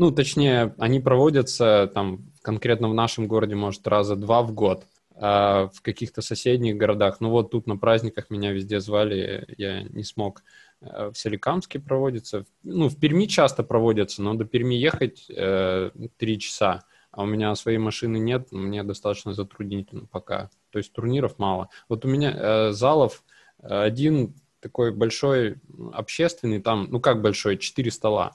Ну, 0.00 0.10
точнее, 0.12 0.74
они 0.78 0.98
проводятся 0.98 1.90
там 1.92 2.20
конкретно 2.40 2.88
в 2.88 2.94
нашем 2.94 3.26
городе, 3.28 3.54
может, 3.54 3.86
раза 3.86 4.16
два 4.16 4.40
в 4.40 4.50
год, 4.50 4.86
а 5.14 5.68
в 5.74 5.82
каких-то 5.82 6.22
соседних 6.22 6.78
городах. 6.78 7.20
Ну 7.20 7.28
вот 7.28 7.50
тут 7.50 7.66
на 7.66 7.76
праздниках 7.76 8.30
меня 8.30 8.50
везде 8.50 8.80
звали, 8.80 9.44
я 9.58 9.82
не 9.82 10.02
смог. 10.02 10.42
Э, 10.80 11.10
В 11.12 11.18
Соликамске 11.18 11.80
проводится, 11.80 12.46
ну, 12.62 12.88
в 12.88 12.98
Перми 12.98 13.26
часто 13.26 13.62
проводятся, 13.62 14.22
но 14.22 14.32
до 14.32 14.46
Перми 14.46 14.74
ехать 14.74 15.26
э, 15.28 15.90
три 16.16 16.38
часа, 16.38 16.84
а 17.10 17.24
у 17.24 17.26
меня 17.26 17.54
своей 17.54 17.76
машины 17.76 18.16
нет, 18.16 18.52
мне 18.52 18.82
достаточно 18.82 19.34
затруднительно 19.34 20.06
пока. 20.06 20.48
То 20.70 20.78
есть 20.78 20.94
турниров 20.94 21.38
мало. 21.38 21.68
Вот 21.90 22.06
у 22.06 22.08
меня 22.08 22.32
э, 22.34 22.72
залов 22.72 23.22
э, 23.62 23.66
один 23.68 24.32
такой 24.60 24.92
большой, 24.92 25.56
общественный, 25.92 26.62
там, 26.62 26.86
ну 26.90 27.00
как 27.00 27.20
большой, 27.20 27.58
четыре 27.58 27.90
стола. 27.90 28.34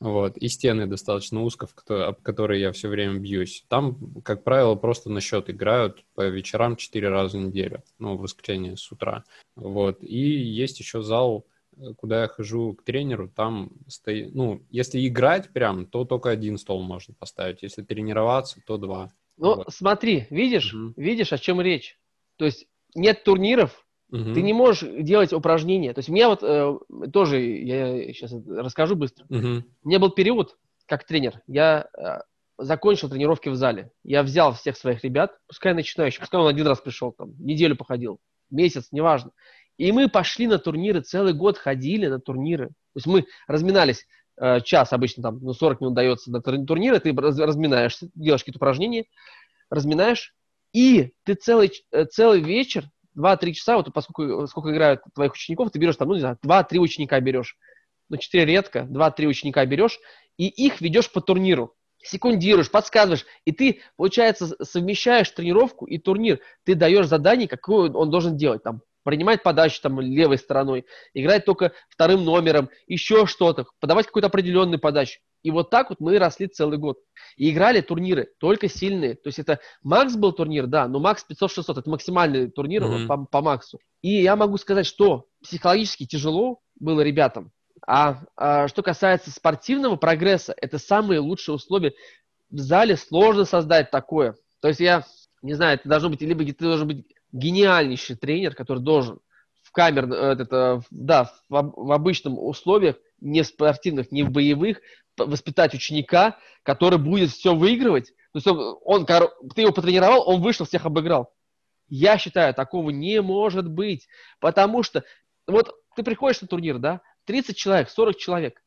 Вот, 0.00 0.38
и 0.38 0.48
стены 0.48 0.86
достаточно 0.86 1.42
узко, 1.42 1.66
в 1.66 1.74
кото- 1.74 2.06
об 2.06 2.22
которые 2.22 2.62
я 2.62 2.72
все 2.72 2.88
время 2.88 3.18
бьюсь. 3.18 3.64
Там, 3.68 3.98
как 4.24 4.44
правило, 4.44 4.74
просто 4.74 5.10
на 5.10 5.20
счет 5.20 5.50
играют 5.50 6.04
по 6.14 6.26
вечерам 6.26 6.76
четыре 6.76 7.10
раза 7.10 7.36
в 7.36 7.42
неделю, 7.42 7.82
ну, 7.98 8.16
в 8.16 8.22
воскресенье 8.22 8.78
с 8.78 8.90
утра. 8.90 9.24
Вот, 9.56 10.02
и 10.02 10.18
есть 10.18 10.80
еще 10.80 11.02
зал, 11.02 11.44
э, 11.76 11.92
куда 11.98 12.22
я 12.22 12.28
хожу 12.28 12.72
к 12.74 12.82
тренеру, 12.82 13.28
там 13.28 13.72
стоит, 13.88 14.34
ну, 14.34 14.62
если 14.70 15.06
играть 15.06 15.52
прям, 15.52 15.84
то 15.84 16.06
только 16.06 16.30
один 16.30 16.56
стол 16.56 16.82
можно 16.82 17.12
поставить, 17.12 17.62
если 17.62 17.82
тренироваться, 17.82 18.62
то 18.66 18.78
два. 18.78 19.12
Ну, 19.36 19.56
Вот. 19.56 19.66
смотри, 19.70 20.26
видишь, 20.30 20.72
Мгм. 20.72 20.94
видишь, 20.96 21.34
о 21.34 21.38
чем 21.38 21.60
речь. 21.60 21.98
То 22.36 22.46
есть 22.46 22.66
нет 22.94 23.22
турниров, 23.22 23.86
Мгм. 24.10 24.34
ты 24.34 24.42
не 24.42 24.52
можешь 24.52 24.88
делать 25.02 25.32
упражнения. 25.32 25.92
То 25.92 26.00
есть 26.00 26.08
у 26.08 26.12
меня 26.12 26.28
вот 26.28 26.42
э, 26.42 26.76
тоже, 27.12 27.40
я 27.40 28.12
сейчас 28.12 28.32
расскажу 28.48 28.96
быстро. 28.96 29.24
Мгм. 29.28 29.64
У 29.82 29.88
меня 29.88 29.98
был 29.98 30.10
период, 30.10 30.56
как 30.86 31.04
тренер, 31.04 31.40
я 31.46 31.88
э, 31.96 32.18
закончил 32.58 33.08
тренировки 33.08 33.48
в 33.48 33.54
зале. 33.54 33.90
Я 34.04 34.22
взял 34.22 34.52
всех 34.52 34.76
своих 34.76 35.04
ребят, 35.04 35.36
пускай 35.46 35.74
начинающих, 35.74 36.20
пускай 36.20 36.40
он 36.40 36.48
один 36.48 36.66
раз 36.66 36.80
пришел, 36.80 37.12
там, 37.12 37.32
неделю 37.38 37.76
походил, 37.76 38.18
месяц, 38.50 38.88
неважно. 38.90 39.30
И 39.78 39.92
мы 39.92 40.08
пошли 40.08 40.46
на 40.46 40.58
турниры, 40.58 41.00
целый 41.00 41.32
год 41.32 41.56
ходили 41.56 42.06
на 42.06 42.20
турниры. 42.20 42.66
То 42.68 42.96
есть 42.96 43.06
мы 43.06 43.24
разминались 43.46 44.06
э, 44.40 44.60
час 44.60 44.92
обычно, 44.92 45.22
там, 45.22 45.38
ну, 45.40 45.52
40 45.54 45.80
минут 45.80 45.94
дается 45.94 46.30
на 46.30 46.42
тур- 46.42 46.64
турниры, 46.66 46.98
ты 47.00 47.14
раз- 47.14 47.38
разминаешься, 47.38 48.10
делаешь 48.14 48.42
какие-то 48.42 48.58
упражнения, 48.58 49.04
разминаешь, 49.70 50.34
и 50.72 51.12
ты 51.24 51.34
целый, 51.34 51.72
э, 51.92 52.04
целый 52.04 52.40
вечер, 52.40 52.84
2-3 53.20 53.52
часа, 53.52 53.76
вот 53.76 53.92
поскольку 53.92 54.46
сколько 54.46 54.72
играют 54.72 55.02
твоих 55.14 55.32
учеников, 55.32 55.70
ты 55.70 55.78
берешь 55.78 55.96
там, 55.96 56.08
ну, 56.08 56.14
не 56.14 56.20
знаю, 56.20 56.38
2-3 56.44 56.78
ученика 56.78 57.20
берешь, 57.20 57.56
ну, 58.08 58.16
4 58.16 58.44
редко, 58.44 58.86
2-3 58.90 59.26
ученика 59.26 59.64
берешь, 59.66 59.98
и 60.36 60.48
их 60.48 60.80
ведешь 60.80 61.10
по 61.10 61.20
турниру. 61.20 61.74
Секундируешь, 62.02 62.70
подсказываешь, 62.70 63.26
и 63.44 63.52
ты, 63.52 63.82
получается, 63.96 64.56
совмещаешь 64.64 65.30
тренировку 65.30 65.84
и 65.86 65.98
турнир. 65.98 66.40
Ты 66.64 66.74
даешь 66.74 67.06
задание, 67.06 67.46
какое 67.46 67.90
он 67.90 68.10
должен 68.10 68.38
делать. 68.38 68.62
Там, 68.62 68.80
принимать 69.04 69.42
подачу 69.42 69.80
там, 69.82 70.00
левой 70.00 70.38
стороной, 70.38 70.86
играть 71.12 71.44
только 71.44 71.72
вторым 71.88 72.24
номером, 72.24 72.70
еще 72.86 73.26
что-то, 73.26 73.66
подавать 73.80 74.06
какую-то 74.06 74.28
определенную 74.28 74.80
подачу. 74.80 75.20
И 75.42 75.50
вот 75.50 75.70
так 75.70 75.90
вот 75.90 76.00
мы 76.00 76.18
росли 76.18 76.46
целый 76.46 76.78
год. 76.78 76.98
И 77.36 77.50
играли 77.50 77.80
турниры 77.80 78.30
только 78.38 78.68
сильные. 78.68 79.14
То 79.14 79.28
есть 79.28 79.38
это 79.38 79.60
Макс 79.82 80.14
был 80.16 80.32
турнир, 80.32 80.66
да, 80.66 80.86
но 80.88 80.98
Макс 80.98 81.24
500-600, 81.28 81.80
это 81.80 81.90
максимальный 81.90 82.50
турнир 82.50 82.84
Мгм. 82.84 83.08
по, 83.08 83.24
по 83.24 83.40
Максу. 83.40 83.78
И 84.02 84.22
я 84.22 84.36
могу 84.36 84.56
сказать, 84.58 84.86
что 84.86 85.26
психологически 85.42 86.06
тяжело 86.06 86.60
было 86.78 87.00
ребятам. 87.00 87.52
А, 87.86 88.20
а 88.36 88.68
что 88.68 88.82
касается 88.82 89.30
спортивного 89.30 89.96
прогресса, 89.96 90.54
это 90.56 90.78
самые 90.78 91.20
лучшие 91.20 91.54
условия. 91.54 91.94
В 92.50 92.58
зале 92.58 92.96
сложно 92.96 93.44
создать 93.44 93.90
такое. 93.90 94.36
То 94.60 94.68
есть 94.68 94.80
я 94.80 95.04
не 95.42 95.54
знаю, 95.54 95.76
это 95.76 95.88
должно 95.88 96.10
быть, 96.10 96.20
либо 96.20 96.44
ты 96.44 96.64
должен 96.64 96.86
быть 96.86 97.06
гениальнейший 97.32 98.16
тренер, 98.16 98.54
который 98.54 98.82
должен 98.82 99.20
в 99.62 99.72
камер, 99.72 100.12
э, 100.12 100.32
этот, 100.32 100.52
э, 100.52 100.80
да, 100.90 101.32
в, 101.48 101.72
в 101.76 101.92
обычных 101.92 102.34
условиях, 102.36 102.96
не 103.20 103.42
в 103.42 103.46
спортивных, 103.46 104.10
не 104.10 104.22
в 104.22 104.30
боевых, 104.30 104.80
воспитать 105.26 105.74
ученика, 105.74 106.38
который 106.62 106.98
будет 106.98 107.30
все 107.30 107.54
выигрывать. 107.54 108.12
То 108.32 108.36
есть 108.36 108.46
он, 108.46 108.78
он, 108.84 109.06
ты 109.06 109.62
его 109.62 109.72
потренировал, 109.72 110.28
он 110.28 110.40
вышел, 110.40 110.66
всех 110.66 110.86
обыграл. 110.86 111.32
Я 111.88 112.18
считаю, 112.18 112.54
такого 112.54 112.90
не 112.90 113.20
может 113.20 113.68
быть. 113.68 114.08
Потому 114.38 114.82
что 114.82 115.04
вот 115.46 115.74
ты 115.96 116.02
приходишь 116.02 116.40
на 116.40 116.48
турнир, 116.48 116.78
да, 116.78 117.00
30 117.26 117.56
человек, 117.56 117.90
40 117.90 118.16
человек, 118.16 118.62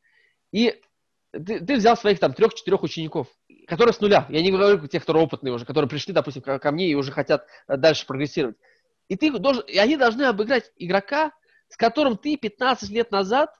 и 0.52 0.80
ты, 1.32 1.60
ты 1.60 1.76
взял 1.76 1.98
своих 1.98 2.20
там 2.20 2.34
трех-четырех 2.34 2.84
учеников, 2.84 3.28
которые 3.68 3.94
с 3.94 4.00
нуля. 4.00 4.28
Я 4.30 4.42
не 4.42 4.52
говорю 4.52 4.88
тех, 4.88 5.02
которые 5.02 5.24
опытные 5.24 5.54
уже, 5.54 5.66
которые 5.66 5.90
пришли, 5.90 6.14
допустим, 6.14 6.42
ко, 6.44 6.60
ко 6.60 6.72
мне 6.72 6.90
и 6.90 6.96
уже 6.96 7.12
хотят 7.12 7.46
э, 7.68 7.78
дальше 7.78 8.06
прогрессировать. 8.06 8.58
И 9.08 9.16
ты 9.16 9.32
должен, 9.32 9.64
и 9.64 9.78
они 9.78 9.98
должны 9.98 10.24
обыграть 10.24 10.72
игрока, 10.78 11.32
с 11.70 11.78
которым 11.78 12.18
ты 12.18 12.38
15 12.38 12.90
лет 12.92 13.12
назад 13.12 13.54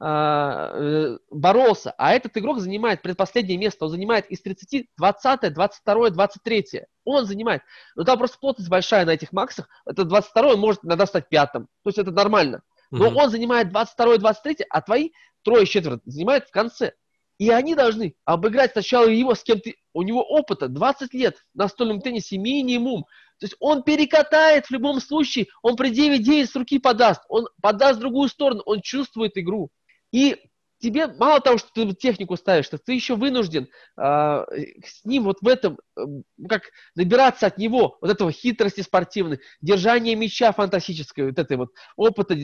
боролся, 0.00 1.94
а 1.98 2.14
этот 2.14 2.34
игрок 2.38 2.60
занимает 2.60 3.02
предпоследнее 3.02 3.58
место, 3.58 3.84
он 3.84 3.90
занимает 3.90 4.30
из 4.30 4.40
30 4.40 4.86
20, 4.96 5.52
22, 5.52 6.10
23. 6.10 6.64
Он 7.04 7.26
занимает. 7.26 7.62
Но 7.96 8.04
там 8.04 8.16
просто 8.16 8.38
плотность 8.38 8.70
большая 8.70 9.04
на 9.04 9.10
этих 9.10 9.32
максах. 9.32 9.68
Это 9.84 10.04
22 10.04 10.54
он 10.54 10.60
может 10.60 10.84
иногда 10.84 11.04
стать 11.04 11.28
пятым. 11.28 11.68
То 11.84 11.90
есть 11.90 11.98
это 11.98 12.12
нормально. 12.12 12.62
Но 12.90 13.10
Мгм. 13.10 13.16
он 13.18 13.30
занимает 13.30 13.68
22 13.68 14.16
23, 14.18 14.64
а 14.70 14.80
твои 14.80 15.10
трое 15.44 15.66
четверть 15.66 16.00
занимают 16.06 16.46
в 16.46 16.50
конце. 16.50 16.94
И 17.38 17.50
они 17.50 17.74
должны 17.74 18.14
обыграть 18.24 18.72
сначала 18.72 19.06
его 19.06 19.34
с 19.34 19.42
кем-то. 19.42 19.70
У 19.92 20.02
него 20.02 20.22
опыта 20.22 20.68
20 20.68 21.12
лет 21.12 21.36
в 21.54 21.58
настольном 21.58 22.00
теннисе 22.00 22.38
минимум. 22.38 23.04
То 23.38 23.46
есть 23.46 23.56
он 23.60 23.82
перекатает 23.82 24.66
в 24.66 24.70
любом 24.70 25.00
случае, 25.00 25.46
он 25.62 25.76
при 25.76 25.90
9-9 25.90 26.46
с 26.46 26.54
руки 26.54 26.78
подаст, 26.78 27.22
он 27.28 27.48
подаст 27.62 27.96
в 27.98 28.00
другую 28.00 28.28
сторону, 28.28 28.62
он 28.66 28.82
чувствует 28.82 29.38
игру. 29.38 29.70
И 30.12 30.36
тебе 30.80 31.06
мало 31.06 31.40
того, 31.40 31.58
что 31.58 31.68
ты 31.72 31.92
технику 31.94 32.36
ставишь, 32.36 32.68
так 32.68 32.80
ты 32.84 32.94
еще 32.94 33.14
вынужден 33.14 33.68
а, 33.96 34.46
с 34.84 35.04
ним 35.04 35.24
вот 35.24 35.38
в 35.42 35.46
этом, 35.48 35.78
э, 35.96 36.00
как 36.48 36.62
набираться 36.94 37.46
от 37.46 37.58
него, 37.58 37.98
вот 38.00 38.10
этого 38.10 38.32
хитрости 38.32 38.80
спортивной, 38.80 39.40
держания 39.60 40.16
мяча 40.16 40.52
фантастической, 40.52 41.26
вот 41.26 41.38
этой 41.38 41.56
вот 41.58 41.70
опыта. 41.96 42.34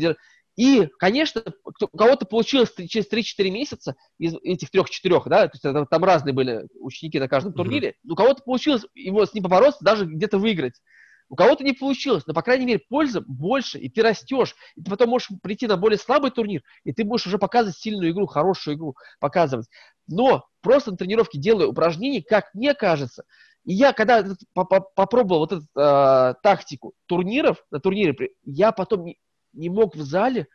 И, 0.56 0.88
конечно, 0.98 1.42
кто- 1.64 1.88
у 1.92 1.96
кого-то 1.96 2.24
получилось 2.24 2.72
через 2.88 3.06
3-4 3.08 3.50
месяца 3.50 3.94
из 4.18 4.34
этих 4.42 4.70
трех-четырех, 4.70 5.28
да, 5.28 5.48
то 5.48 5.54
есть 5.54 5.64
это- 5.64 5.86
там 5.86 6.04
разные 6.04 6.32
были 6.32 6.66
ученики 6.80 7.18
на 7.18 7.28
каждом 7.28 7.52
турнире, 7.52 7.94
у 8.08 8.14
кого-то 8.14 8.42
получилось 8.42 8.84
его 8.94 9.24
с 9.26 9.34
ним 9.34 9.44
побороться, 9.44 9.84
даже 9.84 10.06
где-то 10.06 10.38
выиграть. 10.38 10.80
У 11.28 11.34
кого-то 11.34 11.64
не 11.64 11.72
получилось, 11.72 12.24
но, 12.26 12.34
по 12.34 12.42
крайней 12.42 12.66
мере, 12.66 12.80
польза 12.88 13.20
больше, 13.20 13.78
и 13.78 13.88
ты 13.88 14.02
растешь. 14.02 14.54
И 14.76 14.82
ты 14.82 14.90
потом 14.90 15.10
можешь 15.10 15.28
прийти 15.42 15.66
на 15.66 15.76
более 15.76 15.98
слабый 15.98 16.30
турнир, 16.30 16.62
и 16.84 16.92
ты 16.92 17.04
будешь 17.04 17.26
уже 17.26 17.38
показывать 17.38 17.76
сильную 17.76 18.12
игру, 18.12 18.26
хорошую 18.26 18.76
игру 18.76 18.96
показывать. 19.18 19.68
Но 20.06 20.46
просто 20.60 20.92
на 20.92 20.96
тренировке 20.96 21.38
делая 21.38 21.66
упражнений, 21.66 22.22
как 22.22 22.54
мне 22.54 22.74
кажется, 22.74 23.24
и 23.66 23.74
я, 23.74 23.92
когда 23.92 24.24
попробовал 24.54 25.40
вот 25.40 25.52
эту 25.52 25.66
а, 25.74 26.34
тактику 26.34 26.94
турниров, 27.06 27.64
на 27.72 27.80
турнире, 27.80 28.30
я 28.44 28.70
потом 28.70 29.04
не, 29.04 29.18
не 29.52 29.68
мог 29.68 29.96
в 29.96 30.02
зале, 30.02 30.46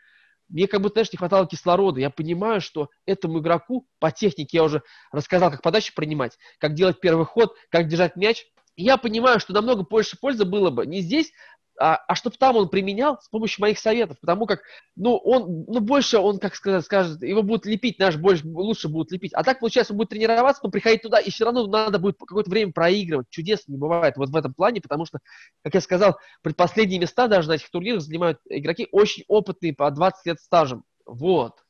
мне 0.48 0.68
как 0.68 0.82
будто, 0.82 0.96
знаешь, 0.96 1.12
не 1.12 1.18
хватало 1.18 1.46
кислорода. 1.46 2.00
Я 2.00 2.10
понимаю, 2.10 2.62
что 2.62 2.90
этому 3.06 3.40
игроку 3.40 3.88
по 4.00 4.12
технике 4.12 4.58
я 4.58 4.64
уже 4.64 4.82
рассказал, 5.12 5.52
как 5.52 5.62
подачу 5.62 5.94
принимать, 5.94 6.38
как 6.58 6.74
делать 6.74 7.00
первый 7.02 7.26
ход, 7.26 7.54
как 7.70 7.88
держать 7.88 8.16
мяч. 8.16 8.46
Я 8.76 8.98
понимаю, 8.98 9.40
что 9.40 9.54
намного 9.54 9.84
больше 9.84 10.18
пользы 10.20 10.46
было 10.46 10.70
бы 10.70 10.86
не 10.86 11.02
здесь, 11.02 11.32
а, 11.80 11.96
а 12.08 12.16
чтобы 12.16 12.36
там 12.38 12.56
он 12.58 12.70
применял 12.70 13.20
с 13.20 13.28
помощью 13.30 13.62
моих 13.62 13.80
советов, 13.80 14.20
потому 14.20 14.46
как, 14.46 14.62
ну, 14.96 15.16
он, 15.18 15.66
ну, 15.68 15.80
больше 15.80 16.20
он, 16.20 16.38
как 16.38 16.56
сказать, 16.56 16.86
скажет, 16.86 17.24
его 17.24 17.42
будут 17.42 17.66
лепить, 17.66 17.98
наш 17.98 18.18
больше, 18.18 18.46
лучше 18.46 18.88
будут 18.88 19.12
лепить. 19.12 19.34
А 19.34 19.44
так, 19.44 19.60
получается, 19.60 19.94
он 19.94 19.98
будет 19.98 20.10
тренироваться, 20.10 20.62
но 20.64 20.70
приходить 20.70 21.02
туда, 21.02 21.20
и 21.20 21.32
все 21.32 21.46
равно 21.46 21.66
надо 21.66 21.98
будет 21.98 22.18
какое-то 22.20 22.52
время 22.52 22.72
проигрывать. 22.72 23.28
Чудес 23.30 23.68
не 23.68 23.78
бывает 23.78 24.16
вот 24.18 24.30
в 24.30 24.36
этом 24.36 24.54
плане, 24.54 24.80
потому 24.80 25.06
что, 25.06 25.20
как 25.64 25.74
я 25.74 25.82
сказал, 25.82 26.18
предпоследние 26.44 27.00
места 27.00 27.28
даже 27.28 27.50
на 27.50 27.54
этих 27.54 27.72
турнирах 27.72 28.02
занимают 28.02 28.40
игроки 28.48 28.88
очень 28.92 29.24
опытные, 29.28 29.74
по 29.74 29.90
20 29.90 30.26
лет 30.28 30.40
стажем. 30.40 30.84
Вот. 31.06 31.61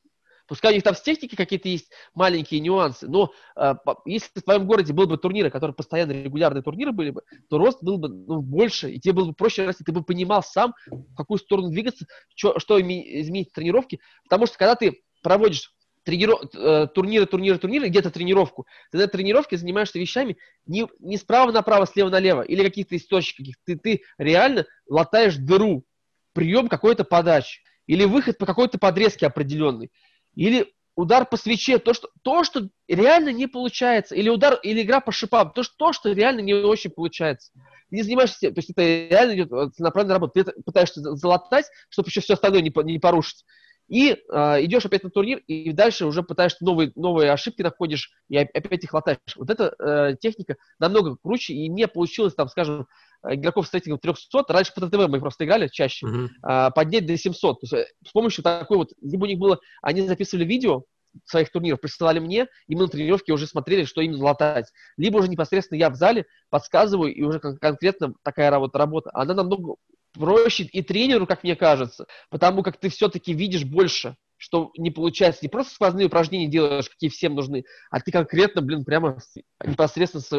Пускай 0.52 0.74
у 0.74 0.76
них 0.76 0.84
там 0.84 0.96
с 0.96 1.02
техникой 1.02 1.38
какие-то 1.38 1.70
есть 1.70 1.94
маленькие 2.14 2.60
нюансы, 2.60 3.08
но 3.08 3.32
э, 3.56 3.74
если 4.04 4.28
в 4.38 4.44
твоем 4.44 4.68
городе 4.68 4.92
был 4.92 5.08
бы 5.08 5.18
турниры, 5.18 5.50
которые 5.50 5.74
постоянно 5.74 6.12
регулярные 6.12 6.62
турниры 6.62 6.92
были 6.92 7.12
бы, 7.12 7.22
то 7.50 7.58
рост 7.58 7.82
был 7.82 7.98
бы 7.98 8.10
ну, 8.10 8.42
больше, 8.42 8.92
и 8.92 9.00
тебе 9.00 9.14
было 9.14 9.28
бы 9.28 9.34
проще 9.34 9.66
расти, 9.66 9.86
ты 9.86 9.94
бы 9.94 10.04
понимал 10.04 10.44
сам, 10.44 10.74
в 10.88 11.16
какую 11.16 11.38
сторону 11.38 11.70
двигаться, 11.70 12.06
чё- 12.36 12.60
что 12.60 12.82
изменить 12.82 13.52
в 13.52 13.54
тренировке, 13.54 14.00
потому 14.26 14.46
что 14.46 14.58
когда 14.58 14.76
ты 14.76 15.02
проводишь 15.24 15.74
трениро- 16.06 16.46
э, 16.54 16.88
турниры, 16.88 17.28
турниры, 17.28 17.58
турниры, 17.58 17.88
где-то 17.88 18.12
тренировку, 18.12 18.68
ты 18.92 18.98
на 18.98 19.08
тренировке 19.08 19.56
занимаешься 19.56 20.00
вещами 20.00 20.36
не, 20.66 20.86
не 21.00 21.16
справа 21.16 21.54
направо, 21.54 21.86
слева 21.88 22.10
налево, 22.10 22.42
или 22.42 22.62
каких-то 22.62 22.98
источников, 22.98 23.38
каких 23.38 23.56
ты, 23.64 23.78
ты 23.78 24.02
реально 24.18 24.66
латаешь 24.86 25.38
дыру, 25.38 25.86
прием 26.34 26.68
какой-то 26.68 27.06
подачи, 27.06 27.62
или 27.88 28.04
выход 28.04 28.38
по 28.38 28.46
какой-то 28.46 28.78
подрезке 28.80 29.28
определенной, 29.28 29.92
или 30.36 30.74
удар 30.96 31.26
по 31.26 31.38
свече, 31.38 31.80
то 31.80 31.94
что, 31.94 32.10
то, 32.22 32.44
что 32.44 32.70
реально 32.88 33.30
не 33.30 33.48
получается, 33.48 34.16
или 34.16 34.30
удар, 34.30 34.60
или 34.62 34.82
игра 34.82 35.00
по 35.00 35.12
шипам, 35.12 35.52
то, 35.54 35.64
что, 35.64 35.74
то, 35.78 35.94
что 35.94 36.12
реально 36.12 36.42
не 36.42 36.54
очень 36.54 36.92
получается. 36.92 37.52
Не 37.90 38.04
занимаешься, 38.04 38.52
то 38.52 38.58
есть 38.58 38.70
это 38.70 38.82
реально 38.82 39.34
идет 39.34 39.52
э, 39.52 39.70
целенаправленная 39.76 40.16
работа. 40.16 40.44
Ты 40.44 40.62
пытаешься 40.64 41.02
за- 41.02 41.16
залатать, 41.16 41.66
чтобы 41.90 42.10
еще 42.10 42.22
все 42.22 42.34
остальное 42.34 42.62
не, 42.62 42.72
не 42.84 43.00
порушить. 43.00 43.46
И 43.90 44.12
э, 44.12 44.16
идешь 44.64 44.86
опять 44.86 45.04
на 45.04 45.10
турнир, 45.10 45.40
и 45.48 45.74
дальше 45.74 46.06
уже 46.06 46.24
пытаешься 46.24 46.64
новые, 46.64 46.94
новые 46.96 47.32
ошибки 47.32 47.62
находишь, 47.62 48.12
и 48.30 48.38
оп- 48.38 48.50
опять 48.54 48.84
их 48.86 48.94
латаешь. 48.94 49.20
Вот 49.36 49.50
эта 49.50 49.76
э, 49.80 50.16
техника 50.22 50.56
намного 50.80 51.18
круче, 51.18 51.54
и 51.54 51.70
мне 51.70 51.90
получилось, 51.90 52.34
там, 52.34 52.48
скажем, 52.48 52.88
игроков 53.30 53.68
с 53.68 53.74
рейтингом 53.74 54.00
300, 54.00 54.44
раньше 54.50 54.74
по 54.74 54.82
ТТВ 54.82 55.08
мы 55.08 55.20
просто 55.20 55.46
играли 55.46 55.68
чаще, 55.68 56.06
Мгм. 56.08 56.30
а, 56.42 56.72
поднять 56.72 57.06
до 57.06 57.18
700. 57.18 57.62
То 57.62 57.64
есть, 57.64 57.74
э, 57.74 57.86
с 58.08 58.12
помощью 58.12 58.44
такой 58.44 58.78
вот, 58.78 58.90
либо 59.02 59.24
у 59.24 59.28
них 59.28 59.38
было, 59.38 59.60
они 59.82 60.02
записывали 60.02 60.46
видео 60.46 60.84
своих 61.26 61.52
турниров, 61.52 61.82
присылали 61.82 62.20
мне, 62.20 62.48
и 62.68 62.76
мы 62.76 62.84
на 62.84 62.88
тренировке 62.88 63.34
уже 63.34 63.46
смотрели, 63.46 63.84
что 63.84 64.02
именно 64.02 64.24
латать. 64.24 64.72
Либо 64.98 65.18
уже 65.18 65.28
непосредственно 65.28 65.78
я 65.78 65.90
в 65.90 65.96
зале 65.96 66.26
подсказываю, 66.50 67.14
и 67.14 67.22
уже 67.22 67.40
кон- 67.40 67.58
конкретно 67.58 68.14
такая 68.24 68.50
работа, 68.50 68.78
работа. 68.78 69.12
Она 69.14 69.34
намного 69.34 69.76
проще 70.14 70.64
и 70.64 70.82
тренеру, 70.82 71.26
как 71.28 71.44
мне 71.44 71.56
кажется, 71.56 72.06
потому 72.30 72.64
как 72.64 72.78
ты 72.78 72.90
все-таки 72.90 73.34
видишь 73.34 73.64
больше, 73.66 74.16
что 74.38 74.72
не 74.78 74.90
получается. 74.90 75.42
Не 75.44 75.50
просто 75.50 75.74
сквозные 75.74 76.08
упражнения 76.08 76.48
делаешь, 76.48 76.90
какие 76.90 77.10
всем 77.10 77.36
нужны, 77.36 77.64
а 77.92 78.00
ты 78.00 78.12
конкретно, 78.12 78.62
блин, 78.62 78.84
прямо 78.84 79.18
непосредственно 79.64 80.22
с, 80.22 80.34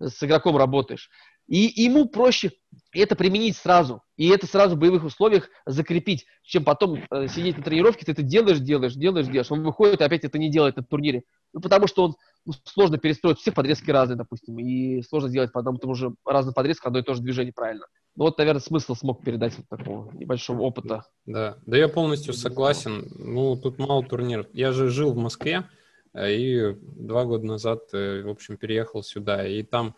э, 0.00 0.08
с 0.08 0.22
игроком 0.22 0.56
работаешь. 0.56 1.10
И 1.48 1.72
ему 1.82 2.06
проще 2.06 2.52
это 2.92 3.14
применить 3.14 3.56
сразу, 3.56 4.02
и 4.16 4.28
это 4.28 4.46
сразу 4.46 4.74
в 4.74 4.78
боевых 4.78 5.04
условиях 5.04 5.48
закрепить, 5.66 6.26
чем 6.42 6.64
потом 6.64 7.04
э, 7.10 7.28
сидеть 7.28 7.58
на 7.58 7.62
тренировке, 7.62 8.04
ты 8.04 8.12
это 8.12 8.22
делаешь, 8.22 8.58
делаешь, 8.58 8.94
делаешь, 8.94 9.26
делаешь. 9.26 9.50
Он 9.50 9.62
выходит 9.62 10.00
и 10.00 10.04
опять 10.04 10.24
это 10.24 10.38
не 10.38 10.50
делает 10.50 10.76
на 10.76 10.82
турнире. 10.82 11.22
Ну, 11.52 11.60
потому 11.60 11.86
что 11.86 12.04
он 12.04 12.16
ну, 12.44 12.52
сложно 12.64 12.98
перестроить, 12.98 13.38
все 13.38 13.52
подрезки 13.52 13.90
разные, 13.90 14.16
допустим, 14.16 14.58
и 14.58 15.02
сложно 15.02 15.28
сделать 15.28 15.52
по 15.52 15.60
одному 15.60 15.78
тому 15.78 15.94
же 15.94 16.14
разным 16.24 16.54
подрезкам 16.54 16.90
одно 16.90 17.00
и 17.00 17.02
то 17.02 17.14
же 17.14 17.22
движение 17.22 17.52
правильно. 17.52 17.86
Ну, 18.16 18.24
вот, 18.24 18.38
наверное, 18.38 18.60
смысл 18.60 18.94
смог 18.94 19.22
передать 19.22 19.54
вот 19.56 19.68
такого 19.68 20.12
небольшого 20.12 20.62
опыта. 20.62 21.04
Да, 21.26 21.58
да 21.66 21.76
я 21.76 21.88
полностью 21.88 22.32
согласен. 22.32 23.10
Ну, 23.18 23.56
тут 23.56 23.78
мало 23.78 24.04
турниров. 24.04 24.46
Я 24.52 24.72
же 24.72 24.88
жил 24.88 25.12
в 25.12 25.16
Москве, 25.16 25.68
э, 26.14 26.34
и 26.34 26.74
два 26.82 27.24
года 27.24 27.44
назад, 27.44 27.82
э, 27.92 28.22
в 28.22 28.28
общем, 28.30 28.56
переехал 28.56 29.02
сюда. 29.02 29.46
И 29.46 29.62
там 29.62 29.94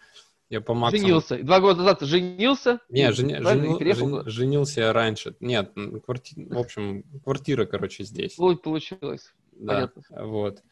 я 0.51 0.61
по 0.61 0.75
максимуму... 0.75 1.07
Женился. 1.07 1.39
Два 1.45 1.61
года 1.61 1.79
назад 1.81 2.01
женился. 2.03 2.81
Не, 2.89 3.09
переехал 3.13 4.07
жени- 4.07 4.19
туда. 4.19 4.31
женился 4.31 4.81
я 4.81 4.93
раньше. 4.93 5.37
Нет, 5.41 5.73
кварти- 5.77 6.53
в 6.53 6.59
общем, 6.59 7.03
квартира, 7.25 7.67
короче, 7.67 8.05
здесь. 8.05 8.35
Пол- 8.35 8.57
Получилось. 8.57 9.33
Да, 9.53 9.89
понятно. 9.89 10.03
вот. 10.27 10.63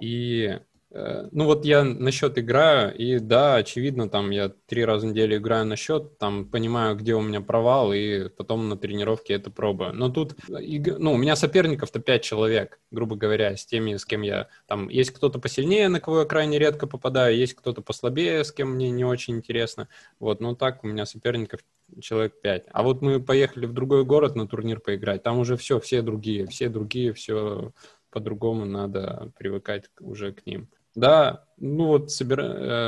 И, 0.00 0.58
ну 0.90 1.44
вот 1.44 1.66
я 1.66 1.84
на 1.84 2.10
счет 2.10 2.38
играю, 2.38 2.96
и 2.96 3.18
да, 3.18 3.56
очевидно, 3.56 4.08
там 4.08 4.30
я 4.30 4.48
три 4.66 4.84
раза 4.86 5.06
в 5.06 5.10
неделю 5.10 5.36
играю 5.36 5.66
на 5.66 5.76
счет, 5.76 6.18
там 6.18 6.46
понимаю, 6.46 6.96
где 6.96 7.14
у 7.14 7.20
меня 7.20 7.42
провал, 7.42 7.92
и 7.92 8.30
потом 8.30 8.70
на 8.70 8.76
тренировке 8.76 9.34
это 9.34 9.50
пробую. 9.50 9.92
Но 9.92 10.08
тут, 10.08 10.34
иг- 10.48 10.98
ну, 10.98 11.12
у 11.12 11.18
меня 11.18 11.36
соперников-то 11.36 12.00
пять 12.00 12.22
человек, 12.22 12.80
грубо 12.90 13.16
говоря, 13.16 13.54
с 13.54 13.66
теми, 13.66 13.96
с 13.96 14.06
кем 14.06 14.22
я, 14.22 14.48
там, 14.66 14.88
есть 14.88 15.10
кто-то 15.10 15.38
посильнее, 15.38 15.88
на 15.88 16.00
кого 16.00 16.20
я 16.20 16.24
крайне 16.24 16.58
редко 16.58 16.86
попадаю, 16.86 17.36
есть 17.36 17.54
кто-то 17.54 17.82
послабее, 17.82 18.42
с 18.42 18.50
кем 18.50 18.70
мне 18.70 18.90
не 18.90 19.04
очень 19.04 19.36
интересно. 19.36 19.88
Вот, 20.20 20.40
ну 20.40 20.56
так, 20.56 20.84
у 20.84 20.86
меня 20.86 21.04
соперников 21.04 21.60
человек 22.00 22.40
пять. 22.40 22.64
А 22.72 22.82
вот 22.82 23.02
мы 23.02 23.20
поехали 23.20 23.66
в 23.66 23.74
другой 23.74 24.04
город 24.04 24.36
на 24.36 24.48
турнир 24.48 24.80
поиграть, 24.80 25.22
там 25.22 25.38
уже 25.38 25.58
все, 25.58 25.80
все 25.80 26.00
другие, 26.00 26.46
все 26.46 26.70
другие, 26.70 27.12
все 27.12 27.72
по-другому 28.10 28.64
надо 28.64 29.32
привыкать 29.36 29.90
уже 30.00 30.32
к 30.32 30.46
ним. 30.46 30.68
Да, 30.98 31.44
ну 31.58 31.86
вот 31.86 32.08
собира- 32.10 32.42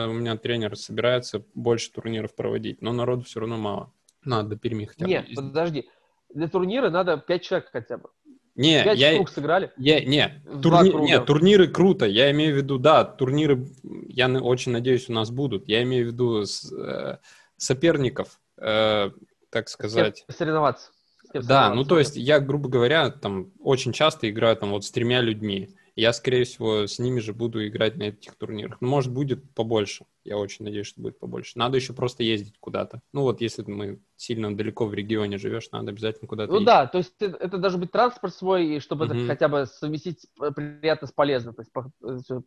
э, 0.06 0.08
у 0.08 0.12
меня 0.12 0.36
тренер 0.36 0.76
собирается 0.76 1.44
больше 1.54 1.92
турниров 1.92 2.34
проводить, 2.34 2.82
но 2.82 2.92
народу 2.92 3.22
все 3.24 3.40
равно 3.40 3.56
мало. 3.56 3.92
Надо 4.24 4.50
до 4.50 4.56
Перми 4.56 4.84
хотя 4.84 5.04
бы 5.04 5.10
Нет, 5.10 5.22
ездить. 5.28 5.36
подожди. 5.36 5.88
Для 6.34 6.48
турнира 6.48 6.90
надо 6.90 7.16
5 7.16 7.42
человек 7.42 7.68
хотя 7.72 7.98
бы. 7.98 8.10
Не, 8.56 8.82
5 8.84 8.98
я, 8.98 9.14
круг 9.14 9.30
сыграли. 9.30 9.72
я, 9.76 10.04
не, 10.04 10.42
турни- 10.62 10.92
не, 11.04 11.20
турниры 11.20 11.68
круто. 11.68 12.04
Я 12.04 12.30
имею 12.32 12.54
в 12.54 12.56
виду, 12.58 12.78
да, 12.78 13.04
турниры, 13.04 13.66
я 14.08 14.28
очень 14.28 14.72
надеюсь, 14.72 15.08
у 15.08 15.12
нас 15.12 15.30
будут. 15.30 15.66
Я 15.68 15.82
имею 15.82 16.04
в 16.04 16.12
виду 16.12 16.44
с- 16.44 16.70
э, 16.72 17.18
соперников, 17.56 18.40
э, 18.58 19.10
так 19.50 19.68
сказать. 19.68 20.24
соревноваться. 20.28 20.90
Да, 21.32 21.72
ну 21.74 21.84
то 21.84 21.98
есть 21.98 22.16
я, 22.16 22.40
грубо 22.40 22.68
говоря, 22.68 23.10
там 23.10 23.52
очень 23.60 23.92
часто 23.92 24.28
играю 24.28 24.56
там 24.56 24.70
вот 24.72 24.84
с 24.84 24.90
тремя 24.90 25.20
людьми. 25.20 25.70
Я, 26.00 26.12
скорее 26.14 26.44
всего, 26.44 26.86
с 26.86 26.98
ними 26.98 27.20
же 27.20 27.34
буду 27.34 27.66
играть 27.66 27.96
на 27.96 28.04
этих 28.04 28.34
турнирах. 28.36 28.78
Ну, 28.80 28.88
может, 28.88 29.12
будет 29.12 29.52
побольше. 29.54 30.06
Я 30.24 30.38
очень 30.38 30.64
надеюсь, 30.64 30.86
что 30.86 31.02
будет 31.02 31.18
побольше. 31.18 31.58
Надо 31.58 31.76
еще 31.76 31.92
просто 31.92 32.22
ездить 32.22 32.54
куда-то. 32.58 33.02
Ну, 33.12 33.22
вот 33.22 33.42
если 33.42 33.62
мы 33.70 34.00
сильно 34.16 34.56
далеко 34.56 34.86
в 34.86 34.94
регионе 34.94 35.36
живешь, 35.36 35.70
надо 35.72 35.90
обязательно 35.90 36.26
куда-то 36.26 36.52
Ну 36.52 36.60
ездить. 36.60 36.66
да, 36.66 36.86
то 36.86 36.98
есть 36.98 37.14
это, 37.20 37.36
это 37.36 37.58
должен 37.58 37.80
быть 37.80 37.92
транспорт 37.92 38.34
свой, 38.34 38.76
и 38.76 38.80
чтобы 38.80 39.04
это 39.04 39.14
Мгм. 39.14 39.26
хотя 39.26 39.48
бы 39.48 39.66
совместить 39.66 40.26
э, 40.40 40.50
приятно 40.52 41.06
с 41.06 41.12
полезным. 41.12 41.54
То 41.54 41.62
есть 41.62 41.70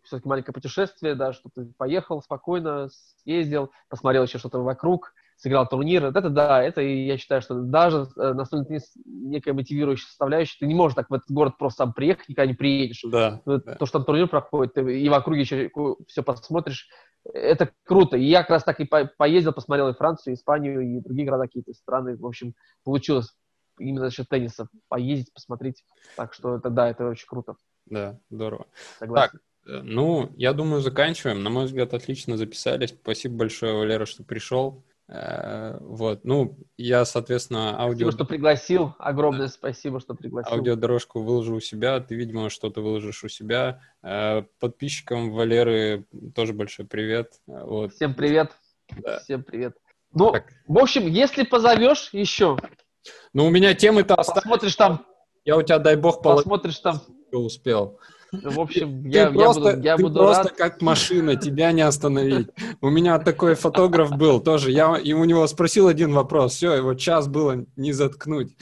все-таки 0.03 0.27
маленькое 0.27 0.53
путешествие, 0.53 1.13
да, 1.13 1.31
что 1.33 1.49
ты 1.53 1.65
поехал 1.77 2.21
спокойно, 2.23 2.89
съездил, 3.23 3.69
посмотрел 3.89 4.23
еще 4.23 4.39
что-то 4.39 4.59
вокруг, 4.59 5.13
сыграл 5.43 5.67
турнир. 5.67 6.05
Это 6.05 6.29
да, 6.29 6.63
это 6.63 6.79
я 6.81 7.17
считаю, 7.17 7.41
что 7.41 7.55
даже 7.55 8.07
э, 8.15 8.33
настолько 8.33 8.71
не- 8.73 8.79
некая 9.05 9.53
мотивирующая 9.53 10.07
составляющая. 10.07 10.57
Ты 10.59 10.67
не 10.67 10.73
можешь 10.73 10.95
так 10.95 11.09
в 11.09 11.13
этот 11.13 11.29
город 11.29 11.57
просто 11.57 11.83
сам 11.83 11.93
приехать, 11.93 12.29
никогда 12.29 12.49
не 12.49 12.55
приедешь. 12.55 13.01
Да, 13.03 13.41
Ну, 13.45 13.59
да. 13.59 13.75
То, 13.75 13.85
что 13.85 13.99
там 13.99 14.05
турнир 14.05 14.27
проходит, 14.29 14.73
ты 14.73 14.99
и 15.01 15.09
в 15.09 15.13
округе 15.13 15.41
еще 15.41 15.69
все 16.07 16.23
посмотришь, 16.23 16.87
это 17.25 17.69
круто. 17.83 18.15
И 18.17 18.23
я 18.23 18.41
как 18.41 18.51
раз 18.51 18.63
так 18.63 18.79
и 18.79 18.85
по- 18.85 19.09
поездил, 19.17 19.51
посмотрел 19.51 19.89
и 19.89 19.93
Францию, 19.93 20.33
и 20.33 20.37
Испанию, 20.37 20.81
и 20.81 21.01
другие 21.01 21.25
города, 21.25 21.43
какие-то 21.43 21.73
страны. 21.73 22.15
В 22.15 22.25
общем, 22.25 22.53
получилось 22.85 23.33
именно 23.79 24.05
за 24.09 24.11
счет 24.11 24.29
тенниса 24.29 24.67
поездить, 24.87 25.33
посмотреть. 25.33 25.83
Так 26.15 26.33
что 26.33 26.55
это 26.55 26.69
да, 26.69 26.89
это 26.89 27.05
очень 27.07 27.27
круто. 27.27 27.55
да, 27.85 28.17
здорово. 28.29 28.67
Согласен. 28.99 29.39
Э, 29.65 29.81
Ну, 29.81 30.31
я 30.37 30.53
думаю, 30.53 30.81
заканчиваем. 30.81 31.43
На 31.43 31.49
мой 31.49 31.65
взгляд, 31.65 31.93
отлично 31.93 32.37
записались. 32.37 32.91
Спасибо 32.91 33.35
большое, 33.37 33.73
Валера, 33.73 34.05
что 34.05 34.23
пришел. 34.23 34.83
Э, 35.09 35.77
Вот, 35.81 36.23
ну, 36.23 36.57
я, 36.77 37.05
соответственно, 37.05 37.79
аудио... 37.79 38.07
Спасибо, 38.07 38.11
что 38.11 38.25
пригласил. 38.25 38.95
Огромное 38.99 39.47
спасибо, 39.47 39.99
что 39.99 40.13
пригласил. 40.15 40.53
Аудиодорожку 40.53 41.21
выложу 41.21 41.55
у 41.55 41.59
себя, 41.59 41.99
ты, 41.99 42.15
видимо, 42.15 42.49
что-то 42.49 42.81
выложишь 42.81 43.23
у 43.23 43.29
себя. 43.29 43.81
Э, 44.01 44.43
Подписчикам 44.59 45.31
Валеры 45.31 46.05
тоже 46.35 46.53
большой 46.53 46.85
привет. 46.85 47.33
Э, 47.47 47.63
Вот. 47.63 47.93
Всем 47.93 48.13
привет. 48.13 48.51
Да. 48.97 49.19
Всем 49.19 49.43
привет. 49.43 49.75
Ну, 50.13 50.31
Так. 50.31 50.45
в 50.67 50.77
общем, 50.77 51.07
если 51.07 51.43
позовешь 51.43 52.09
еще, 52.13 52.57
Ну, 53.33 53.45
у 53.45 53.49
меня 53.49 53.73
темы-то 53.73 54.15
остались. 54.15 54.43
посмотришь 54.43 54.75
там, 54.75 55.05
Я 55.43 55.57
у 55.57 55.61
тебя, 55.63 55.79
дай 55.79 55.95
бог, 55.95 56.21
половину 56.21 56.43
посмотришь 56.43 56.79
там. 56.79 57.01
успел. 57.31 57.99
В 58.41 58.59
общем, 58.59 59.03
Ты 59.03 59.09
я, 59.09 59.21
я 59.23 59.31
просто, 59.31 59.61
буду, 59.61 59.81
я 59.83 59.95
ты 59.97 60.03
буду 60.03 60.19
просто 60.19 60.43
рад. 60.43 60.53
как 60.53 60.81
машина, 60.81 61.35
тебя 61.35 61.71
не 61.71 61.81
остановить. 61.81 62.49
У 62.81 62.89
меня 62.89 63.19
такой 63.19 63.53
фотограф 63.53 64.11
был 64.17 64.39
тоже. 64.41 64.71
Я 64.71 64.97
и 64.97 65.13
у 65.13 65.23
него 65.23 65.45
спросил 65.47 65.87
один 65.87 66.13
вопрос. 66.13 66.55
Все, 66.55 66.73
его 66.73 66.95
час 66.95 67.27
было 67.27 67.65
не 67.75 67.93
заткнуть. 67.93 68.55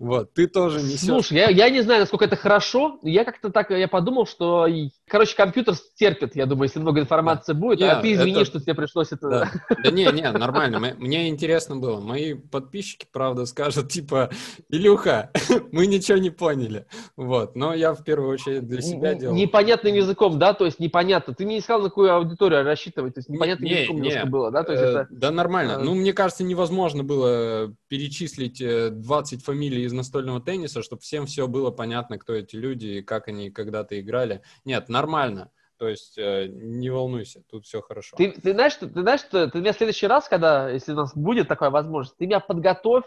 Вот, 0.00 0.34
ты 0.34 0.48
тоже 0.48 0.82
несешь. 0.82 1.00
Слушай, 1.06 1.38
я, 1.38 1.48
я 1.50 1.70
не 1.70 1.80
знаю, 1.80 2.00
насколько 2.00 2.24
это 2.24 2.34
хорошо, 2.34 2.98
я 3.02 3.24
как-то 3.24 3.50
так, 3.50 3.70
я 3.70 3.86
подумал, 3.86 4.26
что, 4.26 4.66
короче, 5.06 5.36
компьютер 5.36 5.76
терпит, 5.96 6.34
я 6.34 6.46
думаю, 6.46 6.64
если 6.64 6.80
много 6.80 7.00
информации 7.00 7.52
будет, 7.52 7.78
Не, 7.78 7.86
а 7.90 8.00
ты 8.02 8.12
извини, 8.12 8.32
это- 8.32 8.44
что 8.44 8.60
тебе 8.60 8.74
пришлось 8.74 9.12
это... 9.12 9.28
Да. 9.28 9.50
Да 9.84 9.90
не, 9.92 10.04
не, 10.12 10.30
нормально. 10.32 10.94
Мне 10.98 11.28
интересно 11.28 11.76
было. 11.76 12.00
Мои 12.00 12.34
подписчики, 12.34 13.06
правда, 13.12 13.46
скажут, 13.46 13.88
типа, 13.90 14.30
Илюха, 14.68 15.30
мы 15.72 15.86
ничего 15.86 16.18
не 16.18 16.30
поняли. 16.30 16.86
Вот. 17.16 17.54
Но 17.54 17.72
я 17.72 17.94
в 17.94 18.02
первую 18.02 18.30
очередь 18.30 18.66
для 18.66 18.80
себя 18.82 19.14
делал. 19.14 19.34
Непонятным 19.36 19.94
языком, 19.94 20.38
да, 20.40 20.54
то 20.54 20.64
есть 20.64 20.80
непонятно. 20.80 21.34
Ты 21.34 21.44
мне 21.46 21.56
не 21.56 21.60
сказал, 21.60 21.82
на 21.82 21.88
какую 21.88 22.12
аудиторию 22.12 22.64
рассчитывать, 22.64 23.14
то 23.14 23.20
есть 23.20 23.28
непонятным 23.28 23.68
Не, 23.68 23.74
языком 23.76 23.96
не, 23.96 24.02
немножко 24.08 24.26
было, 24.26 24.50
да, 24.50 24.64
то 24.64 24.72
есть 24.72 24.84
Э, 24.84 24.86
это... 24.88 25.06
Да 25.10 25.30
нормально. 25.30 25.72
э, 25.72 25.78
Ну, 25.84 25.94
мне 25.94 26.12
кажется, 26.12 26.42
невозможно 26.42 27.04
было 27.04 27.72
перечислить 27.88 28.60
э, 28.60 28.90
20 28.90 29.44
фамилий 29.44 29.83
из 29.84 29.92
настольного 29.92 30.40
тенниса, 30.40 30.82
чтобы 30.82 31.02
всем 31.02 31.26
все 31.26 31.46
было 31.46 31.70
понятно, 31.70 32.18
кто 32.18 32.34
эти 32.34 32.56
люди 32.56 32.86
и 32.86 33.02
как 33.02 33.28
они 33.28 33.50
когда-то 33.50 33.98
играли. 34.00 34.42
Нет, 34.64 34.88
нормально. 34.88 35.50
То 35.78 35.88
есть 35.88 36.16
э, 36.18 36.46
не 36.48 36.88
волнуйся, 36.90 37.42
тут 37.50 37.64
все 37.66 37.80
хорошо. 37.80 38.16
Ты, 38.16 38.32
ты 38.32 38.52
знаешь, 38.52 38.74
ты 38.74 38.88
знаешь, 38.88 39.20
что 39.20 39.48
ты 39.50 39.60
меня 39.60 39.72
в 39.72 39.76
следующий 39.76 40.06
раз, 40.06 40.28
когда, 40.28 40.70
если 40.70 40.92
у 40.92 40.96
нас 40.96 41.14
будет 41.16 41.48
такая 41.48 41.70
возможность, 41.70 42.16
ты 42.16 42.26
меня 42.26 42.40
подготовь 42.40 43.04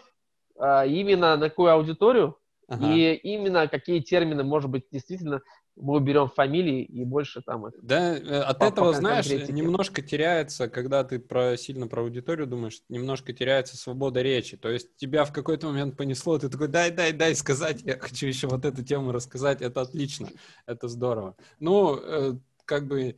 а, 0.58 0.84
именно 0.84 1.36
на 1.36 1.48
какую 1.48 1.72
аудиторию 1.72 2.36
Ага. 2.68 2.86
и 2.86 3.14
именно 3.14 3.68
какие 3.68 4.00
термины, 4.00 4.44
может 4.44 4.70
быть, 4.70 4.84
действительно 4.92 5.40
мы 5.80 5.96
уберем 5.96 6.28
фамилии 6.28 6.82
и 6.82 7.04
больше 7.04 7.42
там. 7.42 7.66
Да, 7.82 8.16
э, 8.16 8.40
от 8.40 8.58
По- 8.58 8.64
этого, 8.64 8.92
знаешь, 8.92 9.26
конкретике. 9.26 9.52
немножко 9.52 10.02
теряется, 10.02 10.68
когда 10.68 11.04
ты 11.04 11.18
про, 11.18 11.56
сильно 11.56 11.86
про 11.86 12.02
аудиторию 12.02 12.46
думаешь, 12.46 12.82
немножко 12.88 13.32
теряется 13.32 13.76
свобода 13.76 14.22
речи. 14.22 14.56
То 14.56 14.68
есть 14.70 14.96
тебя 14.96 15.24
в 15.24 15.32
какой-то 15.32 15.68
момент 15.68 15.96
понесло, 15.96 16.38
ты 16.38 16.48
такой, 16.48 16.68
дай, 16.68 16.90
дай, 16.90 17.12
дай 17.12 17.34
сказать, 17.34 17.82
я 17.82 17.98
хочу 17.98 18.26
еще 18.26 18.48
вот 18.48 18.64
эту 18.64 18.84
тему 18.84 19.12
рассказать, 19.12 19.62
это 19.62 19.80
отлично, 19.80 20.28
это 20.66 20.88
здорово. 20.88 21.36
Ну, 21.60 21.96
э, 21.96 22.34
как 22.64 22.86
бы, 22.86 23.16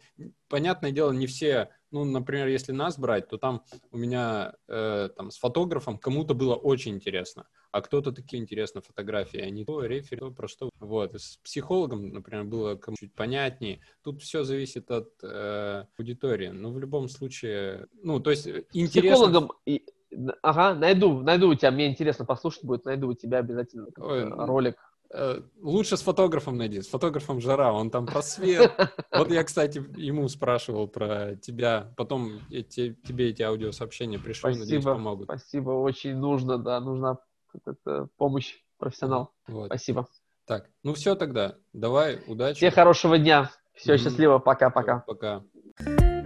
понятное 0.48 0.92
дело, 0.92 1.10
не 1.10 1.26
все, 1.26 1.70
ну, 1.90 2.04
например, 2.04 2.46
если 2.46 2.72
нас 2.72 2.98
брать, 2.98 3.28
то 3.28 3.36
там 3.36 3.64
у 3.90 3.98
меня 3.98 4.54
э, 4.68 5.08
там 5.16 5.30
с 5.30 5.38
фотографом 5.38 5.98
кому-то 5.98 6.34
было 6.34 6.54
очень 6.54 6.94
интересно, 6.94 7.46
а 7.72 7.82
кто-то 7.82 8.12
такие 8.12 8.42
интересные 8.42 8.82
фотографии, 8.82 9.40
они 9.40 9.64
то 9.64 9.84
рефери, 9.84 10.18
то 10.18 10.30
про 10.30 10.48
что. 10.48 10.70
Вот, 10.80 11.14
с 11.14 11.36
психологом, 11.38 12.08
например, 12.08 12.44
было 12.44 12.74
кому 12.74 12.96
чуть 12.96 13.14
понятнее. 13.14 13.80
Тут 14.02 14.22
все 14.22 14.42
зависит 14.44 14.90
от 14.90 15.10
э, 15.22 15.84
аудитории, 15.98 16.48
но 16.48 16.70
в 16.70 16.78
любом 16.78 17.08
случае, 17.08 17.86
ну, 18.02 18.20
то 18.20 18.30
есть 18.30 18.46
э, 18.46 18.64
интересно... 18.72 19.26
Психологом, 19.26 19.52
ага, 20.42 20.74
найду, 20.74 21.20
найду 21.20 21.48
у 21.50 21.54
тебя, 21.54 21.70
мне 21.70 21.88
интересно 21.88 22.24
послушать 22.24 22.64
будет, 22.64 22.84
найду 22.84 23.08
у 23.08 23.14
тебя 23.14 23.38
обязательно 23.38 23.86
Ой, 23.96 24.24
ролик. 24.24 24.76
Э, 25.12 25.40
Лучше 25.60 25.96
с 25.96 26.02
фотографом 26.02 26.56
найди. 26.56 26.80
С 26.80 26.88
фотографом 26.88 27.40
жара, 27.40 27.72
он 27.72 27.90
там 27.90 28.06
про 28.06 28.22
свет. 28.22 28.72
Вот 29.12 29.30
я, 29.30 29.42
кстати, 29.42 29.78
ему 29.96 30.28
спрашивал 30.28 30.86
про 30.86 31.34
тебя. 31.36 31.92
Потом 31.96 32.38
я 32.48 32.62
те- 32.62 32.94
тебе 32.94 33.30
эти 33.30 33.42
аудиосообщения 33.42 34.18
надеюсь, 34.18 34.38
Спасибо, 34.38 34.94
помогут. 34.94 35.24
спасибо, 35.24 35.70
очень 35.70 36.16
нужно, 36.16 36.58
да, 36.58 36.80
нужна 36.80 37.18
эта 37.64 38.08
помощь 38.16 38.54
профессионал. 38.78 39.32
Вот. 39.46 39.66
Спасибо. 39.66 40.06
Так, 40.46 40.68
ну 40.82 40.94
все 40.94 41.14
тогда. 41.14 41.54
Давай, 41.72 42.20
удачи. 42.26 42.56
Всем 42.56 42.72
хорошего 42.72 43.18
дня. 43.18 43.50
Все, 43.74 43.94
Мгм. 43.94 44.02
счастливо, 44.02 44.38
пока-пока. 44.38 45.04
Пока. 45.06 45.42
Плюс 45.76 46.19